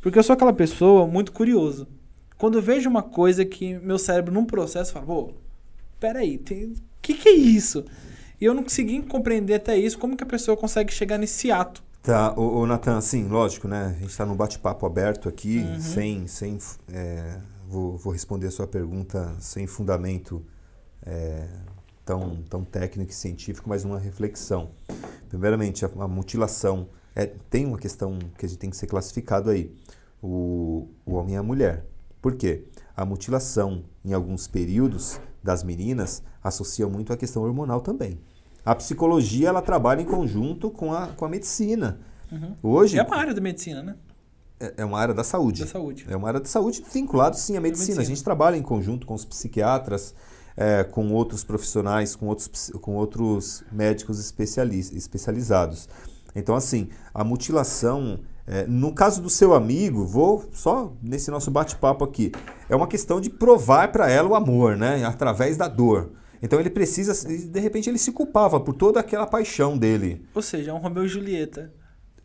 Porque 0.00 0.18
eu 0.18 0.22
sou 0.22 0.34
aquela 0.34 0.52
pessoa 0.52 1.06
muito 1.06 1.32
curiosa. 1.32 1.86
Quando 2.38 2.58
eu 2.58 2.62
vejo 2.62 2.88
uma 2.88 3.02
coisa 3.02 3.44
que 3.44 3.74
meu 3.78 3.98
cérebro 3.98 4.32
num 4.32 4.44
processo 4.44 4.92
fala, 4.92 5.06
pô, 5.06 5.30
peraí, 6.00 6.36
o 6.36 6.42
que, 7.00 7.14
que 7.14 7.28
é 7.28 7.32
isso? 7.32 7.84
E 8.40 8.44
eu 8.44 8.54
não 8.54 8.62
consegui 8.62 9.00
compreender 9.02 9.54
até 9.54 9.76
isso, 9.76 9.98
como 9.98 10.16
que 10.16 10.24
a 10.24 10.26
pessoa 10.26 10.56
consegue 10.56 10.92
chegar 10.92 11.18
nesse 11.18 11.50
ato 11.52 11.82
Tá, 12.02 12.34
o, 12.36 12.62
o 12.62 12.66
Natan, 12.66 13.00
sim, 13.00 13.28
lógico, 13.28 13.68
né? 13.68 13.94
A 13.96 14.00
gente 14.00 14.10
está 14.10 14.26
num 14.26 14.34
bate-papo 14.34 14.84
aberto 14.84 15.28
aqui, 15.28 15.58
uhum. 15.58 15.80
sem. 15.80 16.26
sem 16.26 16.58
é, 16.92 17.38
vou, 17.68 17.96
vou 17.96 18.12
responder 18.12 18.48
a 18.48 18.50
sua 18.50 18.66
pergunta 18.66 19.36
sem 19.38 19.68
fundamento 19.68 20.44
é, 21.04 21.48
tão, 22.04 22.42
tão 22.48 22.64
técnico 22.64 23.10
e 23.10 23.14
científico, 23.14 23.68
mas 23.68 23.84
uma 23.84 23.98
reflexão. 23.98 24.70
Primeiramente, 25.28 25.84
a, 25.84 25.90
a 25.98 26.08
mutilação 26.08 26.88
é, 27.14 27.26
tem 27.26 27.66
uma 27.66 27.78
questão 27.78 28.18
que 28.38 28.46
a 28.46 28.48
gente 28.48 28.58
tem 28.58 28.70
que 28.70 28.76
ser 28.76 28.86
classificado 28.86 29.50
aí: 29.50 29.74
o, 30.22 30.88
o 31.04 31.14
homem 31.14 31.34
e 31.34 31.36
a 31.36 31.42
mulher. 31.42 31.84
Por 32.20 32.36
quê? 32.36 32.64
A 32.96 33.04
mutilação, 33.04 33.84
em 34.04 34.12
alguns 34.12 34.46
períodos 34.46 35.20
das 35.42 35.64
meninas, 35.64 36.22
associa 36.42 36.88
muito 36.88 37.12
à 37.12 37.16
questão 37.16 37.42
hormonal 37.42 37.80
também. 37.80 38.20
A 38.64 38.74
psicologia 38.74 39.48
ela 39.48 39.60
trabalha 39.60 40.00
em 40.00 40.04
conjunto 40.04 40.70
com 40.70 40.92
a, 40.92 41.08
com 41.08 41.24
a 41.24 41.28
medicina. 41.28 41.98
Uhum. 42.30 42.54
Hoje, 42.62 42.98
é 42.98 43.02
uma 43.02 43.16
área 43.16 43.34
da 43.34 43.40
medicina, 43.40 43.82
né? 43.82 43.96
É, 44.60 44.74
é 44.78 44.84
uma 44.84 44.98
área 44.98 45.12
da 45.12 45.24
saúde. 45.24 45.62
Da 45.62 45.66
saúde. 45.66 46.06
É 46.08 46.16
uma 46.16 46.28
área 46.28 46.38
da 46.38 46.46
saúde 46.46 46.84
vinculado 46.92 47.36
sim 47.36 47.56
à 47.56 47.60
medicina. 47.60 47.86
medicina. 47.86 48.02
A 48.02 48.04
gente 48.04 48.22
trabalha 48.22 48.56
em 48.56 48.62
conjunto 48.62 49.04
com 49.04 49.14
os 49.14 49.24
psiquiatras, 49.24 50.14
é, 50.56 50.84
com 50.84 51.12
outros 51.12 51.44
profissionais, 51.44 52.14
com 52.14 52.26
outros, 52.26 52.70
com 52.80 52.94
outros 52.94 53.64
médicos 53.70 54.18
especializados. 54.18 55.88
Então, 56.34 56.54
assim, 56.54 56.88
a 57.12 57.22
mutilação, 57.22 58.20
é, 58.46 58.66
no 58.66 58.94
caso 58.94 59.20
do 59.20 59.28
seu 59.28 59.54
amigo, 59.54 60.06
vou 60.06 60.44
só 60.52 60.92
nesse 61.02 61.30
nosso 61.30 61.50
bate-papo 61.50 62.04
aqui, 62.04 62.32
é 62.68 62.76
uma 62.76 62.86
questão 62.86 63.20
de 63.20 63.28
provar 63.28 63.92
para 63.92 64.10
ela 64.10 64.28
o 64.28 64.34
amor, 64.34 64.76
né? 64.76 65.04
Através 65.04 65.56
da 65.56 65.68
dor. 65.68 66.12
Então 66.42 66.58
ele 66.58 66.70
precisa, 66.70 67.14
de 67.28 67.60
repente 67.60 67.88
ele 67.88 67.98
se 67.98 68.10
culpava 68.10 68.58
por 68.58 68.74
toda 68.74 68.98
aquela 68.98 69.26
paixão 69.26 69.78
dele. 69.78 70.26
Ou 70.34 70.42
seja, 70.42 70.72
é 70.72 70.74
um 70.74 70.78
Romeu 70.78 71.04
e 71.04 71.08
Julieta. 71.08 71.72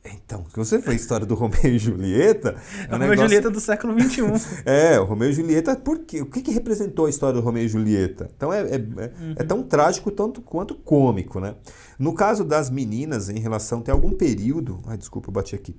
Então, 0.05 0.43
que 0.43 0.57
você 0.57 0.81
fez 0.81 0.93
a 0.93 0.95
história 0.95 1.25
do 1.25 1.35
Romeu 1.35 1.59
e 1.65 1.77
Julieta. 1.77 2.55
É, 2.79 2.83
é 2.83 2.87
o 2.87 2.91
Romeu 2.91 3.13
e 3.13 3.17
Julieta 3.17 3.49
do 3.49 3.59
século 3.59 3.99
XXI. 3.99 4.21
é, 4.65 4.99
o 4.99 5.03
Romeu 5.03 5.29
e 5.29 5.33
Julieta, 5.33 5.75
por 5.75 5.99
quê? 5.99 6.21
O 6.21 6.25
que, 6.25 6.41
que 6.41 6.51
representou 6.51 7.05
a 7.05 7.09
história 7.09 7.39
do 7.39 7.43
Romeu 7.43 7.63
e 7.63 7.67
Julieta? 7.67 8.29
Então 8.35 8.51
é, 8.53 8.61
é, 8.61 8.75
é, 8.75 8.77
uhum. 8.77 9.35
é, 9.35 9.43
tão 9.43 9.63
trágico 9.63 10.09
tanto 10.11 10.41
quanto 10.41 10.75
cômico, 10.75 11.39
né? 11.39 11.55
No 11.99 12.13
caso 12.13 12.43
das 12.43 12.69
meninas, 12.69 13.29
em 13.29 13.39
relação. 13.39 13.81
Tem 13.81 13.91
algum 13.91 14.11
período. 14.11 14.79
Ai, 14.87 14.97
desculpa, 14.97 15.29
eu 15.29 15.33
bati 15.33 15.55
aqui. 15.55 15.75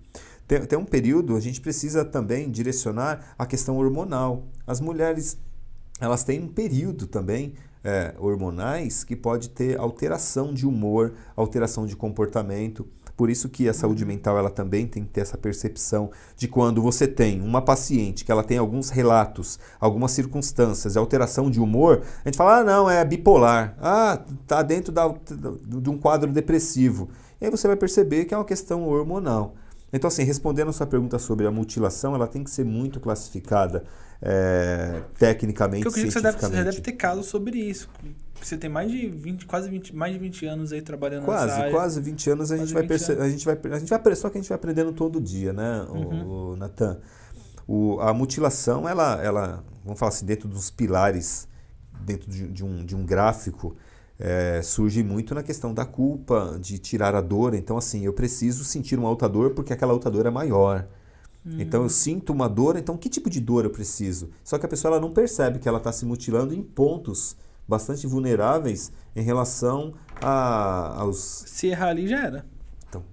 Tem, 0.47 0.61
tem 0.65 0.79
um 0.79 0.85
período, 0.85 1.37
a 1.37 1.41
gente 1.41 1.61
precisa 1.61 2.05
também 2.05 2.51
direcionar 2.51 3.35
a 3.39 3.47
questão 3.47 3.77
hormonal. 3.77 4.47
As 4.67 4.81
mulheres, 4.81 5.39
elas 6.01 6.25
têm 6.25 6.43
um 6.43 6.49
período 6.49 7.07
também 7.07 7.55
é, 7.85 8.15
hormonais 8.19 9.05
que 9.05 9.15
pode 9.15 9.51
ter 9.51 9.79
alteração 9.79 10.53
de 10.53 10.67
humor, 10.67 11.15
alteração 11.37 11.87
de 11.87 11.97
comportamento. 11.97 12.87
Por 13.19 13.29
isso 13.29 13.49
que 13.49 13.69
a 13.69 13.75
saúde 13.75 14.05
mental 14.05 14.39
ela 14.39 14.49
também 14.49 14.87
tem 14.87 15.03
que 15.03 15.11
ter 15.11 15.23
essa 15.23 15.37
percepção 15.37 16.09
de 16.37 16.47
quando 16.47 16.81
você 16.81 17.05
tem 17.09 17.43
uma 17.43 17.61
paciente 17.61 18.25
que 18.25 18.31
ela 18.31 18.45
tem 18.45 18.59
alguns 18.59 18.91
relatos, 18.91 19.59
algumas 19.81 20.13
circunstâncias, 20.13 20.97
alteração 20.97 21.51
de 21.51 21.61
humor, 21.61 22.03
a 22.25 22.29
gente 22.29 22.37
fala, 22.37 22.59
ah, 22.59 22.65
não, 22.65 22.89
é 22.89 23.05
bipolar, 23.05 23.77
ah, 23.83 24.23
tá 24.47 24.63
dentro 24.63 24.93
da, 24.93 25.13
de 25.67 25.91
um 25.91 25.99
quadro 25.99 26.31
depressivo. 26.31 27.09
E 27.41 27.47
aí 27.47 27.51
você 27.51 27.67
vai 27.67 27.77
perceber 27.77 28.25
que 28.25 28.33
é 28.33 28.37
uma 28.39 28.45
questão 28.45 28.85
hormonal. 28.85 29.57
Então, 29.93 30.07
assim, 30.07 30.23
respondendo 30.23 30.69
a 30.69 30.73
sua 30.73 30.87
pergunta 30.87 31.19
sobre 31.19 31.45
a 31.45 31.51
mutilação, 31.51 32.15
ela 32.15 32.29
tem 32.29 32.45
que 32.45 32.51
ser 32.53 32.65
muito 32.65 33.01
classificada 33.01 33.83
é, 34.21 35.01
tecnicamente, 35.17 35.85
Porque 35.85 36.01
eu 36.01 36.11
cientificamente. 36.11 36.41
Você 36.41 36.49
deve, 36.49 36.65
você 36.65 36.65
deve 36.65 36.81
ter 36.81 36.93
casos 36.93 37.27
sobre 37.27 37.59
isso. 37.59 37.89
Você 38.41 38.57
tem 38.57 38.69
mais 38.69 38.91
de 38.91 39.09
20, 39.09 39.47
quase 39.47 39.69
20, 39.69 39.95
mais 39.95 40.13
de 40.13 40.19
20 40.19 40.47
anos 40.47 40.73
aí 40.73 40.83
trabalhando 40.83 41.25
quase, 41.25 41.47
nessa 41.47 41.59
área. 41.59 41.73
Quase 41.73 42.01
20 42.01 42.31
anos 42.31 42.53
a 42.53 42.57
gente 42.57 42.73
vai 42.73 42.83
perceber, 42.85 43.23
a 43.23 43.29
gente 43.29 43.45
vai 43.45 43.59
a 43.73 43.79
gente 43.79 43.89
vai 43.89 44.17
só 44.17 44.29
que 44.31 44.39
a 44.39 44.41
gente 44.41 44.49
vai 44.49 44.57
aprendendo 44.57 44.93
todo 44.93 45.21
dia, 45.21 45.53
né, 45.53 45.87
uhum. 45.91 46.27
o, 46.27 46.53
o 46.53 46.57
Natan. 46.57 47.01
O, 47.67 48.01
a 48.01 48.15
mutilação, 48.15 48.89
ela, 48.89 49.23
ela, 49.23 49.65
vamos 49.85 49.99
falar 49.99 50.09
assim, 50.09 50.25
dentro 50.25 50.49
dos 50.49 50.71
pilares, 50.71 51.47
dentro 52.01 52.31
de, 52.31 52.49
de 52.49 52.65
um, 52.65 52.85
de 52.85 52.97
um 52.97 53.05
gráfico, 53.05 53.77
é, 54.19 54.63
surge 54.63 55.03
muito 55.03 55.35
na 55.35 55.43
questão 55.43 55.73
da 55.75 55.85
culpa, 55.85 56.59
de 56.61 56.79
tirar 56.79 57.15
a 57.15 57.21
dor. 57.21 57.55
Então, 57.55 57.77
assim, 57.77 58.05
eu 58.05 58.13
preciso 58.13 58.65
sentir 58.65 58.99
uma 58.99 59.11
outra 59.11 59.29
dor 59.29 59.51
porque 59.51 59.73
aquela 59.73 59.93
outra 59.93 60.11
dor 60.11 60.27
é 60.27 60.31
maior. 60.31 60.89
Então, 61.59 61.83
eu 61.83 61.89
sinto 61.89 62.33
uma 62.33 62.49
dor, 62.49 62.77
então 62.77 62.97
que 62.97 63.09
tipo 63.09 63.31
de 63.31 63.41
dor 63.41 63.65
eu 63.65 63.71
preciso? 63.71 64.31
Só 64.45 64.59
que 64.59 64.67
a 64.67 64.69
pessoa 64.69 64.93
ela 64.93 65.01
não 65.01 65.13
percebe 65.13 65.59
que 65.59 65.69
ela 65.69 65.79
está 65.79 65.93
se 65.93 66.05
mutilando 66.05 66.55
em 66.55 66.63
pontos 66.63 67.37
bastante 67.67 68.07
vulneráveis 68.07 68.91
em 69.15 69.23
relação 69.23 69.95
a, 70.21 71.01
aos. 71.01 71.45
Se 71.47 71.69
errar 71.69 71.89
ali 71.89 72.09
já 72.09 72.25
era. 72.25 72.47
Então, 72.89 73.05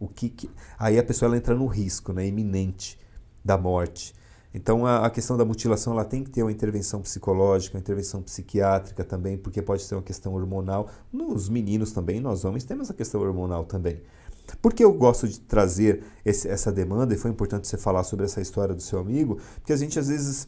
o 0.00 0.08
que, 0.08 0.30
que... 0.30 0.50
aí 0.78 0.98
a 0.98 1.04
pessoa 1.04 1.28
ela 1.28 1.36
entra 1.36 1.54
no 1.54 1.66
risco, 1.66 2.12
né, 2.12 2.26
iminente 2.26 2.98
da 3.44 3.58
morte. 3.58 4.14
Então 4.52 4.86
a, 4.86 5.04
a, 5.06 5.10
questão 5.10 5.36
da 5.36 5.44
mutilação 5.44 5.92
ela 5.92 6.04
tem 6.04 6.24
que 6.24 6.30
ter 6.30 6.42
uma 6.42 6.50
intervenção 6.50 7.02
psicológica, 7.02 7.76
uma 7.76 7.80
intervenção 7.80 8.22
psiquiátrica 8.22 9.04
também, 9.04 9.36
porque 9.36 9.60
pode 9.60 9.82
ser 9.82 9.94
uma 9.94 10.02
questão 10.02 10.34
hormonal. 10.34 10.88
Nos 11.12 11.48
meninos 11.48 11.92
também, 11.92 12.18
nós 12.18 12.44
homens 12.44 12.64
temos 12.64 12.90
a 12.90 12.94
questão 12.94 13.20
hormonal 13.20 13.64
também. 13.64 14.00
Por 14.56 14.72
que 14.72 14.84
eu 14.84 14.92
gosto 14.92 15.28
de 15.28 15.40
trazer 15.40 16.02
esse, 16.24 16.48
essa 16.48 16.72
demanda, 16.72 17.14
e 17.14 17.18
foi 17.18 17.30
importante 17.30 17.68
você 17.68 17.76
falar 17.76 18.04
sobre 18.04 18.24
essa 18.24 18.40
história 18.40 18.74
do 18.74 18.82
seu 18.82 18.98
amigo, 18.98 19.38
porque 19.56 19.72
a 19.72 19.76
gente 19.76 19.98
às 19.98 20.08
vezes 20.08 20.46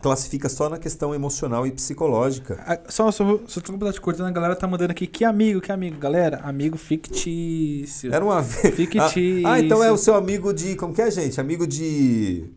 classifica 0.00 0.48
só 0.48 0.68
na 0.68 0.78
questão 0.78 1.14
emocional 1.14 1.66
e 1.66 1.70
psicológica. 1.70 2.82
Só, 2.88 3.10
só, 3.10 3.40
só 3.46 3.60
tô 3.60 3.92
te 3.92 4.00
cortando, 4.00 4.26
a 4.26 4.30
galera 4.30 4.54
tá 4.54 4.66
mandando 4.66 4.92
aqui, 4.92 5.06
que 5.06 5.24
amigo, 5.24 5.60
que 5.60 5.72
amigo? 5.72 5.98
Galera, 5.98 6.40
amigo 6.42 6.76
fictício. 6.76 8.14
Era 8.14 8.24
uma... 8.24 8.42
Fictício. 8.42 9.46
Ah, 9.46 9.54
ah, 9.54 9.60
então 9.60 9.82
é 9.82 9.90
o 9.90 9.96
seu 9.96 10.14
amigo 10.14 10.52
de... 10.52 10.76
Como 10.76 10.94
que 10.94 11.02
é, 11.02 11.10
gente? 11.10 11.40
Amigo 11.40 11.66
de... 11.66 12.50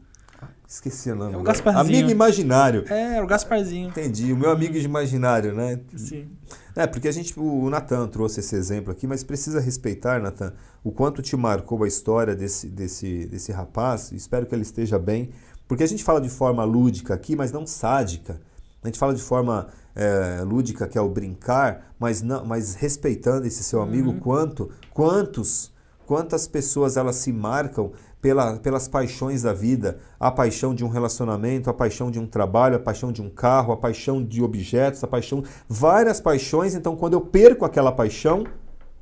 Esqueci 0.69 1.09
o 1.09 1.15
nome. 1.15 1.33
É 1.33 1.37
o 1.37 1.41
Gasparzinho. 1.41 1.81
Amigo 1.81 2.11
imaginário. 2.11 2.85
É, 2.87 3.17
é, 3.17 3.23
o 3.23 3.25
Gasparzinho. 3.25 3.89
Entendi. 3.89 4.31
O 4.31 4.37
meu 4.37 4.51
amigo 4.51 4.77
imaginário, 4.77 5.51
né? 5.51 5.79
Sim. 5.97 6.29
É, 6.75 6.85
porque 6.85 7.07
a 7.07 7.11
gente, 7.11 7.33
o 7.39 7.67
Natan 7.71 8.07
trouxe 8.07 8.39
esse 8.39 8.55
exemplo 8.55 8.91
aqui, 8.91 9.07
mas 9.07 9.23
precisa 9.23 9.59
respeitar, 9.59 10.21
Natan, 10.21 10.53
o 10.83 10.91
quanto 10.91 11.23
te 11.23 11.35
marcou 11.35 11.83
a 11.83 11.87
história 11.87 12.35
desse, 12.35 12.67
desse, 12.67 13.25
desse 13.25 13.51
rapaz. 13.51 14.11
Espero 14.11 14.45
que 14.45 14.53
ele 14.53 14.61
esteja 14.61 14.99
bem. 14.99 15.31
Porque 15.67 15.83
a 15.83 15.87
gente 15.87 16.03
fala 16.03 16.21
de 16.21 16.29
forma 16.29 16.63
lúdica 16.63 17.15
aqui, 17.15 17.35
mas 17.35 17.51
não 17.51 17.65
sádica. 17.65 18.39
A 18.83 18.87
gente 18.87 18.99
fala 18.99 19.15
de 19.15 19.23
forma 19.23 19.69
é, 19.95 20.43
lúdica, 20.43 20.87
que 20.87 20.99
é 20.99 21.01
o 21.01 21.09
brincar, 21.09 21.95
mas, 21.97 22.21
não, 22.21 22.45
mas 22.45 22.75
respeitando 22.75 23.47
esse 23.47 23.63
seu 23.63 23.81
amigo, 23.81 24.11
uhum. 24.11 24.19
quanto, 24.19 24.69
quantos, 24.93 25.71
quantas 26.05 26.47
pessoas 26.47 26.95
elas 26.95 27.15
se 27.15 27.33
marcam 27.33 27.91
pela, 28.21 28.57
pelas 28.57 28.87
paixões 28.87 29.43
da 29.43 29.53
vida, 29.53 29.99
a 30.19 30.29
paixão 30.31 30.73
de 30.75 30.83
um 30.83 30.89
relacionamento, 30.89 31.69
a 31.69 31.73
paixão 31.73 32.11
de 32.11 32.19
um 32.19 32.27
trabalho, 32.27 32.75
a 32.75 32.79
paixão 32.79 33.11
de 33.11 33.21
um 33.21 33.29
carro, 33.29 33.71
a 33.71 33.77
paixão 33.77 34.23
de 34.23 34.43
objetos, 34.43 35.03
a 35.03 35.07
paixão, 35.07 35.43
várias 35.67 36.19
paixões. 36.19 36.75
Então, 36.75 36.95
quando 36.95 37.13
eu 37.13 37.21
perco 37.21 37.65
aquela 37.65 37.91
paixão, 37.91 38.45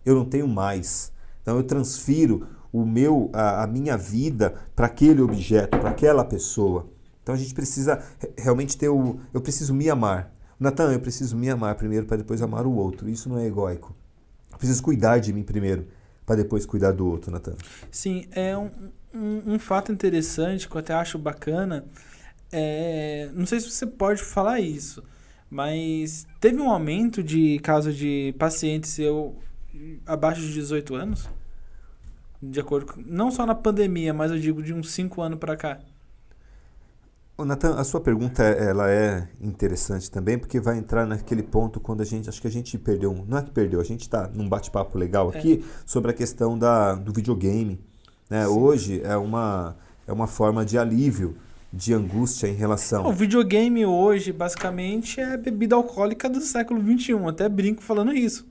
eu 0.06 0.16
não 0.16 0.26
tenho 0.26 0.48
mais. 0.48 1.12
Então, 1.42 1.58
eu 1.58 1.64
transfiro 1.64 2.48
o 2.72 2.86
meu, 2.86 3.30
a, 3.34 3.64
a 3.64 3.68
minha 3.68 3.98
vida 3.98 4.54
para 4.76 4.86
aquele 4.86 5.22
objeto, 5.22 5.80
para 5.80 5.90
aquela 5.90 6.24
pessoa. 6.24 6.88
Então 7.28 7.36
a 7.36 7.38
gente 7.38 7.54
precisa 7.54 8.02
realmente 8.38 8.78
ter 8.78 8.88
o. 8.88 9.20
Eu 9.34 9.42
preciso 9.42 9.74
me 9.74 9.90
amar. 9.90 10.32
Natan, 10.58 10.94
eu 10.94 11.00
preciso 11.02 11.36
me 11.36 11.50
amar 11.50 11.76
primeiro 11.76 12.06
para 12.06 12.16
depois 12.16 12.42
amar 12.42 12.66
o 12.66 12.74
outro. 12.74 13.10
Isso 13.10 13.28
não 13.28 13.38
é 13.38 13.46
egóico. 13.46 13.94
Eu 14.50 14.58
preciso 14.58 14.82
cuidar 14.82 15.20
de 15.20 15.34
mim 15.34 15.44
primeiro 15.44 15.88
para 16.26 16.38
depois 16.38 16.66
cuidar 16.66 16.94
do 16.94 17.06
outro, 17.06 17.30
Natan. 17.30 17.56
Sim, 17.92 18.28
é 18.32 18.58
um, 18.58 18.70
um, 19.18 19.54
um, 19.54 19.60
fato 19.60 19.92
interessante 19.92 20.68
que 20.68 20.76
eu 20.76 20.80
até 20.80 20.94
acho 20.94 21.18
bacana. 21.18 21.86
É, 22.52 23.30
não 23.34 23.46
sei 23.46 23.60
se 23.60 23.70
você 23.70 23.86
pode 23.86 24.22
falar 24.22 24.60
isso, 24.60 25.04
mas 25.50 26.28
teve 26.40 26.62
um 26.62 26.70
aumento 26.70 27.24
de 27.24 27.60
caso 27.60 27.92
de 27.92 28.34
pacientes 28.38 28.98
eu, 29.00 29.36
abaixo 30.06 30.42
de 30.42 30.54
18 30.54 30.96
anos? 30.96 31.30
De 32.42 32.60
acordo 32.60 32.94
com, 32.94 33.02
não 33.02 33.32
só 33.32 33.46
na 33.46 33.56
pandemia, 33.56 34.14
mas 34.14 34.32
eu 34.32 34.40
digo 34.40 34.62
de 34.62 34.74
uns 34.74 34.92
5 34.92 35.22
anos 35.22 35.40
para 35.40 35.58
cá. 35.58 35.80
Natan, 37.46 37.76
a 37.76 37.84
sua 37.84 38.02
pergunta 38.02 38.42
ela 38.44 38.90
é 38.90 39.28
interessante 39.40 40.10
também, 40.10 40.38
porque 40.38 40.60
vai 40.60 40.78
entrar 40.78 41.06
naquele 41.06 41.44
ponto 41.44 41.80
quando 41.80 42.02
a 42.02 42.06
gente, 42.06 42.28
acho 42.28 42.42
que 42.42 42.48
a 42.48 42.52
gente 42.52 42.78
perdeu, 42.78 43.24
não 43.28 43.38
é 43.38 43.44
que 43.44 43.52
perdeu, 43.52 43.80
a 43.80 43.84
gente 43.84 44.02
está 44.02 44.28
num 44.28 44.50
bate-papo 44.50 44.98
legal 44.98 45.32
é. 45.32 45.38
aqui 45.38 45.64
é. 45.64 45.84
sobre 45.86 46.12
a 46.12 46.14
questão 46.14 46.58
da, 46.58 46.96
do 46.96 47.14
videogame. 47.14 47.80
Né? 48.30 48.48
Hoje 48.48 49.02
é 49.04 49.16
uma, 49.16 49.76
é 50.08 50.12
uma 50.12 50.28
forma 50.28 50.66
de 50.66 50.78
alívio, 50.78 51.38
de 51.72 51.94
angústia 51.94 52.48
em 52.48 52.54
relação. 52.54 53.06
O 53.06 53.12
videogame 53.12 53.86
hoje, 53.86 54.32
basicamente, 54.32 55.20
é 55.20 55.38
bebida 55.38 55.76
alcoólica 55.76 56.30
do 56.30 56.42
século 56.42 56.82
XXI. 56.82 57.14
Até 57.28 57.48
brinco 57.48 57.82
falando 57.82 58.14
isso. 58.14 58.46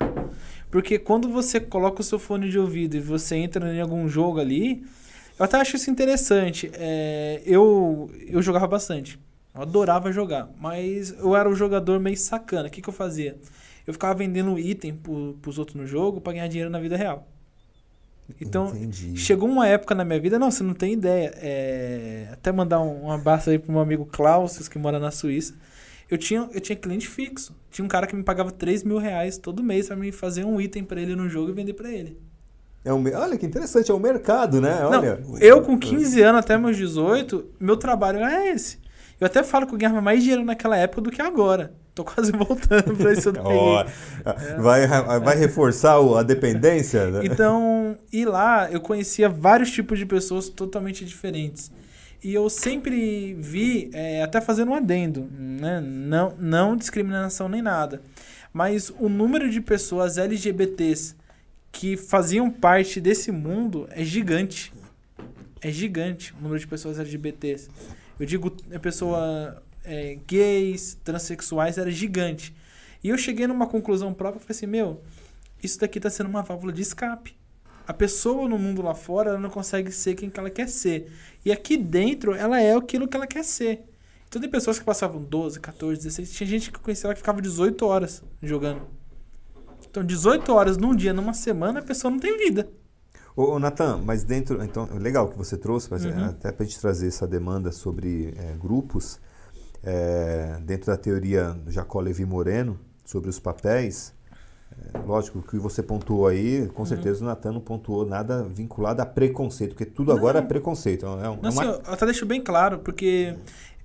Porque 0.70 0.98
quando 0.98 1.28
você 1.28 1.60
coloca 1.60 2.00
o 2.00 2.04
seu 2.04 2.18
fone 2.18 2.50
de 2.50 2.58
ouvido 2.58 2.96
e 2.96 3.00
você 3.00 3.36
entra 3.36 3.72
em 3.72 3.80
algum 3.80 4.08
jogo 4.08 4.40
ali, 4.40 4.84
eu 5.38 5.44
até 5.44 5.58
acho 5.58 5.76
isso 5.76 5.90
interessante. 5.90 6.70
É, 6.74 7.42
eu, 7.44 8.10
eu 8.26 8.42
jogava 8.42 8.66
bastante. 8.66 9.18
Eu 9.54 9.62
adorava 9.62 10.12
jogar. 10.12 10.50
Mas 10.60 11.14
eu 11.18 11.36
era 11.36 11.48
um 11.48 11.54
jogador 11.54 12.00
meio 12.00 12.16
sacana. 12.16 12.68
O 12.68 12.70
que, 12.70 12.82
que 12.82 12.88
eu 12.88 12.92
fazia? 12.92 13.38
Eu 13.86 13.92
ficava 13.92 14.14
vendendo 14.14 14.58
item 14.58 14.94
pro, 14.94 15.38
pros 15.40 15.58
outros 15.58 15.76
no 15.76 15.86
jogo 15.86 16.20
para 16.20 16.32
ganhar 16.32 16.48
dinheiro 16.48 16.70
na 16.70 16.80
vida 16.80 16.96
real. 16.96 17.26
Então, 18.40 18.68
Entendi. 18.68 19.16
chegou 19.16 19.48
uma 19.48 19.66
época 19.66 19.94
na 19.94 20.04
minha 20.04 20.20
vida, 20.20 20.38
não, 20.38 20.50
você 20.50 20.62
não 20.62 20.74
tem 20.74 20.94
ideia. 20.94 21.32
é, 21.36 22.28
até 22.32 22.50
mandar 22.50 22.80
um, 22.80 23.04
um 23.04 23.10
abraço 23.12 23.50
aí 23.50 23.58
pro 23.58 23.72
meu 23.72 23.80
amigo 23.80 24.04
Klaus, 24.06 24.68
que 24.68 24.78
mora 24.78 24.98
na 24.98 25.10
Suíça. 25.10 25.54
Eu 26.10 26.18
tinha, 26.18 26.48
eu 26.52 26.60
tinha 26.60 26.76
cliente 26.76 27.08
fixo. 27.08 27.54
Tinha 27.70 27.84
um 27.84 27.88
cara 27.88 28.06
que 28.06 28.14
me 28.14 28.22
pagava 28.22 28.50
3 28.50 28.84
mil 28.84 28.98
reais 28.98 29.38
todo 29.38 29.62
mês 29.62 29.88
pra 29.88 29.96
me 29.96 30.12
fazer 30.12 30.44
um 30.44 30.60
item 30.60 30.84
pra 30.84 31.00
ele 31.00 31.14
no 31.16 31.28
jogo 31.28 31.50
e 31.50 31.52
vender 31.52 31.74
pra 31.74 31.90
ele. 31.90 32.16
É 32.84 32.92
um, 32.92 33.02
olha 33.16 33.36
que 33.36 33.44
interessante, 33.44 33.90
é 33.90 33.94
o 33.94 33.98
mercado, 33.98 34.60
né? 34.60 34.84
Olha. 34.84 35.16
Não, 35.16 35.38
eu 35.38 35.60
com 35.62 35.76
15 35.76 36.22
anos 36.22 36.38
até 36.38 36.56
meus 36.56 36.76
18, 36.76 37.44
meu 37.58 37.76
trabalho 37.76 38.18
era 38.18 38.48
esse. 38.48 38.78
Eu 39.20 39.26
até 39.26 39.42
falo 39.42 39.66
que 39.66 39.74
eu 39.74 39.78
ganhava 39.78 40.00
mais 40.00 40.20
dinheiro 40.20 40.44
naquela 40.44 40.76
época 40.76 41.02
do 41.02 41.10
que 41.10 41.22
agora. 41.22 41.72
Tô 41.94 42.04
quase 42.04 42.30
voltando 42.36 42.94
pra 42.96 43.12
isso 43.12 43.32
daí. 43.32 43.42
Ó, 43.46 43.84
vai, 44.58 44.86
vai 45.20 45.36
reforçar 45.36 45.96
a 45.96 46.22
dependência? 46.22 47.10
né? 47.10 47.20
Então, 47.24 47.96
e 48.12 48.24
lá 48.24 48.70
eu 48.70 48.80
conhecia 48.80 49.28
vários 49.28 49.70
tipos 49.70 49.98
de 49.98 50.04
pessoas 50.04 50.48
totalmente 50.48 51.04
diferentes. 51.04 51.72
E 52.22 52.34
eu 52.34 52.50
sempre 52.50 53.34
vi, 53.34 53.90
é, 53.92 54.22
até 54.22 54.40
fazendo 54.40 54.72
um 54.72 54.74
adendo, 54.74 55.28
né? 55.30 55.80
não, 55.80 56.34
não 56.38 56.76
discriminação 56.76 57.48
nem 57.48 57.62
nada, 57.62 58.02
mas 58.52 58.90
o 58.98 59.08
número 59.08 59.50
de 59.50 59.60
pessoas 59.60 60.18
LGBTs 60.18 61.14
que 61.70 61.96
faziam 61.96 62.50
parte 62.50 63.00
desse 63.00 63.30
mundo 63.30 63.86
é 63.90 64.02
gigante. 64.02 64.72
É 65.60 65.70
gigante 65.70 66.32
o 66.32 66.42
número 66.42 66.58
de 66.58 66.66
pessoas 66.66 66.98
LGBTs. 66.98 67.68
Eu 68.18 68.26
digo, 68.26 68.54
é 68.70 68.78
pessoa 68.78 69.62
é, 69.84 70.18
gays, 70.26 70.98
transexuais, 71.04 71.78
era 71.78 71.90
gigante. 71.90 72.54
E 73.02 73.08
eu 73.08 73.18
cheguei 73.18 73.46
numa 73.46 73.66
conclusão 73.66 74.12
própria, 74.12 74.40
falei 74.40 74.56
assim, 74.56 74.66
meu, 74.66 75.02
isso 75.62 75.78
daqui 75.78 76.00
tá 76.00 76.10
sendo 76.10 76.28
uma 76.28 76.42
válvula 76.42 76.72
de 76.72 76.82
escape. 76.82 77.36
A 77.86 77.92
pessoa 77.92 78.48
no 78.48 78.58
mundo 78.58 78.82
lá 78.82 78.94
fora, 78.94 79.30
ela 79.30 79.38
não 79.38 79.50
consegue 79.50 79.92
ser 79.92 80.14
quem 80.14 80.28
que 80.28 80.40
ela 80.40 80.50
quer 80.50 80.68
ser. 80.68 81.12
E 81.44 81.52
aqui 81.52 81.76
dentro, 81.76 82.34
ela 82.34 82.60
é 82.60 82.74
aquilo 82.74 83.06
que 83.06 83.16
ela 83.16 83.26
quer 83.26 83.44
ser. 83.44 83.84
Então 84.28 84.40
tem 84.40 84.50
pessoas 84.50 84.78
que 84.78 84.84
passavam 84.84 85.22
12, 85.22 85.60
14, 85.60 86.02
16. 86.02 86.32
Tinha 86.32 86.46
gente 86.48 86.72
que 86.72 86.80
conhecia 86.80 87.06
lá 87.08 87.14
que 87.14 87.20
ficava 87.20 87.40
18 87.40 87.86
horas 87.86 88.24
jogando. 88.42 88.82
Então 89.88 90.04
18 90.04 90.52
horas 90.52 90.76
num 90.76 90.96
dia, 90.96 91.12
numa 91.12 91.32
semana, 91.32 91.78
a 91.78 91.82
pessoa 91.82 92.10
não 92.10 92.18
tem 92.18 92.36
vida. 92.36 92.68
Ô, 93.36 93.52
ô 93.52 93.58
Natan, 93.58 93.98
mas 93.98 94.24
dentro. 94.24 94.62
Então, 94.64 94.88
legal 94.94 95.28
que 95.28 95.36
você 95.36 95.56
trouxe, 95.58 95.88
mas, 95.90 96.04
Uhum. 96.04 96.10
é, 96.10 96.24
até 96.30 96.50
para 96.50 96.64
a 96.64 96.66
gente 96.66 96.80
trazer 96.80 97.08
essa 97.08 97.26
demanda 97.26 97.70
sobre 97.70 98.34
é, 98.38 98.54
grupos, 98.58 99.20
é, 99.84 100.56
dentro 100.62 100.86
da 100.86 100.96
teoria 100.96 101.52
do 101.52 101.70
Jacó 101.70 102.00
Levi 102.00 102.24
Moreno, 102.24 102.78
sobre 103.04 103.28
os 103.30 103.38
papéis. 103.38 104.14
é, 104.94 104.98
lógico 105.06 105.40
que 105.42 105.56
você 105.58 105.82
pontuou 105.82 106.26
aí, 106.26 106.66
com 106.74 106.82
Uhum. 106.82 106.86
certeza 106.86 107.22
o 107.24 107.26
Natan 107.26 107.52
não 107.52 107.60
pontuou 107.60 108.04
nada 108.04 108.42
vinculado 108.42 109.00
a 109.00 109.06
preconceito, 109.06 109.70
porque 109.70 109.86
tudo 109.86 110.12
agora 110.12 110.38
é 110.38 110.40
Não. 110.42 110.48
preconceito. 110.48 111.06
É, 111.06 111.08
um- 111.08 111.20
é 111.20 111.24
Não, 111.40 111.48
assim, 111.48 111.58
uma- 111.60 111.64
eu 111.64 111.82
até 111.86 112.04
deixo 112.04 112.26
bem 112.26 112.42
claro, 112.42 112.80
porque 112.80 113.36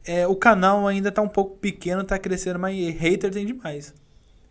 é, 0.04 0.28
o 0.28 0.36
canal 0.36 0.86
ainda 0.88 1.10
tá 1.12 1.22
um 1.22 1.30
pouco 1.30 1.56
pequeno, 1.58 2.04
tá 2.04 2.18
crescendo, 2.20 2.60
mas 2.60 2.76
hater 2.96 3.32
tem 3.32 3.46
demais. 3.46 3.94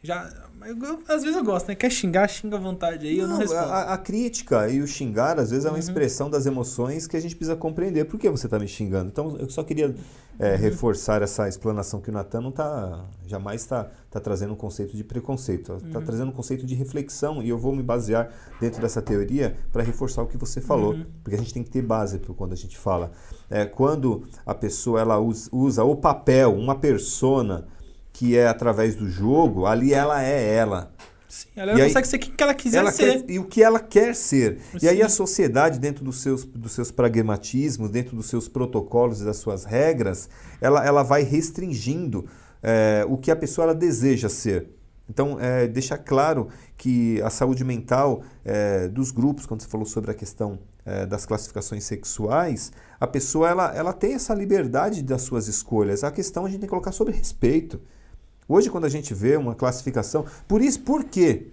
Já, 0.02 0.30
eu- 0.66 0.76
eu- 0.82 0.98
às 1.08 1.22
vezes 1.22 1.36
eu 1.36 1.44
gosto, 1.44 1.68
né? 1.68 1.74
Quer 1.74 1.90
xingar, 1.90 2.28
xinga 2.28 2.56
à 2.56 2.60
vontade 2.60 3.06
aí, 3.06 3.18
eu 3.18 3.26
não 3.26 3.34
Não, 3.34 3.40
respondo. 3.40 3.60
a, 3.72 3.94
a 3.94 3.98
crítica 3.98 4.68
e 4.68 4.80
o 4.80 4.86
xingar, 4.86 5.38
às 5.38 5.50
vezes, 5.50 5.64
é 5.64 5.68
uma 5.68 5.74
Uhum. 5.74 5.78
expressão 5.80 6.28
das 6.30 6.46
emoções 6.46 7.06
que 7.06 7.16
a 7.16 7.20
gente 7.20 7.34
precisa 7.36 7.56
compreender. 7.56 8.04
Por 8.04 8.18
que 8.18 8.28
você 8.28 8.46
está 8.46 8.58
me 8.58 8.68
xingando? 8.68 9.08
Então, 9.08 9.36
eu 9.38 9.48
só 9.50 9.62
queria 9.62 9.88
Uhum. 9.88 9.94
é, 10.38 10.56
reforçar 10.56 11.20
essa 11.20 11.46
explanação 11.48 12.00
que 12.00 12.08
o 12.08 12.12
Natan 12.12 12.40
não 12.40 12.50
tá, 12.50 13.04
jamais 13.26 13.60
está 13.60 13.90
tá 14.10 14.18
trazendo 14.18 14.54
um 14.54 14.56
conceito 14.56 14.96
de 14.96 15.04
preconceito. 15.04 15.74
Está 15.84 15.98
Uhum. 15.98 16.04
trazendo 16.04 16.28
um 16.30 16.32
conceito 16.32 16.64
de 16.64 16.74
reflexão. 16.74 17.42
E 17.42 17.48
eu 17.50 17.58
vou 17.58 17.76
me 17.76 17.82
basear 17.82 18.30
dentro 18.58 18.80
dessa 18.80 19.02
teoria 19.02 19.54
para 19.70 19.82
reforçar 19.82 20.22
o 20.22 20.26
que 20.26 20.38
você 20.38 20.60
falou. 20.60 20.94
Uhum. 20.94 21.04
Porque 21.22 21.34
a 21.36 21.38
gente 21.38 21.52
tem 21.52 21.62
que 21.62 21.68
ter 21.70 21.82
base 21.82 22.18
quando 22.18 22.52
a 22.54 22.56
gente 22.56 22.78
fala. 22.78 23.10
É, 23.50 23.66
quando 23.66 24.24
a 24.46 24.54
pessoa 24.54 24.98
ela 25.00 25.18
usa, 25.18 25.50
usa 25.52 25.84
o 25.84 25.94
papel, 25.94 26.54
uma 26.56 26.74
persona 26.74 27.66
que 28.20 28.36
é 28.36 28.46
através 28.46 28.94
do 28.96 29.08
jogo, 29.08 29.64
ali 29.64 29.94
ela 29.94 30.22
é 30.22 30.54
ela. 30.54 30.92
Sim, 31.26 31.48
ela 31.56 31.72
E 31.72 31.74
não 31.74 31.80
aí- 31.82 31.88
consegue 31.88 32.06
ser 32.08 32.18
quem 32.18 32.32
que 32.32 32.42
ela 32.42 32.52
quiser 32.52 32.78
Ela 32.78 32.92
ser. 32.92 33.22
quer- 33.22 33.30
e 33.32 33.38
o 33.38 33.44
que 33.46 33.62
ela 33.62 33.80
quer 33.80 34.14
ser. 34.14 34.58
E 34.82 34.86
aí 34.86 34.98
Sim. 34.98 35.02
a 35.04 35.08
sociedade, 35.08 35.78
dentro 35.78 36.04
dos 36.04 36.20
seus, 36.20 36.44
dos 36.44 36.72
seus 36.72 36.90
pragmatismos, 36.90 37.88
dentro 37.88 38.14
dos 38.14 38.26
seus 38.26 38.46
protocolos 38.46 39.22
e 39.22 39.24
das 39.24 39.38
suas 39.38 39.64
regras, 39.64 40.28
ela, 40.60 40.84
ela 40.84 41.02
vai 41.02 41.22
restringindo 41.22 42.26
é, 42.62 43.06
o 43.08 43.16
que 43.16 43.30
a 43.30 43.36
pessoa 43.36 43.64
ela 43.68 43.74
deseja 43.74 44.28
ser. 44.28 44.68
Então, 45.08 45.38
é, 45.40 45.66
deixa 45.66 45.96
claro 45.96 46.48
que 46.76 47.22
a 47.22 47.30
saúde 47.30 47.64
mental 47.64 48.22
é, 48.44 48.86
dos 48.86 49.10
grupos, 49.10 49.46
quando 49.46 49.62
você 49.62 49.68
falou 49.68 49.86
sobre 49.86 50.10
a 50.10 50.14
questão 50.14 50.58
é, 50.84 51.06
das 51.06 51.24
classificações 51.24 51.84
sexuais, 51.84 52.70
a 53.00 53.06
pessoa 53.06 53.48
ela, 53.48 53.74
ela 53.74 53.92
tem 53.94 54.12
essa 54.12 54.34
liberdade 54.34 55.02
das 55.02 55.22
suas 55.22 55.48
escolhas. 55.48 56.04
A 56.04 56.10
questão 56.10 56.44
a 56.44 56.48
gente 56.50 56.58
tem 56.60 56.66
que 56.66 56.70
colocar 56.70 56.92
sobre 56.92 57.14
respeito. 57.14 57.80
Hoje, 58.50 58.68
quando 58.68 58.84
a 58.84 58.88
gente 58.88 59.14
vê 59.14 59.36
uma 59.36 59.54
classificação, 59.54 60.24
por 60.48 60.60
isso, 60.60 60.80
por 60.80 61.04
quê? 61.04 61.46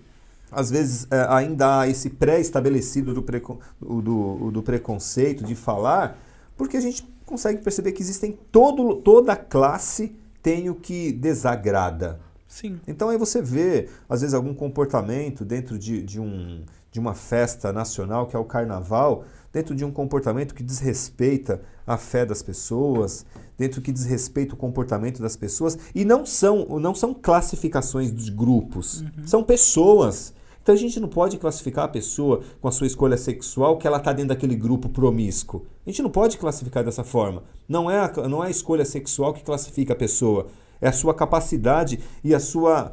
Às 0.52 0.72
vezes 0.72 1.06
é, 1.12 1.28
ainda 1.30 1.82
há 1.82 1.88
esse 1.88 2.10
pré-estabelecido 2.10 3.14
do, 3.14 3.22
precon, 3.22 3.60
do, 3.80 4.50
do 4.50 4.64
preconceito 4.64 5.44
de 5.44 5.54
falar, 5.54 6.18
porque 6.58 6.76
a 6.76 6.82
gente 6.82 7.08
consegue 7.24 7.62
perceber 7.62 7.92
que 7.92 8.02
existem 8.02 8.36
todo, 8.52 8.96
toda 8.96 9.36
classe 9.36 10.16
tem 10.42 10.72
o 10.72 10.74
que 10.74 11.12
desagrada. 11.12 12.20
Sim. 12.48 12.80
Então 12.88 13.10
aí 13.10 13.18
você 13.18 13.44
vê, 13.44 13.90
às 14.10 14.22
vezes, 14.22 14.34
algum 14.34 14.56
comportamento 14.56 15.46
dentro 15.46 15.78
de, 15.78 16.02
de, 16.02 16.20
um, 16.20 16.64
de 16.92 17.00
uma 17.00 17.14
festa 17.14 17.72
nacional, 17.72 18.26
que 18.26 18.36
é 18.36 18.40
o 18.40 18.46
carnaval, 18.46 19.24
dentro 19.52 19.76
de 19.76 19.84
um 19.84 19.92
comportamento 19.92 20.54
que 20.54 20.64
desrespeita 20.64 21.62
a 21.86 21.98
fé 21.98 22.26
das 22.26 22.42
pessoas, 22.42 23.26
dentro 23.58 23.82
que 23.82 23.92
desrespeita 23.92 24.54
o 24.54 24.58
comportamento 24.58 25.22
das 25.22 25.36
pessoas, 25.36 25.78
e 25.96 26.04
não 26.04 26.26
são, 26.26 26.80
não 26.80 26.94
são 26.94 27.14
classificações 27.14 28.14
de 28.14 28.32
grupos, 28.32 29.04
são 29.26 29.44
pessoas. 29.44 30.34
Então 30.62 30.76
a 30.76 30.78
gente 30.78 31.00
não 31.00 31.08
pode 31.08 31.38
classificar 31.38 31.86
a 31.86 31.88
pessoa 31.88 32.42
com 32.60 32.68
a 32.68 32.72
sua 32.74 32.88
escolha 32.88 33.16
sexual 33.16 33.78
que 33.78 33.88
ela 33.88 34.00
está 34.00 34.12
dentro 34.12 34.30
daquele 34.30 34.54
grupo 34.54 34.90
promíscuo. 34.90 35.66
A 35.86 35.90
gente 35.90 36.02
não 36.02 36.10
pode 36.10 36.38
classificar 36.38 36.84
dessa 36.84 37.06
forma. 37.06 37.44
Não 37.70 37.90
é, 37.90 38.00
a, 38.00 38.28
não 38.28 38.44
é 38.44 38.48
a 38.48 38.50
escolha 38.50 38.84
sexual 38.84 39.34
que 39.34 39.46
classifica 39.46 39.94
a 39.94 39.96
pessoa. 39.96 40.48
É 40.82 40.90
a 40.90 40.92
sua 40.92 41.14
capacidade 41.14 42.02
e 42.22 42.36
a 42.36 42.40
sua. 42.42 42.92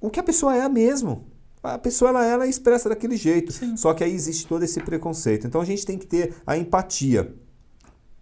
O 0.00 0.08
que 0.08 0.18
a 0.18 0.22
pessoa 0.22 0.56
é 0.56 0.66
mesmo. 0.66 1.26
A 1.64 1.78
pessoa 1.78 2.10
ela, 2.10 2.24
ela 2.24 2.44
é 2.44 2.48
expressa 2.48 2.90
daquele 2.90 3.16
jeito. 3.16 3.50
Sim. 3.50 3.74
Só 3.76 3.94
que 3.94 4.04
aí 4.04 4.12
existe 4.12 4.46
todo 4.46 4.62
esse 4.62 4.80
preconceito. 4.80 5.46
Então 5.46 5.60
a 5.60 5.64
gente 5.64 5.86
tem 5.86 5.96
que 5.96 6.06
ter 6.06 6.34
a 6.46 6.58
empatia. 6.58 7.34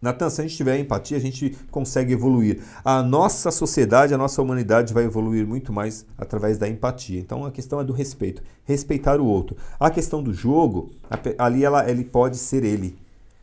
Natan, 0.01 0.30
se 0.30 0.40
a 0.40 0.45
gente 0.45 0.57
tiver 0.57 0.78
empatia, 0.78 1.16
a 1.16 1.20
gente 1.20 1.57
consegue 1.70 2.12
evoluir. 2.12 2.61
A 2.84 3.03
nossa 3.03 3.53
sociedade, 3.53 4.12
a 4.12 4.18
nossa 4.18 4.43
humanidade 4.43 4.93
vai 4.93 5.05
evoluir 5.05 5.47
muito 5.47 5.72
mais 5.72 6.07
através 6.18 6.59
da 6.59 6.68
empatia. 6.68 7.20
Então 7.20 7.45
a 7.45 7.53
questão 7.53 7.80
é 7.80 7.84
do 7.84 7.93
respeito, 7.93 8.43
respeitar 8.64 9.20
o 9.20 9.26
outro. 9.26 9.57
A 9.78 9.90
questão 9.90 10.22
do 10.22 10.32
jogo, 10.32 10.90
ali 11.38 11.64
ela, 11.64 11.88
ele 11.88 12.05
pode 12.05 12.36
ser 12.36 12.64
ele. 12.64 12.97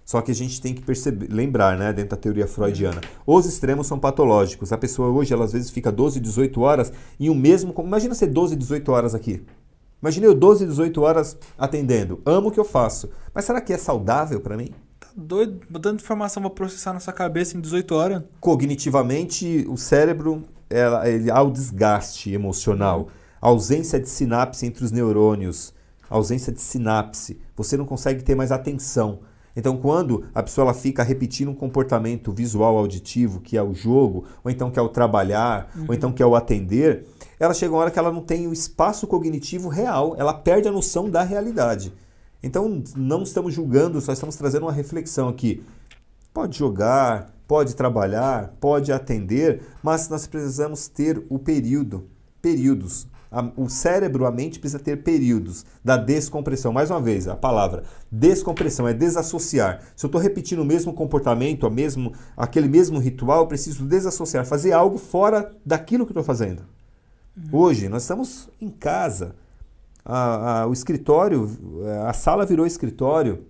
Só 0.04 0.22
que 0.22 0.32
a 0.32 0.36
gente 0.36 0.60
tem 0.60 0.74
que 0.74 0.82
perceber, 0.82 1.28
lembrar, 1.30 1.78
né, 1.78 1.94
dentro 1.94 2.10
da 2.10 2.18
teoria 2.18 2.48
freudiana, 2.48 3.00
os 3.28 3.46
extremos 3.46 3.86
são 3.86 4.00
patológicos. 4.00 4.74
A 4.74 4.78
pessoa 4.78 5.10
hoje, 5.10 5.32
ela 5.34 5.46
às 5.46 5.54
vezes 5.54 5.70
fica 5.70 5.92
12, 5.92 6.20
18 6.20 6.60
horas 6.62 6.92
em 7.20 7.30
um 7.30 7.36
mesmo. 7.36 7.74
Imagina 7.78 8.16
ser 8.16 8.26
12, 8.26 8.56
18 8.56 8.92
horas 8.92 9.14
aqui. 9.14 9.46
Imagina 10.02 10.28
eu 10.28 10.34
12, 10.34 10.66
18 10.66 11.02
horas 11.02 11.38
atendendo. 11.58 12.22
Amo 12.26 12.48
o 12.50 12.52
que 12.52 12.60
eu 12.60 12.66
faço. 12.66 13.10
Mas 13.34 13.46
será 13.46 13.60
que 13.60 13.74
é 13.74 13.78
saudável 13.78 14.40
para 14.40 14.56
mim? 14.56 14.70
Tá 15.00 15.10
doido? 15.16 15.60
Botando 15.70 16.00
informação 16.00 16.42
pra 16.42 16.50
processar 16.50 16.94
na 16.94 17.00
sua 17.00 17.14
cabeça 17.14 17.58
em 17.58 17.62
18 17.62 17.96
horas. 17.96 18.24
cognitivamente 18.40 19.66
o 19.70 19.78
cérebro 19.78 20.44
ela, 20.70 21.10
ele 21.10 21.32
há 21.32 21.42
o 21.42 21.52
desgaste 21.52 22.32
emocional, 22.32 23.10
ausência 23.42 24.00
de 24.00 24.08
sinapse 24.08 24.66
entre 24.66 24.86
os 24.86 24.92
neurônios, 24.92 25.74
ausência 26.10 26.54
de 26.54 26.62
sinapse. 26.62 27.40
Você 27.56 27.76
não 27.76 27.86
consegue 27.86 28.24
ter 28.24 28.36
mais 28.36 28.52
atenção. 28.52 29.20
Então, 29.56 29.76
quando 29.76 30.26
a 30.34 30.44
pessoa 30.44 30.66
ela 30.66 30.74
fica 30.74 31.04
repetindo 31.04 31.50
um 31.50 31.56
comportamento 31.56 32.32
visual 32.32 32.78
auditivo, 32.78 33.42
que 33.42 33.58
é 33.58 33.64
o 33.64 33.74
jogo, 33.74 34.26
ou 34.44 34.50
então 34.50 34.70
que 34.70 34.80
é 34.80 34.82
o 34.82 34.88
trabalhar, 34.88 35.70
ou 35.88 35.94
então 35.94 36.12
que 36.12 36.24
é 36.24 36.26
o 36.26 36.36
atender, 36.36 37.06
ela 37.40 37.54
chega 37.54 37.74
uma 37.74 37.80
hora 37.80 37.92
que 37.92 37.98
ela 37.98 38.12
não 38.12 38.22
tem 38.22 38.48
o 38.48 38.54
espaço 38.54 39.08
cognitivo 39.08 39.70
real, 39.70 40.14
ela 40.18 40.34
perde 40.34 40.68
a 40.68 40.72
noção 40.72 41.10
da 41.10 41.24
realidade. 41.24 41.94
Então, 42.44 42.84
não 42.96 43.24
estamos 43.24 43.54
julgando, 43.54 44.02
só 44.02 44.12
estamos 44.12 44.36
trazendo 44.36 44.64
uma 44.64 44.72
reflexão 44.72 45.30
aqui. 45.30 45.64
Pode 46.34 46.58
jogar, 46.58 47.34
pode 47.48 47.76
trabalhar, 47.76 48.54
pode 48.60 48.92
atender, 48.92 49.62
mas 49.82 50.08
nós 50.10 50.28
precisamos 50.28 50.88
ter 50.88 51.26
o 51.30 51.40
período, 51.40 52.08
períodos. 52.42 53.08
O 53.56 53.70
cérebro, 53.70 54.26
a 54.26 54.32
mente 54.32 54.60
precisa 54.60 54.82
ter 54.82 55.04
períodos 55.04 55.66
da 55.84 55.96
descompressão. 55.98 56.74
Mais 56.74 56.90
uma 56.90 57.00
vez, 57.00 57.28
a 57.28 57.36
palavra 57.36 57.84
descompressão 58.12 58.88
é 58.88 58.94
desassociar. 58.94 59.82
Se 59.96 60.06
eu 60.06 60.08
estou 60.08 60.20
repetindo 60.20 60.60
o 60.60 60.66
mesmo 60.66 60.94
comportamento, 60.94 61.68
a 61.68 61.70
mesmo, 61.70 62.14
aquele 62.36 62.68
mesmo 62.68 63.00
ritual, 63.00 63.42
eu 63.42 63.48
preciso 63.48 63.86
desassociar, 63.86 64.46
fazer 64.46 64.72
algo 64.72 64.98
fora 64.98 65.52
daquilo 65.66 66.06
que 66.06 66.12
estou 66.12 66.24
fazendo. 66.24 66.64
Hoje, 67.52 67.90
nós 67.90 68.04
estamos 68.04 68.50
em 68.60 68.70
casa. 68.70 69.36
a, 70.06 70.62
a, 70.62 70.68
o 70.68 70.74
escritório, 70.74 71.50
a 72.08 72.14
sala 72.14 72.46
virou 72.46 72.66
escritório. 72.66 73.46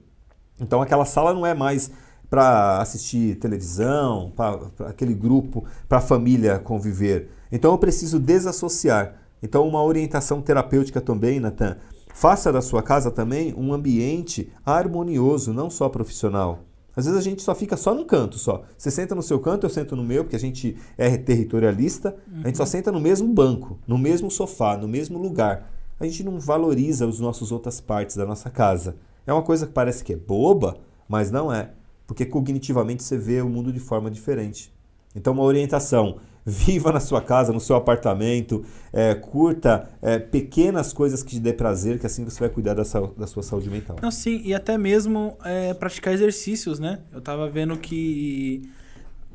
Então 0.59 0.81
aquela 0.81 1.05
sala 1.05 1.33
não 1.33 1.45
é 1.45 1.53
mais 1.53 1.89
para 2.29 2.79
assistir 2.79 3.35
televisão, 3.39 4.31
para 4.35 4.59
aquele 4.87 5.13
grupo, 5.13 5.63
para 5.87 5.97
a 5.99 6.01
família 6.01 6.59
conviver. 6.59 7.29
Então 7.51 7.71
eu 7.71 7.77
preciso 7.77 8.19
desassociar. 8.19 9.15
Então 9.41 9.67
uma 9.67 9.81
orientação 9.81 10.41
terapêutica 10.41 10.99
também, 11.01 11.39
Natan. 11.39 11.77
Faça 12.13 12.51
da 12.51 12.61
sua 12.61 12.83
casa 12.83 13.09
também 13.09 13.53
um 13.57 13.73
ambiente 13.73 14.51
harmonioso, 14.65 15.53
não 15.53 15.69
só 15.69 15.87
profissional. 15.87 16.65
Às 16.95 17.05
vezes 17.05 17.19
a 17.19 17.23
gente 17.23 17.41
só 17.41 17.55
fica 17.55 17.77
só 17.77 17.93
num 17.93 18.05
canto 18.05 18.37
só. 18.37 18.63
Você 18.77 18.91
senta 18.91 19.15
no 19.15 19.21
seu 19.21 19.39
canto, 19.39 19.65
eu 19.65 19.69
sento 19.69 19.95
no 19.95 20.03
meu, 20.03 20.23
porque 20.23 20.35
a 20.35 20.39
gente 20.39 20.75
é 20.97 21.17
territorialista. 21.17 22.15
Uhum. 22.27 22.41
A 22.43 22.47
gente 22.47 22.57
só 22.57 22.63
uhum. 22.63 22.67
senta 22.67 22.91
no 22.91 22.99
mesmo 22.99 23.31
banco, 23.33 23.79
no 23.87 23.97
mesmo 23.97 24.29
sofá, 24.29 24.75
no 24.77 24.87
mesmo 24.87 25.17
lugar. 25.17 25.71
A 25.99 26.05
gente 26.05 26.23
não 26.23 26.39
valoriza 26.39 27.07
as 27.07 27.19
nossas 27.19 27.51
outras 27.51 27.79
partes 27.79 28.15
da 28.15 28.25
nossa 28.25 28.49
casa. 28.49 28.97
É 29.27 29.33
uma 29.33 29.43
coisa 29.43 29.67
que 29.67 29.73
parece 29.73 30.03
que 30.03 30.13
é 30.13 30.17
boba, 30.17 30.77
mas 31.07 31.29
não 31.29 31.53
é. 31.53 31.71
Porque 32.07 32.25
cognitivamente 32.25 33.03
você 33.03 33.17
vê 33.17 33.41
o 33.41 33.49
mundo 33.49 33.71
de 33.71 33.79
forma 33.79 34.09
diferente. 34.09 34.73
Então, 35.15 35.33
uma 35.33 35.43
orientação 35.43 36.17
viva 36.49 36.91
na 36.91 36.99
sua 36.99 37.21
casa, 37.21 37.53
no 37.53 37.59
seu 37.59 37.75
apartamento, 37.75 38.65
é, 38.91 39.13
curta 39.13 39.89
é, 40.01 40.17
pequenas 40.17 40.91
coisas 40.91 41.21
que 41.21 41.31
te 41.31 41.39
dê 41.39 41.53
prazer, 41.53 41.99
que 41.99 42.05
assim 42.05 42.25
você 42.25 42.39
vai 42.39 42.49
cuidar 42.49 42.73
da, 42.73 42.83
da 43.17 43.27
sua 43.27 43.43
saúde 43.43 43.69
mental. 43.69 43.97
Não, 44.01 44.11
sim, 44.11 44.41
e 44.43 44.53
até 44.53 44.77
mesmo 44.77 45.37
é, 45.45 45.73
praticar 45.73 46.13
exercícios, 46.13 46.79
né? 46.79 46.99
Eu 47.13 47.21
tava 47.21 47.47
vendo 47.49 47.77
que 47.77 48.63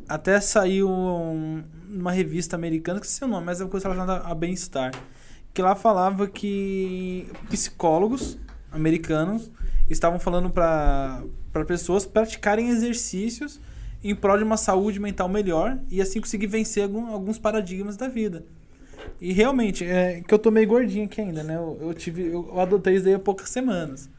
até 0.09 0.41
saiu 0.41 0.91
um, 0.91 1.62
uma 1.89 2.11
revista 2.12 2.57
americana, 2.57 3.01
que 3.01 3.07
sei 3.07 3.27
o 3.27 3.31
nome, 3.31 3.47
mas 3.47 3.61
é 3.61 3.65
uma 3.65 3.71
coisa 3.71 3.89
relacionada 3.89 4.27
a 4.27 4.35
bem-estar, 4.35 4.93
que 5.53 5.62
lá 5.62 5.75
falava 5.75 6.27
que 6.27 7.29
psicólogos 7.49 8.37
americanos 8.73 9.51
estavam 9.89 10.19
falando 10.19 10.51
para 10.51 11.23
pessoas 11.67 12.05
praticarem 12.05 12.71
exercícios 12.71 13.61
em 14.11 14.15
prol 14.15 14.37
de 14.37 14.45
uma 14.45 14.57
saúde 14.57 15.01
mental 15.01 15.29
melhor 15.29 15.79
e 15.91 16.01
assim 16.01 16.21
conseguir 16.21 16.47
vencer 16.47 16.83
algum, 16.83 17.07
alguns 17.07 17.39
paradigmas 17.39 17.97
da 17.97 18.07
vida. 18.07 18.45
E 19.21 19.33
realmente, 19.33 19.85
é 19.85 20.21
que 20.21 20.33
eu 20.33 20.39
tô 20.39 20.51
meio 20.51 20.69
gordinho 20.69 21.07
aqui 21.07 21.21
ainda, 21.21 21.43
né? 21.43 21.57
Eu, 21.57 21.79
eu 21.81 21.95
tive, 21.95 22.27
eu 22.27 22.61
adotei 22.61 22.97
isso 22.97 23.07
aí 23.07 23.15
há 23.15 23.19
poucas 23.19 23.49
semanas. 23.49 24.11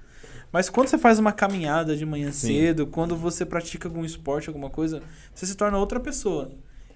Mas 0.52 0.70
quando 0.70 0.88
você 0.88 0.98
faz 0.98 1.20
uma 1.20 1.32
caminhada 1.32 1.96
de 1.96 2.06
manhã 2.06 2.32
Sim. 2.32 2.48
cedo, 2.48 2.88
quando 2.88 3.16
você 3.16 3.46
pratica 3.46 3.88
algum 3.88 4.06
esporte, 4.06 4.48
alguma 4.48 4.70
coisa, 4.70 5.04
você 5.34 5.46
se 5.46 5.56
torna 5.56 5.78
outra 5.78 6.00
pessoa. 6.00 6.52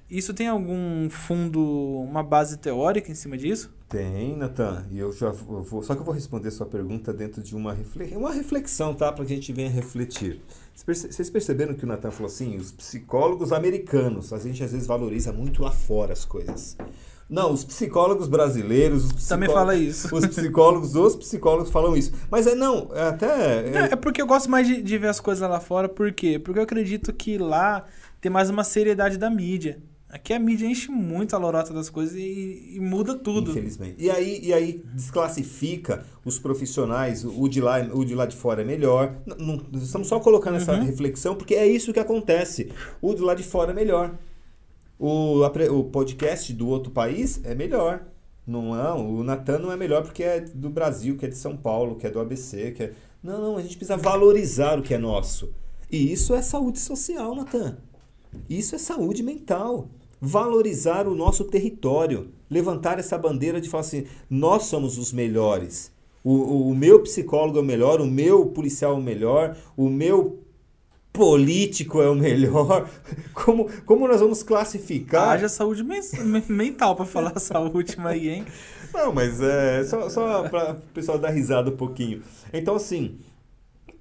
Isso 0.09 0.33
tem 0.33 0.47
algum 0.47 1.09
fundo, 1.09 1.61
uma 2.01 2.23
base 2.23 2.57
teórica 2.57 3.11
em 3.11 3.15
cima 3.15 3.37
disso? 3.37 3.71
Tem, 3.89 4.37
Natan. 4.37 4.85
E 4.91 4.99
eu 4.99 5.11
já 5.11 5.31
vou. 5.31 5.81
Só 5.81 5.95
que 5.95 6.01
eu 6.01 6.05
vou 6.05 6.13
responder 6.13 6.51
sua 6.51 6.67
pergunta 6.67 7.11
dentro 7.11 7.41
de 7.41 7.55
uma, 7.55 7.73
refle 7.73 8.15
uma 8.15 8.31
reflexão, 8.31 8.93
tá? 8.93 9.11
Para 9.11 9.25
que 9.25 9.33
a 9.33 9.35
gente 9.35 9.51
venha 9.51 9.69
refletir. 9.69 10.41
Vocês 10.75 11.29
perceberam 11.29 11.73
que 11.73 11.83
o 11.83 11.87
Natan 11.87 12.11
falou 12.11 12.27
assim? 12.27 12.55
Os 12.55 12.71
psicólogos 12.71 13.51
americanos, 13.51 14.31
a 14.31 14.37
gente 14.37 14.63
às 14.63 14.71
vezes 14.71 14.85
valoriza 14.85 15.33
muito 15.33 15.63
lá 15.63 15.71
fora 15.71 16.13
as 16.13 16.23
coisas. 16.23 16.77
Não, 17.27 17.51
os 17.51 17.63
psicólogos 17.63 18.27
brasileiros, 18.27 19.05
os 19.05 19.13
psicólogos, 19.13 19.27
também 19.27 19.49
fala 19.49 19.75
isso. 19.75 20.15
Os 20.15 20.25
psicólogos, 20.25 20.95
os 20.95 21.15
psicólogos 21.15 21.71
falam 21.71 21.97
isso. 21.97 22.11
Mas 22.29 22.45
é 22.45 22.53
não, 22.53 22.89
é 22.93 23.07
até 23.07 23.69
é, 23.69 23.89
é 23.91 23.95
porque 23.95 24.21
eu 24.21 24.27
gosto 24.27 24.49
mais 24.49 24.67
de, 24.67 24.81
de 24.81 24.97
ver 24.99 25.09
as 25.09 25.19
coisas 25.19 25.47
lá 25.47 25.59
fora, 25.59 25.89
por 25.89 26.11
quê? 26.11 26.37
Porque 26.39 26.59
eu 26.59 26.63
acredito 26.63 27.11
que 27.11 27.37
lá 27.37 27.85
tem 28.21 28.31
mais 28.31 28.49
uma 28.49 28.63
seriedade 28.63 29.17
da 29.17 29.29
mídia. 29.29 29.81
Aqui 30.09 30.33
a 30.33 30.39
mídia 30.39 30.65
enche 30.65 30.89
muito 30.89 31.35
a 31.35 31.39
lorota 31.39 31.71
das 31.71 31.87
coisas 31.87 32.15
e, 32.15 32.73
e, 32.73 32.79
muda 32.79 33.13
tudo. 33.13 33.51
Infelizmente. 33.51 33.95
E 33.99 34.09
aí, 34.09 34.39
e 34.43 34.51
aí 34.51 34.83
desclassifica 34.95 36.03
os 36.25 36.39
profissionais, 36.39 37.23
o 37.23 37.47
de 37.47 37.61
lá, 37.61 37.79
o 37.93 38.03
de 38.03 38.15
lá 38.15 38.25
de 38.25 38.35
fora 38.35 38.63
é 38.63 38.65
melhor. 38.65 39.15
Não, 39.37 39.61
estamos 39.75 40.07
só 40.07 40.19
colocando 40.19 40.57
essa 40.57 40.73
uhum. 40.73 40.83
reflexão, 40.83 41.35
porque 41.35 41.53
é 41.53 41.67
isso 41.67 41.93
que 41.93 41.99
acontece. 41.99 42.71
O 42.99 43.13
de 43.13 43.21
lá 43.21 43.35
de 43.35 43.43
fora 43.43 43.69
é 43.69 43.73
melhor. 43.75 44.17
O, 44.97 45.43
o 45.43 45.83
podcast 45.83 46.51
do 46.53 46.67
outro 46.67 46.91
país 46.91 47.39
é 47.43 47.53
melhor. 47.53 48.01
Não 48.47 48.75
é, 48.75 48.91
o 48.93 49.23
Natan 49.23 49.59
não 49.59 49.71
é 49.71 49.77
melhor 49.77 50.01
porque 50.01 50.23
é 50.23 50.39
do 50.39 50.71
Brasil, 50.71 51.17
que 51.17 51.25
é 51.27 51.29
de 51.29 51.37
São 51.37 51.55
Paulo, 51.55 51.95
que 51.97 52.07
é 52.07 52.09
do 52.09 52.19
ABC, 52.19 52.71
que 52.71 52.83
é... 52.83 52.93
Não, 53.21 53.39
não, 53.39 53.57
a 53.57 53.61
gente 53.61 53.77
precisa 53.77 53.95
valorizar 53.95 54.79
o 54.79 54.81
que 54.81 54.95
é 54.95 54.97
nosso. 54.97 55.53
E 55.91 56.11
isso 56.11 56.33
é 56.33 56.41
saúde 56.41 56.79
social, 56.79 57.35
Natan. 57.35 57.77
Isso 58.49 58.73
é 58.73 58.79
saúde 58.79 59.21
mental 59.21 59.87
valorizar 60.21 61.07
o 61.07 61.15
nosso 61.15 61.45
território, 61.45 62.29
levantar 62.49 62.99
essa 62.99 63.17
bandeira 63.17 63.61
de 63.61 63.69
falar 63.69 63.81
assim: 63.81 64.05
nós 64.29 64.63
somos 64.63 64.97
os 64.97 65.11
melhores. 65.11 65.91
O, 66.23 66.69
o, 66.69 66.75
meu 66.75 67.01
psicólogo 67.01 67.57
é 67.57 67.61
o 67.61 67.65
melhor, 67.65 68.01
o 68.01 68.05
meu 68.05 68.47
policial 68.47 68.93
é 68.93 68.95
o 68.95 69.01
melhor, 69.01 69.55
o 69.77 69.89
meu 69.89 70.43
político 71.13 72.01
é 72.01 72.09
o 72.09 72.15
melhor. 72.15 72.89
Como, 73.33 73.69
como 73.85 74.07
nós 74.07 74.19
vamos 74.19 74.43
classificar? 74.43 75.29
Haja 75.29 75.49
saúde 75.49 75.83
mental 76.47 76.95
para 76.95 77.05
falar 77.05 77.33
essa 77.37 77.57
última 77.57 78.09
aí, 78.09 78.29
hein? 78.29 78.45
Não, 78.93 79.13
mas 79.13 79.41
é 79.41 79.83
só, 79.85 80.09
só 80.09 80.47
para 80.49 80.73
o 80.73 80.93
pessoal 80.93 81.17
dar 81.17 81.29
risada 81.29 81.69
um 81.69 81.77
pouquinho. 81.77 82.21
Então, 82.51 82.75
assim, 82.75 83.17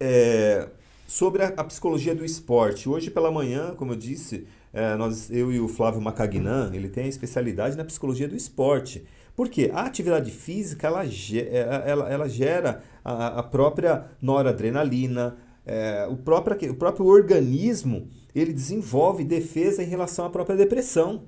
é, 0.00 0.68
sobre 1.06 1.42
a, 1.42 1.48
a, 1.48 1.64
psicologia 1.64 2.14
do 2.14 2.24
esporte. 2.24 2.88
Hoje 2.88 3.10
pela 3.10 3.30
manhã, 3.30 3.74
como 3.74 3.92
eu 3.92 3.96
disse, 3.96 4.46
é, 4.72 4.96
nós, 4.96 5.30
eu 5.30 5.52
e 5.52 5.60
o 5.60 5.68
Flávio 5.68 6.00
Macagnan, 6.00 6.70
ele 6.74 6.88
tem 6.88 7.04
a 7.04 7.08
especialidade 7.08 7.76
na 7.76 7.84
psicologia 7.84 8.28
do 8.28 8.36
esporte. 8.36 9.04
Por 9.34 9.48
quê? 9.48 9.70
A 9.72 9.82
atividade 9.82 10.30
física, 10.30 10.86
ela, 10.86 11.04
é, 11.04 11.84
ela, 11.86 12.08
ela 12.08 12.28
gera 12.28 12.82
a, 13.04 13.38
a 13.38 13.42
própria 13.42 14.06
noradrenalina, 14.20 15.36
é, 15.64 16.06
o, 16.10 16.16
próprio, 16.16 16.72
o 16.72 16.74
próprio 16.74 17.06
organismo, 17.06 18.08
ele 18.34 18.52
desenvolve 18.52 19.24
defesa 19.24 19.82
em 19.82 19.86
relação 19.86 20.24
à 20.24 20.30
própria 20.30 20.56
depressão. 20.56 21.24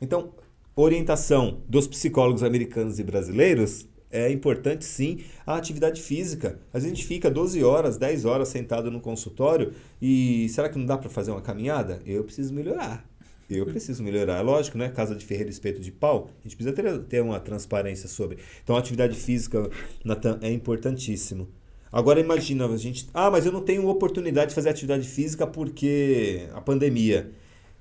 Então, 0.00 0.32
orientação 0.74 1.60
dos 1.68 1.86
psicólogos 1.86 2.42
americanos 2.42 2.98
e 2.98 3.02
brasileiros 3.02 3.86
é 4.10 4.30
importante 4.30 4.84
sim 4.84 5.18
a 5.46 5.56
atividade 5.56 6.00
física. 6.00 6.58
A 6.72 6.78
gente 6.78 7.04
fica 7.04 7.30
12 7.30 7.62
horas, 7.62 7.96
10 7.96 8.24
horas 8.24 8.48
sentado 8.48 8.90
no 8.90 9.00
consultório 9.00 9.72
e 10.00 10.48
será 10.48 10.68
que 10.68 10.78
não 10.78 10.86
dá 10.86 10.96
para 10.96 11.10
fazer 11.10 11.30
uma 11.30 11.42
caminhada? 11.42 12.00
Eu 12.06 12.24
preciso 12.24 12.52
melhorar. 12.54 13.04
Eu 13.50 13.64
preciso 13.64 14.02
melhorar. 14.02 14.38
É 14.38 14.42
lógico, 14.42 14.76
né? 14.76 14.90
Casa 14.90 15.14
de 15.14 15.24
ferreiro 15.24 15.50
espeto 15.50 15.80
de 15.80 15.90
pau, 15.90 16.30
a 16.40 16.42
gente 16.42 16.54
precisa 16.54 16.74
ter, 16.74 16.98
ter 17.04 17.22
uma 17.22 17.40
transparência 17.40 18.06
sobre. 18.06 18.38
Então, 18.62 18.76
a 18.76 18.78
atividade 18.78 19.16
física, 19.16 19.70
Nathan, 20.04 20.38
é 20.42 20.52
importantíssimo. 20.52 21.48
Agora 21.90 22.20
imagina, 22.20 22.66
a 22.66 22.76
gente. 22.76 23.08
Ah, 23.14 23.30
mas 23.30 23.46
eu 23.46 23.52
não 23.52 23.62
tenho 23.62 23.88
oportunidade 23.88 24.50
de 24.50 24.54
fazer 24.54 24.68
atividade 24.68 25.08
física 25.08 25.46
porque 25.46 26.46
a 26.52 26.60
pandemia. 26.60 27.30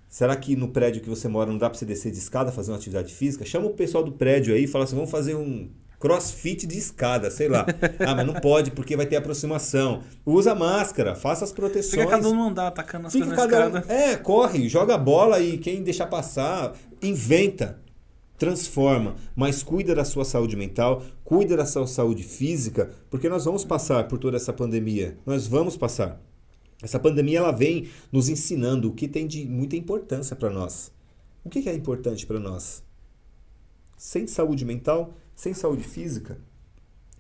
Será 0.08 0.38
que 0.38 0.56
no 0.56 0.70
prédio 0.70 1.02
que 1.02 1.10
você 1.10 1.28
mora 1.28 1.52
não 1.52 1.58
dá 1.58 1.70
para 1.70 1.78
você 1.78 1.86
descer 1.86 2.14
de 2.14 2.18
escada 2.18 2.50
fazer 2.50 2.72
uma 2.72 2.78
atividade 2.78 3.14
física? 3.14 3.44
Chama 3.44 3.68
o 3.68 3.74
pessoal 3.74 4.06
do 4.06 4.14
prédio 4.14 4.56
aí 4.56 4.64
e 4.64 4.68
fala 4.68 4.86
assim: 4.86 4.96
vamos 4.96 5.12
fazer 5.12 5.36
um 5.36 5.70
crossfit 6.00 6.66
de 6.68 6.78
escada, 6.78 7.32
sei 7.32 7.48
lá. 7.48 7.66
Ah, 8.00 8.16
mas 8.16 8.26
não 8.26 8.36
pode 8.36 8.72
porque 8.72 8.96
vai 8.96 9.06
ter 9.06 9.16
aproximação. 9.16 10.04
Usa 10.26 10.54
máscara, 10.54 11.16
faça 11.16 11.44
as 11.44 11.52
proteções. 11.52 12.04
Fica 12.04 12.08
cada 12.08 12.30
um 12.30 12.36
não 12.36 12.54
dá 12.54 12.68
atacando 12.68 13.08
as 13.08 13.14
Fica 13.14 13.26
coisas 13.26 13.48
na 13.48 13.80
escada. 13.80 13.94
É, 13.94 14.16
corre, 14.16 14.70
joga 14.70 14.96
a 14.96 14.98
bola 14.98 15.40
e 15.40 15.58
quem 15.58 15.84
deixar 15.84 16.08
passar, 16.08 16.74
inventa, 17.02 17.80
transforma, 18.38 19.16
mas 19.36 19.64
cuida 19.64 19.96
da 19.96 20.06
sua 20.06 20.24
saúde 20.24 20.56
mental, 20.56 21.04
cuida 21.24 21.58
da 21.58 21.66
sua 21.66 21.88
saúde 21.88 22.24
física, 22.24 22.92
porque 23.10 23.28
nós 23.28 23.46
vamos 23.46 23.66
passar 23.66 24.08
por 24.08 24.20
toda 24.20 24.38
essa 24.38 24.54
pandemia. 24.54 25.18
Nós 25.26 25.48
vamos 25.48 25.76
passar. 25.76 26.22
Essa 26.82 27.00
pandemia 27.00 27.40
ela 27.40 27.52
vem 27.52 27.90
nos 28.12 28.30
ensinando 28.30 28.90
o 28.90 28.94
que 28.94 29.08
tem 29.08 29.26
de 29.26 29.46
muita 29.46 29.76
importância 29.76 30.36
para 30.36 30.52
nós. 30.52 30.92
O 31.44 31.50
que 31.50 31.68
é 31.68 31.74
importante 31.74 32.28
para 32.28 32.40
nós? 32.40 32.84
Sem 33.98 34.28
saúde 34.28 34.64
mental, 34.64 35.16
sem 35.38 35.54
saúde 35.54 35.84
física, 35.84 36.40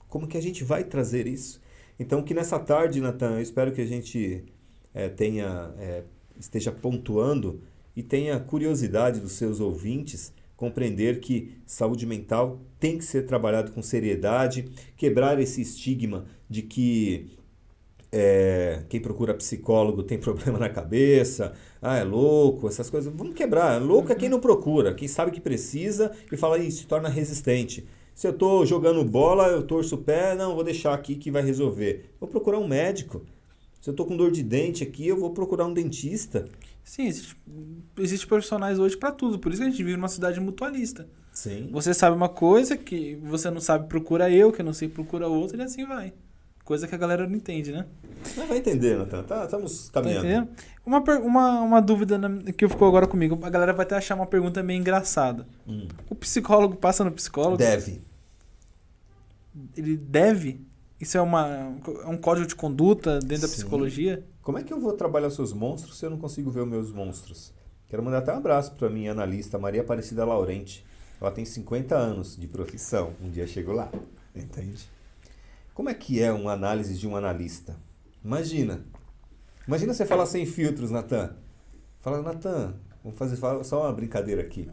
como 0.09 0.27
que 0.27 0.37
a 0.37 0.41
gente 0.41 0.63
vai 0.63 0.83
trazer 0.83 1.27
isso? 1.27 1.61
Então, 1.99 2.23
que 2.23 2.33
nessa 2.33 2.57
tarde, 2.57 2.99
Natan, 2.99 3.35
eu 3.35 3.41
espero 3.41 3.71
que 3.71 3.79
a 3.79 3.85
gente 3.85 4.43
é, 4.91 5.07
tenha, 5.07 5.71
é, 5.77 6.03
esteja 6.37 6.71
pontuando 6.71 7.61
e 7.95 8.01
tenha 8.01 8.39
curiosidade 8.39 9.19
dos 9.19 9.33
seus 9.33 9.59
ouvintes 9.59 10.33
compreender 10.55 11.19
que 11.19 11.55
saúde 11.63 12.07
mental 12.07 12.59
tem 12.79 12.97
que 12.97 13.05
ser 13.05 13.27
trabalhado 13.27 13.71
com 13.71 13.83
seriedade, 13.83 14.67
quebrar 14.97 15.39
esse 15.39 15.61
estigma 15.61 16.25
de 16.49 16.63
que 16.63 17.37
é, 18.11 18.83
quem 18.89 18.99
procura 18.99 19.35
psicólogo 19.35 20.01
tem 20.01 20.17
problema 20.19 20.57
na 20.57 20.69
cabeça, 20.69 21.53
ah, 21.79 21.97
é 21.97 22.03
louco, 22.03 22.67
essas 22.67 22.89
coisas. 22.89 23.13
Vamos 23.13 23.35
quebrar. 23.35 23.79
Louco 23.79 24.11
é 24.11 24.15
quem 24.15 24.29
não 24.29 24.39
procura, 24.39 24.95
quem 24.95 25.07
sabe 25.07 25.29
que 25.29 25.39
precisa 25.39 26.11
e 26.31 26.35
fala 26.35 26.57
e 26.57 26.71
se 26.71 26.87
torna 26.87 27.09
resistente. 27.09 27.87
Se 28.17 28.25
eu 28.25 28.31
estou 28.31 28.65
jogando 28.65 29.03
bola, 29.05 29.45
eu 29.49 29.61
torço 29.61 29.93
o 29.93 29.97
pé, 29.99 30.33
não, 30.33 30.55
vou 30.55 30.63
deixar 30.63 30.91
aqui 30.91 31.13
que 31.13 31.29
vai 31.29 31.43
resolver. 31.43 32.09
Vou 32.19 32.27
procurar 32.27 32.57
um 32.57 32.67
médico. 32.67 33.21
Se 33.79 33.91
eu 33.91 33.93
tô 33.93 34.05
com 34.07 34.17
dor 34.17 34.31
de 34.31 34.41
dente 34.41 34.81
aqui, 34.83 35.07
eu 35.07 35.15
vou 35.19 35.29
procurar 35.29 35.65
um 35.67 35.71
dentista. 35.73 36.45
Sim, 36.83 37.05
existe, 37.05 37.37
existe 37.99 38.25
profissionais 38.25 38.79
hoje 38.79 38.97
para 38.97 39.11
tudo. 39.11 39.37
Por 39.37 39.51
isso 39.51 39.61
que 39.61 39.67
a 39.67 39.69
gente 39.69 39.83
vive 39.83 39.97
numa 39.97 40.07
cidade 40.07 40.39
mutualista. 40.39 41.07
Sim. 41.31 41.69
Você 41.71 41.93
sabe 41.93 42.15
uma 42.17 42.27
coisa 42.27 42.75
que 42.75 43.13
você 43.21 43.51
não 43.51 43.61
sabe, 43.61 43.87
procura 43.87 44.31
eu, 44.31 44.51
que 44.51 44.61
eu 44.61 44.65
não 44.65 44.73
sei, 44.73 44.89
procura 44.89 45.27
outra, 45.27 45.55
e 45.55 45.61
assim 45.61 45.85
vai. 45.85 46.11
Coisa 46.65 46.87
que 46.87 46.95
a 46.95 46.97
galera 46.97 47.27
não 47.27 47.35
entende, 47.35 47.71
né? 47.71 47.85
Mas 48.35 48.47
vai 48.47 48.57
entender, 48.57 48.97
Natan. 48.97 49.21
Tá, 49.23 49.45
estamos 49.45 49.89
Tá 49.89 50.01
caminhando. 50.01 50.25
entendendo? 50.25 50.49
Uma, 50.83 50.99
uma, 51.19 51.61
uma 51.61 51.81
dúvida 51.81 52.17
na- 52.17 52.51
que 52.51 52.67
ficou 52.67 52.87
agora 52.87 53.05
comigo. 53.05 53.37
A 53.43 53.49
galera 53.51 53.73
vai 53.73 53.85
até 53.85 53.95
achar 53.95 54.15
uma 54.15 54.25
pergunta 54.25 54.63
meio 54.63 54.79
engraçada. 54.79 55.47
Hum. 55.67 55.87
O 56.09 56.15
psicólogo 56.15 56.75
passa 56.75 57.03
no 57.03 57.11
psicólogo? 57.11 57.57
Deve. 57.57 58.01
Ele 59.75 59.97
deve? 59.97 60.65
Isso 60.99 61.17
é, 61.17 61.21
uma, 61.21 61.77
é 62.03 62.07
um 62.07 62.17
código 62.17 62.47
de 62.47 62.55
conduta 62.55 63.19
dentro 63.19 63.43
da 63.43 63.47
Sim. 63.47 63.55
psicologia? 63.55 64.25
Como 64.41 64.57
é 64.57 64.63
que 64.63 64.73
eu 64.73 64.79
vou 64.79 64.93
trabalhar 64.93 65.27
os 65.27 65.35
seus 65.35 65.53
monstros 65.53 65.97
se 65.97 66.05
eu 66.05 66.09
não 66.09 66.17
consigo 66.17 66.49
ver 66.49 66.61
os 66.61 66.67
meus 66.67 66.91
monstros? 66.91 67.53
Quero 67.87 68.03
mandar 68.03 68.19
até 68.19 68.33
um 68.33 68.37
abraço 68.37 68.73
para 68.73 68.89
minha 68.89 69.11
analista, 69.11 69.57
Maria 69.57 69.81
Aparecida 69.81 70.25
Laurente. 70.25 70.85
Ela 71.21 71.31
tem 71.31 71.45
50 71.45 71.95
anos 71.95 72.35
de 72.35 72.47
profissão. 72.47 73.13
Um 73.21 73.29
dia 73.29 73.47
chegou 73.47 73.73
lá. 73.73 73.91
Entende? 74.35 74.89
Como 75.73 75.89
é 75.89 75.93
que 75.93 76.21
é 76.21 76.31
uma 76.31 76.53
análise 76.53 76.95
de 76.95 77.07
um 77.07 77.15
analista? 77.15 77.75
Imagina. 78.23 78.83
Imagina 79.67 79.93
você 79.93 80.05
falar 80.05 80.25
sem 80.25 80.45
filtros, 80.45 80.91
Natan. 80.91 81.35
Fala, 82.01 82.21
Natan, 82.21 82.75
vamos 83.03 83.17
fazer 83.17 83.37
só 83.63 83.83
uma 83.83 83.93
brincadeira 83.93 84.41
aqui. 84.41 84.69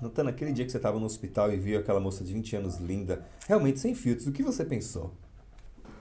Natan, 0.00 0.24
naquele 0.24 0.52
dia 0.52 0.64
que 0.64 0.70
você 0.70 0.78
estava 0.78 0.98
no 0.98 1.06
hospital 1.06 1.52
e 1.52 1.56
viu 1.56 1.78
aquela 1.78 2.00
moça 2.00 2.24
de 2.24 2.32
20 2.32 2.56
anos 2.56 2.76
linda, 2.78 3.24
realmente 3.46 3.78
sem 3.80 3.94
filtros, 3.94 4.26
o 4.26 4.32
que 4.32 4.42
você 4.42 4.64
pensou? 4.64 5.14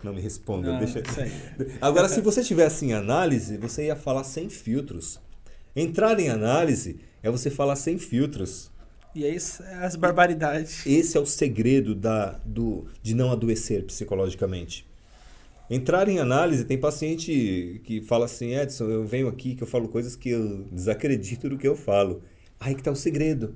Não 0.03 0.13
me 0.13 0.21
responda, 0.21 0.75
Ah, 0.75 0.79
deixa. 0.79 1.03
Agora, 1.81 2.07
se 2.07 2.21
você 2.21 2.41
tivesse 2.41 2.85
em 2.85 2.93
análise, 2.93 3.57
você 3.57 3.87
ia 3.87 3.95
falar 3.95 4.23
sem 4.23 4.49
filtros. 4.49 5.19
Entrar 5.75 6.19
em 6.19 6.29
análise 6.29 6.99
é 7.21 7.29
você 7.29 7.49
falar 7.49 7.75
sem 7.75 7.97
filtros. 7.97 8.71
E 9.13 9.25
aí, 9.25 9.35
isso 9.35 9.61
é 9.63 9.85
as 9.85 9.95
barbaridades. 9.95 10.85
Esse 10.85 11.17
é 11.17 11.19
o 11.19 11.25
segredo 11.25 11.93
da, 11.93 12.39
do, 12.45 12.87
de 13.01 13.13
não 13.13 13.31
adoecer 13.31 13.83
psicologicamente. 13.83 14.87
Entrar 15.69 16.07
em 16.07 16.19
análise, 16.19 16.63
tem 16.63 16.79
paciente 16.79 17.81
que 17.83 18.01
fala 18.01 18.25
assim, 18.25 18.55
Edson, 18.55 18.85
eu 18.85 19.05
venho 19.05 19.27
aqui 19.27 19.53
que 19.53 19.61
eu 19.61 19.67
falo 19.67 19.87
coisas 19.87 20.15
que 20.15 20.29
eu 20.29 20.63
desacredito 20.71 21.49
do 21.49 21.57
que 21.57 21.67
eu 21.67 21.75
falo. 21.75 22.23
Aí 22.59 22.73
que 22.73 22.81
tá 22.81 22.91
o 22.91 22.95
segredo. 22.95 23.55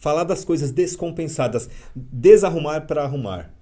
Falar 0.00 0.24
das 0.24 0.44
coisas 0.44 0.72
descompensadas. 0.72 1.70
Desarrumar 1.94 2.86
para 2.86 3.04
arrumar. 3.04 3.54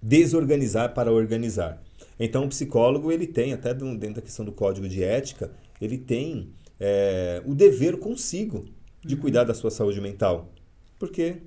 Desorganizar 0.00 0.94
para 0.94 1.10
organizar. 1.10 1.82
Então 2.20 2.44
o 2.44 2.48
psicólogo, 2.48 3.10
ele 3.10 3.26
tem, 3.26 3.52
até 3.52 3.74
dentro 3.74 4.14
da 4.14 4.22
questão 4.22 4.44
do 4.44 4.52
código 4.52 4.88
de 4.88 5.02
ética, 5.02 5.50
ele 5.80 5.98
tem 5.98 6.52
é, 6.78 7.42
o 7.46 7.54
dever 7.54 7.96
consigo 7.98 8.66
de 9.04 9.16
cuidar 9.16 9.44
da 9.44 9.54
sua 9.54 9.70
saúde 9.70 10.00
mental. 10.00 10.52
Por 10.98 11.10
quê? 11.10 11.38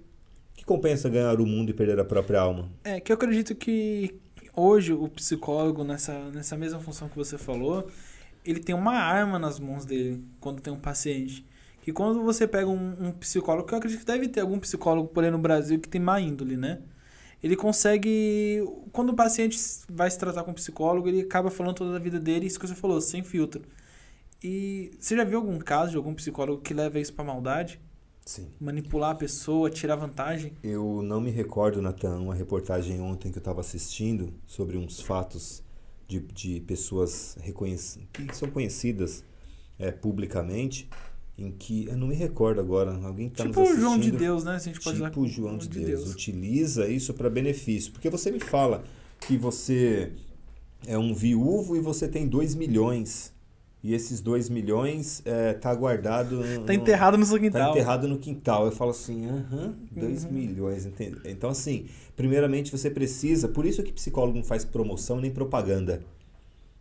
Que 0.55 0.65
compensa 0.65 1.07
ganhar 1.07 1.39
o 1.39 1.45
mundo 1.45 1.69
e 1.69 1.73
perder 1.73 1.99
a 1.99 2.05
própria 2.05 2.41
alma? 2.41 2.69
É, 2.83 2.99
que 2.99 3.11
eu 3.11 3.15
acredito 3.15 3.55
que 3.55 4.19
hoje 4.55 4.93
o 4.93 5.07
psicólogo, 5.07 5.83
nessa, 5.83 6.29
nessa 6.31 6.57
mesma 6.57 6.79
função 6.79 7.07
que 7.07 7.15
você 7.15 7.37
falou, 7.37 7.87
ele 8.43 8.59
tem 8.59 8.73
uma 8.73 8.93
arma 8.93 9.37
nas 9.37 9.59
mãos 9.59 9.85
dele 9.85 10.23
quando 10.39 10.61
tem 10.61 10.73
um 10.73 10.79
paciente. 10.79 11.45
Que 11.87 11.93
quando 11.93 12.21
você 12.21 12.45
pega 12.45 12.67
um, 12.67 13.07
um 13.07 13.11
psicólogo, 13.13 13.65
que 13.65 13.73
eu 13.73 13.77
acredito 13.77 14.01
que 14.01 14.05
deve 14.05 14.27
ter 14.27 14.41
algum 14.41 14.59
psicólogo 14.59 15.07
por 15.07 15.23
aí 15.23 15.31
no 15.31 15.37
Brasil 15.37 15.79
que 15.79 15.87
tem 15.87 16.01
má 16.01 16.19
índole, 16.19 16.57
né? 16.57 16.81
Ele 17.41 17.55
consegue. 17.55 18.61
Quando 18.91 19.11
o 19.11 19.15
paciente 19.15 19.57
vai 19.89 20.11
se 20.11 20.19
tratar 20.19 20.43
com 20.43 20.51
um 20.51 20.53
psicólogo, 20.53 21.07
ele 21.07 21.21
acaba 21.21 21.49
falando 21.49 21.75
toda 21.75 21.95
a 21.95 21.99
vida 21.99 22.19
dele, 22.19 22.45
isso 22.45 22.59
que 22.59 22.67
você 22.67 22.75
falou, 22.75 22.99
sem 22.99 23.23
filtro. 23.23 23.61
E 24.43 24.91
você 24.99 25.15
já 25.15 25.23
viu 25.23 25.37
algum 25.37 25.57
caso 25.59 25.91
de 25.91 25.95
algum 25.95 26.13
psicólogo 26.13 26.61
que 26.61 26.73
leva 26.73 26.99
isso 26.99 27.13
pra 27.13 27.23
maldade? 27.23 27.79
Sim. 28.25 28.49
Manipular 28.59 29.11
a 29.11 29.15
pessoa, 29.15 29.69
tirar 29.69 29.95
vantagem? 29.95 30.57
Eu 30.61 31.01
não 31.01 31.21
me 31.21 31.31
recordo, 31.31 31.81
Natan, 31.81 32.19
uma 32.19 32.35
reportagem 32.35 32.99
ontem 32.99 33.31
que 33.31 33.37
eu 33.37 33.39
estava 33.39 33.61
assistindo 33.61 34.33
sobre 34.45 34.77
uns 34.77 34.99
fatos 34.99 35.63
de, 36.05 36.19
de 36.19 36.59
pessoas 36.59 37.37
reconhec- 37.39 38.09
que 38.11 38.35
são 38.35 38.51
conhecidas 38.51 39.23
é, 39.79 39.89
publicamente, 39.89 40.89
em 41.37 41.51
que. 41.51 41.85
Eu 41.87 41.97
não 41.97 42.07
me 42.07 42.15
recordo 42.15 42.59
agora, 42.59 42.91
alguém 43.03 43.27
que 43.29 43.33
está 43.35 43.45
tipo 43.45 43.59
nos 43.59 43.69
o. 43.71 43.79
João 43.79 43.97
de 43.99 44.11
Deus, 44.11 44.43
né? 44.43 44.57
Se 44.59 44.69
a 44.69 44.73
gente 44.73 44.83
pode 44.83 44.97
usar 44.97 45.05
tipo 45.09 45.15
como 45.15 45.27
João 45.27 45.57
de 45.57 45.67
Deus. 45.69 46.11
Utiliza 46.11 46.87
isso 46.87 47.13
para 47.13 47.29
benefício. 47.29 47.91
Porque 47.91 48.09
você 48.09 48.31
me 48.31 48.39
fala 48.39 48.83
que 49.21 49.37
você 49.37 50.11
é 50.87 50.97
um 50.97 51.13
viúvo 51.13 51.75
e 51.75 51.79
você 51.79 52.07
tem 52.07 52.27
2 52.27 52.55
milhões. 52.55 53.35
E 53.83 53.93
esses 53.93 54.19
2 54.19 54.49
milhões 54.49 55.21
é, 55.23 55.53
tá 55.53 55.73
guardado. 55.73 56.41
Tá 56.41 56.73
no- 56.73 56.73
enterrado 56.73 57.17
no 57.17 57.25
seu 57.25 57.35
Tá 57.37 57.43
quintal. 57.43 57.71
enterrado 57.71 58.07
no 58.07 58.17
quintal. 58.17 58.65
Eu 58.65 58.71
falo 58.71 58.89
assim, 58.91 59.27
aham, 59.27 59.75
2 59.91 60.25
Uhum. 60.25 60.31
milhões, 60.31 60.85
entende? 60.85 61.17
Então, 61.25 61.51
assim, 61.51 61.85
primeiramente 62.15 62.71
você 62.71 62.89
precisa. 62.89 63.47
Por 63.47 63.65
isso 63.65 63.83
que 63.83 63.93
psicólogo 63.93 64.35
não 64.37 64.43
faz 64.43 64.65
promoção 64.65 65.21
nem 65.21 65.29
propaganda. 65.31 66.01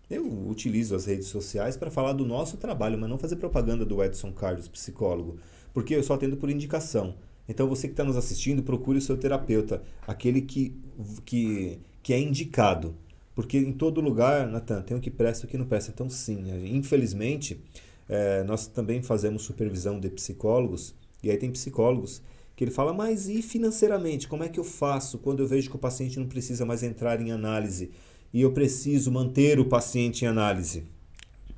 Eu 0.08 0.24
utilizo 0.48 0.94
as 0.94 1.06
redes 1.06 1.26
sociais 1.26 1.76
para 1.76 1.90
falar 1.90 2.12
do 2.12 2.24
nosso 2.24 2.56
trabalho, 2.56 2.96
mas 2.96 3.10
não 3.10 3.18
fazer 3.18 3.36
propaganda 3.36 3.84
do 3.84 4.02
Edson 4.02 4.32
Carlos, 4.32 4.68
psicólogo. 4.68 5.38
Porque 5.74 5.94
eu 5.94 6.02
só 6.02 6.14
atendo 6.14 6.36
por 6.36 6.48
indicação. 6.48 7.14
Então, 7.48 7.68
você 7.68 7.88
que 7.88 7.92
está 7.92 8.04
nos 8.04 8.16
assistindo, 8.16 8.62
procure 8.62 8.98
o 8.98 9.00
seu 9.00 9.16
terapeuta, 9.16 9.82
aquele 10.06 10.40
que, 10.42 10.76
que, 11.24 11.78
que 12.02 12.12
é 12.12 12.20
indicado. 12.20 12.94
Porque 13.34 13.58
em 13.58 13.72
todo 13.72 14.00
lugar, 14.00 14.46
Natan, 14.48 14.80
tem 14.82 14.96
o 14.96 15.00
que 15.00 15.10
presta 15.10 15.44
e 15.44 15.46
o 15.46 15.50
que 15.50 15.58
não 15.58 15.66
presta. 15.66 15.90
Então, 15.90 16.08
sim, 16.08 16.44
infelizmente, 16.72 17.60
eh, 18.08 18.42
nós 18.44 18.66
também 18.66 19.02
fazemos 19.02 19.42
supervisão 19.42 20.00
de 20.00 20.08
psicólogos, 20.08 20.94
e 21.22 21.30
aí 21.30 21.36
tem 21.36 21.50
psicólogos 21.50 22.22
que 22.54 22.64
ele 22.64 22.70
fala, 22.70 22.92
mas 22.94 23.28
e 23.28 23.42
financeiramente? 23.42 24.26
Como 24.26 24.42
é 24.42 24.48
que 24.48 24.58
eu 24.58 24.64
faço 24.64 25.18
quando 25.18 25.40
eu 25.40 25.46
vejo 25.46 25.68
que 25.68 25.76
o 25.76 25.78
paciente 25.78 26.18
não 26.18 26.26
precisa 26.26 26.64
mais 26.64 26.82
entrar 26.82 27.20
em 27.20 27.30
análise 27.30 27.90
e 28.36 28.42
eu 28.42 28.52
preciso 28.52 29.10
manter 29.10 29.58
o 29.58 29.64
paciente 29.64 30.26
em 30.26 30.28
análise? 30.28 30.84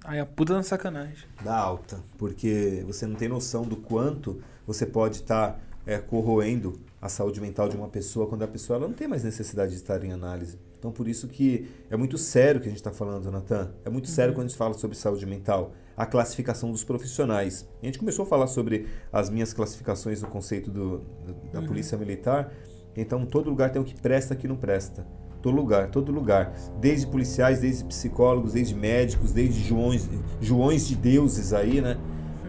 Ai, 0.04 0.20
a 0.20 0.24
puta 0.26 0.54
da 0.54 0.62
sacanagem. 0.62 1.26
Da 1.42 1.56
alta, 1.56 2.00
porque 2.16 2.84
você 2.86 3.04
não 3.04 3.16
tem 3.16 3.28
noção 3.28 3.62
do 3.64 3.76
quanto 3.76 4.40
você 4.64 4.86
pode 4.86 5.16
estar 5.16 5.60
é, 5.84 5.98
corroendo 5.98 6.78
a 7.02 7.08
saúde 7.08 7.40
mental 7.40 7.68
de 7.68 7.76
uma 7.76 7.88
pessoa 7.88 8.28
quando 8.28 8.42
a 8.44 8.46
pessoa 8.48 8.76
ela 8.78 8.86
não 8.86 8.94
tem 8.94 9.08
mais 9.08 9.24
necessidade 9.24 9.72
de 9.72 9.78
estar 9.78 10.04
em 10.04 10.12
análise. 10.12 10.56
Então, 10.78 10.92
por 10.92 11.08
isso 11.08 11.26
que 11.26 11.68
é 11.90 11.96
muito 11.96 12.16
sério 12.16 12.58
o 12.58 12.62
que 12.62 12.68
a 12.68 12.70
gente 12.70 12.78
está 12.78 12.92
falando, 12.92 13.28
Natan. 13.28 13.72
É 13.84 13.90
muito 13.90 14.06
sério 14.08 14.32
quando 14.32 14.46
a 14.46 14.48
gente 14.48 14.56
fala 14.56 14.74
sobre 14.74 14.96
saúde 14.96 15.26
mental. 15.26 15.72
A 15.96 16.06
classificação 16.06 16.70
dos 16.70 16.84
profissionais. 16.84 17.66
A 17.82 17.86
gente 17.86 17.98
começou 17.98 18.24
a 18.24 18.26
falar 18.28 18.46
sobre 18.46 18.86
as 19.12 19.28
minhas 19.30 19.52
classificações 19.52 20.22
no 20.22 20.28
conceito 20.28 20.70
do, 20.70 20.98
do- 20.98 21.50
da 21.52 21.58
Uhum. 21.58 21.66
polícia 21.66 21.98
militar. 21.98 22.52
Então, 22.96 23.26
todo 23.26 23.50
lugar 23.50 23.72
tem 23.72 23.82
o 23.82 23.84
que 23.84 24.00
presta 24.00 24.34
e 24.34 24.36
o 24.36 24.40
que 24.40 24.46
não 24.46 24.56
presta. 24.56 25.04
Todo 25.48 25.56
lugar, 25.56 25.88
todo 25.88 26.12
lugar. 26.12 26.52
Desde 26.78 27.06
policiais, 27.06 27.60
desde 27.60 27.82
psicólogos, 27.84 28.52
desde 28.52 28.74
médicos, 28.74 29.32
desde 29.32 29.66
joões, 29.66 30.06
joões 30.42 30.86
de 30.86 30.94
deuses 30.94 31.54
aí, 31.54 31.80
né? 31.80 31.96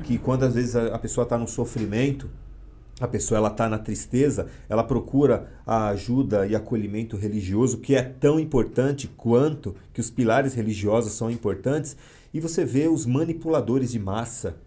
Que 0.03 0.17
quando 0.17 0.43
às 0.43 0.53
vezes 0.53 0.75
a, 0.75 0.87
a 0.87 0.99
pessoa 0.99 1.23
está 1.23 1.37
no 1.37 1.47
sofrimento, 1.47 2.29
a 2.99 3.07
pessoa 3.07 3.37
ela 3.37 3.47
está 3.47 3.69
na 3.69 3.79
tristeza, 3.79 4.47
ela 4.67 4.83
procura 4.83 5.47
a 5.65 5.87
ajuda 5.87 6.45
e 6.45 6.57
acolhimento 6.57 7.15
religioso, 7.15 7.77
que 7.77 7.95
é 7.95 8.03
tão 8.03 8.37
importante 8.37 9.07
quanto 9.07 9.77
que 9.93 10.01
os 10.01 10.09
pilares 10.09 10.53
religiosos 10.53 11.13
são 11.13 11.31
importantes, 11.31 11.95
e 12.33 12.41
você 12.41 12.65
vê 12.65 12.89
os 12.89 13.05
manipuladores 13.05 13.93
de 13.93 13.99
massa. 13.99 14.57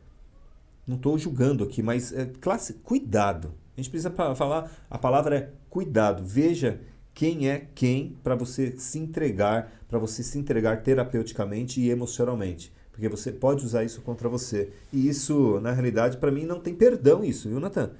Não 0.87 0.97
estou 0.97 1.19
julgando 1.19 1.65
aqui, 1.65 1.83
mas 1.83 2.15
é, 2.15 2.31
classe, 2.41 2.73
cuidado. 2.83 3.53
A 3.77 3.81
gente 3.81 3.91
precisa 3.91 4.11
falar, 4.11 4.71
a 4.89 4.97
palavra 4.97 5.37
é 5.37 5.51
cuidado. 5.69 6.25
Veja 6.25 6.81
quem 7.15 7.49
é 7.49 7.67
quem 7.75 8.17
para 8.23 8.35
você 8.35 8.75
se 8.79 8.99
entregar, 8.99 9.71
para 9.89 9.99
você 9.99 10.23
se 10.23 10.39
entregar 10.39 10.83
terapeuticamente 10.83 11.81
e 11.81 11.91
emocionalmente. 11.91 12.73
Porque 12.91 13.09
você 13.09 13.33
pode 13.33 13.65
usar 13.65 13.85
isso 13.85 14.01
contra 14.03 14.29
você. 14.29 14.71
E 14.93 15.09
isso, 15.09 15.59
na 15.61 15.73
realidade, 15.73 16.19
para 16.19 16.31
mim 16.31 16.45
não 16.45 16.61
tem 16.61 16.75
perdão 16.75 17.25
isso, 17.25 17.49
viu, 17.49 17.59
Natan? 17.61 17.91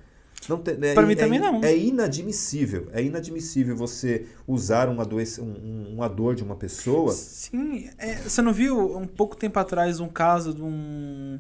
Não 0.49 0.59
tem, 0.59 0.77
é, 0.83 0.93
Pra 0.95 1.07
mim 1.07 1.13
é- 1.13 1.17
também 1.17 1.39
não. 1.39 1.63
É 1.63 1.77
inadmissível. 1.77 2.89
É 2.93 3.03
inadmissível 3.03 3.77
você 3.77 4.27
usar 4.47 4.89
uma, 4.89 5.05
doença, 5.05 5.41
um- 5.41 5.47
um- 5.47 5.95
uma 5.95 6.09
dor 6.09 6.35
de 6.35 6.43
uma 6.43 6.57
pessoa. 6.57 7.13
Sim, 7.13 7.89
é, 7.97 8.17
você 8.17 8.43
não 8.43 8.53
viu 8.53 8.97
um 8.99 9.07
pouco 9.07 9.37
tempo 9.37 9.59
atrás 9.59 10.01
um 10.01 10.09
caso 10.09 10.53
de 10.53 10.61
um. 10.63 11.39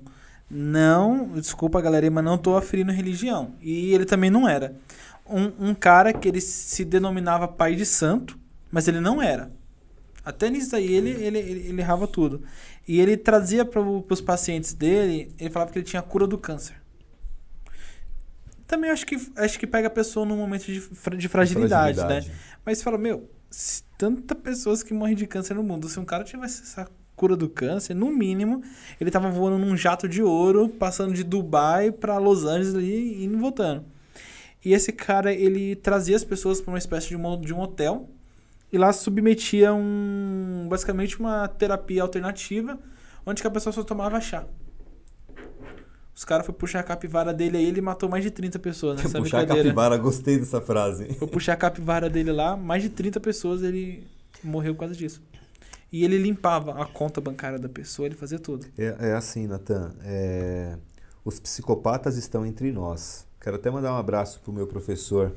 Não, 0.50 1.28
desculpa 1.34 1.80
galera, 1.80 2.10
mas 2.10 2.24
não 2.24 2.36
tô 2.36 2.56
aferindo 2.56 2.92
religião. 2.92 3.54
E 3.60 3.92
ele 3.94 4.04
também 4.04 4.30
não 4.30 4.48
era. 4.48 4.76
Um, 5.26 5.70
um 5.70 5.74
cara 5.74 6.12
que 6.12 6.28
ele 6.28 6.40
se 6.40 6.84
denominava 6.84 7.46
pai 7.46 7.74
de 7.74 7.86
santo, 7.86 8.38
mas 8.70 8.88
ele 8.88 9.00
não 9.00 9.22
era. 9.22 9.52
Até 10.24 10.50
nisso 10.50 10.70
daí 10.72 10.92
ele, 10.92 11.10
ele, 11.10 11.38
ele, 11.38 11.68
ele 11.68 11.80
errava 11.80 12.06
tudo. 12.06 12.42
E 12.86 13.00
ele 13.00 13.16
trazia 13.16 13.64
para 13.64 13.80
os 13.80 14.20
pacientes 14.20 14.72
dele, 14.72 15.34
ele 15.38 15.50
falava 15.50 15.72
que 15.72 15.78
ele 15.78 15.86
tinha 15.86 16.00
a 16.00 16.02
cura 16.02 16.26
do 16.26 16.38
câncer. 16.38 16.80
Também 18.66 18.90
acho 18.90 19.06
que, 19.06 19.16
acho 19.36 19.58
que 19.58 19.66
pega 19.66 19.88
a 19.88 19.90
pessoa 19.90 20.24
num 20.24 20.36
momento 20.36 20.64
de, 20.64 20.80
de 21.16 21.28
fragilidade, 21.28 21.98
né? 22.06 22.24
Mas 22.64 22.78
você 22.78 22.84
fala, 22.84 22.96
meu, 22.96 23.28
se 23.50 23.82
tanta 23.98 24.34
pessoas 24.34 24.82
que 24.82 24.94
morrem 24.94 25.14
de 25.14 25.26
câncer 25.26 25.54
no 25.54 25.62
mundo, 25.62 25.88
se 25.88 26.00
um 26.00 26.04
cara 26.04 26.24
tivesse 26.24 26.62
essa 26.62 26.88
cura 27.14 27.36
do 27.36 27.48
câncer, 27.48 27.94
no 27.94 28.10
mínimo, 28.10 28.62
ele 29.00 29.10
tava 29.10 29.28
voando 29.30 29.58
num 29.58 29.76
jato 29.76 30.08
de 30.08 30.22
ouro, 30.22 30.68
passando 30.68 31.12
de 31.12 31.22
Dubai 31.22 31.92
para 31.92 32.16
Los 32.18 32.44
Angeles 32.44 32.74
ali, 32.74 33.24
indo 33.24 33.34
e 33.34 33.40
voltando. 33.40 33.84
E 34.64 34.72
esse 34.72 34.92
cara, 34.92 35.32
ele 35.32 35.74
trazia 35.76 36.14
as 36.14 36.24
pessoas 36.24 36.60
para 36.60 36.72
uma 36.72 36.78
espécie 36.78 37.08
de 37.08 37.16
um, 37.16 37.40
de 37.40 37.52
um 37.52 37.60
hotel 37.60 38.08
e 38.72 38.78
lá 38.78 38.92
submetia 38.92 39.74
um 39.74 40.66
basicamente 40.68 41.18
uma 41.20 41.46
terapia 41.46 42.02
alternativa, 42.02 42.78
onde 43.26 43.42
que 43.42 43.46
a 43.46 43.50
pessoa 43.50 43.72
só 43.72 43.82
tomava 43.82 44.20
chá. 44.20 44.46
Os 46.14 46.24
caras 46.24 46.46
foram 46.46 46.58
puxar 46.58 46.80
a 46.80 46.82
capivara 46.82 47.32
dele 47.32 47.56
aí, 47.56 47.66
ele 47.66 47.80
matou 47.80 48.08
mais 48.08 48.22
de 48.22 48.30
30 48.30 48.58
pessoas 48.58 49.02
nessa 49.02 49.18
Puxar 49.20 49.40
a 49.40 49.46
capivara, 49.46 49.96
gostei 49.96 50.38
dessa 50.38 50.60
frase. 50.60 51.14
Foi 51.14 51.28
puxar 51.28 51.54
a 51.54 51.56
capivara 51.56 52.08
dele 52.08 52.30
lá, 52.32 52.56
mais 52.56 52.82
de 52.82 52.90
30 52.90 53.18
pessoas, 53.18 53.62
ele 53.62 54.06
morreu 54.44 54.74
por 54.74 54.80
causa 54.80 54.94
disso. 54.94 55.22
E 55.90 56.04
ele 56.04 56.16
limpava 56.16 56.80
a 56.80 56.86
conta 56.86 57.20
bancária 57.20 57.58
da 57.58 57.68
pessoa, 57.68 58.06
ele 58.06 58.14
fazia 58.14 58.38
tudo. 58.38 58.66
É, 58.78 59.10
é 59.10 59.12
assim, 59.12 59.46
Natan. 59.46 59.94
É... 60.02 60.78
Os 61.24 61.38
psicopatas 61.38 62.16
estão 62.16 62.44
entre 62.44 62.72
nós. 62.72 63.26
Quero 63.42 63.56
até 63.56 63.68
mandar 63.72 63.92
um 63.92 63.96
abraço 63.96 64.40
pro 64.40 64.52
meu 64.52 64.68
professor 64.68 65.34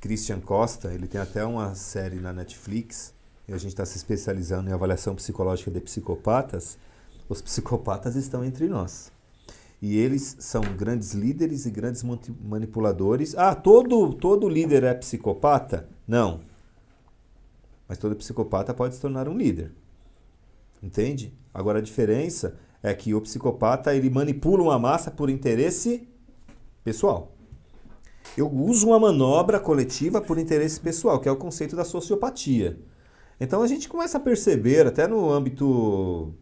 Christian 0.00 0.40
Costa. 0.40 0.94
Ele 0.94 1.06
tem 1.06 1.20
até 1.20 1.44
uma 1.44 1.74
série 1.74 2.16
na 2.16 2.32
Netflix. 2.32 3.12
E 3.46 3.52
a 3.52 3.58
gente 3.58 3.72
está 3.72 3.84
se 3.84 3.98
especializando 3.98 4.70
em 4.70 4.72
avaliação 4.72 5.14
psicológica 5.14 5.70
de 5.70 5.78
psicopatas. 5.78 6.78
Os 7.28 7.42
psicopatas 7.42 8.16
estão 8.16 8.42
entre 8.42 8.66
nós. 8.66 9.12
E 9.82 9.98
eles 9.98 10.38
são 10.40 10.62
grandes 10.74 11.12
líderes 11.12 11.66
e 11.66 11.70
grandes 11.70 12.02
manipuladores. 12.02 13.36
Ah, 13.36 13.54
todo, 13.54 14.14
todo 14.14 14.48
líder 14.48 14.84
é 14.84 14.94
psicopata? 14.94 15.86
Não. 16.06 16.40
Mas 17.86 17.98
todo 17.98 18.16
psicopata 18.16 18.72
pode 18.72 18.94
se 18.94 19.02
tornar 19.02 19.28
um 19.28 19.36
líder. 19.36 19.70
Entende? 20.82 21.34
Agora 21.52 21.78
a 21.78 21.82
diferença 21.82 22.56
é 22.82 22.94
que 22.94 23.12
o 23.12 23.20
psicopata 23.20 23.94
ele 23.94 24.08
manipula 24.08 24.62
uma 24.62 24.78
massa 24.78 25.10
por 25.10 25.28
interesse 25.28 26.08
pessoal. 26.84 27.32
Eu 28.36 28.48
uso 28.52 28.88
uma 28.88 28.98
manobra 28.98 29.58
coletiva 29.58 30.20
por 30.20 30.38
interesse 30.38 30.78
pessoal, 30.80 31.20
que 31.20 31.28
é 31.28 31.32
o 31.32 31.36
conceito 31.36 31.74
da 31.74 31.84
sociopatia. 31.84 32.78
Então 33.40 33.62
a 33.62 33.66
gente 33.66 33.88
começa 33.88 34.18
a 34.18 34.20
perceber, 34.20 34.86
até 34.86 35.06
no 35.06 35.30
âmbito, 35.30 36.34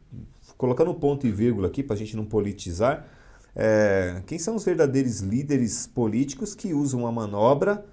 colocando 0.57 0.91
um 0.91 0.95
ponto 0.95 1.27
e 1.27 1.33
vírgula 1.33 1.69
aqui 1.69 1.83
para 1.83 1.95
a 1.95 1.99
gente 1.99 2.17
não 2.17 2.25
politizar, 2.25 3.07
é, 3.55 4.23
quem 4.27 4.39
são 4.39 4.55
os 4.55 4.65
verdadeiros 4.65 5.21
líderes 5.21 5.87
políticos 5.87 6.55
que 6.55 6.75
usam 6.75 7.01
uma 7.01 7.13
manobra 7.13 7.85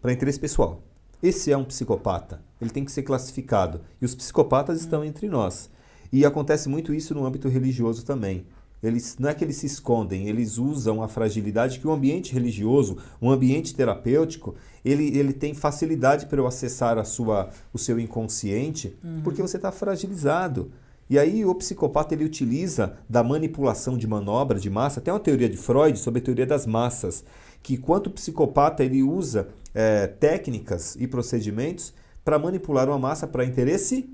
para 0.00 0.12
interesse 0.12 0.38
pessoal. 0.38 0.82
Esse 1.22 1.50
é 1.50 1.56
um 1.56 1.64
psicopata. 1.64 2.40
Ele 2.60 2.70
tem 2.70 2.84
que 2.84 2.92
ser 2.92 3.02
classificado. 3.02 3.80
E 4.00 4.04
os 4.04 4.14
psicopatas 4.14 4.80
estão 4.80 5.04
entre 5.04 5.28
nós. 5.28 5.70
E 6.12 6.24
acontece 6.24 6.68
muito 6.68 6.94
isso 6.94 7.14
no 7.14 7.26
âmbito 7.26 7.48
religioso 7.48 8.04
também. 8.04 8.46
Eles, 8.86 9.16
não 9.18 9.28
é 9.28 9.34
que 9.34 9.44
eles 9.44 9.56
se 9.56 9.66
escondem, 9.66 10.28
eles 10.28 10.58
usam 10.58 11.02
a 11.02 11.08
fragilidade 11.08 11.80
que 11.80 11.86
o 11.86 11.92
ambiente 11.92 12.32
religioso, 12.32 12.98
um 13.20 13.30
ambiente 13.30 13.74
terapêutico, 13.74 14.54
ele, 14.84 15.16
ele 15.18 15.32
tem 15.32 15.54
facilidade 15.54 16.26
para 16.26 16.38
eu 16.38 16.46
acessar 16.46 16.98
a 16.98 17.04
sua, 17.04 17.50
o 17.72 17.78
seu 17.78 17.98
inconsciente, 17.98 18.96
uhum. 19.02 19.20
porque 19.22 19.42
você 19.42 19.56
está 19.56 19.72
fragilizado. 19.72 20.70
E 21.08 21.18
aí 21.18 21.44
o 21.44 21.54
psicopata 21.54 22.14
ele 22.14 22.24
utiliza 22.24 22.96
da 23.08 23.22
manipulação 23.22 23.96
de 23.96 24.06
manobra 24.06 24.58
de 24.58 24.68
massa, 24.68 25.00
tem 25.00 25.12
uma 25.12 25.20
teoria 25.20 25.48
de 25.48 25.56
Freud 25.56 25.98
sobre 25.98 26.20
a 26.20 26.24
teoria 26.24 26.46
das 26.46 26.66
massas, 26.66 27.24
que 27.62 27.76
quanto 27.76 28.10
psicopata 28.10 28.84
ele 28.84 29.02
usa 29.02 29.48
é, 29.74 30.06
técnicas 30.06 30.96
e 30.98 31.06
procedimentos 31.06 31.92
para 32.24 32.38
manipular 32.38 32.88
uma 32.88 32.98
massa 32.98 33.26
para 33.26 33.44
interesse 33.44 34.10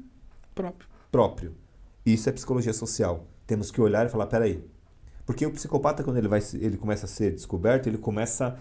próprio. 0.54 0.88
próprio. 1.10 1.54
Isso 2.04 2.28
é 2.28 2.32
psicologia 2.32 2.72
social. 2.72 3.26
Temos 3.52 3.70
que 3.70 3.82
olhar 3.82 4.06
e 4.06 4.08
falar, 4.08 4.24
peraí. 4.28 4.64
Porque 5.26 5.44
o 5.44 5.50
psicopata, 5.50 6.02
quando 6.02 6.16
ele, 6.16 6.26
vai, 6.26 6.40
ele 6.54 6.78
começa 6.78 7.04
a 7.04 7.08
ser 7.08 7.32
descoberto, 7.32 7.86
ele 7.86 7.98
começa, 7.98 8.56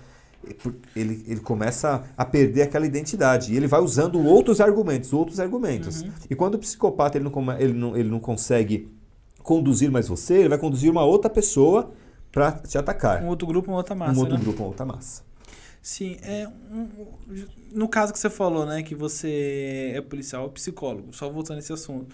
ele, 0.94 1.24
ele 1.26 1.40
começa 1.40 2.04
a 2.18 2.26
perder 2.26 2.64
aquela 2.64 2.86
identidade. 2.86 3.54
E 3.54 3.56
ele 3.56 3.68
vai 3.68 3.80
usando 3.80 4.22
outros 4.22 4.60
argumentos, 4.60 5.14
outros 5.14 5.40
argumentos. 5.40 6.02
Uhum. 6.02 6.12
E 6.30 6.36
quando 6.36 6.56
o 6.56 6.60
psicopata 6.60 7.18
ele 7.18 7.24
não, 7.24 7.54
ele, 7.58 7.72
não, 7.72 7.96
ele 7.96 8.10
não 8.10 8.20
consegue 8.20 8.92
conduzir 9.42 9.90
mais 9.90 10.10
você, 10.10 10.40
ele 10.40 10.50
vai 10.50 10.58
conduzir 10.58 10.92
uma 10.92 11.06
outra 11.06 11.30
pessoa 11.30 11.94
para 12.30 12.52
te 12.52 12.78
atacar. 12.78 13.24
Um 13.24 13.28
outro 13.30 13.48
grupo, 13.48 13.72
uma 13.72 13.78
outra 13.78 13.96
massa. 13.96 14.14
Um 14.14 14.20
outro 14.20 14.38
né? 14.38 14.44
grupo, 14.44 14.62
uma 14.62 14.68
outra 14.68 14.86
massa. 14.86 15.24
Sim, 15.82 16.18
é 16.22 16.50
um, 16.70 16.90
no 17.72 17.88
caso 17.88 18.12
que 18.12 18.20
você 18.20 18.30
falou, 18.30 18.66
né, 18.66 18.84
que 18.84 18.94
você 18.94 19.94
é 19.96 20.02
policial, 20.02 20.48
é 20.48 20.50
psicólogo, 20.50 21.14
só 21.16 21.30
voltando 21.30 21.56
nesse 21.56 21.72
assunto. 21.72 22.14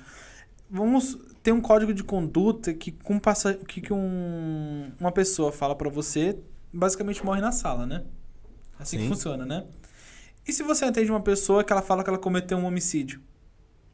Vamos 0.69 1.17
ter 1.47 1.53
um 1.53 1.61
código 1.61 1.93
de 1.93 2.03
conduta 2.03 2.73
que 2.73 2.91
com 2.91 3.17
passa, 3.17 3.53
que, 3.53 3.79
que 3.79 3.93
um, 3.93 4.91
uma 4.99 5.13
pessoa 5.13 5.49
fala 5.49 5.73
para 5.73 5.89
você, 5.89 6.37
basicamente 6.73 7.23
morre 7.23 7.39
na 7.39 7.53
sala, 7.53 7.85
né? 7.85 8.03
Assim 8.77 8.97
Sim. 8.97 9.03
que 9.03 9.09
funciona, 9.09 9.45
né? 9.45 9.65
E 10.45 10.51
se 10.51 10.61
você 10.61 10.83
atende 10.83 11.09
uma 11.09 11.21
pessoa 11.21 11.63
que 11.63 11.71
ela 11.71 11.81
fala 11.81 12.03
que 12.03 12.09
ela 12.09 12.19
cometeu 12.19 12.57
um 12.57 12.65
homicídio? 12.65 13.21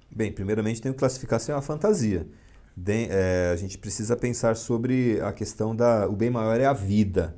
Bem, 0.09 0.31
primeiramente 0.31 0.81
tem 0.81 0.91
que 0.91 0.97
classificar 0.97 1.39
se 1.39 1.51
é 1.51 1.53
uma 1.53 1.61
fantasia. 1.61 2.27
De, 2.75 3.05
é, 3.11 3.51
a 3.53 3.55
gente 3.55 3.77
precisa 3.77 4.15
pensar 4.15 4.55
sobre 4.55 5.21
a 5.21 5.31
questão 5.31 5.75
da. 5.75 6.09
O 6.09 6.15
bem 6.15 6.31
maior 6.31 6.59
é 6.59 6.65
a 6.65 6.73
vida. 6.73 7.37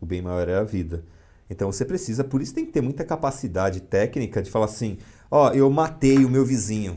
O 0.00 0.06
bem 0.06 0.22
maior 0.22 0.48
é 0.48 0.54
a 0.54 0.62
vida. 0.62 1.04
Então 1.50 1.72
você 1.72 1.84
precisa, 1.84 2.22
por 2.22 2.40
isso 2.40 2.54
tem 2.54 2.64
que 2.64 2.70
ter 2.70 2.82
muita 2.82 3.04
capacidade 3.04 3.80
técnica 3.80 4.40
de 4.40 4.48
falar 4.48 4.66
assim: 4.66 4.98
ó, 5.28 5.50
eu 5.50 5.68
matei 5.70 6.24
o 6.24 6.30
meu 6.30 6.44
vizinho. 6.44 6.96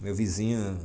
Meu 0.00 0.14
vizinho 0.14 0.78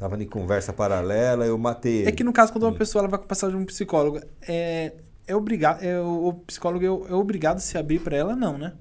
tava 0.00 0.20
em 0.20 0.26
conversa 0.26 0.72
paralela, 0.72 1.44
eu 1.44 1.58
matei. 1.58 2.06
É 2.06 2.12
que 2.12 2.24
no 2.24 2.32
caso, 2.32 2.50
quando 2.50 2.64
uma 2.64 2.70
hum. 2.70 2.78
pessoa 2.78 3.02
ela 3.02 3.08
vai 3.08 3.20
passar 3.20 3.50
de 3.50 3.56
um 3.56 3.66
psicólogo, 3.66 4.18
é, 4.48 4.94
é 5.26 5.36
obrigado, 5.36 5.82
é, 5.84 6.00
o 6.00 6.32
psicólogo 6.46 6.82
é, 6.82 7.12
é 7.12 7.14
obrigado 7.14 7.58
a 7.58 7.60
se 7.60 7.76
abrir 7.76 7.98
para 7.98 8.16
ela, 8.16 8.34
não, 8.34 8.56
né? 8.56 8.72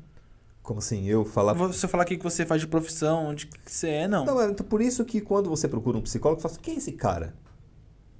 Como 0.63 0.79
assim? 0.79 1.05
Eu 1.05 1.25
falar. 1.25 1.51
Você 1.53 1.89
falar 1.89 2.03
o 2.03 2.05
que 2.05 2.15
você 2.17 2.45
faz 2.45 2.61
de 2.61 2.67
profissão, 2.67 3.25
onde 3.25 3.49
você 3.65 3.89
é, 3.89 4.07
não. 4.07 4.23
Não, 4.23 4.41
é 4.41 4.45
então 4.45 4.65
por 4.65 4.81
isso 4.81 5.03
que 5.03 5.19
quando 5.19 5.49
você 5.49 5.67
procura 5.67 5.97
um 5.97 6.01
psicólogo, 6.01 6.41
fala 6.41 6.53
assim, 6.53 6.61
quem 6.61 6.75
é 6.75 6.77
esse 6.77 6.93
cara? 6.93 7.33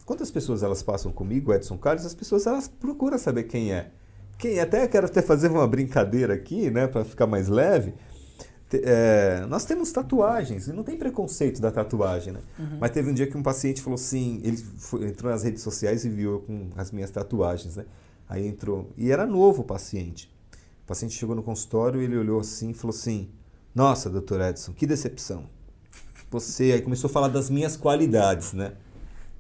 Quantas 0.06 0.30
pessoas 0.30 0.62
elas 0.62 0.84
passam 0.84 1.10
comigo, 1.10 1.54
Edson 1.54 1.78
Carlos, 1.78 2.06
as 2.06 2.14
pessoas 2.14 2.46
elas 2.48 2.68
procuram 2.68 3.18
saber 3.18 3.44
quem 3.44 3.72
é. 3.72 3.92
Quem 4.38 4.60
até 4.60 4.86
quero 4.90 5.06
até 5.06 5.22
fazer 5.22 5.50
uma 5.50 5.68
brincadeira 5.68 6.34
aqui, 6.34 6.70
né, 6.70 6.88
para 6.88 7.06
ficar 7.06 7.28
mais 7.28 7.48
leve. 7.48 7.94
É, 8.72 9.46
nós 9.48 9.66
temos 9.66 9.92
tatuagens 9.92 10.68
e 10.68 10.74
não 10.74 10.84
tem 10.84 10.96
preconceito 10.96 11.60
da 11.60 11.72
tatuagem, 11.72 12.34
né? 12.34 12.40
Uhum. 12.58 12.78
Mas 12.80 12.92
teve 12.92 13.10
um 13.10 13.14
dia 13.14 13.26
que 13.26 13.36
um 13.36 13.42
paciente 13.42 13.82
falou 13.82 13.96
assim, 13.96 14.42
ele 14.44 14.58
foi, 14.58 15.08
entrou 15.08 15.32
nas 15.32 15.44
redes 15.44 15.64
sociais 15.64 16.06
e 16.06 16.10
viu 16.10 16.34
eu 16.34 16.40
com 16.42 16.70
as 16.76 16.92
minhas 16.92 17.10
tatuagens, 17.10 17.76
né? 17.76 17.86
Aí 18.28 18.48
entrou 18.48 18.92
e 18.96 19.12
era 19.12 19.26
novo 19.26 19.62
o 19.64 19.66
paciente. 19.66 20.32
O 20.84 20.88
paciente 20.88 21.16
chegou 21.16 21.36
no 21.36 21.42
consultório 21.42 22.02
e 22.02 22.06
ele 22.06 22.18
olhou 22.18 22.40
assim 22.40 22.70
e 22.70 22.74
falou 22.74 22.96
assim: 22.96 23.30
Nossa, 23.74 24.10
doutor 24.10 24.40
Edson, 24.42 24.72
que 24.74 24.86
decepção. 24.86 25.46
Você 26.30 26.72
aí 26.72 26.82
começou 26.82 27.10
a 27.10 27.14
falar 27.14 27.28
das 27.28 27.50
minhas 27.50 27.76
qualidades, 27.76 28.54
né? 28.54 28.74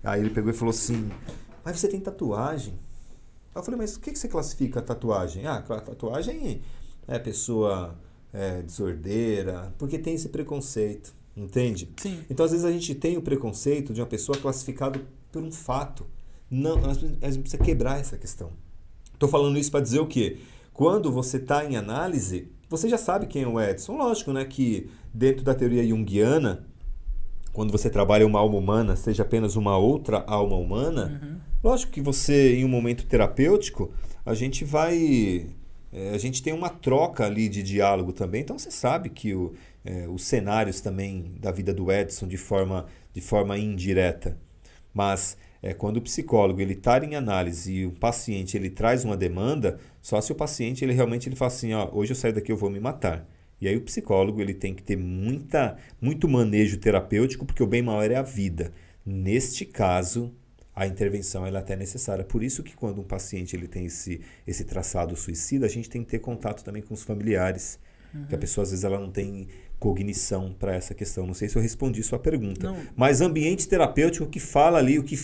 Aí 0.03 0.21
ele 0.21 0.31
pegou 0.31 0.49
e 0.49 0.53
falou 0.53 0.71
assim: 0.71 1.09
Mas 1.63 1.79
você 1.79 1.87
tem 1.87 1.99
tatuagem? 1.99 2.73
Eu 3.53 3.63
falei, 3.63 3.79
mas 3.79 3.95
o 3.95 3.99
que, 3.99 4.11
que 4.11 4.19
você 4.19 4.27
classifica 4.27 4.79
a 4.79 4.83
tatuagem? 4.83 5.45
Ah, 5.45 5.57
a 5.57 5.81
tatuagem 5.81 6.61
é 7.07 7.19
pessoa 7.19 7.95
é, 8.33 8.61
desordeira, 8.61 9.73
porque 9.77 9.97
tem 9.97 10.15
esse 10.15 10.29
preconceito, 10.29 11.13
entende? 11.35 11.89
Sim. 11.97 12.19
Então, 12.29 12.45
às 12.45 12.51
vezes, 12.51 12.65
a 12.65 12.71
gente 12.71 12.93
tem 12.95 13.17
o 13.17 13.21
preconceito 13.21 13.93
de 13.93 14.01
uma 14.01 14.07
pessoa 14.07 14.37
classificada 14.37 15.01
por 15.31 15.43
um 15.43 15.51
fato. 15.51 16.05
Não, 16.49 16.77
a 16.89 16.93
gente 16.93 17.41
precisa 17.41 17.63
quebrar 17.63 17.99
essa 17.99 18.17
questão. 18.17 18.51
Estou 19.13 19.29
falando 19.29 19.57
isso 19.59 19.69
para 19.69 19.81
dizer 19.81 19.99
o 19.99 20.07
quê? 20.07 20.37
Quando 20.73 21.11
você 21.11 21.37
está 21.37 21.65
em 21.65 21.75
análise, 21.75 22.47
você 22.69 22.87
já 22.87 22.97
sabe 22.97 23.27
quem 23.27 23.43
é 23.43 23.47
o 23.47 23.59
Edson. 23.59 23.97
Lógico, 23.97 24.31
né, 24.31 24.45
que 24.45 24.89
dentro 25.13 25.43
da 25.43 25.53
teoria 25.53 25.85
junguiana, 25.85 26.65
quando 27.51 27.71
você 27.71 27.89
trabalha 27.89 28.25
uma 28.25 28.39
alma 28.39 28.57
humana, 28.57 28.95
seja 28.95 29.23
apenas 29.23 29.55
uma 29.55 29.77
outra 29.77 30.23
alma 30.25 30.55
humana, 30.55 31.19
uhum. 31.21 31.37
lógico 31.63 31.91
que 31.91 31.99
você, 31.99 32.55
em 32.55 32.63
um 32.63 32.69
momento 32.69 33.05
terapêutico, 33.05 33.91
a 34.25 34.33
gente 34.33 34.63
vai. 34.63 35.47
É, 35.91 36.11
a 36.11 36.17
gente 36.17 36.43
tem 36.43 36.53
uma 36.53 36.69
troca 36.69 37.25
ali 37.25 37.49
de 37.49 37.63
diálogo 37.63 38.13
também, 38.13 38.41
então 38.41 38.57
você 38.57 38.69
sabe 38.69 39.09
que 39.09 39.33
o, 39.33 39.53
é, 39.83 40.07
os 40.07 40.23
cenários 40.23 40.81
também 40.81 41.33
da 41.39 41.51
vida 41.51 41.73
do 41.73 41.91
Edson 41.91 42.27
de 42.27 42.37
forma, 42.37 42.85
de 43.13 43.21
forma 43.21 43.57
indireta. 43.57 44.37
Mas 44.93 45.37
é, 45.61 45.73
quando 45.73 45.97
o 45.97 46.01
psicólogo 46.01 46.61
ele 46.61 46.73
está 46.73 47.03
em 47.03 47.15
análise 47.15 47.73
e 47.73 47.85
o 47.85 47.91
paciente 47.91 48.55
ele 48.55 48.69
traz 48.69 49.03
uma 49.03 49.17
demanda, 49.17 49.79
só 50.01 50.21
se 50.21 50.31
o 50.31 50.35
paciente 50.35 50.85
ele 50.85 50.93
realmente 50.93 51.27
ele 51.27 51.35
fala 51.35 51.51
assim, 51.51 51.73
ó, 51.73 51.89
hoje 51.91 52.11
eu 52.11 52.15
saio 52.15 52.33
daqui 52.33 52.51
eu 52.51 52.57
vou 52.57 52.69
me 52.69 52.79
matar. 52.79 53.27
E 53.61 53.67
aí 53.67 53.75
o 53.75 53.81
psicólogo 53.81 54.41
ele 54.41 54.53
tem 54.53 54.73
que 54.73 54.81
ter 54.81 54.95
muita, 54.95 55.77
muito 55.99 56.29
manejo 56.29 56.77
terapêutico, 56.77 57.45
porque 57.45 57.63
o 57.63 57.67
bem 57.67 57.81
maior 57.81 58.09
é 58.09 58.15
a 58.15 58.21
vida. 58.21 58.71
Neste 59.05 59.65
caso, 59.65 60.33
a 60.79 60.87
intervenção 60.87 61.45
ela 61.45 61.57
é 61.57 61.61
até 61.61 61.75
necessária. 61.75 62.23
Por 62.23 62.41
isso 62.41 62.63
que 62.63 62.73
quando 62.73 63.01
um 63.01 63.03
paciente 63.03 63.53
ele 63.53 63.67
tem 63.67 63.85
esse, 63.85 64.21
esse 64.47 64.63
traçado 64.63 65.13
suicida, 65.13 65.65
a 65.65 65.69
gente 65.69 65.89
tem 65.89 66.01
que 66.05 66.09
ter 66.09 66.19
contato 66.19 66.63
também 66.63 66.81
com 66.81 66.93
os 66.93 67.03
familiares. 67.03 67.77
Uhum. 68.13 68.27
Que 68.27 68.35
a 68.35 68.37
pessoa 68.37 68.63
às 68.63 68.69
vezes 68.69 68.85
ela 68.85 68.97
não 68.97 69.11
tem 69.11 69.49
cognição 69.77 70.55
para 70.57 70.73
essa 70.73 70.93
questão. 70.93 71.27
Não 71.27 71.33
sei 71.33 71.49
se 71.49 71.57
eu 71.57 71.61
respondi 71.61 72.01
sua 72.01 72.17
pergunta. 72.17 72.71
Não. 72.71 72.77
Mas 72.95 73.19
ambiente 73.19 73.67
terapêutico, 73.67 74.23
o 74.23 74.29
que 74.29 74.39
fala 74.39 74.77
ali, 74.77 74.97
o 74.97 75.03
que. 75.03 75.17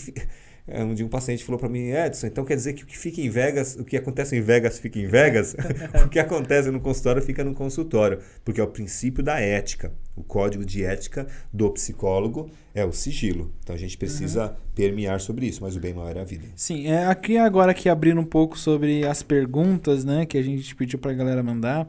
É, 0.68 0.82
Um 0.82 0.94
dia 0.94 1.06
um 1.06 1.08
paciente 1.08 1.44
falou 1.44 1.60
para 1.60 1.68
mim, 1.68 1.90
Edson, 1.90 2.26
então 2.26 2.44
quer 2.44 2.56
dizer 2.56 2.72
que 2.72 2.82
o 2.82 2.86
que 2.86 2.98
fica 2.98 3.20
em 3.20 3.30
Vegas, 3.30 3.76
o 3.76 3.84
que 3.84 3.96
acontece 3.96 4.36
em 4.36 4.40
Vegas 4.40 4.78
fica 4.78 4.98
em 4.98 5.06
Vegas? 5.06 5.54
o 6.04 6.08
que 6.08 6.18
acontece 6.18 6.70
no 6.70 6.80
consultório 6.80 7.22
fica 7.22 7.44
no 7.44 7.54
consultório, 7.54 8.18
porque 8.44 8.60
é 8.60 8.64
o 8.64 8.66
princípio 8.66 9.22
da 9.22 9.38
ética. 9.38 9.92
O 10.16 10.24
código 10.24 10.64
de 10.64 10.84
ética 10.84 11.26
do 11.52 11.70
psicólogo 11.70 12.50
é 12.74 12.84
o 12.84 12.90
sigilo. 12.90 13.52
Então 13.62 13.76
a 13.76 13.78
gente 13.78 13.96
precisa 13.96 14.56
permear 14.74 15.20
sobre 15.20 15.46
isso, 15.46 15.62
mas 15.62 15.76
o 15.76 15.80
bem 15.80 15.94
maior 15.94 16.16
é 16.16 16.20
a 16.20 16.24
vida. 16.24 16.46
Sim, 16.56 16.88
é, 16.88 17.06
aqui 17.06 17.36
agora 17.36 17.70
aqui 17.70 17.88
abrindo 17.88 18.20
um 18.20 18.24
pouco 18.24 18.58
sobre 18.58 19.06
as 19.06 19.22
perguntas, 19.22 20.04
né, 20.04 20.26
que 20.26 20.36
a 20.36 20.42
gente 20.42 20.74
pediu 20.74 20.98
pra 20.98 21.12
galera 21.12 21.42
mandar. 21.42 21.88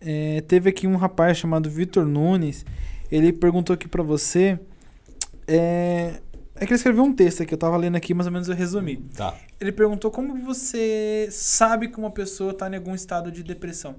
É, 0.00 0.40
teve 0.42 0.68
aqui 0.68 0.86
um 0.86 0.96
rapaz 0.96 1.38
chamado 1.38 1.70
Vitor 1.70 2.04
Nunes, 2.04 2.64
ele 3.10 3.32
perguntou 3.32 3.72
aqui 3.72 3.86
pra 3.86 4.02
você. 4.02 4.58
É, 5.46 6.14
é 6.56 6.60
que 6.66 6.72
ele 6.72 6.76
escreveu 6.76 7.02
um 7.04 7.12
texto 7.12 7.42
aqui, 7.42 7.52
eu 7.54 7.58
tava 7.58 7.76
lendo 7.76 7.96
aqui, 7.96 8.14
mais 8.14 8.26
ou 8.26 8.32
menos 8.32 8.48
eu 8.48 8.54
resumi. 8.54 8.96
Tá. 9.16 9.36
Ele 9.60 9.72
perguntou 9.72 10.10
como 10.10 10.36
você 10.44 11.28
sabe 11.30 11.88
que 11.88 11.98
uma 11.98 12.10
pessoa 12.10 12.54
tá 12.54 12.68
em 12.70 12.76
algum 12.76 12.94
estado 12.94 13.30
de 13.32 13.42
depressão. 13.42 13.96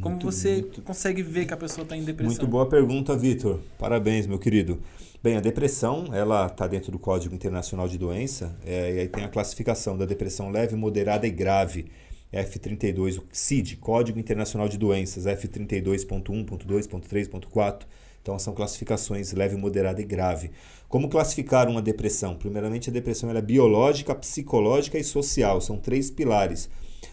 Como 0.00 0.16
Muito, 0.16 0.30
você 0.32 0.54
muito- 0.56 0.82
consegue 0.82 1.22
ver 1.22 1.46
que 1.46 1.54
a 1.54 1.56
pessoa 1.56 1.86
tá 1.86 1.96
em 1.96 2.02
depressão? 2.02 2.34
Muito 2.34 2.46
boa 2.48 2.68
pergunta, 2.68 3.16
Vitor. 3.16 3.60
Parabéns, 3.78 4.26
meu 4.26 4.38
querido. 4.40 4.80
Bem, 5.22 5.36
a 5.36 5.40
depressão, 5.40 6.06
ela 6.12 6.46
está 6.46 6.66
dentro 6.66 6.90
do 6.90 6.98
Código 6.98 7.32
Internacional 7.34 7.86
de 7.88 7.96
Doença, 7.96 8.54
é, 8.66 8.94
e 8.94 8.98
aí 9.00 9.08
tem 9.08 9.24
a 9.24 9.28
classificação 9.28 9.96
da 9.96 10.04
depressão 10.04 10.50
leve, 10.50 10.74
moderada 10.74 11.26
e 11.26 11.30
grave, 11.30 11.86
F32, 12.32 13.18
o 13.18 13.24
CID, 13.30 13.76
Código 13.76 14.18
Internacional 14.18 14.68
de 14.68 14.76
Doenças, 14.76 15.26
F32.1.2.3.4. 15.26 17.86
Então, 18.20 18.38
são 18.38 18.54
classificações 18.54 19.32
leve, 19.32 19.56
moderada 19.56 20.00
e 20.00 20.04
grave. 20.04 20.50
Como 20.94 21.08
classificar 21.08 21.68
uma 21.68 21.82
depressão? 21.82 22.36
Primeiramente, 22.36 22.88
a 22.88 22.92
depressão 22.92 23.28
é 23.28 23.42
biológica, 23.42 24.14
psicológica 24.14 24.96
e 24.96 25.02
social, 25.02 25.60
são 25.60 25.76
três 25.76 26.08
pilares. 26.08 26.70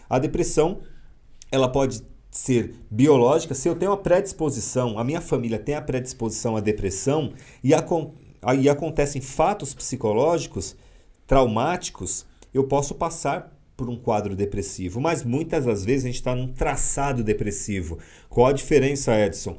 A 0.08 0.20
depressão, 0.20 0.82
ela 1.50 1.68
pode 1.68 2.00
ser 2.30 2.76
biológica, 2.88 3.56
se 3.56 3.68
eu 3.68 3.74
tenho 3.74 3.90
uma 3.90 3.96
predisposição, 3.96 5.00
a 5.00 5.02
minha 5.02 5.20
família 5.20 5.58
tem 5.58 5.74
a 5.74 5.82
predisposição 5.82 6.56
à 6.56 6.60
depressão 6.60 7.32
e 7.60 7.72
aí 8.40 8.68
acontecem 8.68 9.20
fatos 9.20 9.74
psicológicos 9.74 10.76
traumáticos, 11.26 12.24
eu 12.54 12.62
posso 12.62 12.94
passar 12.94 13.52
por 13.82 13.90
um 13.90 13.96
quadro 13.96 14.36
depressivo, 14.36 15.00
mas 15.00 15.24
muitas 15.24 15.64
das 15.64 15.84
vezes 15.84 16.04
a 16.04 16.06
gente 16.06 16.14
está 16.14 16.36
num 16.36 16.46
traçado 16.46 17.24
depressivo. 17.24 17.98
Qual 18.28 18.46
a 18.46 18.52
diferença, 18.52 19.12
Edson? 19.18 19.58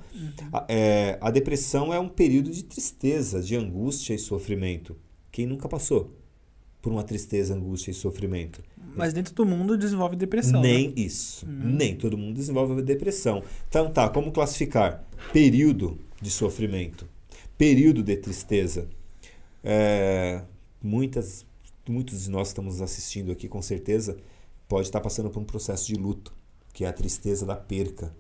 A, 0.51 0.65
é, 0.69 1.17
a 1.19 1.29
depressão 1.29 1.93
é 1.93 1.99
um 1.99 2.07
período 2.07 2.49
de 2.49 2.63
tristeza, 2.63 3.41
de 3.41 3.53
angústia 3.57 4.13
e 4.13 4.17
sofrimento. 4.17 4.95
Quem 5.29 5.45
nunca 5.45 5.67
passou 5.67 6.15
por 6.81 6.93
uma 6.93 7.03
tristeza, 7.03 7.53
angústia 7.53 7.91
e 7.91 7.93
sofrimento? 7.93 8.63
Mas 8.95 9.11
dentro 9.11 9.33
do 9.33 9.45
mundo 9.45 9.77
desenvolve 9.77 10.15
depressão. 10.15 10.61
né? 10.61 10.69
Nem 10.69 10.93
isso. 10.95 11.45
Nem 11.45 11.93
todo 11.93 12.17
mundo 12.17 12.35
desenvolve 12.35 12.81
depressão. 12.81 13.43
Então 13.67 13.91
tá, 13.91 14.07
como 14.07 14.31
classificar? 14.31 15.03
Período 15.33 15.99
de 16.21 16.29
sofrimento, 16.29 17.05
período 17.57 18.01
de 18.01 18.15
tristeza. 18.15 18.87
É, 19.61 20.43
muitas, 20.81 21.45
muitos 21.91 22.23
de 22.23 22.30
nós 22.30 22.49
que 22.49 22.51
estamos 22.53 22.81
assistindo 22.81 23.31
aqui, 23.31 23.47
com 23.47 23.61
certeza, 23.61 24.18
pode 24.68 24.88
estar 24.88 25.01
passando 25.01 25.30
por 25.30 25.41
um 25.41 25.45
processo 25.45 25.88
de 25.88 25.95
luto, 25.95 26.34
que 26.72 26.85
é 26.85 26.88
a 26.88 26.93
tristeza 26.93 27.45
da 27.45 27.55
perca. 27.55 28.15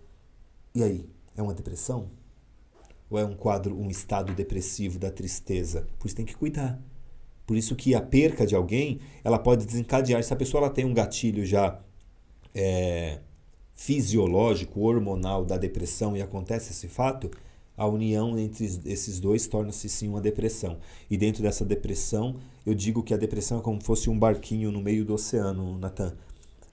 E 0.75 0.83
aí, 0.83 1.09
é 1.35 1.41
uma 1.41 1.53
depressão? 1.53 2.09
Ou 3.09 3.19
é 3.19 3.25
um 3.25 3.35
quadro, 3.35 3.79
um 3.79 3.89
estado 3.89 4.33
depressivo 4.33 4.99
da 4.99 5.11
tristeza? 5.11 5.87
Por 5.99 6.07
isso 6.07 6.15
tem 6.15 6.25
que 6.25 6.35
cuidar. 6.35 6.81
Por 7.45 7.57
isso 7.57 7.75
que 7.75 7.93
a 7.93 8.01
perca 8.01 8.45
de 8.45 8.55
alguém, 8.55 8.99
ela 9.23 9.37
pode 9.37 9.65
desencadear. 9.65 10.23
Se 10.23 10.33
a 10.33 10.37
pessoa 10.37 10.63
ela 10.63 10.73
tem 10.73 10.85
um 10.85 10.93
gatilho 10.93 11.45
já 11.45 11.79
é, 12.53 13.19
fisiológico, 13.75 14.81
hormonal 14.81 15.43
da 15.43 15.57
depressão 15.57 16.15
e 16.15 16.21
acontece 16.21 16.71
esse 16.71 16.87
fato, 16.87 17.29
a 17.75 17.87
união 17.87 18.37
entre 18.37 18.65
esses 18.85 19.19
dois 19.19 19.47
torna-se 19.47 19.89
sim 19.89 20.07
uma 20.07 20.21
depressão. 20.21 20.77
E 21.09 21.17
dentro 21.17 21.41
dessa 21.41 21.65
depressão, 21.65 22.35
eu 22.65 22.73
digo 22.73 23.01
que 23.01 23.13
a 23.13 23.17
depressão 23.17 23.59
é 23.59 23.61
como 23.61 23.79
se 23.79 23.85
fosse 23.85 24.09
um 24.09 24.17
barquinho 24.17 24.71
no 24.71 24.81
meio 24.81 25.03
do 25.03 25.13
oceano, 25.13 25.77
Natan. 25.77 26.13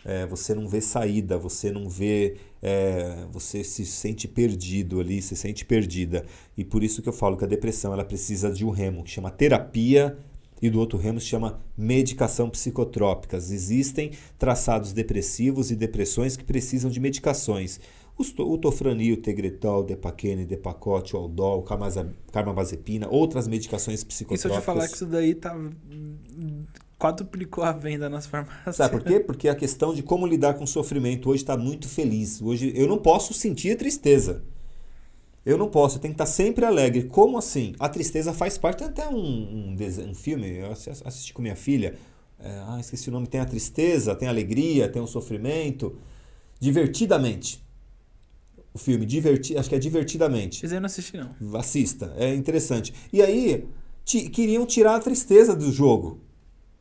É, 0.04 0.26
você 0.26 0.54
não 0.54 0.66
vê 0.66 0.80
saída, 0.80 1.36
você 1.36 1.70
não 1.70 1.88
vê. 1.88 2.36
é, 2.62 3.26
você 3.32 3.64
se 3.64 3.86
sente 3.86 4.28
perdido 4.28 5.00
ali, 5.00 5.22
se 5.22 5.36
sente 5.36 5.64
perdida. 5.64 6.24
E 6.56 6.64
por 6.64 6.82
isso 6.82 7.02
que 7.02 7.08
eu 7.08 7.12
falo 7.12 7.36
que 7.36 7.44
a 7.44 7.48
depressão 7.48 7.92
ela 7.92 8.04
precisa 8.04 8.50
de 8.50 8.64
um 8.64 8.70
remo 8.70 9.02
que 9.02 9.10
chama 9.10 9.30
terapia 9.30 10.16
e 10.62 10.68
do 10.68 10.78
outro 10.78 10.98
remo 10.98 11.20
se 11.20 11.26
chama 11.26 11.60
medicação 11.76 12.50
psicotrópicas. 12.50 13.50
Existem 13.50 14.12
traçados 14.38 14.92
depressivos 14.92 15.70
e 15.70 15.76
depressões 15.76 16.36
que 16.36 16.44
precisam 16.44 16.90
de 16.90 17.00
medicações. 17.00 17.80
O 18.38 18.58
tofranil, 18.58 19.14
o 19.14 19.16
tegretol, 19.18 19.80
o 19.80 19.84
depaquene, 19.84 20.44
depacote, 20.44 21.16
o 21.16 21.18
aldol, 21.18 21.62
carmaza- 21.62 22.12
carbamazepina, 22.32 23.08
outras 23.08 23.48
medicações 23.48 23.96
E 23.96 23.98
se 24.00 24.04
eu 24.04 24.08
psicotrópicas. 24.08 24.60
te 24.62 24.64
falar 24.66 24.88
que 24.88 24.94
isso 24.94 25.06
daí 25.06 25.34
tá. 25.34 25.56
quadruplicou 26.98 27.64
a 27.64 27.72
venda 27.72 28.08
nas 28.08 28.26
farmácias. 28.26 28.76
Sabe 28.76 28.90
por 28.98 29.02
quê? 29.04 29.20
Porque 29.20 29.48
a 29.48 29.54
questão 29.54 29.94
de 29.94 30.02
como 30.02 30.26
lidar 30.26 30.54
com 30.54 30.64
o 30.64 30.68
sofrimento 30.68 31.30
hoje 31.30 31.42
está 31.42 31.56
muito 31.56 31.88
feliz. 31.88 32.42
Hoje 32.42 32.72
eu 32.76 32.86
não 32.86 32.98
posso 32.98 33.32
sentir 33.32 33.76
tristeza. 33.76 34.42
Eu 35.44 35.56
não 35.56 35.68
posso, 35.70 35.96
eu 35.96 36.00
tenho 36.02 36.12
que 36.12 36.22
estar 36.22 36.26
sempre 36.30 36.66
alegre. 36.66 37.04
Como 37.04 37.38
assim? 37.38 37.74
A 37.78 37.88
tristeza 37.88 38.34
faz 38.34 38.58
parte. 38.58 38.78
Tem 38.80 38.88
até 38.88 39.08
um, 39.08 39.16
um, 39.16 39.76
um 40.10 40.14
filme, 40.14 40.58
eu 40.58 40.72
assi- 40.72 40.90
assisti 40.90 41.32
com 41.32 41.40
minha 41.40 41.56
filha. 41.56 41.94
é, 42.38 42.50
ah, 42.68 42.76
esqueci 42.78 43.08
o 43.08 43.12
nome. 43.12 43.26
Tem 43.26 43.40
a 43.40 43.46
tristeza, 43.46 44.14
tem 44.14 44.28
a 44.28 44.30
alegria, 44.30 44.86
tem 44.88 45.00
o 45.00 45.06
sofrimento. 45.06 45.96
Divertidamente. 46.60 47.62
O 48.72 48.78
filme, 48.78 49.04
diverti, 49.04 49.56
acho 49.56 49.68
que 49.68 49.74
é 49.74 49.78
Divertidamente. 49.78 50.60
Mas 50.62 50.72
eu 50.72 50.80
não 50.80 50.86
assisti, 50.86 51.16
não. 51.16 51.58
Assista, 51.58 52.14
é 52.16 52.34
interessante. 52.34 52.94
E 53.12 53.20
aí, 53.20 53.66
queriam 54.04 54.64
tirar 54.64 54.96
a 54.96 55.00
tristeza 55.00 55.54
do 55.56 55.72
jogo. 55.72 56.18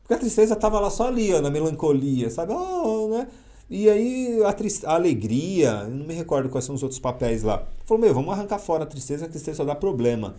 Porque 0.02 0.14
a 0.14 0.18
tristeza 0.18 0.56
tava 0.56 0.80
lá 0.80 0.90
só 0.90 1.08
ali, 1.08 1.32
ó, 1.32 1.40
na 1.40 1.50
melancolia, 1.50 2.30
sabe? 2.30 2.52
Oh, 2.52 3.08
né? 3.08 3.28
E 3.68 3.88
aí, 3.88 4.42
a, 4.44 4.52
tris- 4.52 4.84
a 4.84 4.94
alegria, 4.94 5.82
eu 5.84 5.90
não 5.90 6.06
me 6.06 6.14
recordo 6.14 6.48
quais 6.48 6.64
são 6.64 6.74
os 6.74 6.82
outros 6.82 6.98
papéis 7.00 7.42
lá. 7.44 7.66
Falou, 7.84 8.00
meu, 8.02 8.12
vamos 8.12 8.32
arrancar 8.32 8.58
fora 8.58 8.82
a 8.82 8.86
tristeza, 8.86 9.26
a 9.26 9.28
tristeza 9.28 9.58
só 9.58 9.64
dá 9.64 9.74
problema. 9.74 10.34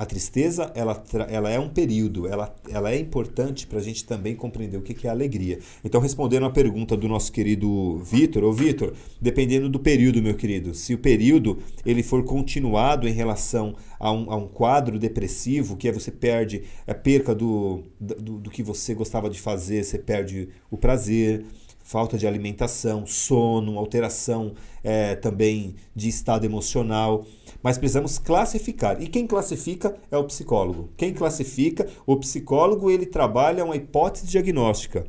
A 0.00 0.06
tristeza, 0.06 0.72
ela, 0.74 1.04
ela 1.28 1.50
é 1.50 1.60
um 1.60 1.68
período, 1.68 2.26
ela, 2.26 2.56
ela 2.70 2.90
é 2.90 2.98
importante 2.98 3.66
para 3.66 3.80
a 3.80 3.82
gente 3.82 4.02
também 4.02 4.34
compreender 4.34 4.78
o 4.78 4.80
que 4.80 4.94
que 4.94 5.06
é 5.06 5.10
alegria. 5.10 5.58
Então, 5.84 6.00
respondendo 6.00 6.46
a 6.46 6.50
pergunta 6.50 6.96
do 6.96 7.06
nosso 7.06 7.30
querido 7.30 7.98
Vitor, 7.98 8.42
ô 8.44 8.50
Vitor, 8.50 8.94
dependendo 9.20 9.68
do 9.68 9.78
período, 9.78 10.22
meu 10.22 10.34
querido, 10.34 10.72
se 10.72 10.94
o 10.94 10.98
período 10.98 11.58
ele 11.84 12.02
for 12.02 12.24
continuado 12.24 13.06
em 13.06 13.12
relação 13.12 13.74
a 13.98 14.10
um, 14.10 14.32
a 14.32 14.36
um 14.36 14.48
quadro 14.48 14.98
depressivo, 14.98 15.76
que 15.76 15.86
é 15.86 15.92
você 15.92 16.10
perde 16.10 16.62
a 16.86 16.94
perca 16.94 17.34
do, 17.34 17.82
do, 18.00 18.38
do 18.38 18.50
que 18.50 18.62
você 18.62 18.94
gostava 18.94 19.28
de 19.28 19.38
fazer, 19.38 19.84
você 19.84 19.98
perde 19.98 20.48
o 20.70 20.78
prazer, 20.78 21.44
falta 21.90 22.16
de 22.16 22.24
alimentação, 22.24 23.04
sono, 23.04 23.76
alteração 23.76 24.54
eh, 24.84 25.16
também 25.16 25.74
de 25.92 26.08
estado 26.08 26.44
emocional. 26.44 27.26
Mas 27.62 27.76
precisamos 27.76 28.18
classificar. 28.18 29.02
E 29.02 29.06
quem 29.06 29.26
classifica 29.26 29.94
é 30.10 30.16
o 30.16 30.24
psicólogo. 30.24 30.90
Quem 30.96 31.12
classifica, 31.12 31.86
o 32.06 32.16
psicólogo, 32.16 32.90
ele 32.90 33.06
trabalha 33.06 33.64
uma 33.64 33.76
hipótese 33.76 34.26
diagnóstica. 34.26 35.06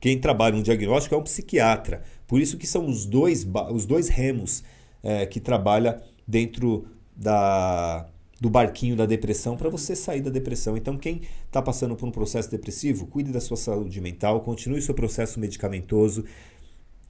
Quem 0.00 0.18
trabalha 0.18 0.56
um 0.56 0.62
diagnóstico 0.62 1.14
é 1.14 1.18
um 1.18 1.22
psiquiatra. 1.22 2.02
Por 2.26 2.40
isso 2.40 2.56
que 2.56 2.66
são 2.66 2.86
os 2.86 3.04
dois, 3.04 3.46
os 3.72 3.86
dois 3.86 4.08
remos 4.08 4.62
eh, 5.02 5.26
que 5.26 5.40
trabalha 5.40 6.02
dentro 6.26 6.86
da, 7.16 8.08
do 8.40 8.48
barquinho 8.48 8.96
da 8.96 9.06
depressão 9.06 9.56
para 9.56 9.68
você 9.68 9.94
sair 9.94 10.20
da 10.20 10.30
depressão. 10.30 10.76
Então, 10.76 10.96
quem 10.96 11.22
está 11.46 11.60
passando 11.60 11.94
por 11.96 12.06
um 12.06 12.10
processo 12.10 12.50
depressivo, 12.50 13.06
cuide 13.06 13.32
da 13.32 13.40
sua 13.40 13.56
saúde 13.56 14.00
mental, 14.00 14.40
continue 14.40 14.80
seu 14.80 14.94
processo 14.94 15.38
medicamentoso, 15.38 16.24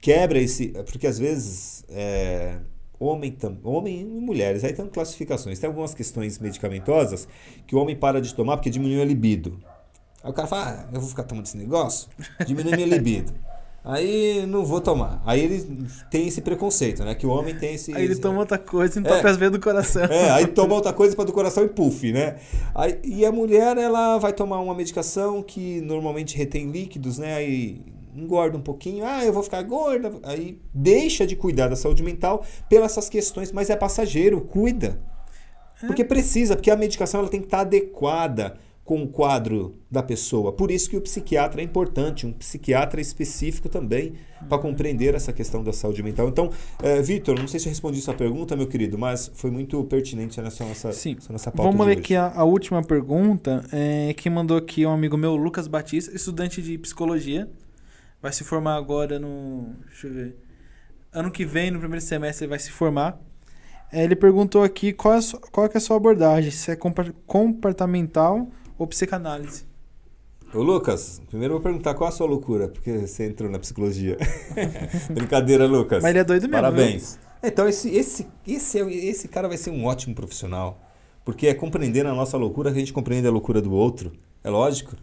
quebra 0.01 0.39
esse. 0.39 0.69
Porque 0.69 1.07
às 1.07 1.19
vezes. 1.19 1.83
é, 1.89 2.59
homem, 3.03 3.31
tam- 3.31 3.57
homem 3.63 4.01
e 4.01 4.03
mulheres, 4.05 4.63
aí 4.63 4.73
tem 4.73 4.85
classificações. 4.87 5.59
Tem 5.59 5.67
algumas 5.67 5.93
questões 5.93 6.39
medicamentosas 6.39 7.27
que 7.67 7.75
o 7.75 7.79
homem 7.79 7.95
para 7.95 8.21
de 8.21 8.33
tomar 8.33 8.57
porque 8.57 8.69
diminui 8.69 9.01
a 9.01 9.05
libido. 9.05 9.59
Aí 10.23 10.29
o 10.31 10.33
cara 10.33 10.47
fala, 10.47 10.87
ah, 10.89 10.93
eu 10.93 10.99
vou 11.01 11.09
ficar 11.09 11.23
tomando 11.23 11.45
esse 11.45 11.57
negócio, 11.57 12.09
diminui 12.45 12.75
minha 12.75 12.87
libido. 12.87 13.33
Aí 13.85 14.45
não 14.45 14.63
vou 14.63 14.79
tomar. 14.79 15.21
Aí 15.25 15.41
ele 15.41 15.85
tem 16.09 16.25
esse 16.29 16.39
preconceito, 16.41 17.03
né? 17.03 17.13
Que 17.15 17.27
o 17.27 17.29
homem 17.29 17.53
tem 17.53 17.73
esse. 17.75 17.93
Aí 17.93 18.03
ele 18.05 18.13
esse- 18.13 18.21
toma 18.21 18.39
outra 18.39 18.57
coisa 18.57 18.97
e 18.97 19.03
É. 19.03 19.05
entope 19.05 19.27
as 19.27 19.35
veias 19.35 19.51
do 19.51 19.59
coração. 19.59 20.03
é, 20.05 20.29
aí 20.31 20.47
toma 20.47 20.73
outra 20.75 20.93
coisa 20.93 21.13
para 21.13 21.25
do 21.25 21.33
coração 21.33 21.65
e 21.65 21.67
puff, 21.67 22.09
né? 22.13 22.37
Aí, 22.73 22.97
e 23.03 23.25
a 23.25 23.31
mulher, 23.33 23.75
ela 23.77 24.17
vai 24.19 24.31
tomar 24.31 24.61
uma 24.61 24.73
medicação 24.73 25.43
que 25.43 25.81
normalmente 25.81 26.37
retém 26.37 26.71
líquidos, 26.71 27.17
né? 27.17 27.35
Aí 27.35 27.81
engorda 28.15 28.57
um 28.57 28.61
pouquinho, 28.61 29.05
ah, 29.05 29.23
eu 29.23 29.33
vou 29.33 29.43
ficar 29.43 29.61
gorda, 29.63 30.13
aí 30.23 30.59
deixa 30.73 31.25
de 31.25 31.35
cuidar 31.35 31.67
da 31.67 31.75
saúde 31.75 32.03
mental 32.03 32.45
pelas 32.69 32.93
essas 32.93 33.09
questões, 33.09 33.51
mas 33.51 33.69
é 33.69 33.75
passageiro, 33.75 34.41
cuida. 34.41 35.01
É. 35.81 35.87
Porque 35.87 36.03
precisa, 36.03 36.55
porque 36.55 36.71
a 36.71 36.75
medicação 36.75 37.19
ela 37.19 37.29
tem 37.29 37.39
que 37.39 37.47
estar 37.47 37.61
adequada 37.61 38.57
com 38.83 39.01
o 39.01 39.07
quadro 39.07 39.75
da 39.89 40.03
pessoa. 40.03 40.51
Por 40.51 40.69
isso 40.69 40.89
que 40.89 40.97
o 40.97 41.01
psiquiatra 41.01 41.61
é 41.61 41.63
importante, 41.63 42.27
um 42.27 42.33
psiquiatra 42.33 42.99
específico 42.99 43.69
também, 43.69 44.13
para 44.49 44.57
compreender 44.57 45.15
essa 45.15 45.31
questão 45.31 45.63
da 45.63 45.71
saúde 45.71 46.03
mental. 46.03 46.27
Então, 46.27 46.49
é, 46.81 47.01
Vitor, 47.01 47.39
não 47.39 47.47
sei 47.47 47.61
se 47.61 47.67
eu 47.67 47.69
respondi 47.69 48.01
sua 48.01 48.13
pergunta, 48.13 48.57
meu 48.57 48.67
querido, 48.67 48.97
mas 48.97 49.31
foi 49.35 49.49
muito 49.49 49.81
pertinente 49.85 50.41
nessa 50.41 50.65
nossa, 50.65 50.91
Sim. 50.91 51.15
nossa 51.29 51.49
pauta. 51.49 51.71
Vamos 51.71 51.87
ler 51.87 51.97
aqui 51.97 52.13
a, 52.13 52.33
a, 52.35 52.43
última 52.43 52.83
pergunta, 52.83 53.63
é, 53.71 54.13
que 54.13 54.29
mandou 54.29 54.57
aqui 54.57 54.85
um 54.85 54.91
amigo 54.91 55.15
meu, 55.15 55.35
Lucas 55.37 55.65
Batista, 55.67 56.13
estudante 56.13 56.61
de 56.61 56.77
psicologia. 56.77 57.49
Vai 58.23 58.31
se 58.31 58.45
formar 58.45 58.77
agora 58.77 59.19
no. 59.19 59.75
Deixa 59.85 60.07
eu 60.07 60.13
ver. 60.13 60.37
Ano 61.11 61.29
que 61.29 61.43
vem, 61.43 61.69
no 61.69 61.77
primeiro 61.77 62.03
semestre, 62.03 62.45
ele 62.45 62.51
vai 62.51 62.57
se 62.57 62.71
formar. 62.71 63.19
É, 63.91 64.01
ele 64.01 64.15
perguntou 64.15 64.63
aqui 64.63 64.93
qual 64.93 65.15
é, 65.15 65.17
a 65.17 65.21
sua, 65.21 65.39
qual 65.51 65.67
é 65.67 65.77
a 65.77 65.79
sua 65.81 65.97
abordagem, 65.97 66.49
se 66.49 66.71
é 66.71 66.77
comportamental 67.27 68.47
ou 68.77 68.87
psicanálise? 68.87 69.65
Ô 70.53 70.61
Lucas, 70.61 71.21
primeiro 71.27 71.55
eu 71.55 71.57
vou 71.57 71.63
perguntar 71.63 71.95
qual 71.95 72.07
a 72.07 72.11
sua 72.13 72.25
loucura, 72.25 72.69
porque 72.69 72.99
você 72.99 73.25
entrou 73.25 73.51
na 73.51 73.59
psicologia. 73.59 74.17
Brincadeira, 75.11 75.67
Lucas. 75.67 76.01
Mas 76.01 76.11
ele 76.11 76.19
é 76.19 76.23
doido 76.23 76.43
mesmo. 76.43 76.55
Parabéns. 76.55 77.19
Viu? 77.41 77.51
Então, 77.51 77.67
esse, 77.67 77.89
esse, 77.89 78.25
esse, 78.47 78.79
esse 78.79 79.27
cara 79.27 79.49
vai 79.49 79.57
ser 79.57 79.69
um 79.69 79.83
ótimo 79.83 80.15
profissional. 80.15 80.81
Porque 81.25 81.47
é 81.47 81.53
compreender 81.53 82.05
a 82.05 82.13
nossa 82.13 82.37
loucura 82.37 82.71
que 82.71 82.77
a 82.77 82.79
gente 82.79 82.93
compreende 82.93 83.27
a 83.27 83.31
loucura 83.31 83.61
do 83.61 83.73
outro. 83.73 84.13
É 84.41 84.49
lógico. 84.49 84.95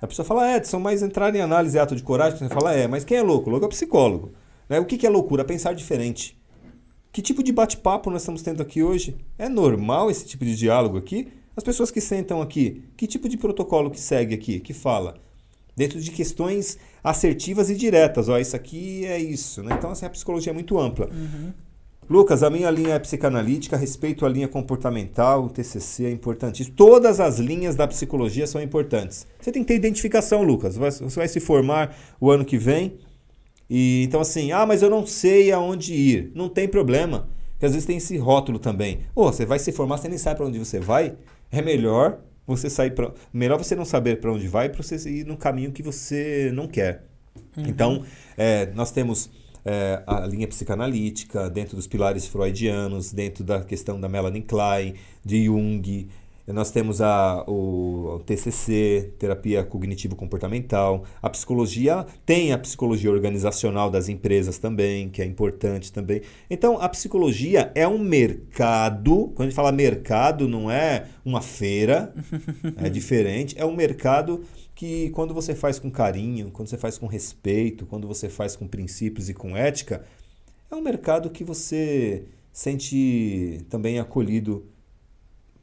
A 0.00 0.06
pessoa 0.06 0.24
fala, 0.24 0.50
é, 0.50 0.56
Edson, 0.56 0.78
mas 0.78 1.02
entrar 1.02 1.34
em 1.34 1.40
análise 1.40 1.76
é 1.76 1.80
ato 1.80 1.96
de 1.96 2.02
coragem. 2.02 2.38
Você 2.38 2.48
fala, 2.48 2.72
é, 2.72 2.86
mas 2.86 3.04
quem 3.04 3.18
é 3.18 3.22
louco? 3.22 3.50
Louco 3.50 3.66
é 3.66 3.68
psicólogo. 3.68 4.32
Né? 4.68 4.78
O 4.78 4.84
que, 4.84 4.96
que 4.96 5.06
é 5.06 5.10
loucura? 5.10 5.44
Pensar 5.44 5.74
diferente. 5.74 6.38
Que 7.10 7.22
tipo 7.22 7.42
de 7.42 7.52
bate-papo 7.52 8.10
nós 8.10 8.22
estamos 8.22 8.42
tendo 8.42 8.62
aqui 8.62 8.82
hoje? 8.82 9.16
É 9.36 9.48
normal 9.48 10.10
esse 10.10 10.26
tipo 10.26 10.44
de 10.44 10.54
diálogo 10.54 10.98
aqui? 10.98 11.28
As 11.56 11.64
pessoas 11.64 11.90
que 11.90 12.00
sentam 12.00 12.40
aqui, 12.40 12.84
que 12.96 13.06
tipo 13.06 13.28
de 13.28 13.36
protocolo 13.36 13.90
que 13.90 14.00
segue 14.00 14.34
aqui, 14.34 14.60
que 14.60 14.72
fala? 14.72 15.16
Dentro 15.74 16.00
de 16.00 16.10
questões 16.12 16.78
assertivas 17.02 17.70
e 17.70 17.74
diretas. 17.74 18.28
Ó, 18.28 18.38
isso 18.38 18.54
aqui 18.54 19.04
é 19.06 19.18
isso. 19.18 19.62
Né? 19.62 19.74
Então, 19.76 19.90
assim, 19.90 20.06
a 20.06 20.10
psicologia 20.10 20.52
é 20.52 20.54
muito 20.54 20.78
ampla. 20.78 21.06
Uhum. 21.06 21.52
Lucas, 22.08 22.42
a 22.42 22.48
minha 22.48 22.70
linha 22.70 22.94
é 22.94 22.98
psicanalítica, 22.98 23.76
respeito 23.76 24.24
a 24.24 24.28
linha 24.28 24.48
comportamental, 24.48 25.44
o 25.44 25.50
TCC 25.50 26.06
é 26.06 26.10
importante. 26.10 26.70
Todas 26.70 27.20
as 27.20 27.38
linhas 27.38 27.76
da 27.76 27.86
psicologia 27.86 28.46
são 28.46 28.62
importantes. 28.62 29.26
Você 29.38 29.52
tem 29.52 29.62
que 29.62 29.68
ter 29.68 29.74
identificação, 29.74 30.42
Lucas. 30.42 30.76
Você 30.76 31.16
vai 31.16 31.28
se 31.28 31.40
formar 31.40 31.94
o 32.18 32.30
ano 32.30 32.44
que 32.44 32.56
vem. 32.56 32.98
E 33.68 34.04
então 34.04 34.20
assim, 34.20 34.52
ah, 34.52 34.64
mas 34.64 34.80
eu 34.80 34.88
não 34.88 35.06
sei 35.06 35.52
aonde 35.52 35.92
ir. 35.92 36.32
Não 36.34 36.48
tem 36.48 36.66
problema, 36.66 37.28
porque 37.52 37.66
às 37.66 37.72
vezes 37.72 37.86
tem 37.86 37.98
esse 37.98 38.16
rótulo 38.16 38.58
também. 38.58 39.00
Ou 39.14 39.26
oh, 39.26 39.32
você 39.32 39.44
vai 39.44 39.58
se 39.58 39.70
formar, 39.70 39.98
você 39.98 40.08
nem 40.08 40.16
sabe 40.16 40.36
para 40.36 40.46
onde 40.46 40.58
você 40.58 40.80
vai 40.80 41.14
é 41.50 41.62
melhor 41.62 42.20
você 42.46 42.70
sair 42.70 42.92
para 42.92 43.12
melhor 43.32 43.58
você 43.58 43.74
não 43.74 43.84
saber 43.84 44.20
para 44.20 44.32
onde 44.32 44.48
vai 44.48 44.68
para 44.68 44.82
você 44.82 44.96
ir 45.10 45.26
no 45.26 45.36
caminho 45.36 45.72
que 45.72 45.82
você 45.82 46.50
não 46.54 46.66
quer. 46.66 47.04
Uhum. 47.56 47.64
Então, 47.66 48.04
é, 48.36 48.66
nós 48.74 48.90
temos 48.90 49.30
é, 49.68 50.02
a 50.06 50.20
linha 50.20 50.48
psicanalítica 50.48 51.50
dentro 51.50 51.76
dos 51.76 51.86
pilares 51.86 52.26
freudianos, 52.26 53.12
dentro 53.12 53.44
da 53.44 53.60
questão 53.60 54.00
da 54.00 54.08
Melanie 54.08 54.40
Klein, 54.40 54.94
de 55.22 55.44
Jung, 55.44 56.08
nós 56.46 56.70
temos 56.70 57.02
a, 57.02 57.44
o, 57.46 58.14
o 58.14 58.18
TCC, 58.20 59.12
terapia 59.18 59.62
cognitivo-comportamental. 59.62 61.04
A 61.20 61.28
psicologia 61.28 62.06
tem 62.24 62.54
a 62.54 62.58
psicologia 62.58 63.10
organizacional 63.10 63.90
das 63.90 64.08
empresas 64.08 64.56
também, 64.56 65.10
que 65.10 65.20
é 65.20 65.26
importante 65.26 65.92
também. 65.92 66.22
Então, 66.48 66.80
a 66.80 66.88
psicologia 66.88 67.70
é 67.74 67.86
um 67.86 67.98
mercado. 67.98 69.30
Quando 69.34 69.40
a 69.40 69.50
gente 69.50 69.56
fala 69.56 69.70
mercado, 69.70 70.48
não 70.48 70.70
é 70.70 71.04
uma 71.22 71.42
feira, 71.42 72.14
é 72.76 72.88
diferente. 72.88 73.54
É 73.58 73.66
um 73.66 73.76
mercado 73.76 74.42
que, 74.78 75.10
quando 75.10 75.34
você 75.34 75.56
faz 75.56 75.76
com 75.80 75.90
carinho, 75.90 76.52
quando 76.52 76.68
você 76.68 76.78
faz 76.78 76.96
com 76.96 77.08
respeito, 77.08 77.84
quando 77.84 78.06
você 78.06 78.28
faz 78.28 78.54
com 78.54 78.68
princípios 78.68 79.28
e 79.28 79.34
com 79.34 79.56
ética, 79.56 80.04
é 80.70 80.76
um 80.76 80.80
mercado 80.80 81.30
que 81.30 81.42
você 81.42 82.26
sente 82.52 83.66
também 83.68 83.98
acolhido 83.98 84.64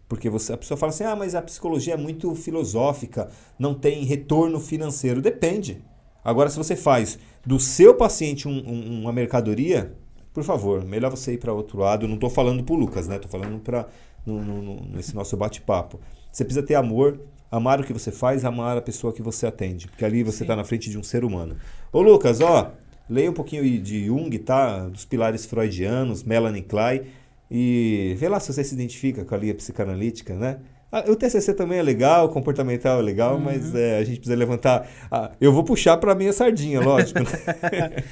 porque 0.10 0.30
você, 0.30 0.52
a 0.52 0.58
pessoa 0.58 0.78
fala 0.78 0.90
assim: 0.90 1.06
ah, 1.06 1.16
mas 1.16 1.34
a 1.34 1.42
psicologia 1.42 1.94
é 1.94 1.98
muito 1.98 2.36
filosófica, 2.36 3.30
não 3.58 3.74
tem 3.74 4.04
retorno 4.04 4.60
financeiro. 4.60 5.22
Depende. 5.22 5.82
Agora, 6.22 6.50
se 6.50 6.58
você 6.58 6.76
faz 6.76 7.18
do 7.46 7.58
seu 7.58 7.96
paciente 7.96 8.50
um, 8.50 8.52
um, 8.52 9.02
uma 9.04 9.14
mercadoria, 9.14 9.96
por 10.34 10.44
favor, 10.44 10.84
melhor 10.84 11.10
você 11.10 11.36
ir 11.36 11.38
para 11.38 11.54
outro 11.54 11.80
lado. 11.80 12.06
Não 12.06 12.16
estou 12.16 12.30
falando 12.30 12.66
para 12.66 12.76
o 12.76 12.78
Lucas, 12.78 13.08
né? 13.08 13.16
Estou 13.16 13.32
falando 13.32 13.62
para 13.62 13.88
no, 14.26 14.44
no, 14.44 14.86
nesse 14.88 15.16
nosso 15.16 15.38
bate-papo. 15.38 16.02
Você 16.30 16.44
precisa 16.44 16.66
ter 16.66 16.76
amor, 16.76 17.18
amar 17.56 17.80
o 17.80 17.84
que 17.84 17.94
você 17.94 18.12
faz, 18.12 18.44
amar 18.46 18.78
a 18.78 18.82
pessoa 18.82 19.14
que 19.14 19.22
você 19.22 19.48
atende, 19.48 19.88
porque 19.88 20.04
ali 20.06 20.24
você 20.24 20.44
está 20.44 20.56
na 20.56 20.64
frente 20.64 20.90
de 20.90 20.98
um 20.98 21.04
ser 21.04 21.24
humano. 21.24 21.56
Ô 21.92 22.02
Lucas, 22.02 22.42
ó, 22.42 22.72
leia 23.10 23.30
um 23.30 23.34
pouquinho 23.34 23.64
de 23.80 24.06
Jung, 24.06 24.38
tá? 24.40 24.88
Dos 24.88 25.06
pilares 25.06 25.46
freudianos, 25.46 26.24
Melanie 26.24 26.64
Klein 26.64 27.04
e 27.50 28.16
vê 28.18 28.28
lá 28.28 28.40
se 28.40 28.52
você 28.52 28.64
se 28.64 28.74
identifica 28.74 29.24
com 29.24 29.36
a 29.36 29.38
linha 29.38 29.54
psicanalítica, 29.54 30.34
né? 30.36 30.60
Ah, 30.92 31.04
o 31.08 31.16
TCC 31.16 31.54
também 31.54 31.80
é 31.80 31.84
legal, 31.84 32.26
o 32.26 32.30
comportamental 32.30 33.00
é 33.00 33.02
legal, 33.02 33.36
uhum. 33.36 33.42
mas 33.42 33.74
é, 33.76 33.98
a 33.98 34.04
gente 34.04 34.18
precisa 34.18 34.36
levantar. 34.36 34.88
Ah, 35.12 35.32
eu 35.42 35.52
vou 35.52 35.64
puxar 35.64 35.98
para 35.98 36.16
minha 36.16 36.32
sardinha, 36.32 36.80
lógico. 36.80 37.20
Né? 37.20 38.04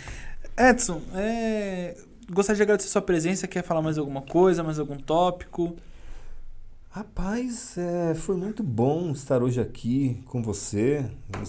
Edson, 0.70 1.02
é, 1.16 1.96
gostaria 2.32 2.58
de 2.58 2.64
agradecer 2.64 2.90
a 2.90 2.92
sua 2.92 3.02
presença. 3.02 3.48
Quer 3.48 3.64
falar 3.64 3.82
mais 3.82 3.98
alguma 3.98 4.22
coisa, 4.22 4.64
mais 4.64 4.80
algum 4.80 4.98
tópico? 4.98 5.76
Rapaz, 6.96 7.76
é, 7.76 8.14
foi 8.14 8.36
muito 8.36 8.62
bom 8.62 9.14
estar 9.14 9.42
hoje 9.42 9.60
aqui 9.60 10.22
com 10.28 10.44
você. 10.44 11.04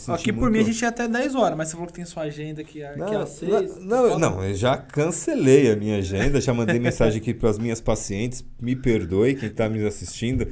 Aqui 0.08 0.32
por 0.32 0.44
muito... 0.44 0.52
mim 0.54 0.60
a 0.60 0.62
gente 0.62 0.80
ia 0.80 0.88
até 0.88 1.06
10 1.06 1.34
horas, 1.34 1.54
mas 1.54 1.68
você 1.68 1.74
falou 1.74 1.86
que 1.86 1.92
tem 1.92 2.04
sua 2.06 2.22
agenda 2.22 2.62
aqui, 2.62 2.80
não, 2.96 3.20
às 3.20 3.28
6. 3.28 3.76
Não, 3.80 4.08
não, 4.08 4.18
não, 4.18 4.42
eu 4.42 4.54
já 4.54 4.74
cancelei 4.78 5.70
a 5.70 5.76
minha 5.76 5.98
agenda, 5.98 6.40
já 6.40 6.54
mandei 6.54 6.78
mensagem 6.80 7.20
aqui 7.20 7.34
para 7.34 7.50
as 7.50 7.58
minhas 7.58 7.78
pacientes. 7.78 8.42
Me 8.58 8.74
perdoe 8.74 9.34
quem 9.34 9.50
está 9.50 9.68
me 9.68 9.86
assistindo. 9.86 10.48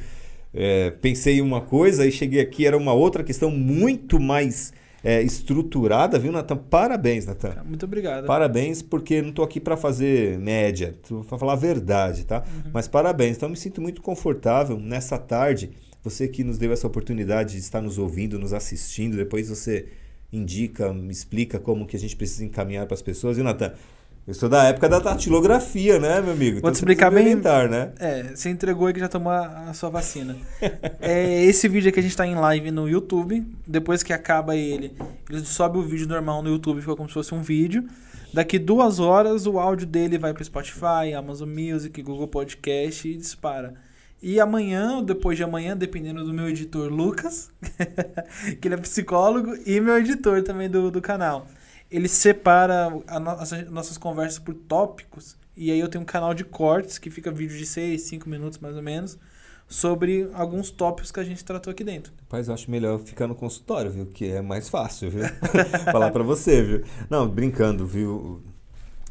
É, 0.52 0.90
pensei 0.90 1.38
em 1.38 1.40
uma 1.40 1.62
coisa 1.62 2.06
e 2.06 2.12
cheguei 2.12 2.42
aqui, 2.42 2.66
era 2.66 2.76
uma 2.76 2.92
outra 2.92 3.24
questão 3.24 3.50
muito 3.50 4.20
mais 4.20 4.74
é, 5.04 5.20
estruturada, 5.22 6.18
viu, 6.18 6.30
Natan? 6.30 6.56
Parabéns, 6.56 7.26
Natan. 7.26 7.56
Muito 7.64 7.84
obrigado. 7.84 8.26
Parabéns, 8.26 8.82
porque 8.82 9.20
não 9.20 9.30
estou 9.30 9.44
aqui 9.44 9.60
para 9.60 9.76
fazer 9.76 10.38
média, 10.38 10.94
para 11.28 11.38
falar 11.38 11.54
a 11.54 11.56
verdade, 11.56 12.24
tá? 12.24 12.44
Uhum. 12.46 12.70
Mas 12.72 12.86
parabéns. 12.86 13.36
Então, 13.36 13.48
me 13.48 13.56
sinto 13.56 13.80
muito 13.80 14.00
confortável 14.00 14.78
nessa 14.78 15.18
tarde. 15.18 15.70
Você 16.04 16.28
que 16.28 16.44
nos 16.44 16.58
deu 16.58 16.72
essa 16.72 16.86
oportunidade 16.86 17.52
de 17.52 17.58
estar 17.58 17.80
nos 17.80 17.98
ouvindo, 17.98 18.38
nos 18.38 18.52
assistindo, 18.52 19.16
depois 19.16 19.48
você 19.48 19.88
indica, 20.32 20.92
me 20.92 21.12
explica 21.12 21.58
como 21.58 21.86
que 21.86 21.96
a 21.96 21.98
gente 21.98 22.16
precisa 22.16 22.44
encaminhar 22.44 22.86
para 22.86 22.94
as 22.94 23.02
pessoas. 23.02 23.38
E, 23.38 23.42
Natan, 23.42 23.72
eu 24.24 24.34
sou 24.34 24.48
da 24.48 24.64
época 24.64 24.88
da 24.88 25.00
datilografia, 25.00 25.98
né, 25.98 26.20
meu 26.20 26.32
amigo? 26.32 26.52
Vou 26.52 26.58
então, 26.58 26.70
te 26.70 26.76
explicar 26.76 27.10
bem. 27.10 27.34
Né? 27.34 27.92
É, 27.98 28.22
você 28.34 28.50
entregou 28.50 28.86
aí 28.86 28.94
que 28.94 29.00
já 29.00 29.08
tomou 29.08 29.32
a 29.32 29.72
sua 29.74 29.90
vacina. 29.90 30.36
é, 31.00 31.44
esse 31.44 31.66
vídeo 31.68 31.88
aqui 31.88 31.98
a 31.98 32.02
gente 32.02 32.16
tá 32.16 32.24
em 32.24 32.36
live 32.36 32.70
no 32.70 32.88
YouTube. 32.88 33.44
Depois 33.66 34.04
que 34.04 34.12
acaba 34.12 34.54
ele, 34.54 34.94
ele 35.28 35.44
sobe 35.44 35.78
o 35.78 35.82
vídeo 35.82 36.06
normal 36.06 36.40
no 36.40 36.50
YouTube, 36.50 36.80
fica 36.80 36.94
como 36.94 37.08
se 37.08 37.14
fosse 37.14 37.34
um 37.34 37.42
vídeo. 37.42 37.84
Daqui 38.32 38.60
duas 38.60 39.00
horas 39.00 39.44
o 39.44 39.58
áudio 39.58 39.88
dele 39.88 40.18
vai 40.18 40.32
para 40.32 40.44
Spotify, 40.44 41.12
Amazon 41.16 41.48
Music, 41.48 42.00
Google 42.00 42.28
Podcast 42.28 43.08
e 43.08 43.16
dispara. 43.16 43.74
E 44.22 44.38
amanhã, 44.38 45.02
depois 45.02 45.36
de 45.36 45.42
amanhã, 45.42 45.76
dependendo 45.76 46.24
do 46.24 46.32
meu 46.32 46.48
editor 46.48 46.88
Lucas, 46.88 47.50
que 48.62 48.68
ele 48.68 48.76
é 48.76 48.78
psicólogo, 48.78 49.52
e 49.66 49.80
meu 49.80 49.98
editor 49.98 50.44
também 50.44 50.70
do, 50.70 50.92
do 50.92 51.02
canal 51.02 51.48
ele 51.92 52.08
separa 52.08 52.88
as 53.06 53.52
nossas 53.70 53.98
conversas 53.98 54.38
por 54.38 54.54
tópicos. 54.54 55.36
E 55.54 55.70
aí 55.70 55.78
eu 55.78 55.88
tenho 55.88 56.02
um 56.02 56.06
canal 56.06 56.32
de 56.32 56.42
cortes 56.42 56.98
que 56.98 57.10
fica 57.10 57.30
vídeo 57.30 57.56
de 57.56 57.66
6, 57.66 58.00
5 58.00 58.28
minutos 58.28 58.58
mais 58.58 58.74
ou 58.74 58.82
menos, 58.82 59.18
sobre 59.68 60.28
alguns 60.32 60.70
tópicos 60.70 61.12
que 61.12 61.20
a 61.20 61.24
gente 61.24 61.44
tratou 61.44 61.70
aqui 61.70 61.84
dentro. 61.84 62.12
Rapaz, 62.22 62.48
eu 62.48 62.54
acho 62.54 62.70
melhor 62.70 62.98
ficar 62.98 63.26
no 63.26 63.34
consultório, 63.34 63.90
viu? 63.90 64.06
Que 64.06 64.32
é 64.32 64.40
mais 64.40 64.70
fácil, 64.70 65.10
viu? 65.10 65.24
Falar 65.92 66.10
para 66.10 66.22
você, 66.22 66.62
viu? 66.62 66.84
Não, 67.10 67.28
brincando, 67.28 67.86
viu, 67.86 68.42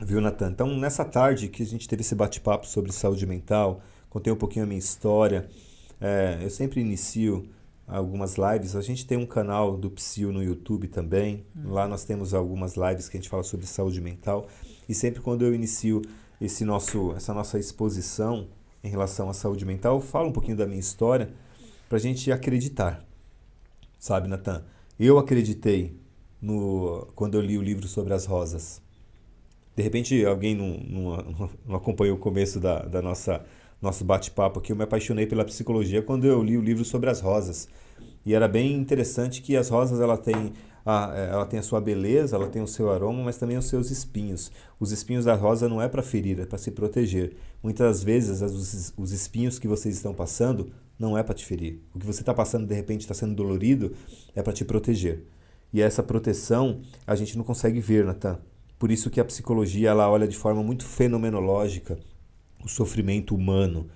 viu, 0.02 0.20
Natan? 0.20 0.50
Então, 0.50 0.68
nessa 0.76 1.06
tarde 1.06 1.48
que 1.48 1.62
a 1.62 1.66
gente 1.66 1.88
teve 1.88 2.02
esse 2.02 2.16
bate-papo 2.16 2.66
sobre 2.66 2.92
saúde 2.92 3.28
mental, 3.28 3.82
contei 4.10 4.34
um 4.34 4.36
pouquinho 4.36 4.66
a 4.66 4.68
minha 4.68 4.80
história. 4.80 5.48
É, 6.00 6.40
eu 6.42 6.50
sempre 6.50 6.82
inicio 6.82 7.48
algumas 7.88 8.36
lives. 8.36 8.76
A 8.76 8.82
gente 8.82 9.06
tem 9.06 9.18
um 9.18 9.26
canal 9.26 9.78
do 9.78 9.90
Psil 9.92 10.32
no 10.32 10.44
YouTube 10.44 10.88
também. 10.88 11.46
Hum. 11.56 11.72
Lá 11.72 11.88
nós 11.88 12.04
temos 12.04 12.34
algumas 12.34 12.76
lives 12.76 13.10
que 13.10 13.18
a 13.18 13.20
gente 13.20 13.30
fala 13.30 13.44
sobre 13.44 13.66
saúde 13.66 14.02
mental. 14.02 14.48
E 14.88 14.94
sempre 14.94 15.22
quando 15.22 15.46
eu 15.46 15.54
inicio 15.54 16.02
esse 16.40 16.66
nosso, 16.66 17.14
essa 17.14 17.34
nossa 17.34 17.60
exposição 17.60 18.48
em 18.84 18.90
relação 18.90 19.30
à 19.30 19.34
saúde 19.34 19.66
mental, 19.66 19.98
eu 19.98 20.02
falo 20.02 20.30
um 20.30 20.32
pouquinho 20.32 20.58
da 20.58 20.66
minha 20.66 20.80
história 20.80 21.30
para 21.88 21.98
a 21.98 22.02
gente 22.02 22.32
acreditar. 22.32 23.06
Sabe, 24.00 24.28
Natan? 24.28 24.64
Eu 25.00 25.18
acreditei 25.20 26.00
no, 26.42 27.08
quando 27.16 27.36
eu 27.36 27.42
li 27.42 27.58
o 27.58 27.62
livro 27.62 27.88
sobre 27.88 28.14
as 28.14 28.26
rosas. 28.26 28.82
De 29.76 29.84
repente, 29.84 30.26
alguém 30.26 30.56
não, 30.56 30.78
não, 30.80 31.50
não 31.68 31.76
acompanhou 31.76 32.18
o 32.18 32.20
começo 32.20 32.60
da, 32.60 32.80
da 32.80 33.02
nossa 33.02 33.46
nosso 33.82 34.06
bate-papo 34.06 34.60
aqui. 34.60 34.72
Eu 34.72 34.76
me 34.76 34.84
apaixonei 34.84 35.26
pela 35.26 35.44
psicologia 35.44 36.02
quando 36.02 36.26
eu 36.26 36.44
li 36.44 36.58
o 36.58 36.62
livro 36.62 36.86
sobre 36.86 37.10
as 37.10 37.20
rosas. 37.20 37.68
E 38.26 38.34
era 38.34 38.48
bem 38.48 38.74
interessante 38.74 39.42
que 39.42 39.58
as 39.58 39.70
rosas 39.70 40.00
ela 40.00 40.18
tem 40.18 40.54
a, 40.86 41.14
é, 41.16 41.30
ela 41.32 41.46
tem 41.46 41.60
a 41.60 41.64
sua 41.64 41.80
beleza, 41.80 42.36
ela 42.36 42.48
tem 42.48 42.62
o 42.62 42.68
seu 42.68 42.92
aroma, 42.92 43.24
mas 43.24 43.38
também 43.38 43.58
os 43.58 43.66
seus 43.66 43.90
espinhos. 43.92 44.52
Os 44.80 44.92
espinhos 44.92 45.26
da 45.26 45.36
rosa 45.36 45.68
não 45.68 45.82
é 45.82 45.88
para 45.88 46.04
ferir, 46.04 46.40
é 46.40 46.46
para 46.46 46.58
se 46.58 46.72
proteger. 46.72 47.36
Muitas 47.64 48.04
vezes 48.04 48.42
os, 48.42 48.94
os 48.98 49.12
espinhos 49.12 49.60
que 49.60 49.68
vocês 49.68 49.96
estão 49.96 50.14
passando 50.14 50.72
não 50.98 51.18
é 51.18 51.24
para 51.24 51.34
te 51.34 51.46
ferir. 51.46 51.80
O 51.94 52.00
que 52.00 52.06
você 52.06 52.22
está 52.22 52.34
passando 52.34 52.68
de 52.68 52.76
repente 52.76 53.02
está 53.02 53.14
sendo 53.14 53.34
dolorido 53.34 53.94
é 54.36 54.42
para 54.42 54.54
te 54.54 54.64
proteger. 54.64 55.24
E 55.74 55.82
essa 55.82 56.04
proteção 56.04 56.82
a 57.08 57.16
gente 57.16 57.38
não 57.38 57.44
consegue 57.44 57.80
ver, 57.80 58.06
Natan. 58.06 58.40
Por 58.78 58.92
isso 58.92 59.10
que 59.10 59.20
a 59.20 59.26
psicologia 59.26 59.90
ela 59.90 60.10
olha 60.10 60.28
de 60.28 60.38
forma 60.38 60.64
muito 60.64 60.86
fenomenológica 60.86 61.98
o 62.64 62.70
sofrimento 62.70 63.36
humano, 63.36 63.88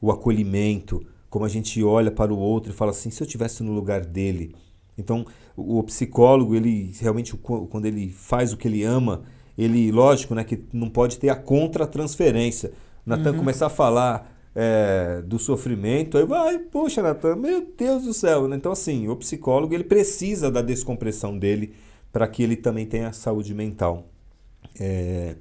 o 0.00 0.10
acolhimento, 0.10 1.04
como 1.28 1.44
a 1.44 1.48
gente 1.48 1.82
olha 1.82 2.10
para 2.10 2.32
o 2.32 2.38
outro 2.38 2.72
e 2.72 2.74
fala 2.74 2.90
assim, 2.90 3.10
se 3.10 3.22
eu 3.22 3.26
tivesse 3.26 3.62
no 3.62 3.72
lugar 3.72 4.04
dele. 4.04 4.54
Então, 4.98 5.24
o 5.56 5.82
psicólogo, 5.82 6.54
ele 6.54 6.92
realmente 7.00 7.36
quando 7.36 7.86
ele 7.86 8.10
faz 8.10 8.52
o 8.52 8.56
que 8.56 8.68
ele 8.68 8.82
ama, 8.82 9.22
ele, 9.56 9.90
lógico, 9.92 10.34
né, 10.34 10.44
que 10.44 10.62
não 10.72 10.88
pode 10.88 11.18
ter 11.18 11.28
a 11.28 11.36
contra-transferência. 11.36 12.72
Natan 13.04 13.32
uhum. 13.32 13.38
começar 13.38 13.66
a 13.66 13.70
falar 13.70 14.30
é, 14.54 15.22
do 15.22 15.38
sofrimento, 15.38 16.18
aí 16.18 16.24
vai, 16.24 16.58
poxa, 16.58 17.02
Natan, 17.02 17.36
meu 17.36 17.66
Deus 17.76 18.04
do 18.04 18.12
céu. 18.12 18.48
Né? 18.48 18.56
Então, 18.56 18.72
assim, 18.72 19.08
o 19.08 19.16
psicólogo 19.16 19.74
ele 19.74 19.84
precisa 19.84 20.50
da 20.50 20.62
descompressão 20.62 21.38
dele 21.38 21.74
para 22.12 22.26
que 22.26 22.42
ele 22.42 22.56
também 22.56 22.86
tenha 22.86 23.12
saúde 23.12 23.54
mental. 23.54 24.08
É, 24.78 25.36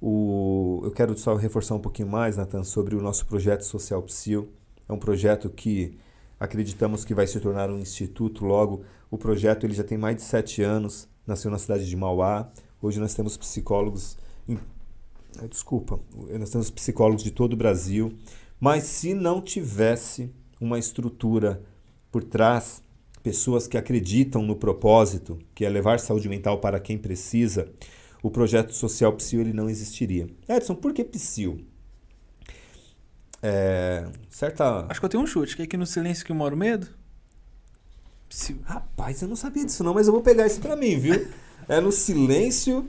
o, 0.00 0.80
eu 0.84 0.90
quero 0.90 1.16
só 1.18 1.34
reforçar 1.34 1.74
um 1.74 1.80
pouquinho 1.80 2.08
mais, 2.08 2.36
Nathan, 2.36 2.62
sobre 2.62 2.94
o 2.94 3.02
nosso 3.02 3.26
projeto 3.26 3.62
Social 3.62 4.02
Psil. 4.02 4.48
É 4.88 4.92
um 4.92 4.98
projeto 4.98 5.50
que 5.50 5.98
acreditamos 6.38 7.04
que 7.04 7.14
vai 7.14 7.26
se 7.26 7.40
tornar 7.40 7.70
um 7.70 7.78
instituto 7.78 8.44
logo. 8.44 8.82
O 9.10 9.18
projeto 9.18 9.64
ele 9.64 9.74
já 9.74 9.82
tem 9.82 9.98
mais 9.98 10.16
de 10.16 10.22
sete 10.22 10.62
anos, 10.62 11.08
nasceu 11.26 11.50
na 11.50 11.58
cidade 11.58 11.88
de 11.88 11.96
Mauá. 11.96 12.48
Hoje 12.80 13.00
nós 13.00 13.12
temos 13.12 13.36
psicólogos. 13.36 14.16
Em, 14.48 14.58
desculpa, 15.50 15.98
nós 16.38 16.50
temos 16.50 16.70
psicólogos 16.70 17.24
de 17.24 17.32
todo 17.32 17.54
o 17.54 17.56
Brasil. 17.56 18.16
Mas 18.60 18.84
se 18.84 19.14
não 19.14 19.40
tivesse 19.40 20.32
uma 20.60 20.78
estrutura 20.78 21.62
por 22.10 22.22
trás, 22.22 22.82
pessoas 23.22 23.66
que 23.66 23.76
acreditam 23.76 24.42
no 24.42 24.56
propósito, 24.56 25.38
que 25.54 25.64
é 25.64 25.68
levar 25.68 26.00
saúde 26.00 26.28
mental 26.28 26.58
para 26.58 26.80
quem 26.80 26.96
precisa, 26.96 27.70
o 28.22 28.30
projeto 28.30 28.72
social 28.72 29.12
Psil 29.14 29.40
ele 29.40 29.52
não 29.52 29.68
existiria. 29.68 30.28
Edson, 30.48 30.74
por 30.74 30.92
que 30.92 31.04
Psil? 31.04 31.60
É, 33.42 34.06
certa... 34.28 34.86
Acho 34.88 35.00
que 35.00 35.06
eu 35.06 35.10
tenho 35.10 35.22
um 35.22 35.26
chute, 35.26 35.54
que 35.54 35.62
é 35.62 35.64
aqui 35.64 35.76
no 35.76 35.86
silêncio 35.86 36.24
que 36.24 36.32
mora 36.32 36.54
o 36.54 36.58
medo. 36.58 36.88
Psil. 38.28 38.58
Rapaz, 38.64 39.22
eu 39.22 39.28
não 39.28 39.36
sabia 39.36 39.64
disso 39.64 39.84
não, 39.84 39.94
mas 39.94 40.06
eu 40.06 40.12
vou 40.12 40.22
pegar 40.22 40.46
isso 40.46 40.60
para 40.60 40.76
mim, 40.76 40.98
viu? 40.98 41.28
É 41.68 41.80
no 41.80 41.92
silêncio... 41.92 42.88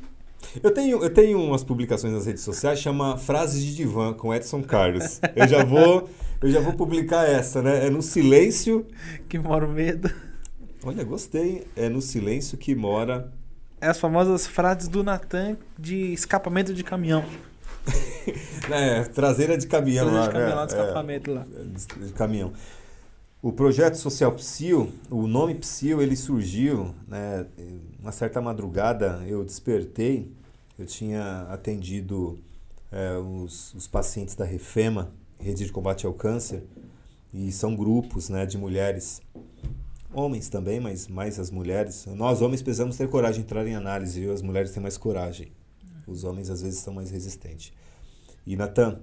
Eu 0.63 0.71
tenho, 0.71 1.03
eu 1.03 1.13
tenho 1.13 1.37
umas 1.37 1.65
publicações 1.65 2.13
nas 2.13 2.25
redes 2.25 2.43
sociais 2.43 2.79
chama 2.79 3.17
Frases 3.17 3.61
de 3.61 3.75
Divã 3.75 4.13
com 4.13 4.33
Edson 4.33 4.63
Carlos. 4.63 5.19
Eu 5.35 5.45
já 5.45 5.65
vou, 5.65 6.09
eu 6.41 6.49
já 6.49 6.61
vou 6.61 6.71
publicar 6.73 7.27
essa, 7.27 7.61
né? 7.61 7.85
É 7.85 7.89
no 7.89 8.01
silêncio 8.01 8.87
que 9.27 9.37
mora 9.37 9.65
o 9.65 9.69
medo. 9.69 10.09
Olha, 10.81 11.03
gostei. 11.03 11.67
É 11.75 11.89
no 11.89 12.01
silêncio 12.01 12.57
que 12.57 12.73
mora 12.73 13.33
as 13.81 13.99
famosas 13.99 14.45
frases 14.45 14.87
do 14.87 15.03
Natan 15.03 15.57
de 15.77 16.13
escapamento 16.13 16.73
de 16.73 16.83
caminhão. 16.83 17.23
é, 18.71 19.03
traseira 19.03 19.57
de 19.57 19.67
caminhão 19.67 20.09
traseira 20.09 20.21
lá. 20.21 20.27
De 20.27 20.33
caminhão, 20.33 20.49
né? 20.49 20.55
lá 20.55 20.65
de 20.65 20.73
escapamento 20.73 21.31
é, 21.31 21.33
lá. 21.33 21.45
De, 21.45 22.07
de, 22.07 22.13
caminhão. 22.13 22.53
O 23.41 23.53
projeto 23.53 23.95
social 23.95 24.33
Psil, 24.33 24.91
o 25.09 25.25
nome 25.25 25.55
Psil, 25.55 26.01
ele 26.01 26.15
surgiu, 26.15 26.93
né, 27.07 27.45
uma 27.99 28.11
certa 28.11 28.41
madrugada 28.41 29.23
eu 29.25 29.45
despertei, 29.45 30.29
eu 30.77 30.85
tinha 30.85 31.47
atendido 31.49 32.37
é, 32.91 33.17
os, 33.17 33.73
os 33.73 33.87
pacientes 33.87 34.35
da 34.35 34.43
Refema, 34.43 35.11
Rede 35.39 35.65
de 35.65 35.71
Combate 35.71 36.05
ao 36.05 36.13
Câncer, 36.13 36.63
e 37.33 37.51
são 37.51 37.75
grupos 37.75 38.27
né, 38.27 38.45
de 38.45 38.57
mulheres 38.57 39.21
Homens 40.11 40.49
também, 40.49 40.79
mas 40.79 41.07
mais 41.07 41.39
as 41.39 41.51
mulheres. 41.51 42.05
Nós, 42.07 42.41
homens, 42.41 42.61
precisamos 42.61 42.97
ter 42.97 43.07
coragem 43.07 43.41
de 43.41 43.45
entrar 43.45 43.65
em 43.67 43.75
análise, 43.75 44.19
viu? 44.19 44.33
As 44.33 44.41
mulheres 44.41 44.71
têm 44.71 44.81
mais 44.81 44.97
coragem. 44.97 45.51
Os 46.07 46.23
homens, 46.23 46.49
às 46.49 46.63
vezes, 46.63 46.79
são 46.79 46.93
mais 46.93 47.11
resistentes. 47.11 47.71
E, 48.45 48.55
Natan, 48.55 48.99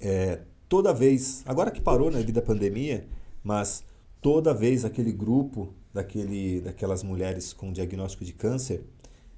é, 0.00 0.42
toda 0.68 0.94
vez, 0.94 1.42
agora 1.46 1.70
que 1.70 1.80
parou, 1.80 2.10
né, 2.10 2.18
devido 2.18 2.38
à 2.38 2.42
pandemia, 2.42 3.08
mas 3.42 3.82
toda 4.20 4.54
vez 4.54 4.84
aquele 4.84 5.12
grupo 5.12 5.74
daquele, 5.92 6.60
daquelas 6.60 7.02
mulheres 7.02 7.52
com 7.52 7.72
diagnóstico 7.72 8.24
de 8.24 8.32
câncer, 8.32 8.84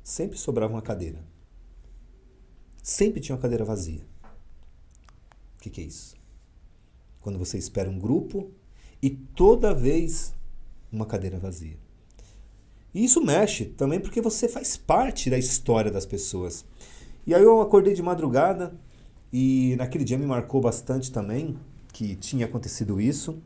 sempre 0.02 0.36
sobrava 0.36 0.74
uma 0.74 0.82
cadeira. 0.82 1.24
Sempre 2.82 3.20
tinha 3.20 3.34
uma 3.34 3.40
cadeira 3.40 3.64
vazia. 3.64 4.04
O 5.56 5.62
que, 5.62 5.70
que 5.70 5.80
é 5.80 5.84
isso? 5.84 6.16
Quando 7.20 7.38
você 7.38 7.56
espera 7.56 7.88
um 7.88 7.98
grupo 7.98 8.50
e 9.00 9.08
toda 9.08 9.72
vez 9.72 10.34
uma 10.92 11.06
cadeira 11.06 11.38
vazia. 11.38 11.76
E 12.94 13.04
isso 13.04 13.24
mexe 13.24 13.64
também 13.64 13.98
porque 13.98 14.20
você 14.20 14.48
faz 14.48 14.76
parte 14.76 15.30
da 15.30 15.38
história 15.38 15.90
das 15.90 16.04
pessoas. 16.04 16.64
E 17.26 17.34
aí 17.34 17.42
eu 17.42 17.60
acordei 17.60 17.94
de 17.94 18.02
madrugada 18.02 18.74
e 19.32 19.74
naquele 19.78 20.04
dia 20.04 20.18
me 20.18 20.26
marcou 20.26 20.60
bastante 20.60 21.10
também 21.10 21.56
que 21.92 22.14
tinha 22.16 22.44
acontecido 22.44 23.00
isso. 23.00 23.42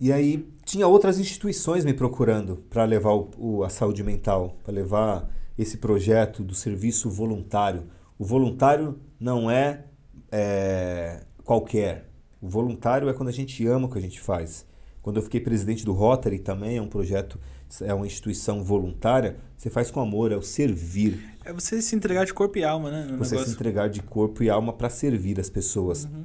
E 0.00 0.12
aí 0.12 0.46
tinha 0.64 0.86
outras 0.86 1.18
instituições 1.18 1.84
me 1.84 1.94
procurando 1.94 2.56
para 2.68 2.84
levar 2.84 3.14
o, 3.14 3.30
o, 3.38 3.64
a 3.64 3.68
saúde 3.68 4.02
mental, 4.02 4.56
para 4.62 4.74
levar 4.74 5.30
esse 5.56 5.78
projeto 5.78 6.42
do 6.42 6.54
serviço 6.54 7.08
voluntário. 7.08 7.84
O 8.18 8.24
voluntário 8.24 8.98
não 9.18 9.50
é, 9.50 9.84
é 10.30 11.24
qualquer. 11.44 12.10
O 12.42 12.48
voluntário 12.48 13.08
é 13.08 13.14
quando 13.14 13.30
a 13.30 13.32
gente 13.32 13.66
ama 13.66 13.86
o 13.86 13.90
que 13.90 13.98
a 13.98 14.02
gente 14.02 14.20
faz. 14.20 14.66
Quando 15.06 15.18
eu 15.18 15.22
fiquei 15.22 15.40
presidente 15.40 15.84
do 15.84 15.92
Rotary 15.92 16.40
também, 16.40 16.78
é 16.78 16.82
um 16.82 16.88
projeto, 16.88 17.38
é 17.80 17.94
uma 17.94 18.04
instituição 18.04 18.64
voluntária, 18.64 19.36
você 19.56 19.70
faz 19.70 19.88
com 19.88 20.00
amor, 20.00 20.32
é 20.32 20.36
o 20.36 20.42
servir. 20.42 21.20
É 21.44 21.52
você 21.52 21.80
se 21.80 21.94
entregar 21.94 22.26
de 22.26 22.34
corpo 22.34 22.58
e 22.58 22.64
alma, 22.64 22.90
né? 22.90 23.02
você 23.16 23.34
negócio. 23.34 23.44
se 23.44 23.50
entregar 23.52 23.88
de 23.88 24.02
corpo 24.02 24.42
e 24.42 24.50
alma 24.50 24.72
para 24.72 24.90
servir 24.90 25.38
as 25.38 25.48
pessoas. 25.48 26.06
Uhum. 26.06 26.24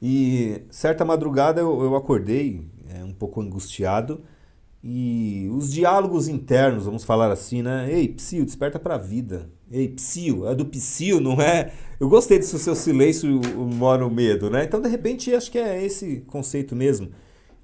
E 0.00 0.62
certa 0.70 1.04
madrugada 1.04 1.60
eu, 1.60 1.82
eu 1.82 1.94
acordei 1.94 2.66
é, 2.88 3.04
um 3.04 3.12
pouco 3.12 3.42
angustiado 3.42 4.22
e 4.82 5.46
os 5.52 5.70
diálogos 5.70 6.28
internos, 6.28 6.86
vamos 6.86 7.04
falar 7.04 7.30
assim, 7.30 7.60
né? 7.60 7.92
Ei, 7.92 8.08
Psio, 8.08 8.46
desperta 8.46 8.78
para 8.78 8.94
a 8.94 8.98
vida. 8.98 9.50
Ei, 9.70 9.86
Psio, 9.86 10.48
é 10.48 10.54
do 10.54 10.64
Psio, 10.64 11.20
não 11.20 11.42
é? 11.42 11.74
Eu 12.00 12.08
gostei 12.08 12.38
disso, 12.38 12.58
seu 12.58 12.74
silêncio 12.74 13.38
mora 13.54 14.06
o 14.06 14.10
medo, 14.10 14.48
né? 14.48 14.64
Então, 14.64 14.80
de 14.80 14.88
repente, 14.88 15.34
acho 15.34 15.50
que 15.50 15.58
é 15.58 15.84
esse 15.84 16.24
conceito 16.26 16.74
mesmo 16.74 17.10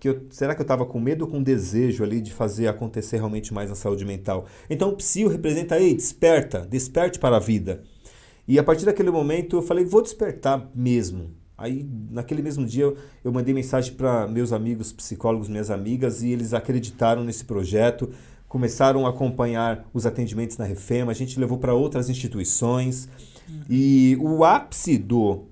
que 0.02 0.08
eu, 0.08 0.26
será 0.30 0.52
que 0.52 0.60
eu 0.60 0.64
estava 0.64 0.84
com 0.84 0.98
medo 0.98 1.24
ou 1.24 1.30
com 1.30 1.40
desejo 1.40 2.02
ali 2.02 2.20
de 2.20 2.32
fazer 2.32 2.66
acontecer 2.66 3.18
realmente 3.18 3.54
mais 3.54 3.70
na 3.70 3.76
saúde 3.76 4.04
mental? 4.04 4.46
Então 4.68 4.88
o 4.88 4.96
psio 4.96 5.28
representa, 5.28 5.78
ei, 5.78 5.94
desperta, 5.94 6.66
desperte 6.68 7.20
para 7.20 7.36
a 7.36 7.38
vida. 7.38 7.84
E 8.48 8.58
a 8.58 8.64
partir 8.64 8.84
daquele 8.84 9.12
momento 9.12 9.58
eu 9.58 9.62
falei, 9.62 9.84
vou 9.84 10.02
despertar 10.02 10.68
mesmo. 10.74 11.30
Aí 11.56 11.88
naquele 12.10 12.42
mesmo 12.42 12.66
dia 12.66 12.82
eu, 12.82 12.96
eu 13.22 13.30
mandei 13.30 13.54
mensagem 13.54 13.94
para 13.94 14.26
meus 14.26 14.52
amigos 14.52 14.92
psicólogos, 14.92 15.48
minhas 15.48 15.70
amigas, 15.70 16.20
e 16.20 16.30
eles 16.30 16.52
acreditaram 16.52 17.22
nesse 17.22 17.44
projeto, 17.44 18.10
começaram 18.48 19.06
a 19.06 19.10
acompanhar 19.10 19.88
os 19.94 20.04
atendimentos 20.04 20.56
na 20.56 20.64
Refema, 20.64 21.12
a 21.12 21.14
gente 21.14 21.38
levou 21.38 21.58
para 21.58 21.74
outras 21.74 22.10
instituições. 22.10 23.08
E 23.70 24.18
o 24.20 24.42
ápice 24.42 24.98
do, 24.98 25.44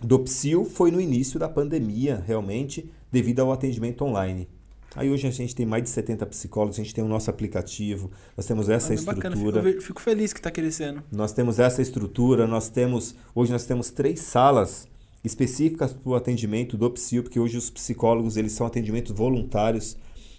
do 0.00 0.20
psil 0.20 0.64
foi 0.64 0.92
no 0.92 1.00
início 1.00 1.36
da 1.36 1.48
pandemia, 1.48 2.22
realmente 2.24 2.92
devido 3.10 3.40
ao 3.40 3.52
atendimento 3.52 4.04
online. 4.04 4.48
Aí 4.96 5.10
hoje 5.10 5.26
a 5.26 5.30
gente 5.30 5.54
tem 5.54 5.66
mais 5.66 5.82
de 5.82 5.90
70 5.90 6.24
psicólogos, 6.26 6.78
a 6.78 6.82
gente 6.82 6.94
tem 6.94 7.04
o 7.04 7.08
nosso 7.08 7.28
aplicativo, 7.28 8.10
nós 8.36 8.46
temos 8.46 8.68
essa 8.68 8.92
ah, 8.92 8.94
estrutura. 8.94 9.56
Bacana, 9.56 9.62
fico, 9.62 9.82
fico, 9.82 10.00
feliz 10.00 10.32
que 10.32 10.38
está 10.38 10.50
crescendo. 10.50 11.02
Nós 11.12 11.32
temos 11.32 11.58
essa 11.58 11.82
estrutura, 11.82 12.46
nós 12.46 12.68
temos. 12.68 13.14
Hoje 13.34 13.52
nós 13.52 13.64
temos 13.64 13.90
três 13.90 14.20
salas 14.20 14.88
específicas 15.22 15.92
para 15.92 16.10
o 16.10 16.14
atendimento 16.14 16.76
do 16.76 16.90
psil, 16.90 17.22
porque 17.22 17.38
hoje 17.38 17.58
os 17.58 17.68
psicólogos 17.68 18.36
eles 18.36 18.52
são 18.52 18.66
atendimentos 18.66 19.14
voluntários. 19.14 19.96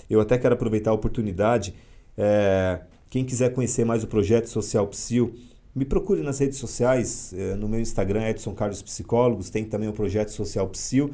Eu 0.10 0.20
até 0.20 0.38
quero 0.38 0.56
aproveitar 0.56 0.92
a 0.92 0.94
oportunidade. 0.94 1.76
É, 2.18 2.82
quem 3.10 3.24
quiser 3.24 3.54
conhecer 3.54 3.86
mais 3.86 4.04
o 4.04 4.08
projeto 4.08 4.48
Social 4.48 4.88
Psil, 4.88 5.34
me 5.76 5.86
procure 5.86 6.22
nas 6.24 6.40
redes 6.40 6.58
sociais, 6.58 7.34
é, 7.34 7.56
no 7.56 7.68
meu 7.68 7.80
Instagram, 7.80 8.28
Edson 8.28 8.54
Carlos 8.54 8.82
Psicólogos, 8.82 9.50
tem 9.50 9.64
também 9.64 9.88
o 9.88 9.94
projeto 9.94 10.30
Social 10.30 10.68
Psil. 10.70 11.12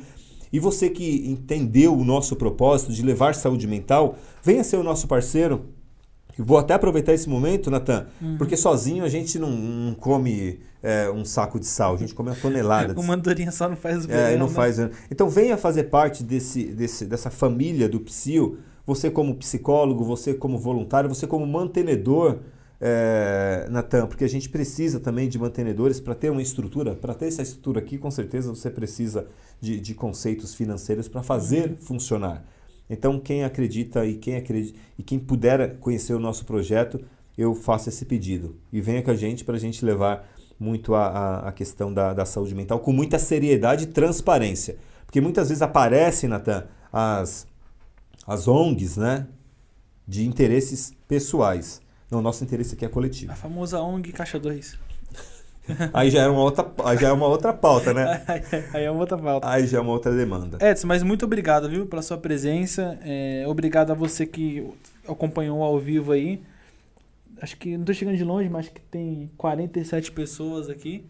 E 0.56 0.60
você 0.60 0.90
que 0.90 1.30
entendeu 1.30 1.94
o 1.94 2.06
nosso 2.06 2.34
propósito 2.34 2.94
de 2.94 3.04
levar 3.04 3.36
saúde 3.36 3.68
mental, 3.68 4.16
venha 4.42 4.64
ser 4.64 4.78
o 4.78 4.84
nosso 4.84 5.06
parceiro. 5.06 5.66
Vou 6.38 6.58
até 6.58 6.74
aproveitar 6.74 7.14
esse 7.14 7.28
momento, 7.28 7.70
Natan, 7.70 8.08
uhum. 8.22 8.38
porque 8.38 8.56
sozinho 8.56 9.04
a 9.04 9.10
gente 9.10 9.38
não, 9.38 9.52
não 9.52 9.94
come 9.94 10.62
é, 10.82 11.12
um 11.12 11.26
saco 11.26 11.60
de 11.60 11.66
sal, 11.66 11.96
a 11.96 11.98
gente 11.98 12.16
come 12.16 12.30
uma 12.30 12.38
tonelada. 12.38 12.94
uma 12.98 13.16
andorinha 13.16 13.52
só 13.52 13.68
não 13.68 13.76
faz 13.76 14.06
bem. 14.06 14.16
É, 14.16 14.38
não 14.38 14.48
né? 14.48 14.54
faz. 14.54 14.78
Então 15.12 15.28
venha 15.30 15.58
fazer 15.58 15.86
parte 15.86 16.24
desse, 16.24 16.64
desse, 16.64 17.06
dessa 17.06 17.30
família 17.30 17.90
do 17.90 18.00
Psil. 18.00 18.58
Você 18.88 19.12
como 19.12 19.36
psicólogo, 19.36 20.06
você 20.06 20.34
como 20.34 20.58
voluntário, 20.58 21.10
você 21.10 21.28
como 21.28 21.46
mantenedor 21.46 22.40
é, 22.80 23.68
Natan, 23.70 24.08
porque 24.08 24.24
a 24.24 24.30
gente 24.30 24.48
precisa 24.48 25.02
também 25.02 25.28
de 25.28 25.38
mantenedores 25.38 26.00
para 26.00 26.16
ter 26.16 26.30
uma 26.30 26.42
estrutura. 26.42 26.96
Para 26.96 27.14
ter 27.14 27.28
essa 27.28 27.42
estrutura 27.42 27.80
aqui, 27.80 27.98
com 27.98 28.10
certeza 28.10 28.56
você 28.56 28.70
precisa 28.70 29.28
de, 29.60 29.80
de 29.80 29.94
conceitos 29.94 30.54
financeiros 30.54 31.08
para 31.08 31.24
fazer 31.24 31.72
uhum. 31.72 31.78
funcionar. 31.78 32.46
Então, 32.90 33.20
quem 33.20 33.44
acredita 33.44 34.06
e 34.06 34.16
quem, 34.16 34.36
acredita, 34.36 34.78
e 34.98 35.04
quem 35.04 35.18
puder 35.18 35.78
conhecer 35.78 36.14
o 36.14 36.20
nosso 36.20 36.46
projeto, 36.46 37.04
eu 37.38 37.56
faço 37.56 37.90
esse 37.90 38.06
pedido. 38.06 38.58
E 38.72 38.80
venha 38.80 39.02
com 39.02 39.12
a 39.12 39.16
gente 39.16 39.44
para 39.44 39.56
a 39.56 39.60
gente 39.60 39.84
levar 39.84 40.28
muito 40.60 40.94
a, 40.94 41.08
a, 41.08 41.50
a 41.50 41.52
questão 41.52 41.94
da, 41.94 42.14
da 42.14 42.26
saúde 42.26 42.56
mental 42.56 42.80
com 42.80 42.94
muita 42.94 43.20
seriedade 43.20 43.86
e 43.86 43.88
transparência. 43.88 44.78
Porque 45.06 45.20
muitas 45.20 45.50
vezes 45.50 45.62
aparecem, 45.62 46.30
Natan, 46.30 46.68
as, 46.92 47.48
as 48.26 48.48
ONGs, 48.48 48.98
né? 48.98 49.28
De 50.08 50.26
interesses 50.26 50.94
pessoais. 51.08 51.82
Não, 52.10 52.22
nosso 52.22 52.44
interesse 52.44 52.76
aqui 52.76 52.86
é 52.86 52.88
coletivo. 52.88 53.32
A 53.32 53.36
famosa 53.36 53.82
ONG 53.82 54.12
Caixa 54.12 54.40
2. 54.40 54.78
aí 55.94 56.10
já 56.10 56.22
é 56.24 56.28
uma 56.28 56.42
outra, 56.42 56.72
aí 56.84 56.98
já 56.98 57.08
é 57.10 57.12
uma 57.12 57.28
outra 57.28 57.54
pauta, 57.54 57.94
né? 57.94 58.22
aí 58.74 58.84
é 58.84 58.92
uma 58.92 59.00
outra 59.02 59.18
pauta. 59.18 59.50
Aí 59.50 59.66
já 59.66 59.78
é 59.78 59.82
uma 59.82 59.92
outra 59.92 60.16
demanda. 60.16 60.58
Edson, 60.62 60.88
mas 60.88 61.04
muito 61.04 61.26
obrigado, 61.26 61.70
viu, 61.70 61.86
pela 61.86 62.02
sua 62.02 62.18
presença. 62.18 62.98
É, 63.04 63.44
obrigado 63.48 63.92
a 63.92 63.94
você 63.94 64.26
que 64.26 64.68
acompanhou 65.08 65.64
ao 65.64 65.80
vivo 65.80 66.12
aí. 66.12 66.42
Acho 67.42 67.58
que 67.58 67.74
não 67.74 67.82
estou 67.82 67.96
chegando 67.96 68.18
de 68.18 68.24
longe, 68.24 68.50
mas 68.50 68.70
que 68.70 68.80
tem 68.80 69.30
47 69.38 70.12
pessoas 70.12 70.70
aqui. 70.70 71.06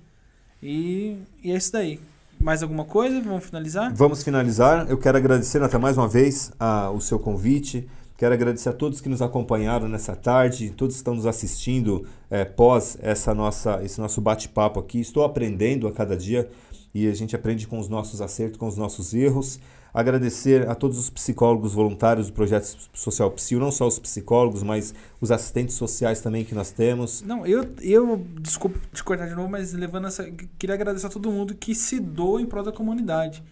E, 0.62 1.18
e 1.44 1.52
é 1.52 1.56
isso 1.56 1.72
daí. 1.72 2.00
Mais 2.40 2.64
alguma 2.64 2.86
coisa? 2.86 3.22
Vamos 3.22 3.46
finalizar? 3.46 3.94
Vamos 3.94 4.24
finalizar. 4.24 4.90
Eu 4.90 4.98
quero 4.98 5.18
agradecer 5.18 5.62
até 5.62 5.78
mais 5.78 5.98
uma 5.98 6.08
vez 6.08 6.52
a, 6.60 6.90
o 6.92 7.00
seu 7.00 7.20
convite. 7.20 7.88
Quero 8.18 8.34
agradecer 8.34 8.70
a 8.70 8.74
todos 8.74 9.02
que 9.02 9.10
nos 9.10 9.22
acompanharam 9.22 9.90
nessa 9.90 10.16
tarde, 10.16 10.70
todos 10.70 10.96
que 10.96 11.00
estão 11.00 11.16
nos 11.16 11.26
assistindo 11.26 12.08
é, 12.30 12.46
pós 12.46 12.98
essa 13.02 13.34
nossa, 13.34 13.84
esse 13.84 14.00
nosso 14.00 14.22
bate-papo 14.22 14.80
aqui. 14.80 15.02
Estou 15.02 15.24
aprendendo 15.24 15.86
a 15.86 15.92
cada 15.92 16.16
dia 16.16 16.50
e 16.94 17.08
a 17.08 17.14
gente 17.14 17.36
aprende 17.36 17.68
com 17.68 17.78
os 17.78 17.90
nossos 17.90 18.22
acertos, 18.22 18.58
com 18.58 18.68
os 18.68 18.78
nossos 18.78 19.14
erros. 19.14 19.60
Agradecer 19.94 20.68
a 20.70 20.76
todos 20.76 20.98
os 20.98 21.10
psicólogos 21.10 21.74
voluntários 21.74 22.28
do 22.28 22.34
Projeto 22.34 22.78
Social 22.94 23.32
Psil, 23.32 23.60
não 23.60 23.72
só 23.72 23.86
os 23.86 24.00
psicólogos, 24.00 24.64
mas 24.64 24.94
os 25.20 25.30
assistentes 25.30 25.76
sociais 25.76 26.22
também 26.22 26.46
que 26.46 26.56
nós 26.56 26.72
temos. 26.72 27.22
Não, 27.22 27.46
eu, 27.46 27.66
eu 27.82 28.26
desculpa 28.42 28.80
te 28.94 29.04
cortar 29.04 29.28
de 29.28 29.36
novo, 29.36 29.50
mas 29.50 29.74
levando 29.74 30.08
essa. 30.08 30.30
Queria 30.58 30.76
agradecer 30.76 31.08
a 31.08 31.10
todo 31.10 31.32
mundo 31.32 31.54
que 31.54 31.76
se 31.76 32.00
doa 32.00 32.42
em 32.42 32.46
prol 32.46 32.64
da 32.64 32.72
comunidade. 32.72 33.44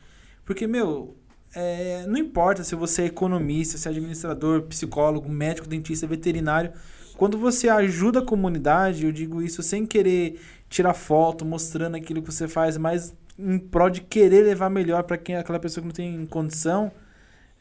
Porque, 0.46 0.68
meu, 0.68 1.16
é, 1.56 2.06
não 2.08 2.18
importa 2.18 2.64
se 2.64 2.76
você 2.76 3.04
é 3.04 3.06
economista, 3.06 3.78
se 3.78 3.88
é 3.88 3.92
administrador, 3.92 4.64
psicólogo, 4.64 5.30
médico, 5.30 5.68
dentista, 5.68 6.08
veterinário. 6.08 6.72
Quando 7.16 7.38
você 7.38 7.70
ajuda 7.70 8.20
a 8.20 8.26
comunidade, 8.26 9.06
eu 9.06 9.12
digo 9.12 9.42
isso 9.42 9.62
sem 9.62 9.86
querer 9.86 10.40
tirar 10.68 10.94
foto, 10.94 11.46
mostrando 11.46 11.96
aquilo 11.96 12.22
que 12.22 12.32
você 12.32 12.48
faz, 12.48 12.78
mas 12.78 13.16
em 13.38 13.60
prol 13.60 13.90
de 13.90 14.02
querer 14.02 14.44
levar 14.44 14.70
melhor 14.70 15.04
para 15.04 15.18
quem 15.18 15.36
aquela 15.36 15.60
pessoa 15.60 15.82
que 15.82 15.88
não 15.88 15.94
tem 15.94 16.26
condição, 16.26 16.92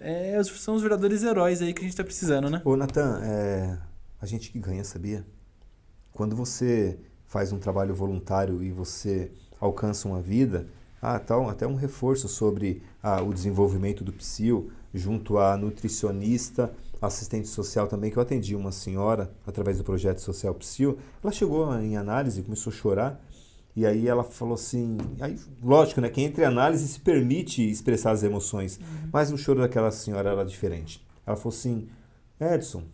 é, 0.01 0.43
são 0.43 0.75
os 0.75 0.83
verdadeiros 0.83 1.23
heróis 1.23 1.63
aí 1.63 1.73
que 1.73 1.81
a 1.81 1.85
gente 1.85 1.93
está 1.93 2.05
precisando, 2.05 2.51
né? 2.51 2.61
Ô, 2.65 2.77
Natan, 2.77 3.21
é, 3.23 3.79
a 4.21 4.27
gente 4.27 4.51
que 4.51 4.59
ganha, 4.59 4.83
sabia? 4.85 5.25
Quando 6.13 6.35
você 6.35 6.99
faz 7.27 7.53
um 7.53 7.59
trabalho 7.59 7.95
voluntário 7.95 8.63
e 8.63 8.71
você 8.71 9.31
alcança 9.61 10.09
uma 10.09 10.21
vida, 10.21 10.67
ah, 11.03 11.19
tal, 11.19 11.51
até 11.51 11.67
um 11.67 11.75
reforço 11.75 12.29
sobre 12.29 12.81
ah, 13.03 13.21
o 13.21 13.35
desenvolvimento 13.35 14.05
do 14.05 14.13
psil 14.13 14.71
junto 14.95 15.37
à 15.37 15.57
nutricionista, 15.57 16.73
assistente 17.01 17.49
social 17.49 17.89
também, 17.89 18.09
que 18.09 18.17
eu 18.17 18.23
atendi 18.23 18.55
uma 18.55 18.71
senhora 18.71 19.33
através 19.45 19.79
do 19.79 19.85
projeto 19.85 20.21
social 20.21 20.55
psil. 20.55 20.97
Ela 21.23 21.33
chegou 21.33 21.75
em 21.81 21.97
análise, 21.97 22.43
começou 22.43 22.73
a 22.73 22.77
chorar, 22.77 23.21
e 23.75 23.85
aí 23.85 24.07
ela 24.07 24.23
falou 24.23 24.55
assim, 24.55 24.97
aí, 25.21 25.37
lógico, 25.61 26.01
né, 26.01 26.09
que 26.09 26.21
entre 26.21 26.45
análise 26.45 26.87
se 26.87 27.01
permite 27.01 27.69
expressar 27.69 28.13
as 28.13 28.23
emoções, 28.23 28.79
uhum. 28.79 29.09
mas 29.13 29.33
o 29.33 29.37
choro 29.37 29.61
daquela 29.61 29.91
senhora 29.91 30.31
era 30.31 30.45
diferente. 30.45 31.05
Ela 31.27 31.37
falou 31.37 31.57
assim, 31.57 31.89
Edson, 32.39 32.85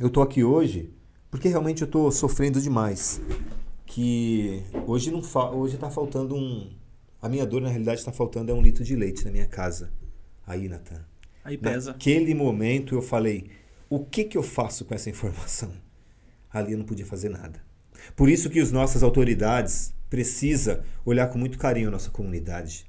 eu 0.00 0.08
tô 0.08 0.22
aqui 0.22 0.42
hoje 0.42 0.94
porque 1.30 1.48
realmente 1.48 1.82
eu 1.82 1.88
tô 1.88 2.10
sofrendo 2.10 2.60
demais, 2.60 3.20
que 3.84 4.62
hoje 4.86 5.10
não 5.10 5.22
fa 5.22 5.50
hoje 5.50 5.76
tá 5.76 5.90
faltando 5.90 6.34
um 6.34 6.70
a 7.22 7.28
minha 7.28 7.46
dor, 7.46 7.62
na 7.62 7.68
realidade, 7.68 8.00
está 8.00 8.10
faltando 8.10 8.50
é 8.50 8.54
um 8.54 8.60
litro 8.60 8.82
de 8.82 8.96
leite 8.96 9.24
na 9.24 9.30
minha 9.30 9.46
casa. 9.46 9.92
Aí, 10.44 10.68
Natan. 10.68 11.04
Aí 11.44 11.56
pesa. 11.56 11.92
Naquele 11.92 12.34
momento 12.34 12.96
eu 12.96 13.00
falei: 13.00 13.46
o 13.88 14.00
que, 14.00 14.24
que 14.24 14.36
eu 14.36 14.42
faço 14.42 14.84
com 14.84 14.92
essa 14.92 15.08
informação? 15.08 15.72
Ali 16.52 16.72
eu 16.72 16.78
não 16.78 16.84
podia 16.84 17.06
fazer 17.06 17.28
nada. 17.28 17.62
Por 18.16 18.28
isso 18.28 18.50
que 18.50 18.58
as 18.58 18.72
nossas 18.72 19.04
autoridades 19.04 19.94
precisa 20.10 20.84
olhar 21.04 21.28
com 21.28 21.38
muito 21.38 21.56
carinho 21.56 21.88
a 21.88 21.90
nossa 21.92 22.10
comunidade. 22.10 22.84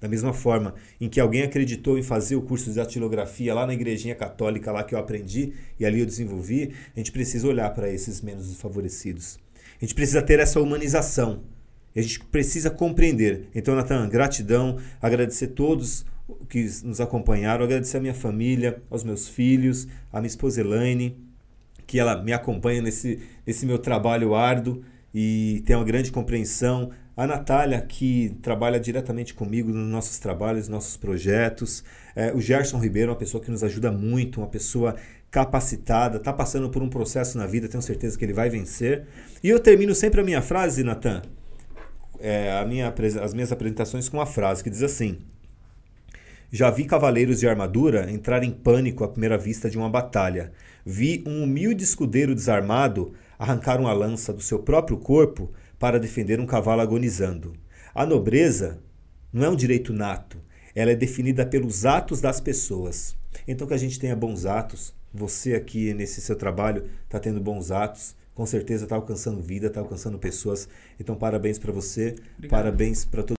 Da 0.00 0.08
mesma 0.08 0.32
forma 0.32 0.74
em 1.00 1.08
que 1.08 1.20
alguém 1.20 1.42
acreditou 1.42 1.98
em 1.98 2.02
fazer 2.02 2.36
o 2.36 2.42
curso 2.42 2.70
de 2.70 2.76
datilografia 2.76 3.54
lá 3.54 3.66
na 3.66 3.74
igrejinha 3.74 4.14
católica 4.14 4.72
lá 4.72 4.82
que 4.82 4.94
eu 4.94 4.98
aprendi 4.98 5.52
e 5.78 5.86
ali 5.86 6.00
eu 6.00 6.06
desenvolvi, 6.06 6.74
a 6.94 6.98
gente 6.98 7.12
precisa 7.12 7.46
olhar 7.46 7.72
para 7.72 7.88
esses 7.88 8.20
menos 8.20 8.48
desfavorecidos. 8.48 9.38
A 9.80 9.84
gente 9.84 9.94
precisa 9.94 10.20
ter 10.20 10.40
essa 10.40 10.60
humanização 10.60 11.44
a 12.00 12.02
gente 12.02 12.20
precisa 12.20 12.70
compreender. 12.70 13.48
Então, 13.54 13.74
Natan, 13.74 14.08
gratidão, 14.08 14.78
agradecer 15.00 15.48
todos 15.48 16.04
que 16.48 16.68
nos 16.82 17.00
acompanharam, 17.00 17.64
agradecer 17.64 17.98
a 17.98 18.00
minha 18.00 18.14
família, 18.14 18.82
aos 18.90 19.04
meus 19.04 19.28
filhos, 19.28 19.86
a 20.12 20.20
minha 20.20 20.28
esposa 20.28 20.60
Elaine, 20.60 21.16
que 21.86 21.98
ela 21.98 22.22
me 22.22 22.32
acompanha 22.32 22.80
nesse, 22.80 23.20
nesse 23.46 23.66
meu 23.66 23.78
trabalho 23.78 24.34
árduo 24.34 24.82
e 25.14 25.62
tem 25.66 25.76
uma 25.76 25.84
grande 25.84 26.10
compreensão. 26.10 26.90
A 27.16 27.26
Natália, 27.26 27.80
que 27.80 28.36
trabalha 28.42 28.80
diretamente 28.80 29.34
comigo 29.34 29.70
nos 29.70 29.88
nossos 29.88 30.18
trabalhos, 30.18 30.68
nossos 30.68 30.96
projetos. 30.96 31.84
É, 32.16 32.32
o 32.32 32.40
Gerson 32.40 32.78
Ribeiro, 32.78 33.12
uma 33.12 33.18
pessoa 33.18 33.42
que 33.42 33.50
nos 33.50 33.62
ajuda 33.62 33.92
muito, 33.92 34.40
uma 34.40 34.48
pessoa 34.48 34.96
capacitada, 35.30 36.16
está 36.16 36.32
passando 36.32 36.70
por 36.70 36.82
um 36.82 36.88
processo 36.88 37.36
na 37.38 37.46
vida, 37.46 37.68
tenho 37.68 37.82
certeza 37.82 38.18
que 38.18 38.24
ele 38.24 38.32
vai 38.32 38.48
vencer. 38.48 39.04
E 39.42 39.48
eu 39.48 39.60
termino 39.60 39.94
sempre 39.94 40.20
a 40.20 40.24
minha 40.24 40.42
frase, 40.42 40.82
Natan, 40.82 41.22
é, 42.24 42.58
a 42.58 42.64
minha, 42.64 42.92
as 43.22 43.34
minhas 43.34 43.52
apresentações 43.52 44.08
com 44.08 44.16
uma 44.16 44.24
frase 44.24 44.64
que 44.64 44.70
diz 44.70 44.82
assim: 44.82 45.18
Já 46.50 46.70
vi 46.70 46.86
cavaleiros 46.86 47.38
de 47.38 47.46
armadura 47.46 48.10
entrar 48.10 48.42
em 48.42 48.50
pânico 48.50 49.04
à 49.04 49.08
primeira 49.08 49.36
vista 49.36 49.68
de 49.68 49.76
uma 49.76 49.90
batalha. 49.90 50.50
Vi 50.86 51.22
um 51.26 51.42
humilde 51.42 51.84
escudeiro 51.84 52.34
desarmado 52.34 53.12
arrancar 53.38 53.78
uma 53.78 53.92
lança 53.92 54.32
do 54.32 54.40
seu 54.40 54.58
próprio 54.58 54.96
corpo 54.96 55.52
para 55.78 56.00
defender 56.00 56.40
um 56.40 56.46
cavalo 56.46 56.80
agonizando. 56.80 57.52
A 57.94 58.06
nobreza 58.06 58.80
não 59.30 59.44
é 59.44 59.50
um 59.50 59.56
direito 59.56 59.92
nato, 59.92 60.38
ela 60.74 60.92
é 60.92 60.96
definida 60.96 61.44
pelos 61.44 61.84
atos 61.84 62.22
das 62.22 62.40
pessoas. 62.40 63.14
Então 63.46 63.66
que 63.66 63.74
a 63.74 63.78
gente 63.78 64.00
tenha 64.00 64.16
bons 64.16 64.46
atos. 64.46 64.94
Você 65.12 65.54
aqui 65.54 65.92
nesse 65.92 66.20
seu 66.20 66.34
trabalho 66.34 66.88
está 67.04 67.20
tendo 67.20 67.40
bons 67.40 67.70
atos 67.70 68.16
com 68.34 68.44
certeza 68.44 68.84
está 68.84 68.96
alcançando 68.96 69.40
vida, 69.40 69.68
está 69.68 69.80
alcançando 69.80 70.18
pessoas. 70.18 70.68
Então, 70.98 71.14
parabéns 71.14 71.58
para 71.58 71.72
você, 71.72 72.16
Obrigado. 72.36 72.50
parabéns 72.50 73.04
para 73.04 73.22
todos. 73.22 73.32